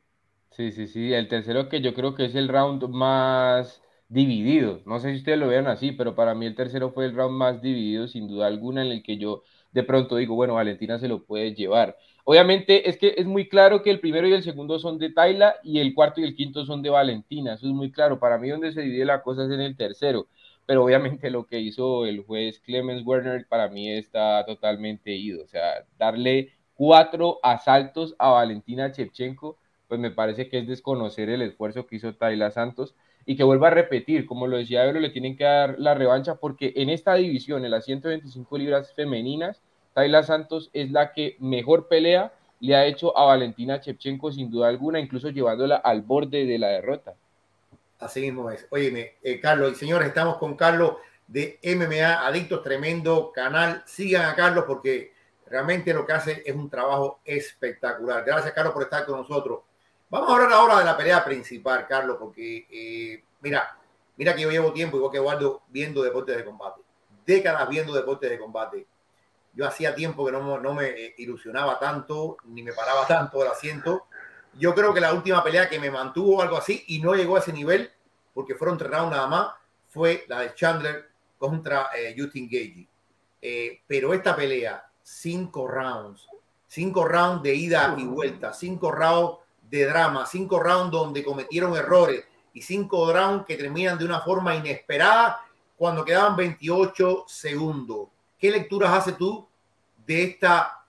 Sí, 0.51 0.73
sí, 0.73 0.89
sí. 0.89 1.13
El 1.13 1.29
tercero 1.29 1.69
que 1.69 1.81
yo 1.81 1.95
creo 1.95 2.15
que 2.15 2.25
es 2.27 2.35
el 2.35 2.49
round 2.49 2.89
más 2.89 3.83
dividido. 4.09 4.81
No 4.87 5.01
sé 5.01 5.11
si 5.13 5.19
ustedes 5.19 5.39
lo 5.39 5.49
vean 5.49 5.67
así, 5.67 5.93
pero 5.93 6.15
para 6.15 6.35
mí 6.35 6.47
el 6.47 6.55
tercero 6.55 6.91
fue 6.93 7.07
el 7.07 7.15
round 7.15 7.37
más 7.37 7.61
dividido, 7.63 8.09
sin 8.09 8.29
duda 8.29 8.47
alguna, 8.47 8.85
en 8.85 8.93
el 8.93 9.03
que 9.03 9.19
yo 9.19 9.43
de 9.73 9.83
pronto 9.83 10.17
digo, 10.17 10.35
bueno, 10.35 10.55
Valentina 10.55 10.99
se 10.99 11.09
lo 11.09 11.25
puede 11.25 11.55
llevar. 11.55 11.97
Obviamente 12.25 12.89
es 12.89 12.99
que 12.99 13.15
es 13.17 13.27
muy 13.27 13.49
claro 13.49 13.83
que 13.83 13.91
el 13.91 14.01
primero 14.01 14.27
y 14.29 14.33
el 14.33 14.43
segundo 14.43 14.79
son 14.79 14.99
de 14.99 15.11
Tayla 15.11 15.57
y 15.63 15.79
el 15.81 15.95
cuarto 15.95 16.21
y 16.21 16.25
el 16.25 16.35
quinto 16.35 16.65
son 16.65 16.83
de 16.83 16.91
Valentina. 16.91 17.55
Eso 17.55 17.67
es 17.67 17.73
muy 17.73 17.91
claro. 17.91 18.19
Para 18.19 18.39
mí 18.39 18.49
donde 18.51 18.73
se 18.73 18.83
divide 18.83 19.05
la 19.05 19.23
cosa 19.23 19.45
es 19.45 19.51
en 19.51 19.61
el 19.61 19.77
tercero 19.77 20.29
pero 20.69 20.85
obviamente 20.85 21.31
lo 21.31 21.47
que 21.47 21.61
hizo 21.61 22.05
el 22.05 22.25
juez 22.27 22.61
Clemens 22.61 23.03
Werner 23.07 23.47
para 23.49 23.69
mí 23.69 23.91
está 23.91 24.45
totalmente 24.45 25.13
ido. 25.17 25.43
O 25.43 25.47
sea, 25.47 25.87
darle 25.99 26.53
cuatro 26.75 27.39
asaltos 27.43 28.15
a 28.19 28.33
Valentina 28.33 28.93
Chepchenko, 28.93 29.57
pues 29.89 29.99
me 29.99 30.11
parece 30.11 30.51
que 30.51 30.59
es 30.59 30.69
desconocer 30.69 31.31
el 31.31 31.41
esfuerzo 31.41 31.87
que 31.87 31.97
hizo 31.97 32.15
Tayla 32.17 32.51
Santos 32.51 32.95
y 33.29 33.37
que 33.37 33.45
vuelva 33.45 33.67
a 33.67 33.73
repetir, 33.73 34.25
como 34.25 34.47
lo 34.47 34.57
decía 34.57 34.87
Ebro, 34.87 35.01
le 35.01 35.11
tienen 35.11 35.37
que 35.37 35.45
dar 35.45 35.75
la 35.79 35.93
revancha 35.93 36.37
porque 36.37 36.73
en 36.77 36.89
esta 36.89 37.13
división, 37.13 37.63
en 37.63 37.71
las 37.71 37.85
125 37.85 38.57
libras 38.57 38.95
femeninas, 38.95 39.61
Tayla 39.93 40.23
Santos 40.23 40.71
es 40.73 40.91
la 40.93 41.13
que 41.13 41.37
mejor 41.39 41.89
pelea 41.89 42.33
le 42.59 42.75
ha 42.75 42.87
hecho 42.87 43.15
a 43.19 43.27
Valentina 43.27 43.83
Chepchenko 43.83 44.33
sin 44.33 44.51
duda 44.51 44.69
alguna, 44.69 44.99
incluso 44.99 45.29
llevándola 45.29 45.77
al 45.77 46.01
borde 46.01 46.47
de 46.47 46.59
la 46.59 46.69
derrota. 46.69 47.17
Así 47.99 48.23
mismo 48.23 48.51
es. 48.51 48.67
Óyeme, 48.71 49.17
eh, 49.23 49.39
Carlos 49.41 49.73
y 49.73 49.75
señores, 49.75 50.09
estamos 50.09 50.39
con 50.39 50.57
Carlos 50.57 50.95
de 51.27 51.59
MMA 51.63 52.27
Adictos, 52.27 52.63
tremendo 52.63 53.31
canal. 53.31 53.83
Sigan 53.85 54.25
a 54.25 54.35
Carlos 54.35 54.65
porque 54.67 55.13
realmente 55.47 55.93
lo 55.93 56.07
que 56.07 56.15
hace 56.15 56.43
es 56.47 56.57
un 56.57 56.71
trabajo 56.71 57.21
espectacular. 57.27 58.25
Gracias, 58.25 58.55
Carlos, 58.55 58.73
por 58.73 58.85
estar 58.85 59.05
con 59.05 59.19
nosotros. 59.19 59.68
Vamos 60.11 60.31
a 60.31 60.35
hablar 60.35 60.53
ahora 60.53 60.79
de 60.79 60.85
la 60.85 60.97
pelea 60.97 61.25
principal, 61.25 61.87
Carlos, 61.87 62.17
porque 62.19 62.67
eh, 62.71 63.25
mira, 63.41 63.79
mira 64.17 64.35
que 64.35 64.43
yo 64.43 64.51
llevo 64.51 64.73
tiempo, 64.73 64.97
igual 64.97 65.13
que 65.13 65.19
Eduardo, 65.19 65.63
viendo 65.69 66.03
deportes 66.03 66.37
de 66.37 66.45
combate. 66.45 66.81
Décadas 67.27 67.69
viendo 67.69 67.93
deportes 67.93 68.31
de 68.31 68.39
combate. 68.39 68.87
Yo 69.53 69.67
hacía 69.67 69.95
tiempo 69.95 70.25
que 70.25 70.33
no, 70.33 70.59
no 70.59 70.75
me 70.75 70.89
eh, 70.89 71.15
ilusionaba 71.19 71.79
tanto, 71.79 72.39
ni 72.45 72.63
me 72.63 72.73
paraba 72.73 73.07
tanto 73.07 73.39
del 73.41 73.49
asiento 73.49 74.07
yo 74.59 74.75
creo 74.75 74.93
que 74.93 75.01
la 75.01 75.15
última 75.15 75.43
pelea 75.43 75.69
que 75.69 75.79
me 75.79 75.91
mantuvo 75.91 76.43
algo 76.43 76.57
así 76.57 76.85
y 76.89 76.99
no 77.01 77.15
llegó 77.15 77.37
a 77.37 77.41
ese 77.41 77.53
nivel, 77.53 77.91
porque 78.35 78.55
fueron 78.55 78.77
tres 78.77 78.91
rounds 78.91 79.11
nada 79.11 79.27
más, 79.27 79.49
fue 79.89 80.25
la 80.29 80.41
de 80.41 80.55
Chandler 80.55 81.09
contra 81.39 81.91
eh, 81.97 82.15
Justin 82.17 82.49
Gage. 82.51 82.89
Eh, 83.41 83.81
pero 83.87 84.13
esta 84.13 84.35
pelea, 84.35 84.91
cinco 85.03 85.69
rounds, 85.69 86.27
cinco 86.67 87.05
rounds 87.07 87.43
de 87.43 87.55
ida 87.55 87.95
y 87.97 88.05
vuelta, 88.05 88.53
cinco 88.53 88.91
rounds 88.91 89.39
de 89.71 89.85
drama, 89.85 90.27
cinco 90.27 90.61
rounds 90.61 90.91
donde 90.91 91.23
cometieron 91.23 91.77
errores 91.77 92.25
y 92.53 92.63
cinco 92.63 93.13
rounds 93.13 93.45
que 93.47 93.57
terminan 93.57 93.99
de 93.99 94.05
una 94.05 94.21
forma 94.21 94.55
inesperada 94.55 95.41
cuando 95.77 96.05
quedaban 96.05 96.37
28 96.37 97.25
segundos. 97.29 98.09
¿Qué 98.39 98.51
lecturas 98.51 98.93
haces 98.93 99.17
tú 99.17 99.47
de 100.07 100.25
esta 100.25 100.85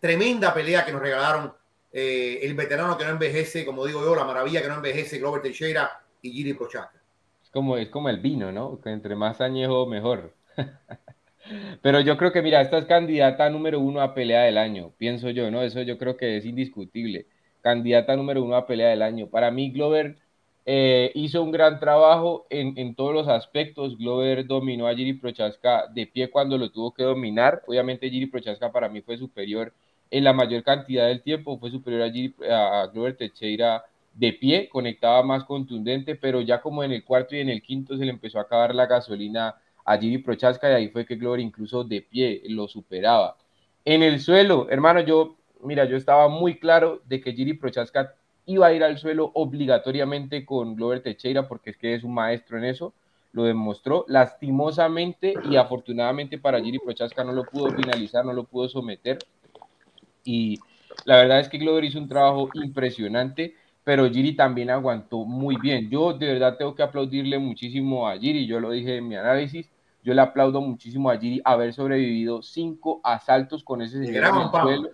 tremenda 0.00 0.52
pelea 0.52 0.84
que 0.84 0.92
nos 0.92 1.00
regalaron 1.00 1.52
eh, 1.92 2.40
el 2.42 2.54
veterano 2.54 2.96
que 2.96 3.04
no 3.04 3.10
envejece, 3.10 3.64
como 3.64 3.86
digo 3.86 4.02
yo, 4.02 4.16
la 4.16 4.24
maravilla 4.24 4.62
que 4.62 4.68
no 4.68 4.74
envejece, 4.74 5.18
Glover 5.18 5.42
Teixeira 5.42 5.90
y 6.22 6.30
Giri 6.32 6.54
Prochaska. 6.54 7.00
Es 7.42 7.50
como, 7.50 7.76
es 7.76 7.88
como 7.88 8.08
el 8.08 8.18
vino, 8.18 8.50
¿no? 8.50 8.80
Que 8.80 8.90
entre 8.90 9.14
más 9.14 9.40
añejo, 9.40 9.86
mejor. 9.86 10.34
Pero 11.82 12.00
yo 12.00 12.16
creo 12.16 12.32
que, 12.32 12.42
mira, 12.42 12.60
esta 12.62 12.78
es 12.78 12.86
candidata 12.86 13.50
número 13.50 13.78
uno 13.78 14.00
a 14.00 14.14
pelea 14.14 14.42
del 14.42 14.58
año, 14.58 14.92
pienso 14.96 15.30
yo, 15.30 15.50
¿no? 15.50 15.62
Eso 15.62 15.82
yo 15.82 15.98
creo 15.98 16.16
que 16.16 16.36
es 16.36 16.46
indiscutible. 16.46 17.26
Candidata 17.62 18.16
número 18.16 18.42
uno 18.42 18.56
a 18.56 18.66
pelea 18.66 18.90
del 18.90 19.02
año. 19.02 19.28
Para 19.28 19.50
mí, 19.50 19.70
Glover 19.70 20.18
eh, 20.66 21.10
hizo 21.14 21.42
un 21.42 21.50
gran 21.50 21.80
trabajo 21.80 22.46
en, 22.50 22.94
todos 22.94 23.14
los 23.14 23.28
aspectos. 23.28 23.96
Glover 23.96 24.46
dominó 24.46 24.86
a 24.86 24.94
Giri 24.94 25.14
Prochaska 25.14 25.86
de 25.88 26.06
pie 26.06 26.30
cuando 26.30 26.58
lo 26.58 26.70
tuvo 26.70 26.92
que 26.92 27.04
dominar. 27.04 27.62
Obviamente, 27.66 28.10
Giri 28.10 28.26
Prochaska 28.26 28.70
para 28.70 28.88
mí 28.88 29.00
fue 29.00 29.16
superior 29.16 29.72
en 30.10 30.24
la 30.24 30.32
mayor 30.34 30.62
cantidad 30.62 31.06
del 31.06 31.22
tiempo, 31.22 31.58
fue 31.58 31.70
superior 31.70 32.02
a, 32.50 32.82
a 32.82 32.86
Glover 32.88 33.16
Teixeira 33.16 33.82
de 34.14 34.32
pie, 34.34 34.68
conectaba 34.68 35.22
más 35.22 35.44
contundente, 35.44 36.16
pero 36.16 36.42
ya 36.42 36.60
como 36.60 36.84
en 36.84 36.92
el 36.92 37.02
cuarto 37.02 37.34
y 37.34 37.40
en 37.40 37.48
el 37.48 37.62
quinto 37.62 37.96
se 37.96 38.04
le 38.04 38.10
empezó 38.10 38.38
a 38.38 38.42
acabar 38.42 38.74
la 38.74 38.86
gasolina 38.86 39.56
a 39.84 39.98
Giri 39.98 40.18
Prochaska 40.18 40.70
y 40.70 40.74
ahí 40.74 40.88
fue 40.88 41.06
que 41.06 41.16
Glover 41.16 41.40
incluso 41.40 41.84
de 41.84 42.02
pie 42.02 42.42
lo 42.48 42.68
superaba. 42.68 43.36
En 43.84 44.02
el 44.02 44.20
suelo, 44.20 44.68
hermano, 44.70 45.00
yo, 45.00 45.36
mira, 45.62 45.84
yo 45.84 45.96
estaba 45.96 46.28
muy 46.28 46.58
claro 46.58 47.00
de 47.06 47.20
que 47.20 47.32
Giri 47.32 47.54
Prochaska 47.54 48.14
iba 48.46 48.66
a 48.66 48.72
ir 48.72 48.82
al 48.82 48.98
suelo 48.98 49.30
obligatoriamente 49.34 50.44
con 50.44 50.74
Glover 50.74 51.02
Teixeira 51.02 51.48
porque 51.48 51.70
es 51.70 51.76
que 51.76 51.94
es 51.94 52.04
un 52.04 52.14
maestro 52.14 52.58
en 52.58 52.64
eso, 52.64 52.92
lo 53.32 53.44
demostró 53.44 54.04
lastimosamente 54.08 55.34
y 55.48 55.56
afortunadamente 55.56 56.38
para 56.38 56.60
Giri 56.60 56.78
Prochaska 56.78 57.24
no 57.24 57.32
lo 57.32 57.44
pudo 57.44 57.70
finalizar, 57.70 58.24
no 58.24 58.32
lo 58.32 58.44
pudo 58.44 58.68
someter, 58.68 59.18
y 60.24 60.58
la 61.04 61.16
verdad 61.16 61.40
es 61.40 61.48
que 61.48 61.58
Glover 61.58 61.84
hizo 61.84 61.98
un 61.98 62.08
trabajo 62.08 62.48
impresionante, 62.54 63.54
pero 63.84 64.08
Giri 64.08 64.36
también 64.36 64.70
aguantó 64.70 65.24
muy 65.24 65.56
bien. 65.56 65.90
Yo 65.90 66.12
de 66.12 66.26
verdad 66.26 66.56
tengo 66.56 66.74
que 66.74 66.82
aplaudirle 66.82 67.38
muchísimo 67.38 68.08
a 68.08 68.16
Giri, 68.18 68.46
yo 68.46 68.60
lo 68.60 68.70
dije 68.70 68.96
en 68.96 69.08
mi 69.08 69.16
análisis, 69.16 69.70
yo 70.04 70.14
le 70.14 70.20
aplaudo 70.20 70.60
muchísimo 70.60 71.10
a 71.10 71.18
Giri 71.18 71.40
haber 71.44 71.72
sobrevivido 71.72 72.42
cinco 72.42 73.00
asaltos 73.02 73.64
con 73.64 73.82
ese 73.82 74.04
señor 74.04 74.24
en 74.24 74.40
el 74.40 74.50
suelo. 74.50 74.90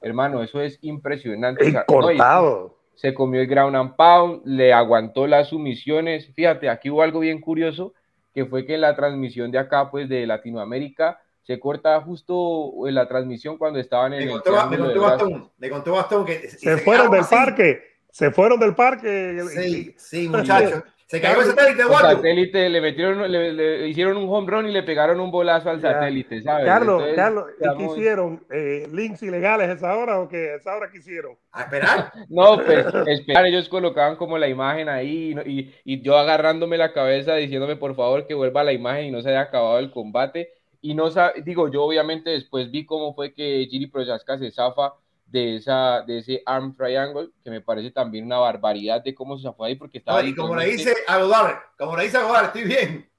Hermano, 0.00 0.42
eso 0.42 0.60
es 0.60 0.78
impresionante. 0.82 1.72
cortado. 1.86 2.76
se 2.94 3.14
comió 3.14 3.40
el 3.40 3.46
ground 3.46 3.76
and 3.76 3.96
pound, 3.96 4.42
le 4.44 4.72
aguantó 4.72 5.26
las 5.26 5.48
sumisiones. 5.48 6.30
Fíjate, 6.34 6.68
aquí 6.68 6.90
hubo 6.90 7.02
algo 7.02 7.20
bien 7.20 7.40
curioso, 7.40 7.94
que 8.34 8.46
fue 8.46 8.64
que 8.66 8.74
en 8.74 8.82
la 8.82 8.94
transmisión 8.96 9.50
de 9.50 9.58
acá, 9.58 9.90
pues 9.90 10.08
de 10.08 10.26
Latinoamérica, 10.26 11.20
se 11.42 11.58
corta 11.58 12.00
justo 12.00 12.86
en 12.86 12.94
la 12.94 13.08
transmisión 13.08 13.58
cuando 13.58 13.78
estaban 13.78 14.12
en 14.12 14.20
me 14.20 14.24
el 14.26 14.30
contó, 14.42 14.68
me 14.68 14.78
contó 14.78 15.00
Bastón, 15.00 15.50
me 15.58 15.70
contó 15.70 15.92
Bastón 15.92 16.24
que 16.24 16.48
se, 16.48 16.58
se 16.58 16.76
fueron 16.78 17.10
del 17.10 17.20
así. 17.22 17.34
parque, 17.34 17.82
se 18.10 18.30
fueron 18.30 18.60
del 18.60 18.74
parque. 18.74 19.42
Sí, 19.48 19.94
sí, 19.96 20.28
muchachos. 20.28 20.82
Se 21.10 21.20
cayó 21.20 21.40
el 21.40 21.46
satélite, 21.48 21.82
el 21.82 21.88
satélite 21.88 22.68
le 22.68 22.80
metieron, 22.80 23.32
le, 23.32 23.52
le, 23.52 23.88
hicieron 23.88 24.16
un 24.16 24.28
home 24.28 24.48
run 24.48 24.68
y 24.68 24.70
le 24.70 24.84
pegaron 24.84 25.18
un 25.18 25.32
bolazo 25.32 25.68
al 25.68 25.80
satélite, 25.80 26.40
¿sabes? 26.40 26.64
Carlos, 26.64 27.00
Entonces, 27.00 27.16
Carlos, 27.16 27.46
¿y 27.58 27.76
qué 27.76 27.84
hicieron? 27.84 28.46
Eh, 28.48 28.88
¿Links 28.92 29.20
ilegales 29.24 29.70
a 29.70 29.72
esa 29.72 29.96
hora 29.96 30.20
o 30.20 30.28
qué? 30.28 30.52
¿A 30.52 30.54
esa 30.54 30.76
hora 30.76 30.88
qué 30.88 30.98
hicieron? 30.98 31.36
¿A 31.50 31.62
esperar? 31.62 32.12
no, 32.28 32.62
pues 32.64 32.86
esperar. 33.08 33.44
Ellos 33.44 33.68
colocaban 33.68 34.14
como 34.14 34.38
la 34.38 34.46
imagen 34.46 34.88
ahí 34.88 35.34
y, 35.44 35.58
y, 35.58 35.74
y 35.84 36.00
yo 36.00 36.16
agarrándome 36.16 36.78
la 36.78 36.92
cabeza 36.92 37.34
diciéndome 37.34 37.74
por 37.74 37.96
favor 37.96 38.28
que 38.28 38.34
vuelva 38.34 38.62
la 38.62 38.72
imagen 38.72 39.06
y 39.06 39.10
no 39.10 39.20
se 39.20 39.30
haya 39.30 39.40
acabado 39.40 39.80
el 39.80 39.90
combate 39.90 40.50
y 40.80 40.94
no 40.94 41.10
digo, 41.44 41.68
yo 41.68 41.82
obviamente 41.82 42.30
después 42.30 42.70
vi 42.70 42.86
cómo 42.86 43.14
fue 43.14 43.34
que 43.34 43.66
Giri 43.68 43.88
Prochaska 43.88 44.38
se 44.38 44.50
zafa 44.50 44.94
de, 45.30 45.56
esa, 45.56 46.02
de 46.02 46.18
ese 46.18 46.42
arm 46.44 46.74
triangle, 46.76 47.30
que 47.42 47.50
me 47.50 47.60
parece 47.60 47.90
también 47.90 48.24
una 48.26 48.38
barbaridad 48.38 49.02
de 49.02 49.14
cómo 49.14 49.36
se 49.36 49.44
zafó 49.44 49.64
ahí, 49.64 49.76
porque 49.76 49.98
estaba... 49.98 50.22
Y 50.22 50.34
como 50.34 50.56
le 50.56 50.66
dice 50.66 50.94
a 51.06 51.18
como 51.78 51.96
le 51.96 52.04
dice 52.04 52.18
a 52.18 52.44
estoy 52.44 52.64
bien. 52.64 53.10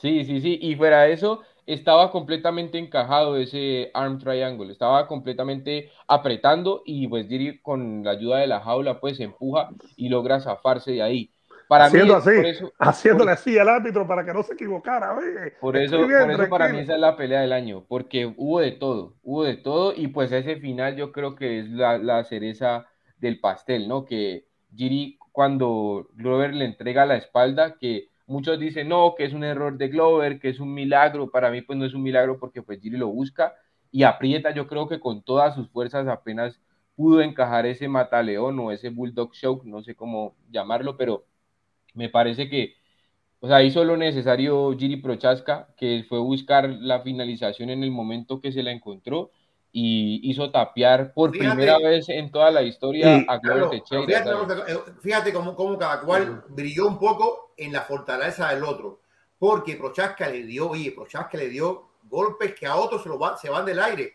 Sí, 0.00 0.24
sí, 0.24 0.40
sí, 0.40 0.58
y 0.62 0.76
fuera 0.76 1.02
de 1.02 1.12
eso, 1.12 1.42
estaba 1.66 2.10
completamente 2.10 2.78
encajado 2.78 3.36
ese 3.36 3.90
arm 3.94 4.18
triangle, 4.18 4.72
estaba 4.72 5.06
completamente 5.06 5.90
apretando 6.08 6.82
y 6.84 7.06
pues 7.08 7.26
con 7.62 8.02
la 8.04 8.12
ayuda 8.12 8.38
de 8.38 8.46
la 8.46 8.60
jaula 8.60 9.00
pues 9.00 9.20
empuja 9.20 9.70
y 9.96 10.08
logra 10.08 10.40
zafarse 10.40 10.92
de 10.92 11.02
ahí. 11.02 11.30
Para 11.68 11.86
Haciendo 11.86 12.14
mí, 12.14 12.20
así, 12.20 12.48
eso, 12.48 12.72
haciéndole 12.78 13.30
por, 13.30 13.38
así 13.38 13.58
al 13.58 13.68
árbitro 13.68 14.06
para 14.06 14.24
que 14.24 14.32
no 14.32 14.42
se 14.42 14.54
equivocara. 14.54 15.14
Oye, 15.14 15.52
por 15.60 15.76
eso, 15.76 16.06
bien, 16.06 16.22
por 16.22 16.30
eso 16.32 16.48
para 16.48 16.68
mí 16.68 16.80
esa 16.80 16.94
es 16.94 17.00
la 17.00 17.16
pelea 17.16 17.40
del 17.40 17.52
año, 17.52 17.84
porque 17.88 18.26
hubo 18.36 18.60
de 18.60 18.72
todo, 18.72 19.14
hubo 19.22 19.44
de 19.44 19.56
todo 19.56 19.94
y 19.96 20.08
pues 20.08 20.30
ese 20.32 20.56
final 20.56 20.96
yo 20.96 21.12
creo 21.12 21.34
que 21.34 21.60
es 21.60 21.70
la, 21.70 21.98
la 21.98 22.24
cereza 22.24 22.86
del 23.18 23.40
pastel, 23.40 23.88
¿no? 23.88 24.04
Que 24.04 24.46
Giri 24.74 25.18
cuando 25.32 26.08
Glover 26.14 26.54
le 26.54 26.64
entrega 26.64 27.06
la 27.06 27.16
espalda, 27.16 27.76
que 27.78 28.08
muchos 28.26 28.58
dicen 28.58 28.88
no, 28.88 29.14
que 29.16 29.24
es 29.24 29.32
un 29.32 29.44
error 29.44 29.76
de 29.76 29.88
Glover, 29.88 30.38
que 30.38 30.48
es 30.50 30.60
un 30.60 30.72
milagro, 30.72 31.30
para 31.30 31.50
mí 31.50 31.62
pues 31.62 31.78
no 31.78 31.84
es 31.84 31.94
un 31.94 32.02
milagro 32.02 32.38
porque 32.38 32.62
pues 32.62 32.80
Giri 32.80 32.96
lo 32.96 33.08
busca 33.08 33.54
y 33.90 34.02
aprieta, 34.02 34.52
yo 34.52 34.66
creo 34.66 34.88
que 34.88 35.00
con 35.00 35.22
todas 35.22 35.54
sus 35.54 35.68
fuerzas 35.70 36.08
apenas 36.08 36.60
pudo 36.96 37.20
encajar 37.20 37.66
ese 37.66 37.88
mataleón 37.88 38.58
o 38.60 38.70
ese 38.70 38.90
bulldog 38.90 39.32
choke, 39.32 39.64
no 39.64 39.82
sé 39.82 39.94
cómo 39.94 40.36
llamarlo, 40.50 40.96
pero 40.96 41.24
me 41.94 42.08
parece 42.08 42.48
que, 42.48 42.74
o 43.40 43.48
sea, 43.48 43.62
hizo 43.62 43.84
lo 43.84 43.96
necesario 43.96 44.76
Giri 44.78 44.96
Prochaska, 44.96 45.68
que 45.76 46.04
fue 46.08 46.18
buscar 46.18 46.68
la 46.68 47.00
finalización 47.00 47.70
en 47.70 47.82
el 47.82 47.90
momento 47.90 48.40
que 48.40 48.52
se 48.52 48.62
la 48.62 48.70
encontró 48.72 49.30
y 49.72 50.20
hizo 50.30 50.50
tapear 50.50 51.12
por 51.12 51.32
Fíjate. 51.32 51.48
primera 51.50 51.78
vez 51.78 52.08
en 52.08 52.30
toda 52.30 52.50
la 52.50 52.62
historia 52.62 53.18
Sí, 53.18 53.26
a 53.28 53.38
Glover 53.38 53.80
Claro, 53.84 54.06
Teixeira. 54.46 54.64
que- 54.66 54.92
fíjate 55.02 55.32
cómo, 55.32 55.54
cómo 55.56 55.76
cada 55.78 56.00
cual 56.00 56.44
brilló 56.48 56.86
un 56.86 56.98
poco 56.98 57.52
en 57.56 57.72
la 57.72 57.82
fortaleza 57.82 58.50
del 58.54 58.62
otro. 58.64 59.00
Porque 59.38 59.74
Prochaska 59.76 60.28
le 60.28 60.44
dio, 60.44 60.70
oye, 60.70 60.92
Prochaska 60.92 61.36
le 61.36 61.48
dio 61.48 61.88
golpes 62.08 62.54
que 62.54 62.66
a 62.66 62.76
otros 62.76 63.02
se, 63.02 63.08
lo 63.08 63.18
van, 63.18 63.36
se 63.36 63.50
van 63.50 63.64
del 63.66 63.80
aire. 63.80 64.12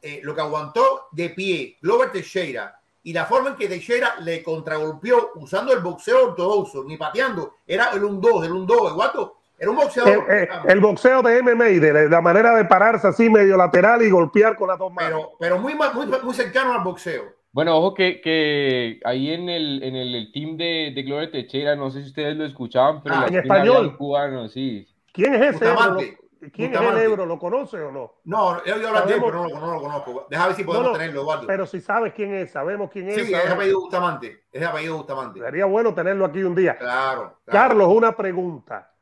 Eh, 0.00 0.20
lo 0.22 0.34
que 0.34 0.40
aguantó 0.40 1.08
de 1.12 1.30
pie 1.30 1.76
Glover 1.82 2.10
Teixeira 2.12 2.80
y 3.04 3.12
la 3.12 3.24
forma 3.26 3.50
en 3.50 3.56
que 3.56 3.68
Teixeira 3.68 4.14
le 4.20 4.42
contragolpeó 4.42 5.30
usando 5.36 5.72
el 5.72 5.80
boxeo 5.80 6.28
ortodoxo, 6.28 6.84
ni 6.84 6.96
pateando, 6.96 7.54
era 7.66 7.90
el 7.94 8.02
1-2, 8.02 8.44
el 8.44 8.52
1-2, 8.52 8.88
el 8.88 8.94
guato, 8.94 9.36
era 9.58 9.70
un 9.70 9.76
boxeador. 9.76 10.26
el- 10.30 10.48
el 10.70 10.80
boxeo 10.80 11.22
de 11.22 11.38
MMA, 11.42 11.64
de 11.80 11.92
la, 11.92 12.02
la 12.04 12.20
manera 12.20 12.54
de 12.56 12.64
pararse 12.64 13.06
así 13.08 13.28
medio 13.30 13.56
lateral 13.56 14.02
y 14.02 14.10
golpear 14.10 14.56
con 14.56 14.68
las 14.68 14.78
dos 14.78 14.92
manos. 14.92 15.10
pero, 15.10 15.30
pero 15.38 15.58
muy, 15.58 15.74
muy, 15.74 16.06
muy 16.22 16.34
cercano 16.34 16.72
al 16.74 16.82
boxeo. 16.84 17.24
Bueno, 17.52 17.76
ojo 17.76 17.92
que, 17.92 18.20
que 18.22 18.98
ahí 19.04 19.30
en 19.30 19.48
el, 19.50 19.82
en 19.82 19.94
el, 19.94 20.14
el 20.14 20.32
team 20.32 20.56
de, 20.56 20.92
de 20.94 21.02
Glover 21.02 21.30
Teixeira, 21.30 21.76
no 21.76 21.90
sé 21.90 22.00
si 22.02 22.08
ustedes 22.08 22.34
lo 22.36 22.46
escuchaban, 22.46 23.02
pero 23.02 23.14
Ah, 23.14 23.20
la 23.22 23.26
en 23.28 23.34
español. 23.36 23.96
cubano, 23.98 24.48
sí. 24.48 24.88
¿Quién 25.12 25.34
es 25.34 25.56
ese? 25.56 25.66
Bustamante. 25.70 26.16
¿Lo- 26.42 26.50
¿Quién 26.50 26.72
es 26.72 26.78
Bustamante. 26.78 27.04
el 27.04 27.12
Ebro? 27.12 27.26
¿Lo 27.26 27.38
conoce 27.38 27.80
o 27.80 27.92
no? 27.92 28.14
No, 28.24 28.46
oído 28.48 28.88
hablar 28.88 29.06
de 29.06 29.14
él, 29.14 29.20
pero 29.24 29.32
no, 29.42 29.48
lo- 29.48 29.60
no 29.60 29.74
lo 29.74 29.80
conozco. 29.80 30.26
Deja 30.28 30.46
ver 30.48 30.56
si 30.56 30.64
podemos 30.64 30.86
No, 30.88 30.92
no, 30.92 30.98
tenerlo, 30.98 31.20
Eduardo. 31.22 31.46
Pero 31.46 31.66
si 31.66 31.80
sabes 31.80 32.12
quién 32.14 32.34
es, 32.34 32.50
sabemos 32.50 32.90
quién 32.90 33.08
es. 33.08 33.14
Sí, 33.14 33.20
es 33.22 33.30
sabemos- 33.30 33.54
apellido 33.54 33.80
Bustamante. 33.80 34.44
Es 34.50 34.62
apellido 34.66 34.96
Bustamante. 34.96 35.40
Sería 35.40 35.66
bueno 35.66 35.94
tenerlo 35.94 36.24
aquí 36.24 36.42
un 36.42 36.54
día. 36.54 36.76
Claro. 36.76 37.36
claro. 37.44 37.68
Carlos, 37.68 37.88
una 37.94 38.16
pregunta. 38.16 38.92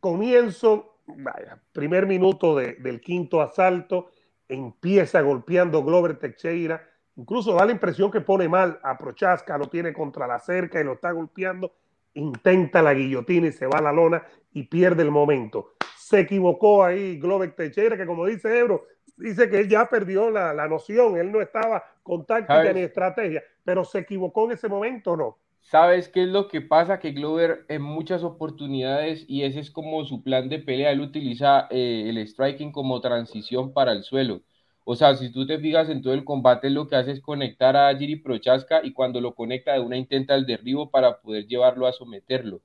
Comienzo, 0.00 0.98
vaya, 1.06 1.58
primer 1.72 2.06
minuto 2.06 2.56
de- 2.56 2.74
del 2.74 3.00
quinto 3.00 3.40
asalto, 3.40 4.08
empieza 4.48 5.20
golpeando 5.20 5.82
Glover 5.82 6.18
Teixeira, 6.18 6.82
incluso 7.16 7.54
da 7.54 7.64
la 7.64 7.72
impresión 7.72 8.10
que 8.10 8.20
pone 8.20 8.48
mal 8.48 8.78
a 8.82 8.98
Prochaska, 8.98 9.56
lo 9.56 9.68
tiene 9.68 9.92
contra 9.92 10.26
la 10.26 10.38
cerca 10.40 10.80
y 10.80 10.84
lo 10.84 10.94
está 10.94 11.12
golpeando, 11.12 11.72
intenta 12.14 12.82
la 12.82 12.92
guillotina 12.94 13.46
y 13.46 13.52
se 13.52 13.66
va 13.66 13.78
a 13.78 13.82
la 13.82 13.92
lona 13.92 14.22
y 14.52 14.64
pierde 14.64 15.02
el 15.02 15.10
momento. 15.10 15.74
Se 16.04 16.20
equivocó 16.20 16.84
ahí 16.84 17.18
Glover 17.18 17.54
Teixeira, 17.56 17.96
que 17.96 18.04
como 18.04 18.26
dice 18.26 18.58
Ebro, 18.58 18.84
dice 19.16 19.48
que 19.48 19.60
él 19.60 19.68
ya 19.70 19.88
perdió 19.88 20.30
la, 20.30 20.52
la 20.52 20.68
noción, 20.68 21.16
él 21.16 21.32
no 21.32 21.40
estaba 21.40 21.82
con 22.02 22.26
táctica 22.26 22.74
ni 22.74 22.80
estrategia, 22.80 23.42
pero 23.64 23.84
se 23.86 24.00
equivocó 24.00 24.44
en 24.44 24.52
ese 24.52 24.68
momento 24.68 25.12
o 25.12 25.16
no. 25.16 25.38
¿Sabes 25.62 26.08
qué 26.08 26.22
es 26.24 26.28
lo 26.28 26.48
que 26.48 26.60
pasa? 26.60 26.98
Que 27.00 27.12
Glover 27.12 27.64
en 27.68 27.82
muchas 27.82 28.22
oportunidades, 28.22 29.24
y 29.28 29.42
ese 29.44 29.60
es 29.60 29.70
como 29.70 30.04
su 30.04 30.22
plan 30.22 30.48
de 30.50 30.58
pelea, 30.58 30.92
él 30.92 31.00
utiliza 31.00 31.66
eh, 31.70 32.04
el 32.08 32.18
striking 32.28 32.70
como 32.70 33.00
transición 33.00 33.72
para 33.72 33.92
el 33.92 34.04
suelo. 34.04 34.42
O 34.84 34.94
sea, 34.96 35.14
si 35.16 35.32
tú 35.32 35.46
te 35.46 35.58
fijas 35.58 35.88
en 35.88 36.02
todo 36.02 36.12
el 36.12 36.24
combate, 36.24 36.68
lo 36.70 36.86
que 36.86 36.96
hace 36.96 37.12
es 37.12 37.20
conectar 37.22 37.76
a 37.76 37.96
Giri 37.96 38.16
Prochaska 38.16 38.82
y 38.84 38.92
cuando 38.92 39.20
lo 39.22 39.34
conecta 39.34 39.72
de 39.72 39.80
una 39.80 39.96
intenta 39.96 40.34
el 40.34 40.44
derribo 40.46 40.90
para 40.90 41.20
poder 41.22 41.46
llevarlo 41.46 41.86
a 41.86 41.92
someterlo. 41.94 42.60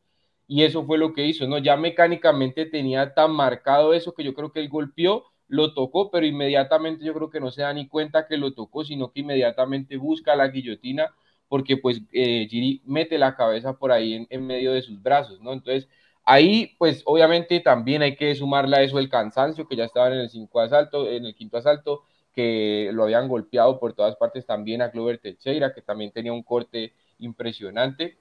Y 0.50 0.64
eso 0.64 0.84
fue 0.84 0.98
lo 0.98 1.14
que 1.14 1.26
hizo, 1.26 1.48
¿no? 1.48 1.60
Ya 1.60 1.78
mecánicamente 1.78 2.66
tenía 2.66 3.14
tan 3.14 3.32
marcado 3.32 3.94
eso 3.94 4.14
que 4.14 4.24
yo 4.24 4.34
creo 4.34 4.52
que 4.52 4.60
él 4.60 4.68
golpeó, 4.68 5.26
lo 5.48 5.74
tocó, 5.74 6.12
pero 6.12 6.26
inmediatamente 6.26 7.06
yo 7.06 7.14
creo 7.14 7.30
que 7.30 7.40
no 7.40 7.52
se 7.52 7.62
da 7.62 7.72
ni 7.74 7.88
cuenta 7.88 8.28
que 8.28 8.36
lo 8.36 8.54
tocó, 8.54 8.84
sino 8.84 9.12
que 9.12 9.22
inmediatamente 9.22 9.96
busca 9.98 10.36
la 10.36 10.48
guillotina 10.48 11.14
porque 11.50 11.78
pues 11.78 12.02
eh, 12.14 12.48
Giri 12.50 12.82
mete 12.86 13.18
la 13.18 13.36
cabeza 13.36 13.78
por 13.78 13.92
ahí 13.92 14.28
en, 14.30 14.46
medio 14.48 14.74
de 14.74 14.82
sus 14.82 15.02
brazos, 15.02 15.42
¿no? 15.42 15.54
Entonces, 15.54 15.90
ahí 16.26 16.76
pues 16.78 17.04
obviamente 17.06 17.60
también 17.60 18.02
hay 18.04 18.16
que 18.16 18.34
sumarle 18.36 18.78
a 18.78 18.84
eso 18.84 19.00
el 19.00 19.10
cansancio, 19.10 19.68
que 19.68 19.76
ya 19.76 19.86
estaba 19.86 20.08
en 20.08 20.20
el, 20.20 20.30
cinco 20.30 20.62
asalto, 20.62 21.10
en 21.10 21.26
el 21.26 21.36
quinto 21.36 21.58
asalto, 21.58 22.04
que 22.34 22.92
lo 22.94 23.04
habían 23.04 23.28
golpeado 23.28 23.80
por 23.80 23.94
todas 23.94 24.16
partes 24.16 24.46
también 24.46 24.82
a 24.82 24.90
Glover 24.90 25.20
Teixeira, 25.20 25.74
que 25.74 25.82
también 25.82 26.12
tenía 26.12 26.34
un 26.34 26.44
corte 26.44 26.94
impresionante, 27.18 28.18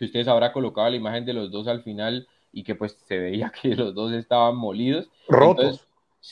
que 0.00 0.06
ustedes 0.06 0.28
habrá 0.28 0.50
colocado 0.50 0.88
la 0.88 0.96
imagen 0.96 1.26
de 1.26 1.34
los 1.34 1.52
dos 1.52 1.68
al 1.68 1.82
final 1.82 2.26
y 2.52 2.64
que 2.64 2.74
pues 2.74 2.96
se 3.06 3.18
veía 3.18 3.52
que 3.62 3.76
los 3.76 3.94
dos 3.94 4.12
estaban 4.12 4.56
molidos. 4.56 5.10
Rotos. 5.28 5.86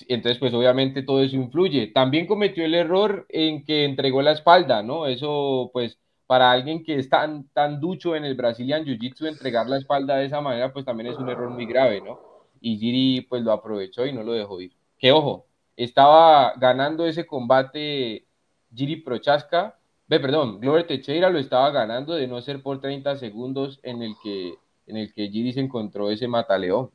Entonces, 0.09 0.39
pues 0.39 0.55
obviamente 0.55 1.03
todo 1.03 1.23
eso 1.23 1.37
influye. 1.37 1.89
También 1.89 2.27
cometió 2.27 2.65
el 2.65 2.75
error 2.75 3.27
en 3.29 3.65
que 3.65 3.85
entregó 3.85 4.23
la 4.23 4.33
espalda, 4.33 4.83
¿no? 4.83 5.07
Eso, 5.07 5.71
pues, 5.73 5.99
para 6.27 6.51
alguien 6.51 6.83
que 6.83 6.97
es 6.97 7.09
tan, 7.09 7.49
tan 7.51 7.81
ducho 7.81 8.17
en 8.17 8.25
el 8.25 8.35
Brazilian 8.35 8.85
Jiu-Jitsu, 8.85 9.27
entregar 9.27 9.67
la 9.67 9.79
espalda 9.79 10.17
de 10.17 10.27
esa 10.27 10.41
manera, 10.43 10.73
pues 10.73 10.85
también 10.85 11.11
es 11.11 11.19
un 11.19 11.29
error 11.29 11.51
muy 11.51 11.65
grave, 11.65 12.03
¿no? 12.03 12.19
Y 12.61 12.77
Giri, 12.79 13.23
pues, 13.23 13.43
lo 13.43 13.53
aprovechó 13.53 14.05
y 14.05 14.13
no 14.13 14.23
lo 14.23 14.33
dejó 14.33 14.61
ir. 14.61 14.73
Que 14.99 15.13
ojo, 15.13 15.47
estaba 15.77 16.55
ganando 16.57 17.07
ese 17.07 17.27
combate 17.27 18.27
Giri 18.75 18.97
Prochaska, 18.97 19.79
ve, 20.09 20.21
perdón, 20.21 20.61
Glover 20.61 20.87
Teixeira 20.87 21.31
lo 21.31 21.39
estaba 21.39 21.71
ganando 21.71 22.15
de 22.15 22.27
no 22.27 22.41
ser 22.41 22.63
por 22.63 22.81
30 22.81 23.17
segundos 23.17 23.79
en 23.83 24.03
el 24.03 24.15
que, 24.23 24.55
en 24.87 24.97
el 24.97 25.13
que 25.13 25.29
Giri 25.29 25.53
se 25.53 25.61
encontró 25.61 26.11
ese 26.11 26.27
mataleón. 26.27 26.91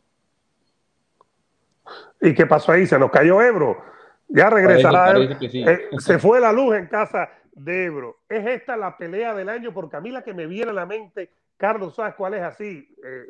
¿Y 2.20 2.34
qué 2.34 2.46
pasó 2.46 2.72
ahí? 2.72 2.86
Se 2.88 2.98
nos 2.98 3.12
cayó 3.12 3.42
Ebro. 3.42 3.78
Ya 4.28 4.50
regresará. 4.50 5.14
Eh, 5.20 5.90
se 6.00 6.18
fue 6.18 6.40
la 6.40 6.52
luz 6.52 6.76
en 6.76 6.88
casa 6.88 7.30
de 7.54 7.86
Ebro. 7.86 8.22
¿Es 8.28 8.46
esta 8.48 8.76
la 8.76 8.98
pelea 8.98 9.36
del 9.36 9.50
año? 9.50 9.74
Porque 9.74 9.98
a 9.98 10.02
mí 10.02 10.10
la 10.10 10.24
que 10.24 10.34
me 10.34 10.48
viene 10.48 10.72
a 10.72 10.74
la 10.74 10.86
mente, 10.86 11.30
Carlos, 11.58 11.96
¿sabes 11.96 12.16
cuál 12.16 12.34
es 12.34 12.42
así 12.42 12.96
eh, 13.04 13.26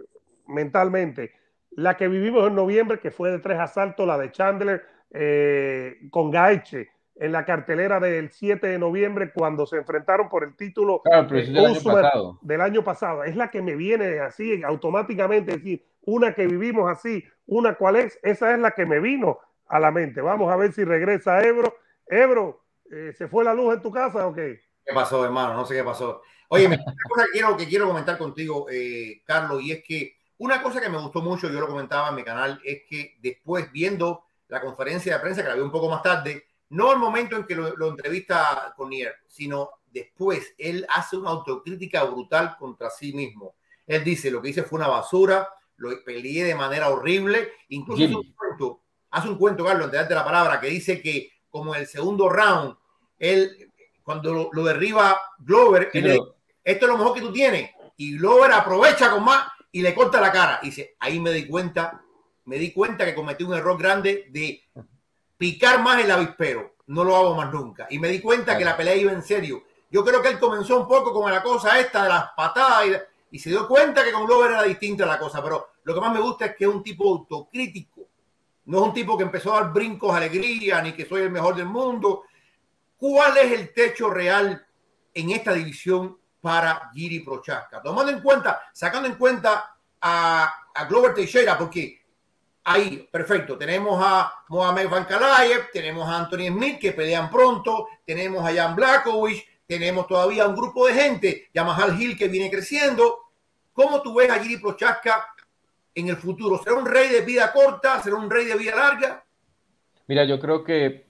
mentalmente? 0.47 1.33
La 1.71 1.97
que 1.97 2.07
vivimos 2.07 2.47
en 2.47 2.55
noviembre, 2.55 2.99
que 2.99 3.11
fue 3.11 3.31
de 3.31 3.39
tres 3.39 3.59
asaltos, 3.59 4.07
la 4.07 4.17
de 4.17 4.31
Chandler 4.31 4.85
eh, 5.11 6.07
con 6.09 6.31
Gaeche 6.31 6.92
en 7.15 7.31
la 7.31 7.45
cartelera 7.45 7.99
del 7.99 8.31
7 8.31 8.65
de 8.67 8.79
noviembre 8.79 9.31
cuando 9.33 9.65
se 9.65 9.77
enfrentaron 9.77 10.29
por 10.29 10.43
el 10.43 10.55
título 10.55 11.01
del, 11.05 11.57
año 11.57 12.39
del, 12.41 12.61
año 12.61 12.83
pasado. 12.83 13.23
Es 13.23 13.35
la 13.35 13.51
que 13.51 13.61
me 13.61 13.75
viene 13.75 14.19
así 14.19 14.63
automáticamente, 14.63 15.51
es 15.51 15.57
decir, 15.57 15.85
una 16.01 16.33
que 16.33 16.47
vivimos 16.47 16.89
así, 16.91 17.23
una 17.45 17.75
cuál 17.75 17.97
es, 17.97 18.19
esa 18.23 18.53
es 18.53 18.59
la 18.59 18.71
que 18.71 18.85
me 18.85 18.99
vino 18.99 19.39
a 19.67 19.79
la 19.79 19.91
mente. 19.91 20.21
Vamos 20.21 20.51
a 20.51 20.55
ver 20.55 20.73
si 20.73 20.83
regresa 20.83 21.43
Ebro. 21.43 21.75
Ebro, 22.07 22.65
eh, 22.91 23.13
¿se 23.15 23.27
fue 23.27 23.43
la 23.43 23.53
luz 23.53 23.75
en 23.75 23.81
tu 23.81 23.91
casa 23.91 24.27
o 24.27 24.33
qué? 24.33 24.59
¿Qué 24.85 24.93
pasó, 24.93 25.23
hermano? 25.23 25.53
No 25.53 25.65
sé 25.65 25.75
qué 25.75 25.83
pasó. 25.83 26.21
Oye, 26.49 26.67
una 26.67 26.77
cosa 26.77 27.25
que 27.25 27.31
quiero, 27.31 27.57
que 27.57 27.67
quiero 27.67 27.87
comentar 27.87 28.17
contigo, 28.17 28.67
eh, 28.69 29.21
Carlos, 29.25 29.61
y 29.61 29.71
es 29.71 29.83
que 29.83 30.17
una 30.37 30.61
cosa 30.61 30.81
que 30.81 30.89
me 30.89 30.97
gustó 30.97 31.21
mucho, 31.21 31.49
yo 31.49 31.59
lo 31.59 31.67
comentaba 31.67 32.09
en 32.09 32.15
mi 32.15 32.23
canal, 32.23 32.59
es 32.65 32.81
que 32.87 33.17
después 33.21 33.71
viendo 33.71 34.25
la 34.49 34.61
conferencia 34.61 35.13
de 35.13 35.19
prensa, 35.19 35.41
que 35.41 35.49
la 35.49 35.55
vi 35.55 35.61
un 35.61 35.71
poco 35.71 35.89
más 35.89 36.03
tarde, 36.03 36.45
no 36.69 36.91
el 36.91 36.99
momento 36.99 37.35
en 37.35 37.45
que 37.45 37.55
lo, 37.55 37.87
entrevista 37.87 38.73
con 38.75 38.89
Nier, 38.89 39.15
sino 39.27 39.69
después, 39.91 40.53
él 40.57 40.85
hace 40.89 41.17
una 41.17 41.29
autocrítica 41.29 42.03
brutal 42.03 42.55
contra 42.57 42.89
sí 42.89 43.13
mismo. 43.13 43.55
Él 43.85 44.03
dice, 44.03 44.31
lo 44.31 44.41
que 44.41 44.49
hice 44.49 44.63
fue 44.63 44.79
una 44.79 44.87
basura, 44.87 45.47
lo 45.77 45.89
peleé 46.03 46.43
de 46.43 46.55
manera 46.55 46.89
horrible, 46.89 47.51
incluso 47.69 48.03
hace 48.03 48.15
un, 48.15 48.33
cuento, 48.33 48.81
hace 49.11 49.29
un 49.29 49.37
cuento, 49.37 49.65
Carlos, 49.65 49.85
antes 49.85 50.09
de 50.09 50.15
la 50.15 50.25
palabra, 50.25 50.59
que 50.59 50.67
dice 50.67 51.01
que 51.01 51.29
como 51.49 51.75
en 51.75 51.81
el 51.81 51.87
segundo 51.87 52.29
round, 52.29 52.75
él, 53.19 53.71
cuando 54.01 54.49
lo, 54.51 54.63
derriba 54.63 55.19
Glover, 55.39 55.91
esto 55.93 56.85
es 56.85 56.91
lo 56.91 56.97
mejor 56.97 57.13
que 57.13 57.21
tú 57.21 57.31
tienes, 57.31 57.69
y 57.97 58.17
Glover 58.17 58.51
aprovecha 58.51 59.11
con 59.11 59.23
más 59.23 59.47
y 59.71 59.81
le 59.81 59.93
corta 59.93 60.19
la 60.21 60.31
cara. 60.31 60.59
Y 60.63 60.67
dice, 60.67 60.95
ahí 60.99 61.19
me 61.19 61.31
di 61.31 61.47
cuenta, 61.47 62.01
me 62.45 62.57
di 62.57 62.71
cuenta 62.71 63.05
que 63.05 63.15
cometí 63.15 63.43
un 63.43 63.53
error 63.53 63.77
grande 63.77 64.27
de 64.29 64.63
picar 65.37 65.81
más 65.81 66.03
el 66.03 66.11
avispero. 66.11 66.75
No 66.87 67.03
lo 67.03 67.15
hago 67.15 67.35
más 67.35 67.51
nunca. 67.51 67.87
Y 67.89 67.99
me 67.99 68.09
di 68.09 68.19
cuenta 68.19 68.57
que 68.57 68.65
la 68.65 68.75
pelea 68.75 68.95
iba 68.95 69.11
en 69.11 69.23
serio. 69.23 69.63
Yo 69.89 70.03
creo 70.03 70.21
que 70.21 70.29
él 70.29 70.39
comenzó 70.39 70.79
un 70.79 70.87
poco 70.87 71.13
con 71.13 71.31
la 71.31 71.41
cosa 71.41 71.79
esta 71.79 72.03
de 72.03 72.09
las 72.09 72.31
patadas 72.35 73.01
y, 73.31 73.39
se 73.39 73.49
dio 73.49 73.67
cuenta 73.67 74.03
que 74.03 74.11
con 74.11 74.25
Glover 74.25 74.51
era 74.51 74.63
distinta 74.63 75.05
la 75.05 75.17
cosa. 75.19 75.41
Pero 75.43 75.69
lo 75.83 75.93
que 75.93 76.01
más 76.01 76.13
me 76.13 76.19
gusta 76.19 76.45
es 76.45 76.55
que 76.55 76.65
es 76.65 76.69
un 76.69 76.83
tipo 76.83 77.09
autocrítico. 77.09 78.07
No 78.65 78.79
es 78.79 78.83
un 78.85 78.93
tipo 78.93 79.17
que 79.17 79.23
empezó 79.23 79.53
a 79.53 79.61
dar 79.61 79.73
brincos, 79.73 80.15
alegría, 80.15 80.81
ni 80.81 80.93
que 80.93 81.05
soy 81.05 81.21
el 81.21 81.31
mejor 81.31 81.55
del 81.55 81.65
mundo. 81.65 82.23
¿Cuál 82.97 83.37
es 83.37 83.51
el 83.51 83.73
techo 83.73 84.09
real 84.09 84.65
en 85.13 85.31
esta 85.31 85.53
división 85.53 86.17
para 86.41 86.89
Giri 86.93 87.19
Prochaska? 87.19 87.81
Tomando 87.81 88.11
en 88.11 88.21
cuenta, 88.21 88.61
sacando 88.71 89.07
en 89.07 89.15
cuenta 89.15 89.77
a, 89.99 90.53
a 90.73 90.85
Glover 90.85 91.13
Teixeira, 91.13 91.57
porque 91.57 92.02
ahí, 92.63 93.07
perfecto, 93.11 93.57
tenemos 93.57 93.99
a 94.03 94.31
Mohamed 94.49 94.89
Van 94.89 95.05
Kalayev, 95.05 95.71
tenemos 95.71 96.07
a 96.07 96.19
Anthony 96.19 96.47
Smith 96.47 96.79
que 96.79 96.91
pelean 96.91 97.29
pronto, 97.29 97.87
tenemos 98.05 98.43
a 98.43 98.53
Jan 98.53 98.75
Blackovich, 98.75 99.45
tenemos 99.65 100.07
todavía 100.07 100.47
un 100.47 100.55
grupo 100.55 100.87
de 100.87 100.93
gente, 100.93 101.49
Yamahal 101.53 101.99
Hill 101.99 102.17
que 102.17 102.27
viene 102.27 102.49
creciendo. 102.49 103.19
¿Cómo 103.71 104.01
tú 104.01 104.15
ves 104.15 104.29
a 104.29 104.39
Giri 104.39 104.57
Prochaska 104.57 105.25
en 105.95 106.09
el 106.09 106.17
futuro? 106.17 106.59
¿Será 106.63 106.75
un 106.75 106.85
rey 106.85 107.09
de 107.09 107.21
vida 107.21 107.51
corta? 107.51 108.01
¿Será 108.01 108.17
un 108.17 108.29
rey 108.29 108.45
de 108.45 108.55
vida 108.55 108.75
larga? 108.75 109.25
Mira, 110.07 110.25
yo 110.25 110.39
creo 110.39 110.63
que 110.63 111.07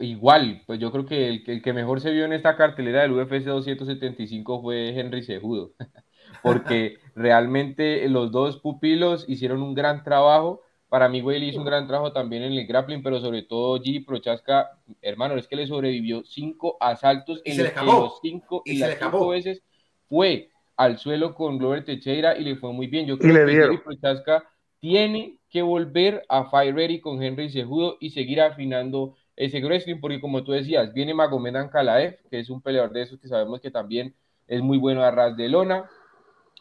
igual, 0.00 0.62
pues 0.66 0.78
yo 0.78 0.90
creo 0.90 1.04
que 1.04 1.28
el, 1.28 1.62
que 1.62 1.72
mejor 1.72 2.00
se 2.00 2.10
vio 2.10 2.24
en 2.24 2.32
esta 2.32 2.56
cartelera 2.56 3.02
del 3.02 3.12
UFC 3.12 3.44
275 3.44 4.62
fue 4.62 4.98
Henry 4.98 5.22
Cejudo, 5.22 5.72
porque 6.42 6.98
realmente 7.14 8.08
los 8.08 8.30
dos 8.30 8.58
pupilos 8.58 9.24
hicieron 9.28 9.62
un 9.62 9.74
gran 9.74 10.04
trabajo 10.04 10.62
para 10.88 11.08
mí, 11.08 11.20
Whaley 11.20 11.48
hizo 11.48 11.58
un 11.58 11.64
gran 11.64 11.86
trabajo 11.86 12.12
también 12.12 12.44
en 12.44 12.52
el 12.52 12.66
grappling, 12.66 13.02
pero 13.02 13.20
sobre 13.20 13.42
todo 13.42 13.80
Giri 13.80 14.00
Prochaska, 14.00 14.78
hermano, 15.02 15.36
es 15.36 15.48
que 15.48 15.56
le 15.56 15.66
sobrevivió 15.66 16.22
cinco 16.24 16.76
asaltos 16.80 17.42
en 17.44 17.58
los 17.58 17.72
que 17.72 17.84
los 17.84 18.18
cinco 18.22 18.62
y, 18.64 18.78
las 18.78 18.98
cinco 18.98 19.28
veces 19.28 19.62
fue 20.08 20.50
al 20.76 20.98
suelo 20.98 21.34
con 21.34 21.58
Glover 21.58 21.84
Teixeira 21.84 22.38
y 22.38 22.44
le 22.44 22.56
fue 22.56 22.72
muy 22.72 22.86
bien. 22.86 23.06
Yo 23.06 23.18
creo 23.18 23.46
que 23.46 23.52
Giri 23.52 23.78
Prochaska 23.78 24.44
tiene 24.78 25.38
que 25.50 25.62
volver 25.62 26.24
a 26.28 26.44
Fire 26.50 26.74
Ready 26.74 27.00
con 27.00 27.20
Henry 27.22 27.50
Cejudo 27.50 27.96
y 27.98 28.10
seguir 28.10 28.40
afinando 28.40 29.16
ese 29.34 29.60
wrestling, 29.60 30.00
porque 30.00 30.20
como 30.20 30.44
tú 30.44 30.52
decías, 30.52 30.92
viene 30.94 31.14
Magomed 31.14 31.56
Ankalaev, 31.56 32.18
que 32.30 32.38
es 32.38 32.48
un 32.48 32.62
peleador 32.62 32.92
de 32.92 33.02
esos 33.02 33.18
que 33.18 33.28
sabemos 33.28 33.60
que 33.60 33.70
también 33.70 34.14
es 34.46 34.62
muy 34.62 34.78
bueno 34.78 35.02
a 35.02 35.10
ras 35.10 35.36
de 35.36 35.48
lona. 35.48 35.90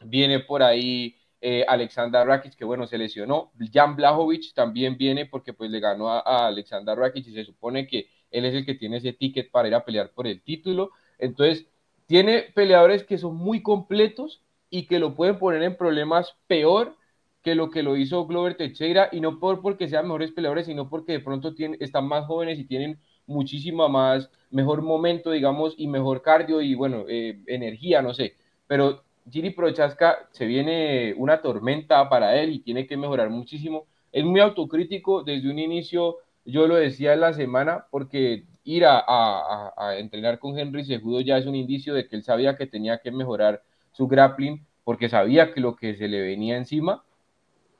Viene 0.02 0.39
por 0.39 0.64
ahí 0.64 1.14
eh, 1.47 1.63
Alexander 1.67 2.26
Rakic, 2.26 2.55
que 2.55 2.65
bueno, 2.65 2.88
se 2.88 2.97
lesionó. 2.97 3.51
Jan 3.72 3.95
Blahovic 3.95 4.51
también 4.55 4.97
viene 4.97 5.27
porque 5.27 5.53
pues 5.53 5.69
le 5.69 5.80
ganó 5.80 6.09
a, 6.09 6.47
Alexander 6.47 6.97
Rakic 6.97 7.27
y 7.27 7.34
se 7.35 7.45
supone 7.45 7.85
que 7.85 8.07
él 8.31 8.45
es 8.45 8.55
el 8.55 8.65
que 8.65 8.73
tiene 8.73 8.97
ese 8.97 9.13
ticket 9.13 9.51
para 9.51 9.67
ir 9.67 9.76
a 9.76 9.85
pelear 9.85 10.09
por 10.11 10.26
el 10.26 10.41
título. 10.41 10.89
Entonces, 11.19 11.67
tiene 12.07 12.45
peleadores 12.55 13.03
que 13.03 13.19
son 13.19 13.35
muy 13.35 13.61
completos 13.61 14.41
y 14.72 14.88
que 14.88 14.97
lo 14.97 15.13
pueden 15.13 15.38
poner 15.38 15.61
en 15.61 15.77
problemas 15.77 16.35
peor 16.47 16.95
que 17.43 17.53
lo 17.53 17.69
que 17.69 17.84
lo 17.84 17.95
hizo 17.95 18.26
Glover 18.26 18.57
Teixeira 18.57 19.09
y 19.11 19.19
no 19.19 19.39
por 19.39 19.61
porque 19.61 19.88
sean 19.88 20.05
mejores 20.05 20.31
peleadores, 20.31 20.65
sino 20.65 20.89
porque 20.89 21.11
de 21.11 21.19
pronto 21.19 21.53
están 21.80 22.07
más 22.07 22.26
jóvenes 22.26 22.57
y 22.57 22.65
tienen 22.65 22.99
muchísimo 23.27 23.88
más, 23.88 24.31
mejor 24.49 24.81
momento, 24.81 25.30
digamos, 25.30 25.76
y 25.77 25.88
mejor 25.88 26.23
cardio 26.23 26.59
y 26.61 26.73
bueno, 26.73 27.05
eh, 27.07 27.39
energía, 27.45 28.01
no 28.01 28.15
sé. 28.15 28.35
Pero 28.65 29.03
Giri 29.30 29.52
Prochaska 29.52 30.27
se 30.31 30.45
viene 30.45 31.14
una 31.18 31.41
tormenta 31.41 32.07
para 32.10 32.35
él 32.39 32.52
y 32.52 32.60
tiene 32.60 32.85
que 32.85 32.97
mejorar 32.97 33.30
muchísimo. 33.30 33.85
Es 34.11 34.23
muy 34.23 34.39
autocrítico 34.39 35.23
desde 35.23 35.49
un 35.49 35.60
inicio, 35.60 36.18
yo 36.45 36.68
lo 36.68 36.76
decía 36.76 37.14
en 37.14 37.22
la 37.22 37.34
semana, 37.34 37.85
porque 37.89 38.45
ir 38.64 38.84
a, 38.85 39.72
entrenar 39.97 40.39
con 40.39 40.57
Henry 40.57 40.85
Segudo 40.85 41.22
ya 41.22 41.38
es 41.38 41.45
un 41.45 41.56
indicio 41.56 41.93
de 41.93 42.07
que 42.07 42.15
él 42.15 42.23
sabía 42.23 42.56
que 42.56 42.68
tenía 42.68 42.99
que 42.99 43.11
mejorar 43.11 43.64
su 43.91 44.07
grappling, 44.07 44.65
porque 44.84 45.10
sabía 45.10 45.53
que 45.53 45.61
lo 45.61 45.76
que 45.76 45.95
se 45.95 46.07
le 46.07 46.22
venía 46.22 46.57
encima. 46.57 47.03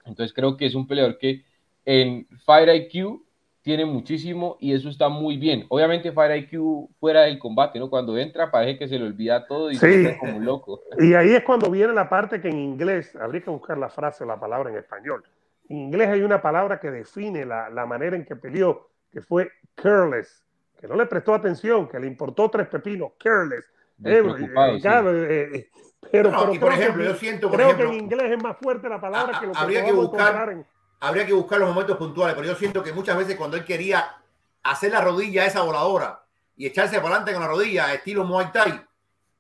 Entonces 0.06 0.34
creo 0.34 0.58
que 0.58 0.66
es 0.66 0.76
un 0.76 0.88
peleador 0.88 1.18
que 1.18 1.44
en 1.86 2.28
Fire 2.46 2.76
IQ 2.76 3.25
tiene 3.66 3.84
muchísimo 3.84 4.58
y 4.60 4.76
eso 4.76 4.90
está 4.90 5.10
muy 5.10 5.38
bien. 5.38 5.66
Obviamente 5.70 6.12
Fire 6.12 6.38
IQ 6.38 6.88
fuera 7.00 7.22
del 7.22 7.40
combate, 7.40 7.80
¿no? 7.80 7.90
Cuando 7.90 8.16
entra 8.16 8.52
parece 8.52 8.78
que 8.78 8.88
se 8.88 9.00
le 9.00 9.06
olvida 9.06 9.48
todo 9.48 9.72
y 9.72 9.76
se 9.76 10.04
se 10.04 10.18
como 10.20 10.38
un 10.38 10.46
loco. 10.46 10.84
Y 11.00 11.16
ahí 11.16 11.32
es 11.32 11.44
cuando 11.44 11.72
viene 11.72 11.92
la 11.92 12.08
parte 12.08 12.40
que 12.40 12.48
en 12.48 12.60
inglés, 12.60 13.16
habría 13.16 13.42
que 13.42 13.50
buscar 13.50 13.80
la 13.80 13.90
frase 13.90 14.24
o 14.24 14.28
la 14.28 14.40
palabra 14.40 14.70
en 14.70 14.78
español. 14.78 15.24
En 15.68 15.78
inglés 15.78 16.10
hay 16.10 16.22
una 16.22 16.44
palabra 16.44 16.80
que 16.80 16.92
define 16.92 17.44
la, 17.44 17.72
la 17.72 17.88
manera 17.88 18.16
en 18.16 18.24
que 18.24 18.36
peleó, 18.36 18.88
que 19.12 19.22
fue 19.22 19.50
careless, 19.74 20.46
que 20.80 20.88
no 20.88 20.96
le 20.96 21.08
prestó 21.08 21.34
atención, 21.34 21.88
que 21.88 22.00
le 22.00 22.06
importó 22.06 22.52
tres 22.52 22.68
pepinos, 22.68 23.14
careless. 23.18 23.66
Eh, 24.04 24.22
eh, 24.22 25.50
eh, 25.56 25.70
pero, 26.12 26.32
por 26.60 26.72
ejemplo, 26.72 27.04
yo 27.04 27.16
siento 27.16 27.50
creo 27.50 27.76
que 27.76 27.82
en 27.82 27.94
inglés 27.96 28.34
es 28.34 28.44
más 28.44 28.58
fuerte 28.58 28.88
la 28.88 29.02
palabra 29.02 29.40
que 29.40 29.48
lo 29.48 29.54
que 29.54 29.60
habría 29.60 29.84
que 29.84 29.92
buscar 29.92 30.52
en 30.52 30.64
habría 31.06 31.26
que 31.26 31.34
buscar 31.34 31.60
los 31.60 31.70
momentos 31.70 31.98
puntuales, 31.98 32.36
pero 32.36 32.48
yo 32.48 32.56
siento 32.56 32.82
que 32.82 32.92
muchas 32.92 33.16
veces 33.16 33.36
cuando 33.36 33.58
él 33.58 33.64
quería 33.64 34.18
hacer 34.64 34.92
la 34.92 35.02
rodilla 35.02 35.46
esa 35.46 35.62
voladora 35.62 36.24
y 36.58 36.66
echarse 36.66 36.96
para 36.96 37.18
adelante 37.18 37.34
con 37.34 37.42
la 37.44 37.48
rodilla, 37.48 37.94
estilo 37.94 38.24
Muay 38.26 38.52
Thai, 38.52 38.82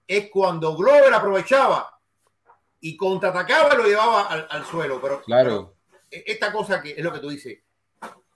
es 0.08 0.30
cuando 0.30 0.76
Glover 0.76 1.12
aprovechaba 1.12 2.00
y 2.80 2.96
contraatacaba 2.96 3.74
y 3.74 3.78
lo 3.78 3.84
llevaba 3.86 4.28
al, 4.28 4.66
suelo. 4.66 5.02
Pero, 5.02 5.24
claro. 5.24 5.74
esta 6.12 6.52
cosa 6.52 6.84
que 6.84 6.92
es 6.92 7.04
lo 7.04 7.12
que 7.12 7.20
tú 7.20 7.30
dices, 7.30 7.58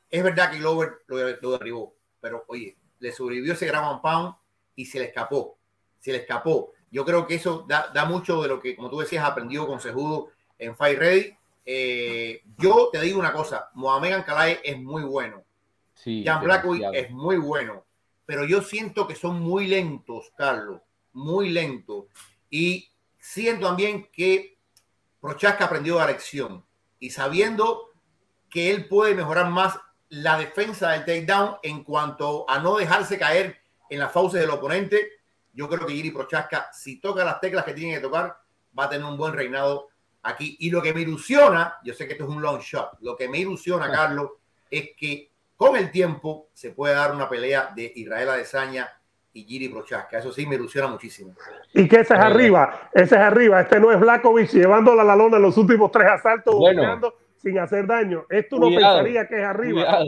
es 0.10 0.24
verdad 0.24 0.50
que 0.50 0.58
Glover 0.58 1.04
lo, 1.06 1.52
derribó, 1.52 1.94
pero 2.20 2.46
oye, 2.48 2.78
le 2.98 3.12
sobrevivió 3.12 3.54
ese 3.54 3.68
ground 3.68 4.02
pound 4.02 4.34
y 4.76 4.86
se 4.86 4.98
le 4.98 5.06
escapó, 5.06 5.60
se 6.00 6.12
le 6.12 6.20
escapó. 6.20 6.74
Yo 6.90 7.06
creo 7.06 7.28
que 7.28 7.36
eso 7.36 7.64
da, 7.68 7.92
da 7.94 8.06
mucho 8.06 8.42
de 8.42 8.48
lo 8.48 8.60
que, 8.60 8.76
como 8.76 8.90
tú 8.90 9.00
decías, 9.00 9.24
aprendió 9.24 9.68
con 9.68 9.80
Sejudo 9.80 10.32
en 10.58 10.76
Fight 10.76 10.98
Ready. 10.98 11.39
Eh, 11.72 12.41
yo 12.58 12.90
te 12.91 13.00
digo 13.00 13.20
una 13.20 13.32
cosa, 13.32 13.70
Mohamed 13.76 14.14
Ankalae 14.14 14.60
es 14.64 14.80
muy 14.80 15.04
bueno. 15.04 15.44
Sí, 15.94 16.24
Jan 16.26 16.41
demasiado. 16.41 16.94
es 16.96 17.12
muy 17.12 17.38
bueno, 17.38 17.86
pero 18.26 18.44
yo 18.44 18.64
siento 18.64 19.06
que 19.08 19.14
son 19.14 19.40
muy 19.40 19.68
lentos, 19.68 20.32
Carlos, 20.36 20.82
muy 21.14 21.50
lentos. 21.50 22.06
Y 22.50 22.90
siento 23.20 23.68
también 23.68 24.10
que 24.12 24.58
Prochaska 25.22 25.66
aprendió 25.66 26.00
la 26.00 26.08
lección 26.08 26.66
y 26.98 27.12
sabiendo 27.12 27.91
que 28.50 28.72
él 28.72 28.88
puede 28.88 29.14
mejorar 29.14 29.52
más 29.52 29.80
la 30.10 30.40
defensa 30.40 30.90
del 30.90 31.06
takedown 31.06 31.58
en 31.62 31.84
cuanto 31.84 32.50
a 32.50 32.58
no 32.58 32.78
dejarse 32.78 33.20
caer 33.20 33.62
en 33.91 34.00
las 34.00 34.12
fauces 34.12 34.41
del 34.41 34.50
oponente, 34.50 35.08
yo 35.54 35.70
creo 35.70 35.86
que 35.86 35.94
Giri 35.94 36.10
Prochaska, 36.10 36.72
si 36.74 37.00
toca 37.00 37.24
las 37.24 37.40
teclas 37.40 37.64
que 37.64 37.76
tiene 37.76 37.94
que 37.94 38.02
tocar, 38.02 38.41
va 38.78 38.86
a 38.86 38.90
tener 38.90 39.06
un 39.06 39.18
buen 39.18 39.34
reinado 39.34 39.90
aquí. 40.24 40.58
Y 40.60 40.70
lo 40.70 40.82
que 40.82 40.94
me 40.94 41.02
ilusiona, 41.02 41.76
yo 41.84 41.94
sé 41.94 42.06
que 42.06 42.14
esto 42.14 42.26
es 42.26 42.30
un 42.30 42.41
long 42.41 42.60
shot, 42.60 42.98
lo 43.02 43.16
que 43.16 43.28
me 43.28 43.40
ilusiona, 43.40 43.91
Carlos, 43.91 44.32
es 44.70 44.91
que 44.98 45.32
con 45.56 45.76
el 45.76 45.91
tiempo 45.91 46.50
se 46.54 46.72
puede 46.72 46.96
dar 46.96 47.14
una 47.14 47.28
pelea 47.28 47.72
de 47.76 47.91
Israel 47.96 48.30
Adesanya 48.30 48.90
y 49.34 49.44
Giri 49.44 49.70
Prochaska. 49.70 50.20
Eso 50.20 50.32
sí 50.32 50.46
me 50.46 50.56
ilusiona 50.56 50.88
muchísimo. 50.88 51.34
Y 51.74 51.88
que 51.88 51.98
ese 52.00 52.14
es 52.14 52.20
arriba, 52.20 52.90
ese 52.94 53.16
es 53.16 53.22
arriba. 53.22 53.62
Este 53.62 53.80
no 53.80 53.91
es 53.91 54.00
Blakovic 54.00 54.50
llevándola 54.52 55.02
a 55.02 55.06
la 55.06 55.16
lona 55.16 55.38
en 55.38 55.44
los 55.44 55.58
últimos 55.58 55.91
tres 55.91 56.08
asaltos, 56.08 56.56
Bueno. 56.56 56.82
buscando 56.82 57.14
sin 57.38 57.60
hacer 57.60 57.88
daño. 57.88 58.26
Esto 58.30 58.58
Cuidado, 58.58 58.98
pensaría 58.98 59.28
que 59.28 59.40
es 59.40 59.46
arriba. 59.46 59.82
Cuidado. 59.82 60.06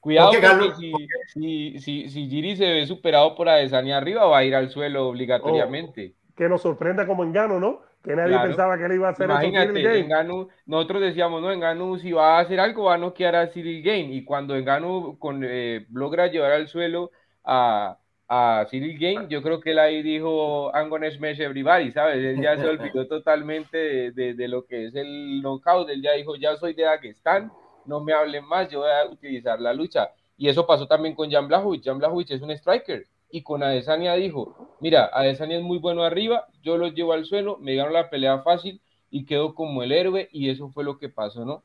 Cuidado 0.00 0.30
¿Por 0.32 0.40
qué, 0.40 0.46
porque 0.46 0.58
Carlos? 0.58 0.78
si, 0.78 1.78
si, 1.78 1.78
si, 1.80 2.10
si 2.10 2.28
Giri 2.28 2.56
se 2.56 2.64
ve 2.64 2.86
superado 2.86 3.34
por 3.34 3.48
Adesanya 3.48 3.96
arriba, 3.96 4.26
va 4.26 4.38
a 4.38 4.44
ir 4.44 4.54
al 4.54 4.68
suelo 4.68 5.08
obligatoriamente. 5.08 6.14
Que 6.36 6.48
nos 6.48 6.60
sorprenda 6.62 7.06
como 7.06 7.24
engano, 7.24 7.58
¿no? 7.58 7.80
Que 8.04 8.14
nadie 8.16 8.28
Claro. 8.28 8.48
pensaba 8.48 8.78
que 8.78 8.84
él 8.84 8.92
iba 8.94 9.08
a 9.08 9.12
hacer 9.12 9.30
eso. 9.32 9.48
en 9.48 9.56
Imagínate, 9.56 9.72
Cyril 9.72 9.82
Gane. 9.82 9.98
Engano, 9.98 10.48
nosotros 10.66 11.00
decíamos, 11.02 11.40
no, 11.42 11.50
Engano 11.50 11.96
si 11.98 12.12
va 12.12 12.36
a 12.38 12.40
hacer 12.40 12.60
algo 12.60 12.84
va 12.84 12.94
a 12.94 12.98
noquear 12.98 13.34
a 13.36 13.48
Cyril 13.48 13.82
Gain 13.82 14.12
y 14.12 14.24
cuando 14.24 14.54
Engano 14.56 15.16
con, 15.18 15.42
eh, 15.44 15.86
logra 15.92 16.26
llevar 16.28 16.52
al 16.52 16.68
suelo 16.68 17.10
a, 17.44 17.98
a 18.28 18.66
Cyril 18.70 18.98
Gain, 18.98 19.28
yo 19.28 19.42
creo 19.42 19.60
que 19.60 19.70
él 19.72 19.78
ahí 19.78 20.02
dijo, 20.02 20.70
I'm 20.74 20.90
gonna 20.90 21.10
smash 21.10 21.40
everybody, 21.40 21.92
¿sabes? 21.92 22.16
Él 22.22 22.40
ya 22.42 22.58
se 22.58 22.68
olvidó 22.68 23.06
totalmente 23.08 23.78
de, 23.78 24.10
de- 24.12 24.34
de 24.34 24.48
lo 24.48 24.66
que 24.66 24.86
es 24.86 24.94
el 24.94 25.40
knockout, 25.42 25.88
él 25.90 26.02
ya 26.02 26.12
dijo, 26.12 26.36
ya 26.36 26.56
soy 26.56 26.74
de 26.74 26.82
Dagestán, 26.84 27.50
no 27.86 28.00
me 28.00 28.12
hablen 28.12 28.44
más, 28.46 28.68
yo 28.70 28.80
voy 28.80 28.90
a 28.90 29.06
utilizar 29.10 29.60
la 29.60 29.72
lucha. 29.74 30.10
Y 30.36 30.48
eso 30.48 30.66
pasó 30.66 30.86
también 30.86 31.14
con 31.14 31.30
Jan 31.30 31.48
Blachowicz, 31.48 31.84
Jan 31.84 31.98
Blachowicz 31.98 32.30
es 32.32 32.42
un 32.42 32.50
striker, 32.50 33.06
y 33.34 33.42
con 33.42 33.64
Adesanya 33.64 34.14
dijo, 34.14 34.76
mira, 34.78 35.10
Adesanya 35.12 35.56
es 35.56 35.62
muy 35.64 35.78
bueno 35.78 36.04
arriba, 36.04 36.46
yo 36.62 36.78
lo 36.78 36.86
llevo 36.86 37.14
al 37.14 37.24
suelo, 37.24 37.58
me 37.58 37.74
gano 37.74 37.90
la 37.90 38.08
pelea 38.08 38.42
fácil 38.42 38.80
y 39.10 39.24
quedo 39.24 39.56
como 39.56 39.82
el 39.82 39.90
héroe 39.90 40.28
y 40.30 40.50
eso 40.50 40.70
fue 40.70 40.84
lo 40.84 40.98
que 41.00 41.08
pasó, 41.08 41.44
¿no? 41.44 41.64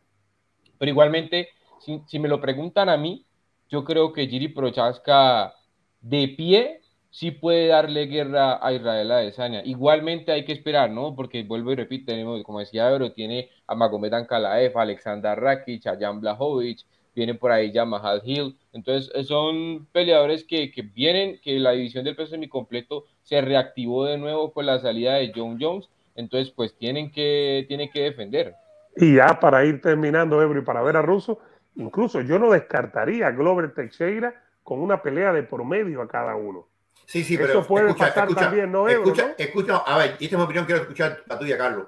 Pero 0.80 0.90
igualmente, 0.90 1.50
si, 2.08 2.18
me 2.18 2.28
lo 2.28 2.42
preguntan 2.42 2.90
a 2.90 2.98
mí, 2.98 3.24
yo 3.70 3.84
creo 3.84 4.14
que 4.14 4.26
Giri 4.26 4.48
Prochaska 4.48 5.54
de 6.02 6.30
pie 6.30 6.82
sí 7.12 7.30
puede 7.30 7.68
darle 7.68 8.08
guerra 8.08 8.66
a 8.66 8.74
Israel 8.74 9.12
Adesanya. 9.12 9.62
Igualmente 9.64 10.32
hay 10.32 10.46
que 10.46 10.54
esperar, 10.54 10.90
¿no? 10.90 11.16
Porque 11.16 11.44
vuelvo 11.44 11.72
y 11.72 11.76
repito, 11.76 12.08
tenemos, 12.08 12.42
como 12.42 12.62
decía 12.62 12.90
Ebro, 12.90 13.12
tiene 13.12 13.52
a 13.68 13.76
Magomed 13.76 14.12
Ankalaev, 14.12 14.76
Alexander 14.76 15.40
Rakic, 15.40 15.86
a 15.86 16.00
Jan 16.00 16.20
Blachowicz, 16.20 16.84
viene 17.20 17.36
por 17.36 17.52
ahí 17.52 17.72
ya 17.72 17.86
Mahal 17.86 18.22
Hill. 18.24 18.58
Entonces, 18.74 19.12
eh, 19.14 19.24
son 19.24 19.88
peleadores 19.92 20.44
que, 20.44 20.72
que 20.72 20.82
vienen, 20.82 21.40
que 21.44 21.60
la 21.60 21.72
división 21.72 22.04
del 22.04 22.16
peso 22.16 22.32
semicompleto 22.32 23.06
se 23.24 23.42
reactivó 23.42 24.06
de 24.06 24.18
nuevo 24.18 24.52
con 24.52 24.66
la 24.66 24.80
salida 24.80 25.16
de 25.16 25.32
John 25.36 25.58
Jones. 25.60 25.90
Entonces, 26.16 26.52
pues 26.52 26.76
tienen 26.78 27.12
que, 27.12 27.66
tienen 27.68 27.92
que 27.92 28.02
defender. 28.02 28.56
Y 28.96 29.16
ya 29.16 29.40
para 29.40 29.64
ir 29.66 29.82
terminando, 29.82 30.42
Ebro, 30.42 30.60
y 30.60 30.64
para 30.64 30.82
ver 30.82 30.98
a 30.98 31.02
Russo, 31.02 31.40
incluso 31.76 32.22
yo 32.22 32.40
no 32.40 32.52
descartaría 32.52 33.28
a 33.28 33.32
Glover 33.32 33.74
Teixeira 33.74 34.34
con 34.64 34.80
una 34.80 35.02
pelea 35.02 35.32
de 35.32 35.44
por 35.44 35.64
medio 35.66 36.02
a 36.02 36.08
cada 36.08 36.36
uno. 36.36 36.68
Sí, 37.06 37.24
sí, 37.24 37.36
Eso 37.36 37.44
pero 37.46 37.64
puede 37.66 37.94
pasar 37.96 38.34
también, 38.34 38.72
¿no, 38.72 38.88
Ebro, 38.88 39.04
Escucha, 39.04 39.28
no? 39.30 39.34
escucha, 39.38 39.78
a 39.78 39.98
ver, 39.98 40.12
esta 40.20 40.26
es 40.26 40.34
mi 40.34 40.44
opinión, 40.44 40.66
quiero 40.66 40.82
escuchar 40.82 41.24
la 41.26 41.40
tuya, 41.40 41.58
Carlos. 41.58 41.88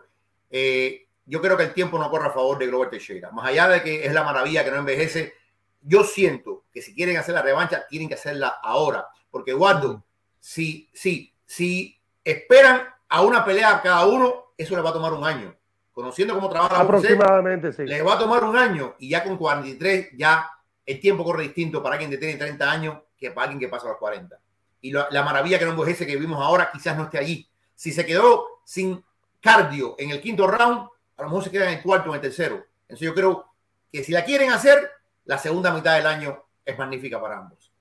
Eh, 0.50 1.08
yo 1.26 1.42
creo 1.42 1.58
que 1.58 1.64
el 1.64 1.74
tiempo 1.74 1.98
no 2.00 2.10
corre 2.10 2.28
a 2.28 2.32
favor 2.32 2.58
de 2.58 2.68
Glover 2.68 2.90
Teixeira. 2.90 3.32
Más 3.32 3.48
allá 3.48 3.68
de 3.68 3.82
que 3.82 4.06
es 4.06 4.14
la 4.14 4.24
maravilla 4.24 4.64
que 4.64 4.72
no 4.72 4.78
envejece, 4.78 5.34
yo 5.82 6.04
siento 6.04 6.66
que 6.72 6.82
si 6.82 6.94
quieren 6.94 7.18
hacer 7.18 7.36
la 7.36 7.42
revancha, 7.42 7.86
tienen 7.88 8.08
que 8.08 8.16
hacerla 8.16 8.60
ahora. 8.62 9.08
Porque, 9.30 9.52
Eduardo, 9.52 10.04
si, 10.40 10.90
si, 10.94 11.34
si 11.46 12.00
esperan 12.24 12.88
a 13.10 13.22
una 13.22 13.44
pelea 13.44 13.78
a 13.78 13.82
cada 13.82 14.06
uno, 14.06 14.54
eso 14.58 14.76
le 14.76 14.82
va 14.82 14.90
a 14.92 14.94
tomar 14.94 15.14
un 15.14 15.24
año. 15.24 15.56
Conociendo 15.92 16.34
cómo 16.34 16.50
trabaja 16.50 16.80
Aproximadamente, 16.80 17.74
sí. 17.74 17.84
le 17.86 18.02
va 18.02 18.14
a 18.14 18.20
tomar 18.20 18.44
un 18.44 18.56
año 18.56 18.96
y 18.98 19.10
ya 19.10 19.24
con 19.24 19.38
43 19.38 20.12
ya 20.16 20.50
el 20.86 21.00
tiempo 21.02 21.24
corre 21.24 21.44
distinto 21.44 21.84
para 21.84 21.96
alguien 21.96 22.10
de 22.10 22.18
tiene 22.18 22.36
30 22.38 22.72
años 22.72 22.98
que 23.18 23.32
para 23.32 23.44
alguien 23.44 23.60
que 23.60 23.68
pasa 23.68 23.88
a 23.88 23.90
los 23.90 23.98
40. 24.00 24.40
Y 24.82 24.92
la, 24.92 25.08
la 25.12 25.24
maravilla 25.24 25.60
que 25.60 25.66
no 25.66 25.72
envejece 25.72 26.08
que 26.08 26.16
vimos 26.16 26.42
ahora 26.42 26.70
quizás 26.72 26.98
no 26.98 27.04
esté 27.04 27.18
allí. 27.18 27.48
Si 27.76 27.92
se 27.92 28.06
quedó 28.06 28.62
sin 28.64 29.04
cardio 29.42 29.96
en 29.98 30.12
el 30.12 30.22
quinto 30.22 30.48
round, 30.48 30.88
a 31.22 31.26
lo 31.26 31.30
mejor 31.30 31.44
se 31.44 31.52
queda 31.52 31.72
en 31.72 31.78
el 31.78 31.84
cuarto 31.84 32.10
o 32.10 32.14
en 32.14 32.16
el 32.16 32.22
tercero. 32.22 32.66
Entonces 32.82 33.06
yo 33.06 33.14
creo 33.14 33.46
que 33.92 34.04
si 34.04 34.12
la 34.12 34.26
quieren 34.26 34.52
hacer, 34.52 34.90
la 35.26 35.38
segunda 35.38 35.72
mitad 35.72 35.96
del 35.96 36.08
año 36.08 36.44
es 36.66 36.78
magnífica 36.78 37.22
para 37.22 37.38
ambos. 37.38 37.72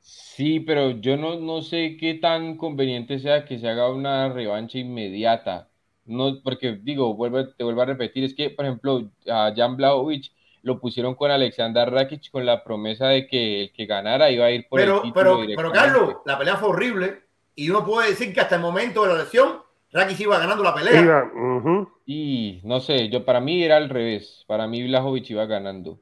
Sí, 0.00 0.60
pero 0.60 0.90
yo 0.90 1.16
no, 1.16 1.38
no 1.38 1.62
sé 1.62 1.96
qué 1.98 2.14
tan 2.14 2.56
conveniente 2.56 3.18
sea 3.18 3.44
que 3.44 3.58
se 3.58 3.68
haga 3.68 3.90
una 3.90 4.28
revancha 4.30 4.78
inmediata. 4.78 5.68
No, 6.04 6.42
porque 6.42 6.78
digo, 6.80 7.14
vuelvo, 7.14 7.48
te 7.48 7.64
vuelvo 7.64 7.82
a 7.82 7.86
repetir, 7.86 8.24
es 8.24 8.34
que, 8.34 8.50
por 8.50 8.64
ejemplo, 8.64 9.10
a 9.28 9.52
Jan 9.54 9.76
Blachowicz 9.76 10.32
lo 10.62 10.78
pusieron 10.78 11.14
con 11.14 11.30
Alexander 11.30 11.90
Rakic 11.90 12.30
con 12.30 12.44
la 12.44 12.64
promesa 12.64 13.08
de 13.08 13.26
que 13.26 13.62
el 13.62 13.72
que 13.72 13.86
ganara 13.86 14.30
iba 14.30 14.44
a 14.44 14.50
ir 14.50 14.68
por 14.68 14.80
el 14.80 14.86
Pero, 14.86 15.02
título 15.02 15.40
pero, 15.40 15.56
pero. 15.56 15.72
Carlos, 15.72 16.16
la 16.26 16.38
pelea 16.38 16.56
fue 16.56 16.68
horrible 16.70 17.22
y 17.54 17.70
uno 17.70 17.84
puede 17.84 18.10
decir 18.10 18.32
que 18.34 18.40
hasta 18.40 18.56
el 18.56 18.62
momento 18.62 19.02
de 19.02 19.12
la 19.14 19.22
lesión, 19.22 19.59
Rakic 19.92 20.20
iba 20.20 20.38
ganando 20.38 20.62
la 20.62 20.74
pelea. 20.74 21.00
Iba, 21.00 21.24
ujú. 21.34 21.88
Y 22.06 22.60
no 22.64 22.80
sé, 22.80 23.08
yo 23.08 23.24
para 23.24 23.40
mí 23.40 23.62
era 23.62 23.76
al 23.76 23.88
revés. 23.88 24.44
Para 24.46 24.66
mí 24.66 24.82
Blachowicz 24.86 25.30
iba 25.30 25.46
ganando. 25.46 25.98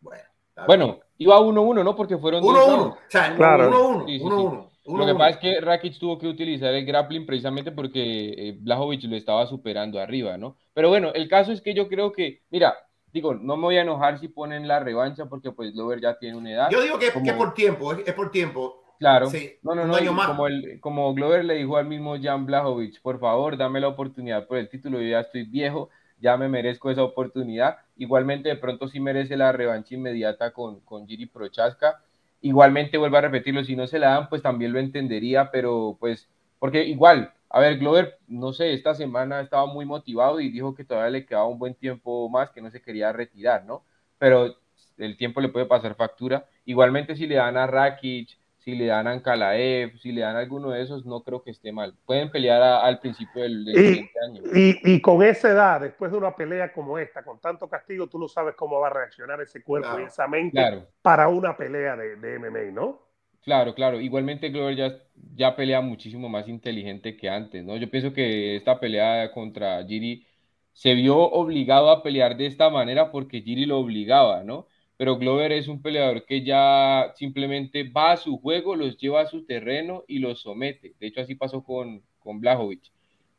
Bueno. 0.00 0.22
Bueno, 0.66 0.98
iba 1.18 1.38
1-1, 1.38 1.84
¿no? 1.84 1.94
Porque 1.94 2.18
fueron 2.18 2.42
dos 2.42 2.50
1-1. 2.52 2.66
rounds. 2.76 2.96
O 2.96 2.98
sea, 3.08 3.34
Claro. 3.36 3.70
1-1. 3.70 4.06
Sí, 4.06 4.18
sí, 4.18 4.24
1-1. 4.24 4.68
Lo 4.98 5.06
que 5.06 5.12
pasa 5.14 5.30
es 5.30 5.36
que 5.36 5.60
Rakic 5.60 5.98
tuvo 5.98 6.18
que 6.18 6.26
utilizar 6.26 6.72
el 6.74 6.84
grappling 6.86 7.26
precisamente 7.26 7.70
porque 7.72 8.00
eh, 8.36 8.56
Blachowicz 8.58 9.04
lo 9.04 9.16
estaba 9.16 9.46
superando 9.46 10.00
arriba, 10.00 10.36
¿no? 10.38 10.56
Pero 10.72 10.88
bueno, 10.88 11.12
el 11.14 11.28
caso 11.28 11.52
es 11.52 11.60
que 11.60 11.74
yo 11.74 11.88
creo 11.88 12.10
que, 12.10 12.40
mira, 12.50 12.74
digo, 13.12 13.34
no 13.34 13.56
me 13.56 13.64
voy 13.64 13.76
a 13.76 13.82
enojar 13.82 14.18
si 14.18 14.28
ponen 14.28 14.66
la 14.66 14.80
revancha 14.80 15.26
porque 15.26 15.52
pues 15.52 15.74
Glover 15.74 16.00
ya 16.00 16.18
tiene 16.18 16.36
una 16.38 16.50
edad. 16.52 16.68
Yo 16.70 16.80
digo 16.80 16.98
que, 16.98 17.12
Como- 17.12 17.24
que 17.24 17.32
por 17.34 17.52
tiempo, 17.54 17.92
es, 17.92 18.08
es 18.08 18.14
por 18.14 18.30
tiempo. 18.30 18.82
Claro. 18.98 19.30
Sí, 19.30 19.52
no, 19.62 19.74
no, 19.74 19.86
no. 19.86 19.94
año 19.94 20.10
y 20.10 20.14
más. 20.14 20.26
Como, 20.26 20.46
el, 20.46 20.80
como 20.80 21.14
Glover 21.14 21.44
le 21.44 21.54
dijo 21.54 21.76
al 21.76 21.86
mismo 21.86 22.16
Jan 22.20 22.46
Blachowicz, 22.46 23.00
por 23.00 23.20
favor, 23.20 23.56
dame 23.56 23.80
la 23.80 23.88
oportunidad 23.88 24.46
por 24.46 24.58
el 24.58 24.68
título, 24.68 25.00
yo 25.00 25.08
ya 25.08 25.20
estoy 25.20 25.44
viejo, 25.44 25.88
ya 26.20 26.36
me 26.36 26.48
merezco 26.48 26.90
esa 26.90 27.04
oportunidad. 27.04 27.78
Igualmente, 27.96 28.48
de 28.48 28.56
pronto 28.56 28.88
sí 28.88 28.98
merece 28.98 29.36
la 29.36 29.52
revancha 29.52 29.94
inmediata 29.94 30.50
con, 30.52 30.80
con 30.80 31.06
Giri 31.06 31.26
Prochaska. 31.26 32.02
Igualmente, 32.40 32.98
vuelvo 32.98 33.16
a 33.16 33.22
repetirlo, 33.22 33.64
si 33.64 33.76
no 33.76 33.86
se 33.86 33.98
la 33.98 34.10
dan, 34.10 34.28
pues 34.28 34.42
también 34.42 34.72
lo 34.72 34.78
entendería, 34.78 35.50
pero 35.50 35.96
pues, 35.98 36.28
porque 36.58 36.84
igual, 36.84 37.32
a 37.50 37.60
ver, 37.60 37.78
Glover, 37.78 38.18
no 38.26 38.52
sé, 38.52 38.72
esta 38.72 38.94
semana 38.94 39.40
estaba 39.40 39.66
muy 39.66 39.84
motivado 39.84 40.40
y 40.40 40.50
dijo 40.50 40.74
que 40.74 40.84
todavía 40.84 41.10
le 41.10 41.26
quedaba 41.26 41.46
un 41.46 41.58
buen 41.58 41.74
tiempo 41.74 42.28
más, 42.28 42.50
que 42.50 42.60
no 42.60 42.70
se 42.70 42.82
quería 42.82 43.12
retirar, 43.12 43.64
¿no? 43.64 43.84
Pero 44.18 44.56
el 44.96 45.16
tiempo 45.16 45.40
le 45.40 45.48
puede 45.48 45.66
pasar 45.66 45.94
factura. 45.94 46.46
Igualmente, 46.64 47.16
si 47.16 47.26
le 47.26 47.36
dan 47.36 47.56
a 47.56 47.66
Rakic, 47.66 48.37
si 48.68 48.76
le 48.76 48.86
dan 48.86 49.06
a 49.06 49.12
Ankalaev, 49.12 49.98
si 49.98 50.12
le 50.12 50.20
dan 50.22 50.36
a 50.36 50.40
alguno 50.40 50.70
de 50.70 50.82
esos, 50.82 51.04
no 51.06 51.22
creo 51.24 51.42
que 51.42 51.50
esté 51.52 51.72
mal. 51.72 51.96
Pueden 52.06 52.30
pelear 52.30 52.62
a- 52.62 52.80
al 52.84 53.00
principio 53.00 53.42
del, 53.42 53.64
del 53.64 53.78
Y- 53.78 53.80
siguiente 53.80 54.18
año. 54.26 54.46
Y, 54.54 54.94
y 54.94 55.00
con 55.02 55.22
esa 55.22 55.50
edad, 55.50 55.80
después 55.80 56.12
de 56.12 56.16
una 56.16 56.34
pelea 56.36 56.72
como 56.72 56.96
esta, 56.98 57.24
con 57.24 57.40
tanto 57.40 57.68
castigo, 57.68 58.06
tú 58.08 58.18
no 58.20 58.28
sabes 58.28 58.54
cómo 58.54 58.78
va 58.80 58.86
a 58.86 58.90
reaccionar 58.90 59.40
ese 59.42 59.62
cuerpo 59.64 59.88
Claro. 59.90 60.00
y 60.00 60.04
esa 60.04 60.28
mente 60.28 60.70
Claro, 60.70 60.88
para 61.02 61.28
una 61.28 61.56
pelea 61.56 61.96
de, 61.96 62.16
de 62.16 62.34
MMA, 62.36 62.70
¿no? 62.72 63.00
claro, 63.42 63.74
claro. 63.74 64.00
Igualmente 64.00 64.50
Glover 64.50 64.76
ya, 64.76 64.98
ya 65.34 65.56
pelea 65.56 65.80
muchísimo 65.80 66.28
más 66.28 66.48
inteligente 66.48 67.16
que 67.16 67.28
antes, 67.28 67.64
¿no? 67.64 67.76
Yo 67.76 67.90
pienso 67.90 68.12
que 68.12 68.56
esta 68.56 68.78
pelea 68.80 69.30
contra 69.32 69.84
Giri 69.86 70.26
se 70.72 70.94
vio 70.94 71.16
obligado 71.18 71.90
a 71.90 72.02
pelear 72.02 72.36
de 72.36 72.46
esta 72.46 72.70
manera 72.70 73.10
porque 73.10 73.42
Giri 73.42 73.66
lo 73.66 73.78
obligaba, 73.78 74.44
¿no? 74.44 74.66
Pero 74.98 75.16
Glover 75.16 75.52
es 75.52 75.68
un 75.68 75.80
peleador 75.80 76.26
que 76.26 76.42
ya 76.44 77.12
simplemente 77.14 77.84
va 77.84 78.12
a 78.12 78.16
su 78.16 78.36
juego, 78.38 78.74
los 78.74 78.98
lleva 78.98 79.22
a 79.22 79.26
su 79.26 79.46
terreno 79.46 80.04
y 80.08 80.18
los 80.18 80.42
somete. 80.42 80.94
De 80.98 81.06
hecho, 81.06 81.20
así 81.20 81.36
pasó 81.36 81.62
con, 81.62 82.02
con 82.18 82.40
Blachowicz, 82.40 82.90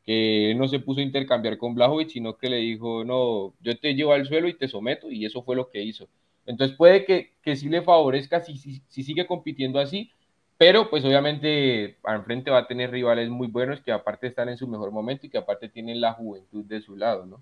que 0.05 0.51
él 0.51 0.57
no 0.57 0.69
se 0.69 0.79
puso 0.79 1.01
a 1.01 1.03
intercambiar 1.03 1.57
con 1.57 1.75
Blachowicz, 1.75 2.13
sino 2.13 2.37
que 2.37 2.49
le 2.49 2.57
dijo, 2.57 3.03
no, 3.03 3.53
yo 3.59 3.77
te 3.77 3.93
llevo 3.93 4.13
al 4.13 4.25
suelo 4.25 4.47
y 4.47 4.53
te 4.53 4.69
someto, 4.69 5.11
y 5.11 5.25
eso 5.25 5.43
fue 5.43 5.57
lo 5.57 5.69
que 5.69 5.83
hizo. 5.83 6.07
Entonces 6.45 6.77
puede 6.77 7.03
que, 7.03 7.33
que 7.43 7.57
sí 7.57 7.67
le 7.67 7.81
favorezca 7.81 8.39
si, 8.39 8.57
si, 8.57 8.81
si 8.87 9.03
sigue 9.03 9.27
compitiendo 9.27 9.79
así, 9.79 10.11
pero 10.57 10.89
pues 10.89 11.03
obviamente 11.03 11.97
al 12.03 12.23
frente 12.23 12.51
va 12.51 12.59
a 12.59 12.67
tener 12.67 12.89
rivales 12.89 13.29
muy 13.29 13.47
buenos 13.47 13.81
que 13.81 13.91
aparte 13.91 14.27
están 14.27 14.47
en 14.47 14.57
su 14.57 14.67
mejor 14.67 14.91
momento 14.91 15.25
y 15.25 15.29
que 15.29 15.37
aparte 15.37 15.67
tienen 15.67 15.99
la 15.99 16.13
juventud 16.13 16.63
de 16.63 16.79
su 16.79 16.95
lado, 16.95 17.25
¿no? 17.25 17.41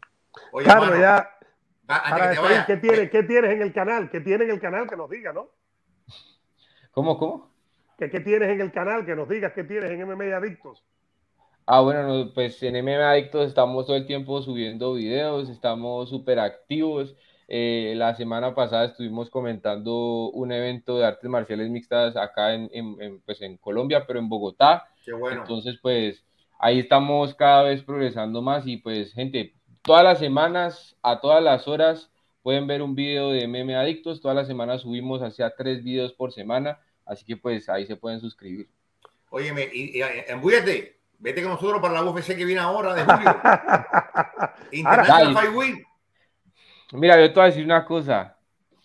Oye, 0.52 0.66
Carlos, 0.66 0.90
mano, 0.90 1.02
ya. 1.02 1.30
Para 1.88 2.30
decir, 2.30 2.44
¿qué, 2.68 2.78
tienes, 2.78 3.10
¿Qué 3.10 3.24
tienes 3.24 3.52
en 3.52 3.62
el 3.62 3.74
canal? 3.74 4.10
¿Qué 4.10 4.20
tienes 4.20 4.48
en 4.48 4.54
el 4.54 4.60
canal 4.60 4.90
que 4.90 4.98
nos 4.98 5.10
diga, 5.10 5.32
no? 5.32 5.50
¿Cómo, 6.92 7.18
cómo? 7.18 7.50
¿Qué, 7.98 8.10
¿Qué 8.10 8.20
tienes 8.20 8.50
en 8.50 8.62
el 8.62 8.72
canal? 8.72 9.06
Que 9.06 9.16
nos 9.16 9.30
digas 9.30 9.54
qué 9.54 9.64
tienes 9.64 9.90
en 9.90 10.06
MMA 10.06 10.36
Adictos. 10.36 10.84
Ah, 11.66 11.82
bueno, 11.82 12.32
pues 12.34 12.62
en 12.64 12.84
MMA 12.84 13.12
Adictos 13.12 13.48
estamos 13.48 13.86
todo 13.86 13.96
el 13.96 14.06
tiempo 14.06 14.42
subiendo 14.42 14.94
videos, 14.94 15.50
estamos 15.50 16.10
súper 16.10 16.40
activos. 16.40 17.16
Eh, 17.50 17.94
la 17.96 18.16
semana 18.16 18.54
pasada 18.54 18.86
estuvimos 18.86 19.30
comentando 19.30 20.30
un 20.32 20.52
evento 20.52 20.98
de 20.98 21.06
artes 21.06 21.30
marciales 21.30 21.70
mixtas 21.70 22.18
acá 22.18 22.54
en, 22.54 22.70
en, 22.74 23.22
pues 23.22 23.42
en 23.42 23.58
Colombia, 23.58 24.06
pero 24.06 24.20
en 24.20 24.28
Bogotá. 24.28 24.88
Qué 25.06 25.14
bueno. 25.14 25.42
Entonces, 25.42 25.78
pues 25.82 26.26
ahí 26.60 26.80
estamos 26.80 27.36
cada 27.36 27.64
vez 27.64 27.84
progresando 27.84 28.42
más 28.42 28.68
y 28.68 28.78
pues 28.78 29.14
gente, 29.14 29.54
todas 29.88 30.04
las 30.04 30.20
semanas, 30.20 30.96
a 31.02 31.20
todas 31.20 31.42
las 31.42 31.68
horas, 31.68 32.12
pueden 32.44 32.68
ver 32.68 32.84
un 32.84 32.94
video 32.94 33.32
de 33.32 33.48
Meme 33.48 33.76
Adictos. 33.76 34.22
Todas 34.22 34.36
las 34.36 34.46
semanas 34.46 34.82
subimos 34.82 35.24
hacia 35.24 35.50
tres 35.56 35.84
videos 35.84 36.14
por 36.14 36.32
semana, 36.32 36.80
así 37.06 37.26
que 37.26 37.38
pues 37.38 37.68
ahí 37.70 37.88
se 37.88 37.96
pueden 37.96 38.20
suscribir. 38.20 38.70
Óyeme, 39.30 39.68
y, 39.74 39.98
y 39.98 40.04
embúyate, 40.28 41.00
vete 41.18 41.42
con 41.42 41.54
nosotros 41.54 41.82
para 41.82 41.96
la 41.96 42.04
UFC 42.04 42.36
que 42.36 42.46
viene 42.46 42.62
ahora 42.62 42.94
de 42.94 43.04
julio. 43.04 43.42
International 44.72 45.34
Fight 45.34 45.56
Week. 45.56 45.88
Mira, 46.92 47.20
yo 47.20 47.28
te 47.30 47.34
voy 47.34 47.44
a 47.44 47.46
decir 47.48 47.66
una 47.66 47.86
cosa. 47.86 48.37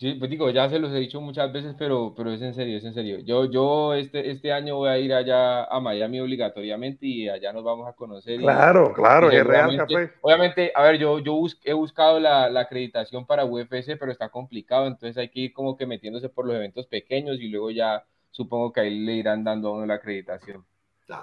Sí, 0.03 0.15
pues 0.15 0.29
digo, 0.33 0.51
ya 0.51 0.69
se 0.69 0.81
los 0.81 0.91
he 0.93 0.99
dicho 0.99 1.21
muchas 1.21 1.53
veces, 1.53 1.77
pero, 1.79 2.13
pero 2.17 2.33
es 2.33 2.43
en 2.43 2.55
serio, 2.55 2.77
es 2.77 2.85
en 2.85 2.93
serio. 2.93 3.21
Yo, 3.21 3.45
yo 3.45 3.95
este, 3.95 4.33
este 4.33 4.53
año 4.53 4.75
voy 4.79 4.89
a 4.89 4.99
ir 4.99 5.15
allá 5.15 5.63
a 5.63 5.79
Miami 5.79 6.19
obligatoriamente 6.19 7.07
y 7.07 7.29
allá 7.29 7.53
nos 7.53 7.63
vamos 7.63 7.87
a 7.87 7.93
conocer. 7.93 8.41
Claro, 8.41 8.89
y, 8.91 8.95
claro, 8.95 9.33
y 9.33 9.37
es 9.37 9.47
real 9.47 9.77
café. 9.77 10.11
Obviamente, 10.21 10.73
a 10.75 10.83
ver, 10.83 10.99
yo, 10.99 11.21
yo 11.21 11.35
bus, 11.35 11.57
he 11.63 11.73
buscado 11.73 12.19
la, 12.19 12.51
la, 12.51 12.63
acreditación 12.63 13.27
para 13.27 13.45
UFC, 13.45 13.97
pero 13.97 14.11
está 14.11 14.29
complicado, 14.29 14.89
entonces 14.89 15.17
hay 15.19 15.29
que 15.29 15.39
ir 15.39 15.53
como 15.53 15.77
que 15.77 15.87
metiéndose 15.87 16.29
por 16.29 16.49
los 16.49 16.57
eventos 16.57 16.89
pequeños 16.89 17.39
y 17.39 17.47
luego 17.47 17.71
ya 17.71 18.05
supongo 18.33 18.73
que 18.73 18.81
ahí 18.81 18.99
le 18.99 19.13
irán 19.13 19.45
dando 19.45 19.69
a 19.69 19.73
uno 19.75 19.87
la 19.87 19.95
acreditación. 19.95 20.65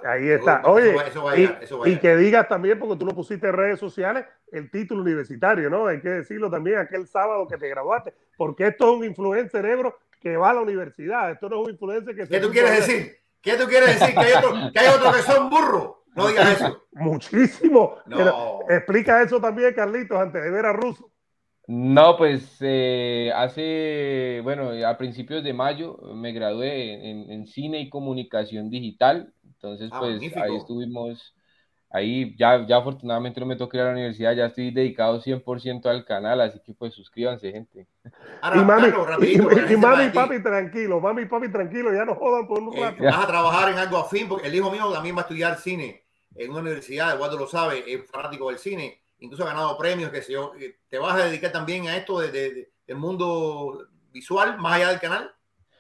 Ahí 0.06 0.30
está. 0.30 0.62
Oye, 0.66 0.90
eso 0.90 1.24
va, 1.24 1.34
eso 1.62 1.80
va 1.80 1.90
y, 1.90 1.94
y, 1.94 2.00
que 2.00 2.16
digas 2.16 2.48
también, 2.48 2.80
porque 2.80 2.98
tú 2.98 3.06
lo 3.06 3.14
pusiste 3.14 3.48
en 3.48 3.54
redes 3.54 3.80
sociales, 3.80 4.26
el 4.52 4.70
título 4.70 5.02
universitario, 5.02 5.70
¿no? 5.70 5.88
Hay 5.88 6.02
que 6.02 6.10
decirlo 6.10 6.50
también 6.50 6.78
aquel 6.80 7.08
sábado 7.08 7.48
que 7.48 7.58
te 7.58 7.68
graduaste, 7.70 8.14
porque 8.38 8.68
esto 8.68 8.92
es 8.92 9.00
un 9.00 9.06
influencer 9.06 9.50
cerebro 9.50 9.98
que 10.20 10.38
va 10.38 10.52
a 10.52 10.54
la 10.54 10.62
universidad. 10.62 11.32
Esto 11.32 11.50
no 11.50 11.62
es 11.62 11.66
un 11.66 11.72
influencer 11.72 12.16
que... 12.16 12.28
¿Qué 12.28 12.40
tú 12.40 12.50
quieres 12.52 12.86
decir? 12.86 13.18
¿Qué 13.42 13.54
tú 13.54 13.68
quieres 13.68 14.00
decir? 14.00 14.14
Que 14.14 14.20
hay 14.20 14.34
otros 14.34 14.72
que, 14.72 14.80
hay 14.80 14.88
otro 14.88 15.12
que 15.14 15.22
son 15.22 15.50
burros. 15.50 15.92
No 16.16 16.28
digas 16.28 16.58
eso. 16.58 16.84
Muchísimo. 16.92 17.96
No. 18.06 18.18
Pero 18.18 18.60
explica 18.70 19.22
eso 19.22 19.40
también, 19.40 19.74
Carlitos, 19.74 20.20
antes 20.20 20.44
de 20.44 20.50
ver 20.50 20.66
a 20.66 20.74
Russo. 20.74 21.10
No, 21.68 22.18
pues 22.18 22.58
eh, 22.62 23.32
hace, 23.36 24.42
bueno, 24.44 24.72
a 24.88 24.98
principios 24.98 25.44
de 25.44 25.54
mayo 25.54 26.00
me 26.16 26.32
gradué 26.32 27.12
en, 27.12 27.32
en, 27.32 27.46
cine 27.46 27.80
y 27.80 27.90
comunicación 27.90 28.72
digital. 28.72 29.32
Entonces, 29.62 29.90
ah, 29.92 30.00
pues 30.00 30.14
magnífico. 30.14 30.42
ahí 30.42 30.56
estuvimos, 30.56 31.36
ahí 31.90 32.36
ya, 32.38 32.66
ya 32.66 32.78
afortunadamente 32.78 33.42
no 33.42 33.46
me 33.46 33.58
toca 33.58 33.78
ir 33.78 33.84
a 33.84 33.86
la 33.88 33.92
universidad, 33.92 34.34
ya 34.34 34.46
estoy 34.46 34.72
dedicado 34.72 35.22
100% 35.22 35.90
al 35.90 36.06
canal, 36.06 36.40
así 36.40 36.62
que 36.62 36.74
pues 36.74 36.94
suscríbanse, 36.94 37.52
gente. 37.52 37.88
Ahora, 38.42 38.62
y 38.62 38.64
mami, 38.64 38.82
claro, 38.84 39.06
rapidito, 39.06 39.50
y, 39.52 39.74
y 39.74 39.78
mami 39.78 40.06
y 40.06 40.10
papi 40.12 40.42
tranquilo, 40.42 41.02
mami 41.02 41.24
y 41.24 41.26
papi 41.26 41.52
tranquilo, 41.52 41.94
ya 41.94 42.06
no 42.06 42.16
jodan 42.16 42.48
por 42.48 42.62
un 42.62 42.78
eh, 42.78 42.82
rato. 42.82 43.04
Vas 43.04 43.26
a 43.26 43.28
trabajar 43.28 43.70
en 43.70 43.80
algo 43.80 43.98
afín, 43.98 44.30
porque 44.30 44.48
el 44.48 44.56
hijo 44.56 44.72
mío 44.72 44.90
también 44.94 45.16
va 45.16 45.20
a 45.20 45.24
estudiar 45.24 45.58
cine 45.58 46.06
en 46.36 46.52
una 46.52 46.62
universidad, 46.62 47.16
Eduardo 47.16 47.38
lo 47.38 47.48
sabe, 47.48 47.84
es 47.86 48.10
fanático 48.10 48.48
del 48.48 48.60
cine, 48.60 49.02
incluso 49.20 49.44
ha 49.44 49.48
ganado 49.48 49.78
premios, 49.78 50.10
que 50.10 50.22
sé 50.22 50.34
yo. 50.34 50.54
¿Te 50.88 50.98
vas 50.98 51.20
a 51.20 51.26
dedicar 51.26 51.52
también 51.52 51.88
a 51.88 51.98
esto 51.98 52.20
de, 52.20 52.32
de, 52.32 52.54
de, 52.54 52.72
del 52.88 52.98
mundo 52.98 53.88
visual, 54.12 54.58
más 54.58 54.76
allá 54.76 54.90
del 54.90 55.02
canal? 55.02 55.34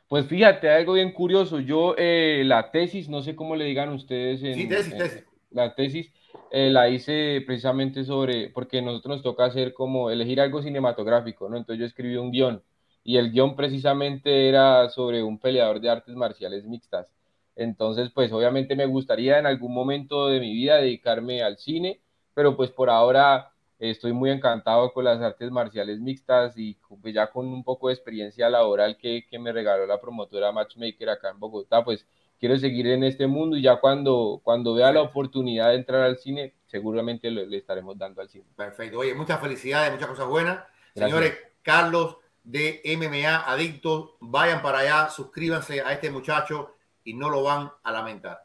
Pues 0.10 0.26
fíjate, 0.26 0.70
algo 0.70 0.94
bien 0.94 1.12
curioso. 1.12 1.60
Yo 1.60 1.94
eh, 1.96 2.42
la 2.44 2.72
tesis, 2.72 3.08
no 3.10 3.22
sé 3.22 3.36
cómo 3.36 3.56
le 3.56 3.66
digan 3.66 3.90
ustedes. 3.90 4.42
En, 4.42 4.56
sí, 4.56 4.68
tesis, 4.68 4.92
en, 4.92 4.98
tesis. 4.98 5.24
La 5.52 5.76
tesis 5.76 6.12
eh, 6.52 6.72
la 6.72 6.90
hice 6.90 7.44
precisamente 7.46 8.04
sobre, 8.04 8.50
porque 8.50 8.82
nosotros 8.82 9.18
nos 9.18 9.24
toca 9.24 9.46
hacer 9.46 9.72
como 9.72 10.10
elegir 10.10 10.42
algo 10.42 10.64
cinematográfico, 10.64 11.48
¿no? 11.48 11.58
Entonces 11.58 11.80
yo 11.80 11.86
escribí 11.86 12.18
un 12.18 12.32
guion 12.32 12.64
y 13.04 13.18
el 13.18 13.32
guion 13.32 13.56
precisamente 13.56 14.50
era 14.50 14.90
sobre 14.90 15.22
un 15.22 15.38
peleador 15.38 15.80
de 15.80 15.92
artes 15.92 16.16
marciales 16.16 16.66
mixtas. 16.66 17.08
Entonces, 17.56 18.10
pues 18.12 18.32
obviamente 18.32 18.76
me 18.76 18.88
gustaría 18.88 19.38
en 19.38 19.46
algún 19.46 19.74
momento 19.74 20.28
de 20.28 20.40
mi 20.40 20.54
vida 20.54 20.78
dedicarme 20.78 21.44
al 21.44 21.58
cine, 21.58 22.02
pero 22.34 22.58
pues 22.58 22.72
por 22.72 22.90
ahora 22.90 23.52
estoy 23.80 24.12
muy 24.12 24.30
encantado 24.30 24.92
con 24.92 25.06
las 25.06 25.22
artes 25.22 25.50
marciales 25.52 26.00
mixtas 26.00 26.58
y 26.58 26.78
pues 27.02 27.14
ya 27.14 27.32
con 27.32 27.48
un 27.48 27.64
poco 27.64 27.88
de 27.88 27.94
experiencia 27.94 28.50
laboral 28.50 28.98
que, 28.98 29.26
que, 29.30 29.40
me 29.40 29.54
regaló 29.54 29.86
la 29.86 30.02
promotora 30.02 30.52
Matchmaker 30.52 31.10
acá 31.10 31.30
en 31.30 31.40
Bogotá, 31.40 31.84
pues 31.84 32.06
quiero 32.40 32.58
seguir 32.58 32.88
en 32.88 33.04
este 33.04 33.26
mundo 33.26 33.56
y 33.56 33.62
ya 33.62 33.78
cuando, 33.78 34.42
cuando 34.44 34.74
vea 34.74 34.92
la 34.92 35.02
oportunidad 35.02 35.70
de 35.70 35.76
entrar 35.76 36.02
al 36.02 36.18
cine, 36.18 36.54
seguramente 36.68 37.32
le, 37.32 37.46
le 37.46 37.58
estaremos 37.58 37.98
dando 37.98 38.22
al 38.22 38.30
cine. 38.30 38.46
Perfecto. 38.56 39.00
Oye, 39.00 39.14
muchas 39.14 39.40
felicidades, 39.40 39.94
muchas 39.94 40.08
cosas 40.08 40.28
buenas. 40.28 40.60
Gracias. 40.94 41.10
Señores, 41.10 41.38
Carlos 41.62 42.18
de 42.44 42.82
MMA 42.98 43.50
Adictos, 43.50 44.12
vayan 44.20 44.62
para 44.62 44.80
allá, 44.80 45.10
suscríbanse 45.10 45.82
a 45.82 45.94
este 45.94 46.10
muchacho 46.10 46.76
y 47.04 47.14
no 47.14 47.30
lo 47.30 47.44
van 47.44 47.72
a 47.84 47.92
lamentar. 47.92 48.44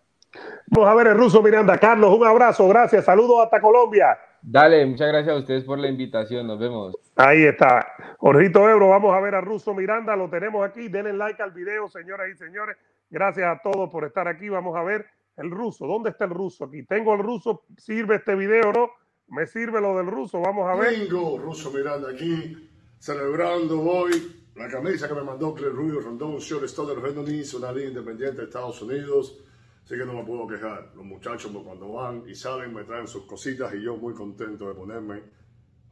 Vamos 0.66 0.88
a 0.88 0.94
ver 0.94 1.08
el 1.08 1.14
ruso 1.14 1.42
Miranda. 1.42 1.78
Carlos, 1.78 2.16
un 2.16 2.26
abrazo, 2.26 2.68
gracias, 2.68 3.04
saludos 3.04 3.44
hasta 3.44 3.60
Colombia. 3.60 4.18
Dale, 4.46 4.84
muchas 4.84 5.08
gracias 5.08 5.34
a 5.34 5.38
ustedes 5.38 5.64
por 5.64 5.78
la 5.78 5.88
invitación. 5.88 6.46
Nos 6.46 6.58
vemos. 6.58 6.94
Ahí 7.16 7.44
está. 7.44 7.86
Jorgito 8.18 8.68
Ebro, 8.68 8.90
vamos 8.90 9.14
a 9.14 9.20
ver 9.20 9.34
a 9.34 9.40
Russo 9.40 9.72
Miranda. 9.72 10.14
Lo 10.16 10.28
tenemos 10.28 10.62
aquí. 10.68 10.88
Denle 10.88 11.14
like 11.14 11.42
al 11.42 11.52
video, 11.52 11.88
señoras 11.88 12.28
y 12.30 12.36
señores. 12.36 12.76
Gracias 13.08 13.46
a 13.46 13.60
todos 13.62 13.88
por 13.88 14.04
estar 14.04 14.28
aquí. 14.28 14.50
Vamos 14.50 14.76
a 14.76 14.82
ver 14.82 15.06
el 15.38 15.50
ruso. 15.50 15.86
¿Dónde 15.86 16.10
está 16.10 16.26
el 16.26 16.30
ruso 16.30 16.66
aquí? 16.66 16.82
Tengo 16.82 17.14
el 17.14 17.20
ruso. 17.20 17.62
¿Sirve 17.78 18.16
este 18.16 18.34
video 18.34 18.68
o 18.68 18.72
no? 18.72 18.90
Me 19.28 19.46
sirve 19.46 19.80
lo 19.80 19.96
del 19.96 20.08
ruso. 20.08 20.38
Vamos 20.42 20.68
a 20.68 20.74
ver. 20.74 20.94
Bingo, 20.94 21.38
Russo 21.38 21.72
Miranda 21.72 22.10
aquí, 22.10 22.70
celebrando 22.98 23.80
hoy 23.80 24.44
la 24.56 24.68
camisa 24.68 25.08
que 25.08 25.14
me 25.14 25.22
mandó 25.22 25.54
Claire 25.54 25.74
Rubio 25.74 26.00
Rondón, 26.00 26.36
shortstop 26.36 26.88
de 26.88 26.94
los 26.96 27.02
Red 27.02 27.16
Unidos, 27.16 27.54
una 27.54 27.72
liga 27.72 27.88
independiente 27.88 28.42
de 28.42 28.44
Estados 28.44 28.82
Unidos. 28.82 29.38
Así 29.84 29.96
que 29.98 30.06
no 30.06 30.14
me 30.14 30.24
puedo 30.24 30.46
quejar. 30.46 30.92
Los 30.96 31.04
muchachos 31.04 31.52
cuando 31.62 31.92
van 31.92 32.24
y 32.26 32.34
salen 32.34 32.72
me 32.72 32.84
traen 32.84 33.06
sus 33.06 33.24
cositas 33.26 33.74
y 33.74 33.82
yo 33.82 33.96
muy 33.96 34.14
contento 34.14 34.66
de 34.66 34.74
ponerme 34.74 35.22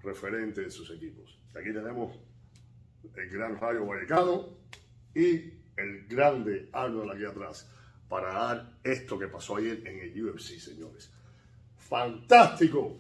referente 0.02 0.62
de 0.62 0.70
sus 0.70 0.90
equipos. 0.90 1.38
Aquí 1.54 1.72
tenemos 1.72 2.16
el 3.14 3.30
gran 3.30 3.58
Rayo 3.58 3.84
Vallecano 3.84 4.48
y 5.14 5.52
el 5.76 6.06
grande 6.08 6.70
Arnold 6.72 7.12
aquí 7.12 7.24
atrás 7.24 7.68
para 8.08 8.32
dar 8.32 8.78
esto 8.82 9.18
que 9.18 9.28
pasó 9.28 9.56
ayer 9.56 9.86
en 9.86 10.00
el 10.00 10.24
UFC, 10.24 10.58
señores. 10.58 11.10
Fantástico. 11.76 12.98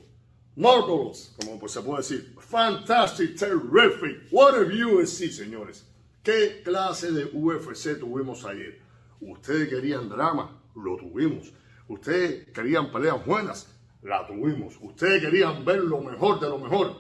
Marvelous, 0.56 1.34
como 1.40 1.58
pues 1.58 1.72
se 1.72 1.80
puede 1.80 1.98
decir. 1.98 2.34
Fantastic, 2.38 3.36
terrific. 3.36 4.30
What 4.30 4.54
a 4.54 4.60
UFC, 4.60 5.30
señores. 5.30 5.86
¿Qué 6.22 6.60
clase 6.62 7.10
de 7.10 7.24
UFC 7.32 7.98
tuvimos 7.98 8.44
ayer? 8.44 8.80
Ustedes 9.20 9.68
querían 9.68 10.08
drama, 10.08 10.61
lo 10.74 10.96
tuvimos. 10.96 11.52
Ustedes 11.88 12.48
querían 12.50 12.90
peleas 12.90 13.24
buenas, 13.24 13.68
la 14.02 14.26
tuvimos. 14.26 14.76
Ustedes 14.80 15.22
querían 15.22 15.64
ver 15.64 15.80
lo 15.80 16.00
mejor 16.00 16.40
de 16.40 16.48
lo 16.48 16.58
mejor. 16.58 16.94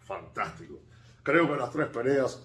Fantástico. 0.00 0.80
Creo 1.22 1.48
que 1.48 1.56
las 1.56 1.70
tres 1.70 1.88
peleas 1.88 2.42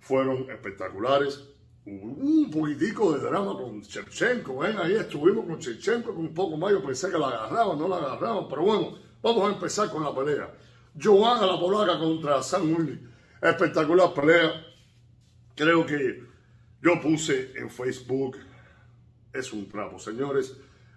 fueron 0.00 0.50
espectaculares. 0.50 1.48
Un 1.84 2.48
poquitico 2.50 3.12
de 3.12 3.24
drama 3.24 3.54
con 3.54 3.80
Shevchenko. 3.80 4.58
¿ven? 4.58 4.78
Ahí 4.78 4.94
estuvimos 4.94 5.46
con 5.46 5.58
Shevchenko 5.58 6.14
con 6.14 6.26
un 6.26 6.34
poco 6.34 6.56
más. 6.56 6.72
Yo 6.72 6.84
pensé 6.84 7.10
que 7.10 7.18
la 7.18 7.28
agarraban, 7.28 7.78
no 7.78 7.88
la 7.88 7.96
agarraban. 7.96 8.48
Pero 8.48 8.62
bueno, 8.62 8.98
vamos 9.22 9.48
a 9.48 9.54
empezar 9.54 9.90
con 9.90 10.04
la 10.04 10.14
pelea. 10.14 10.52
Joanna 11.00 11.46
la 11.46 11.58
polaca 11.58 11.98
contra 11.98 12.42
San 12.42 12.72
Willy. 12.72 13.00
Espectacular 13.40 14.12
pelea. 14.14 14.64
Creo 15.56 15.84
que 15.84 16.22
yo 16.82 17.00
puse 17.00 17.52
en 17.56 17.70
Facebook 17.70 18.36
es 19.32 19.52
un 19.52 19.68
trapo. 19.68 19.98
Señores, 19.98 20.56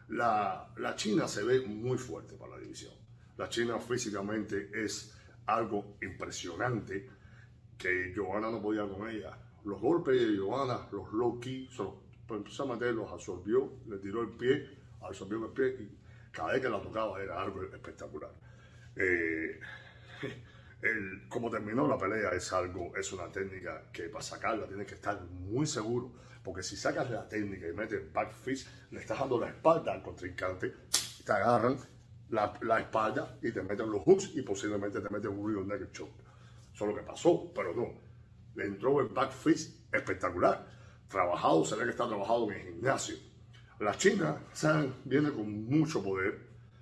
la, 0.09 0.93
China 0.95 1.27
se 1.27 1.43
ve 1.43 1.61
muy 1.61 1.97
fuerte 1.97 2.35
para 2.35 2.55
la 2.55 2.59
división. 2.59 2.93
La 3.37 3.49
China 3.49 3.79
físicamente 3.79 4.69
es 4.73 5.17
algo 5.45 5.97
impresionante 6.01 7.09
que 7.77 8.13
Johanna 8.15 8.51
no 8.51 8.61
podía 8.61 8.87
con 8.87 9.09
ella. 9.09 9.37
Los 9.65 9.81
golpes 9.81 10.19
de 10.19 10.37
Johanna, 10.37 10.87
los 10.91 11.11
low 11.11 11.39
key, 11.39 11.69
precisamente 12.27 12.91
los 12.91 13.11
absorbió, 13.11 13.79
le 13.87 13.97
tiró 13.97 14.21
el 14.21 14.29
pie, 14.29 14.77
absorbió 15.01 15.45
el 15.45 15.51
pie 15.51 15.67
y 15.83 15.97
cada 16.31 16.53
vez 16.53 16.61
que 16.61 16.69
la 16.69 16.81
tocaba 16.81 17.21
era 17.21 17.41
algo 17.41 17.63
espectacular. 17.63 18.31
Eh, 18.95 19.59
el, 20.81 21.27
como 21.27 21.49
terminó 21.49 21.87
la 21.87 21.97
pelea 21.97 22.29
es 22.31 22.51
algo, 22.53 22.95
es 22.95 23.11
una 23.11 23.31
técnica 23.31 23.89
que 23.91 24.03
para 24.03 24.23
sacarla 24.23 24.67
tienes 24.67 24.87
que 24.87 24.95
estar 24.95 25.21
muy 25.21 25.65
seguro, 25.65 26.11
porque 26.45 26.61
si 26.61 26.77
sacas 26.77 27.09
la 27.09 27.27
técnica 27.27 27.67
y 27.67 27.73
metes 27.73 28.13
back 28.13 28.31
fist, 28.31 28.67
le 28.91 28.99
estás 28.99 29.19
dando 29.19 29.39
la 29.39 29.49
espalda 29.49 29.93
al 29.93 30.03
contrincante, 30.03 30.75
te 31.25 31.31
agarran 31.31 31.75
la, 32.29 32.53
la 32.61 32.81
espalda 32.81 33.39
y 33.41 33.51
te 33.51 33.63
meten 33.63 33.89
los 33.89 34.03
hooks 34.03 34.35
y 34.35 34.43
posiblemente 34.43 35.01
te 35.01 35.09
meten 35.09 35.31
un 35.31 35.51
real 35.51 35.67
naked 35.67 35.91
choke. 35.91 36.13
Eso 36.71 36.85
es 36.85 36.91
lo 36.91 36.95
que 36.95 37.01
pasó, 37.01 37.51
pero 37.51 37.73
no. 37.73 37.87
Le 38.53 38.65
entró 38.65 39.01
el 39.01 39.07
back 39.07 39.31
fist 39.31 39.91
espectacular. 39.91 40.67
Trabajado, 41.07 41.65
se 41.65 41.75
ve 41.77 41.85
que 41.85 41.89
está 41.91 42.07
trabajado 42.07 42.51
en 42.51 42.59
el 42.59 42.73
gimnasio. 42.73 43.15
La 43.79 43.97
China 43.97 44.37
viene 45.03 45.31
con 45.31 45.65
mucho 45.65 46.03
poder, 46.03 46.39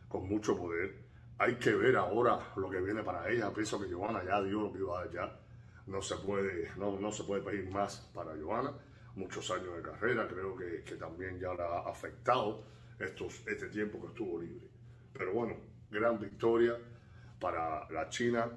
con 0.09 0.27
mucho 0.27 0.57
poder. 0.57 1.05
Hay 1.37 1.55
que 1.55 1.73
ver 1.73 1.95
ahora 1.95 2.51
lo 2.57 2.69
que 2.69 2.81
viene 2.81 3.01
para 3.01 3.29
ella. 3.29 3.53
Pienso 3.53 3.79
que 3.79 3.91
Johanna 3.91 4.23
ya 4.25 4.41
dio 4.41 4.59
lo 4.59 4.73
que 4.73 4.79
iba 4.79 4.99
a 4.99 5.05
dar 5.05 5.13
ya. 5.13 5.39
No 5.87 6.01
se 6.01 6.17
puede, 6.17 6.69
no, 6.75 6.99
no 6.99 7.11
se 7.13 7.23
puede 7.23 7.41
pedir 7.41 7.69
más 7.69 8.09
para 8.13 8.33
Johanna. 8.35 8.73
Muchos 9.15 9.49
años 9.51 9.75
de 9.75 9.81
carrera, 9.83 10.27
creo 10.27 10.55
que, 10.55 10.83
que 10.83 10.95
también 10.95 11.39
ya 11.39 11.53
la 11.53 11.65
ha 11.65 11.89
afectado 11.89 12.63
estos, 12.99 13.43
este 13.47 13.67
tiempo 13.67 14.01
que 14.01 14.07
estuvo 14.07 14.41
libre. 14.41 14.67
Pero 15.13 15.33
bueno, 15.33 15.55
gran 15.91 16.19
victoria 16.19 16.77
para 17.39 17.89
la 17.91 18.09
China, 18.09 18.49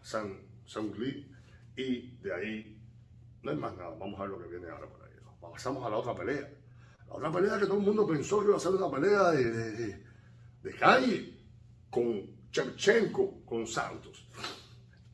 San, 0.00 0.40
San 0.64 0.92
Li, 0.98 1.30
y 1.76 2.16
de 2.18 2.34
ahí 2.34 2.80
no 3.42 3.50
hay 3.50 3.56
más 3.56 3.76
nada. 3.76 3.94
Vamos 3.98 4.18
a 4.18 4.22
ver 4.22 4.30
lo 4.30 4.38
que 4.38 4.48
viene 4.48 4.68
ahora 4.68 4.88
para 4.88 5.10
ellos. 5.10 5.24
Pasamos 5.40 5.84
a 5.84 5.90
la 5.90 5.96
otra 5.96 6.14
pelea. 6.14 6.48
La 7.08 7.14
otra 7.14 7.30
pelea 7.30 7.58
que 7.58 7.66
todo 7.66 7.78
el 7.78 7.84
mundo 7.84 8.06
pensó 8.06 8.40
que 8.40 8.46
iba 8.46 8.56
a 8.56 8.60
ser 8.60 8.72
una 8.72 8.90
pelea 8.90 9.30
de, 9.30 9.50
de, 9.50 10.04
de 10.62 10.74
calle 10.76 11.38
con 11.90 12.48
Chevchenko, 12.50 13.44
con 13.44 13.66
Santos. 13.66 14.26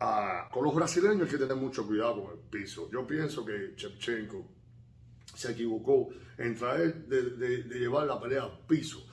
Ah, 0.01 0.49
con 0.53 0.65
los 0.65 0.75
brasileños 0.75 1.23
hay 1.23 1.31
que 1.31 1.39
tener 1.39 1.57
mucho 1.57 1.87
cuidado 1.87 2.25
con 2.25 2.33
el 2.33 2.45
piso. 2.45 2.91
Yo 2.91 3.07
pienso 3.07 3.45
que 3.45 3.75
Chevchenko 3.77 4.54
se 5.35 5.53
equivocó 5.53 6.09
en 6.39 6.55
traer 6.57 7.07
de, 7.07 7.65
llevar 7.79 8.07
la 8.07 8.21
pelea 8.21 8.45
al 8.45 8.59
piso, 8.67 9.07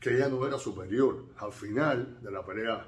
que 0.00 0.16
ella 0.16 0.28
no 0.28 0.46
era 0.46 0.58
superior. 0.58 1.26
Al 1.38 1.52
final 1.52 2.20
de 2.22 2.30
la 2.30 2.44
pelea, 2.44 2.86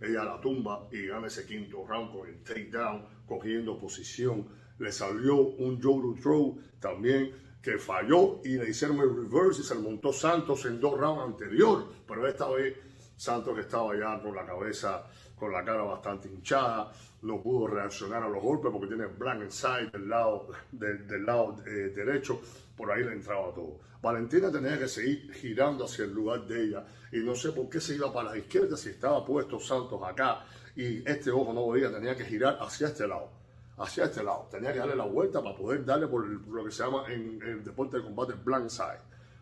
ella 0.00 0.24
la 0.24 0.40
tumba 0.40 0.88
y 0.90 1.06
gana 1.06 1.26
ese 1.26 1.46
quinto 1.46 1.86
round 1.86 2.12
con 2.12 2.28
el 2.28 2.42
takedown, 2.42 3.06
cogiendo 3.26 3.78
posición. 3.78 4.46
Le 4.78 4.92
salió 4.92 5.36
un 5.36 5.80
Joe 5.80 6.20
Throw 6.20 6.60
también 6.80 7.32
que 7.62 7.78
falló 7.78 8.40
y 8.44 8.56
le 8.56 8.70
hicieron 8.70 8.98
el 8.98 9.14
reverse 9.14 9.60
y 9.60 9.64
se 9.64 9.76
le 9.76 9.82
montó 9.82 10.12
Santos 10.12 10.64
en 10.64 10.80
dos 10.80 10.98
rounds 10.98 11.22
anterior, 11.22 11.86
pero 12.06 12.26
esta 12.26 12.50
vez 12.50 12.76
Santos 13.16 13.56
estaba 13.58 13.96
ya 13.96 14.20
con 14.20 14.34
la 14.34 14.44
cabeza, 14.44 15.06
con 15.42 15.50
la 15.52 15.64
cara 15.64 15.82
bastante 15.82 16.28
hinchada, 16.28 16.92
no 17.22 17.42
pudo 17.42 17.66
reaccionar 17.66 18.22
a 18.22 18.28
los 18.28 18.40
golpes 18.40 18.70
porque 18.70 18.86
tiene 18.86 19.06
blank 19.06 19.42
inside 19.42 19.90
del 19.90 20.08
lado, 20.08 20.46
del, 20.70 21.04
del 21.04 21.26
lado 21.26 21.56
eh, 21.66 21.92
derecho, 21.92 22.40
por 22.76 22.92
ahí 22.92 23.02
le 23.02 23.14
entraba 23.14 23.52
todo. 23.52 23.80
Valentina 24.00 24.52
tenía 24.52 24.78
que 24.78 24.86
seguir 24.86 25.32
girando 25.32 25.86
hacia 25.86 26.04
el 26.04 26.14
lugar 26.14 26.46
de 26.46 26.62
ella 26.62 26.86
y 27.10 27.16
no 27.24 27.34
sé 27.34 27.50
por 27.50 27.68
qué 27.68 27.80
se 27.80 27.96
iba 27.96 28.12
para 28.12 28.30
la 28.30 28.38
izquierda 28.38 28.76
si 28.76 28.90
estaba 28.90 29.24
puesto 29.24 29.58
Santos 29.58 30.00
acá 30.04 30.44
y 30.76 30.98
este 31.10 31.32
ojo 31.32 31.52
no 31.52 31.68
veía, 31.70 31.92
tenía 31.92 32.16
que 32.16 32.24
girar 32.24 32.58
hacia 32.60 32.86
este 32.86 33.08
lado 33.08 33.42
hacia 33.78 34.04
este 34.04 34.22
lado. 34.22 34.46
Tenía 34.48 34.72
que 34.72 34.78
darle 34.78 34.94
la 34.94 35.06
vuelta 35.06 35.42
para 35.42 35.56
poder 35.56 35.84
darle 35.84 36.06
por, 36.06 36.24
el, 36.24 36.38
por 36.38 36.54
lo 36.54 36.64
que 36.66 36.70
se 36.70 36.84
llama 36.84 37.04
en, 37.08 37.42
en, 37.42 37.48
el 37.48 37.64
deporte 37.64 37.96
de 37.96 38.04
combate 38.04 38.34
blind 38.34 38.68
side. 38.68 39.00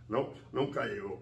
¿no? 0.09 0.33
Nunca 0.53 0.87
llegó. 0.87 1.21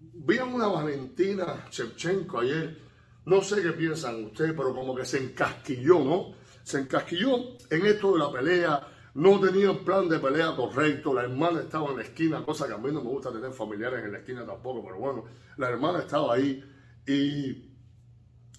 Vi 0.00 0.38
a 0.38 0.44
una 0.46 0.66
Valentina 0.66 1.66
Shevchenko 1.70 2.40
ayer, 2.40 2.89
no 3.26 3.42
sé 3.42 3.62
qué 3.62 3.72
piensan 3.72 4.24
ustedes, 4.24 4.52
pero 4.56 4.74
como 4.74 4.94
que 4.94 5.04
se 5.04 5.18
encasquilló, 5.18 6.00
¿no? 6.04 6.34
Se 6.62 6.78
encasquilló 6.78 7.58
en 7.70 7.86
esto 7.86 8.12
de 8.12 8.18
la 8.18 8.32
pelea, 8.32 8.88
no 9.14 9.40
tenía 9.40 9.70
un 9.70 9.84
plan 9.84 10.08
de 10.08 10.18
pelea 10.18 10.54
correcto, 10.54 11.14
la 11.14 11.22
hermana 11.22 11.60
estaba 11.60 11.90
en 11.90 11.96
la 11.98 12.02
esquina, 12.02 12.44
cosa 12.44 12.66
que 12.66 12.74
a 12.74 12.78
mí 12.78 12.90
no 12.92 13.02
me 13.02 13.10
gusta 13.10 13.32
tener 13.32 13.52
familiares 13.52 14.04
en 14.04 14.12
la 14.12 14.18
esquina 14.18 14.46
tampoco, 14.46 14.84
pero 14.84 14.98
bueno, 14.98 15.24
la 15.56 15.68
hermana 15.68 16.00
estaba 16.00 16.34
ahí 16.34 16.62
y 17.06 17.70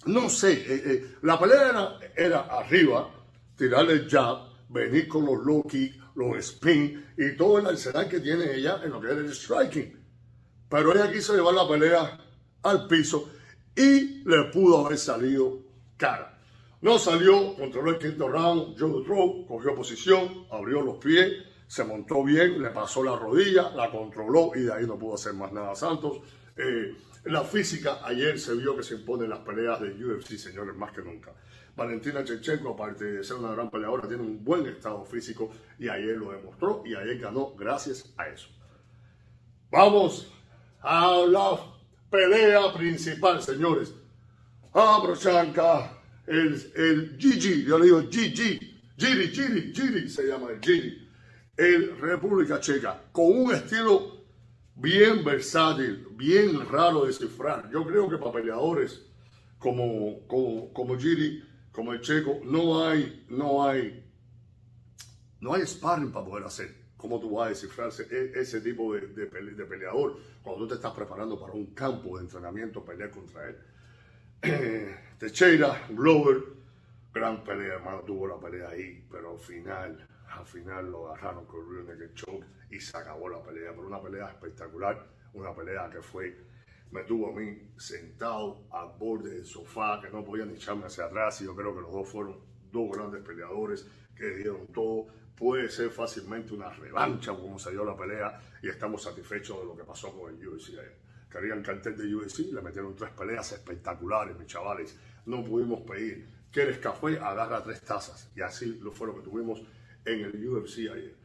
no 0.06 0.30
sé, 0.30 0.54
eh, 0.54 0.84
eh, 0.86 1.16
la 1.22 1.40
pelea 1.40 1.70
era, 1.70 2.00
era 2.16 2.40
arriba, 2.42 3.10
tirarle 3.56 3.94
el 3.94 4.10
jab, 4.10 4.52
venir 4.70 5.08
con 5.08 5.26
los 5.26 5.46
low 5.46 5.64
kick, 5.68 6.02
los 6.16 6.38
spin 6.38 7.06
y 7.18 7.36
todo 7.38 7.60
el 7.60 7.68
arsenal 7.68 8.10
que 8.10 8.20
tiene 8.20 8.54
ella 8.56 8.82
en 8.84 8.92
lo 8.92 9.00
que 9.00 9.12
es 9.12 9.18
el 9.18 9.34
striking. 9.34 10.02
Pero 10.70 10.94
ella 10.94 11.12
quiso 11.12 11.36
llevar 11.36 11.54
la 11.54 11.68
pelea 11.68 12.20
al 12.64 12.88
piso 12.88 13.30
y 13.76 14.23
le 14.23 14.43
pudo 14.52 14.85
haber 14.85 14.98
salido 14.98 15.60
cara. 15.98 16.39
No 16.81 16.98
salió, 16.98 17.56
controló 17.56 17.91
el 17.91 17.99
quinto 17.99 18.27
round, 18.27 18.80
Joe 18.80 19.03
Throw, 19.03 19.45
cogió 19.45 19.76
posición, 19.76 20.48
abrió 20.49 20.81
los 20.81 20.98
pies, 20.98 21.31
se 21.68 21.84
montó 21.84 22.23
bien, 22.23 22.61
le 22.61 22.69
pasó 22.72 23.03
la 23.03 23.15
rodilla, 23.15 23.69
la 23.76 23.91
controló 23.91 24.52
y 24.56 24.61
de 24.61 24.73
ahí 24.73 24.88
no 24.88 24.98
pudo 24.98 25.15
hacer 25.15 25.34
más 25.34 25.53
nada 25.53 25.76
Santos. 25.76 26.19
Eh, 26.57 26.95
la 27.26 27.43
física, 27.43 27.99
ayer 28.03 28.39
se 28.39 28.56
vio 28.56 28.76
que 28.76 28.81
se 28.81 28.95
imponen 28.95 29.30
las 29.30 29.39
peleas 29.39 29.80
de 29.80 29.93
UFC, 29.93 30.38
señores, 30.38 30.76
más 30.76 30.91
que 30.91 31.02
nunca. 31.02 31.31
Valentina 31.76 32.23
Chechenko, 32.23 32.72
aparte 32.72 33.06
de 33.06 33.23
ser 33.23 33.38
una 33.38 33.52
gran 33.52 33.69
peleadora, 33.69 34.07
tiene 34.07 34.23
un 34.23 34.43
buen 34.43 34.65
estado 34.65 35.06
físico 35.06 35.52
y 35.77 35.88
ayer 35.88 36.18
lo 36.18 36.31
demostró 36.31 36.84
y 36.85 36.95
ayer 36.95 37.19
ganó 37.19 37.53
gracias 37.56 38.14
a 38.18 38.27
eso. 38.27 38.49
Vamos 39.69 40.34
a 40.81 41.26
la 41.27 41.57
pelea 42.12 42.74
principal, 42.74 43.42
señores. 43.42 43.94
Abrochanka, 44.74 45.98
el, 46.28 46.72
el 46.76 47.18
Gigi, 47.18 47.64
yo 47.64 47.80
le 47.80 47.86
digo 47.86 48.04
Gigi, 48.10 48.60
Giri, 48.98 49.28
Giri, 49.30 49.74
Giri 49.74 50.10
se 50.10 50.28
llama 50.28 50.52
el 50.52 50.60
Giri, 50.60 51.10
el 51.58 51.98
República 51.98 52.60
Checa, 52.60 53.02
con 53.12 53.26
un 53.26 53.54
estilo 53.54 54.26
bien 54.76 55.24
versátil, 55.24 56.08
bien 56.12 56.70
raro 56.70 57.06
de 57.06 57.14
cifrar. 57.14 57.70
Yo 57.72 57.86
creo 57.86 58.10
que 58.10 58.18
para 58.18 58.34
peleadores 58.34 59.02
como, 59.58 60.26
como, 60.28 60.72
como 60.74 60.98
Giri, 60.98 61.44
como 61.72 61.94
el 61.94 62.02
Checo, 62.02 62.42
no 62.44 62.86
hay, 62.86 63.26
no 63.30 63.64
hay, 63.64 64.06
no 65.40 65.54
hay 65.54 65.66
sparring 65.66 66.12
para 66.12 66.26
poder 66.26 66.46
hacer. 66.46 66.81
¿Cómo 67.02 67.19
tú 67.19 67.32
vas 67.32 67.48
a 67.48 67.49
descifrarse 67.49 68.06
ese 68.36 68.61
tipo 68.61 68.94
de, 68.94 69.07
de, 69.07 69.26
de, 69.26 69.65
peleador 69.65 70.18
cuando 70.44 70.61
tú 70.61 70.68
te 70.68 70.76
estás 70.76 70.94
preparando 70.94 71.40
para 71.40 71.53
un 71.53 71.73
campo 71.73 72.18
de 72.18 72.26
entrenamiento, 72.26 72.86
pelear 72.86 73.10
contra 73.10 73.49
él? 73.49 73.57
Teixeira, 75.18 75.88
Glover, 75.90 76.44
gran 77.11 77.44
pelea, 77.44 77.73
hermano, 77.73 78.02
tuvo 78.02 78.28
la 78.28 78.40
pelea 78.40 78.69
ahí, 78.69 79.03
pero 79.10 79.32
al 79.32 79.40
final, 79.40 80.07
al 80.30 80.45
final 80.45 80.91
lo 80.91 81.07
agarraron 81.07 81.45
con 81.48 81.73
Real 81.73 81.88
Naked 81.88 82.14
Choke 82.14 82.45
y 82.69 82.80
se 82.80 82.95
acabó 82.95 83.30
la 83.30 83.41
pelea. 83.41 83.72
Pero 83.72 83.88
una 83.88 83.99
pelea 83.99 84.28
espectacular, 84.30 85.03
una 85.34 85.56
pelea 85.56 85.90
que 85.90 86.03
fue, 86.03 86.38
me 86.91 87.03
tuvo 87.03 87.32
a 87.32 87.40
mí 87.40 87.72
sentado 87.78 88.68
al 88.69 88.90
borde 88.99 89.32
del 89.32 89.45
sofá, 89.45 89.99
que 89.99 90.11
no 90.11 90.23
podía 90.23 90.45
ni 90.45 90.53
echarme 90.53 90.86
hacia 90.86 91.06
atrás, 91.06 91.41
y 91.41 91.45
yo 91.45 91.56
creo 91.56 91.73
que 91.73 91.82
los 91.82 91.91
dos 91.91 92.07
fueron 92.07 92.38
dos 92.72 92.91
grandes 92.95 93.23
peleadores 93.23 93.88
que 94.15 94.36
dieron 94.36 94.68
todo. 94.68 95.07
Puede 95.42 95.70
ser 95.70 95.90
fácilmente 95.90 96.54
una 96.54 96.70
revancha 96.70 97.34
como 97.34 97.58
se 97.58 97.72
dio 97.72 97.84
la 97.84 97.98
pelea 97.98 98.40
y 98.62 98.70
estamos 98.70 99.02
satisfechos 99.02 99.58
de 99.58 99.66
lo 99.66 99.76
que 99.76 99.84
pasó 99.84 100.12
con 100.12 100.32
el 100.32 100.48
UFC 100.48 100.70
ayer. 100.74 100.96
Querían 101.32 101.64
cartel 101.64 101.98
de 101.98 102.16
UFC, 102.16 102.54
le 102.54 102.62
metieron 102.62 102.96
tres 102.96 103.10
peleas 103.10 103.52
espectaculares, 103.52 104.38
mis 104.38 104.46
chavales. 104.46 104.96
No 105.26 105.44
pudimos 105.44 105.82
pedir. 105.82 106.28
¿Quieres 106.52 106.78
café? 106.78 107.18
Agarra 107.18 107.64
tres 107.64 107.82
tazas. 107.82 108.30
Y 108.36 108.42
así 108.42 108.78
lo 108.84 108.92
fue 108.92 109.08
lo 109.08 109.16
que 109.16 109.22
tuvimos 109.22 109.64
en 110.06 110.26
el 110.26 110.48
UFC 110.48 110.78
ayer. 110.82 111.16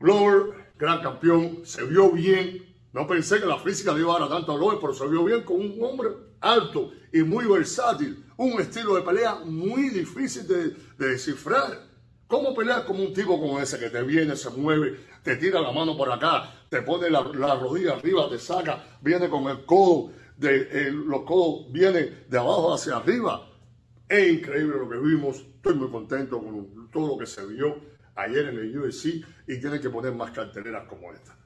Glover, 0.00 0.72
gran 0.78 1.02
campeón, 1.02 1.66
se 1.66 1.84
vio 1.84 2.12
bien. 2.12 2.74
No 2.94 3.06
pensé 3.06 3.38
que 3.38 3.44
la 3.44 3.58
física 3.58 3.92
le 3.92 4.00
iba 4.00 4.16
a 4.16 4.20
dar 4.20 4.30
tanto 4.30 4.52
a 4.52 4.56
Glover, 4.56 4.78
pero 4.80 4.94
se 4.94 5.06
vio 5.08 5.22
bien 5.22 5.42
con 5.42 5.56
un 5.56 5.76
hombre 5.82 6.08
alto 6.40 6.90
y 7.12 7.18
muy 7.22 7.44
versátil. 7.44 8.24
Un 8.38 8.58
estilo 8.62 8.94
de 8.94 9.02
pelea 9.02 9.34
muy 9.44 9.90
difícil 9.90 10.48
de, 10.48 10.70
de 10.70 11.08
descifrar. 11.10 11.85
¿Cómo 12.28 12.54
pelear 12.54 12.84
como 12.84 13.04
un 13.04 13.14
tipo 13.14 13.40
como 13.40 13.60
ese 13.60 13.78
que 13.78 13.88
te 13.88 14.02
viene, 14.02 14.34
se 14.34 14.50
mueve, 14.50 14.98
te 15.22 15.36
tira 15.36 15.60
la 15.60 15.70
mano 15.70 15.96
por 15.96 16.10
acá, 16.10 16.52
te 16.68 16.82
pone 16.82 17.08
la, 17.08 17.22
la 17.22 17.54
rodilla 17.54 17.92
arriba, 17.92 18.28
te 18.28 18.38
saca, 18.38 18.84
viene 19.00 19.28
con 19.28 19.48
el 19.48 19.64
codo, 19.64 20.10
de, 20.36 20.68
eh, 20.72 20.90
los 20.90 21.22
codos 21.22 21.70
viene 21.70 22.24
de 22.28 22.38
abajo 22.38 22.74
hacia 22.74 22.96
arriba? 22.96 23.48
Es 24.08 24.32
increíble 24.32 24.76
lo 24.78 24.88
que 24.88 24.98
vimos. 24.98 25.36
Estoy 25.36 25.74
muy 25.74 25.90
contento 25.90 26.40
con 26.40 26.90
todo 26.90 27.08
lo 27.08 27.18
que 27.18 27.26
se 27.26 27.44
vio 27.46 27.76
ayer 28.16 28.46
en 28.46 28.58
el 28.58 28.78
UFC 28.78 29.24
y 29.46 29.60
tienen 29.60 29.80
que 29.80 29.90
poner 29.90 30.12
más 30.12 30.30
carteleras 30.30 30.88
como 30.88 31.12
esta. 31.12 31.36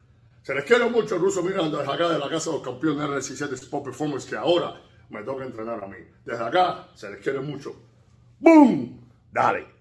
Se 0.42 0.54
les 0.54 0.64
quiere 0.64 0.88
mucho 0.88 1.18
ruso 1.18 1.42
Miranda 1.42 1.78
desde 1.78 1.92
acá 1.92 2.08
de 2.08 2.18
la 2.18 2.28
Casa 2.28 2.50
de 2.50 2.56
los 2.56 2.64
Campeones 2.64 3.30
R17 3.30 3.52
Sport 3.52 3.84
Performance 3.84 4.28
que 4.28 4.36
ahora 4.36 4.80
me 5.10 5.22
toca 5.22 5.44
entrenar 5.44 5.82
a 5.82 5.86
mí. 5.86 5.98
Desde 6.24 6.42
acá 6.42 6.88
se 6.94 7.10
les 7.10 7.20
quiere 7.20 7.40
mucho. 7.40 7.74
¡Boom! 8.38 9.00
Dale. 9.30 9.78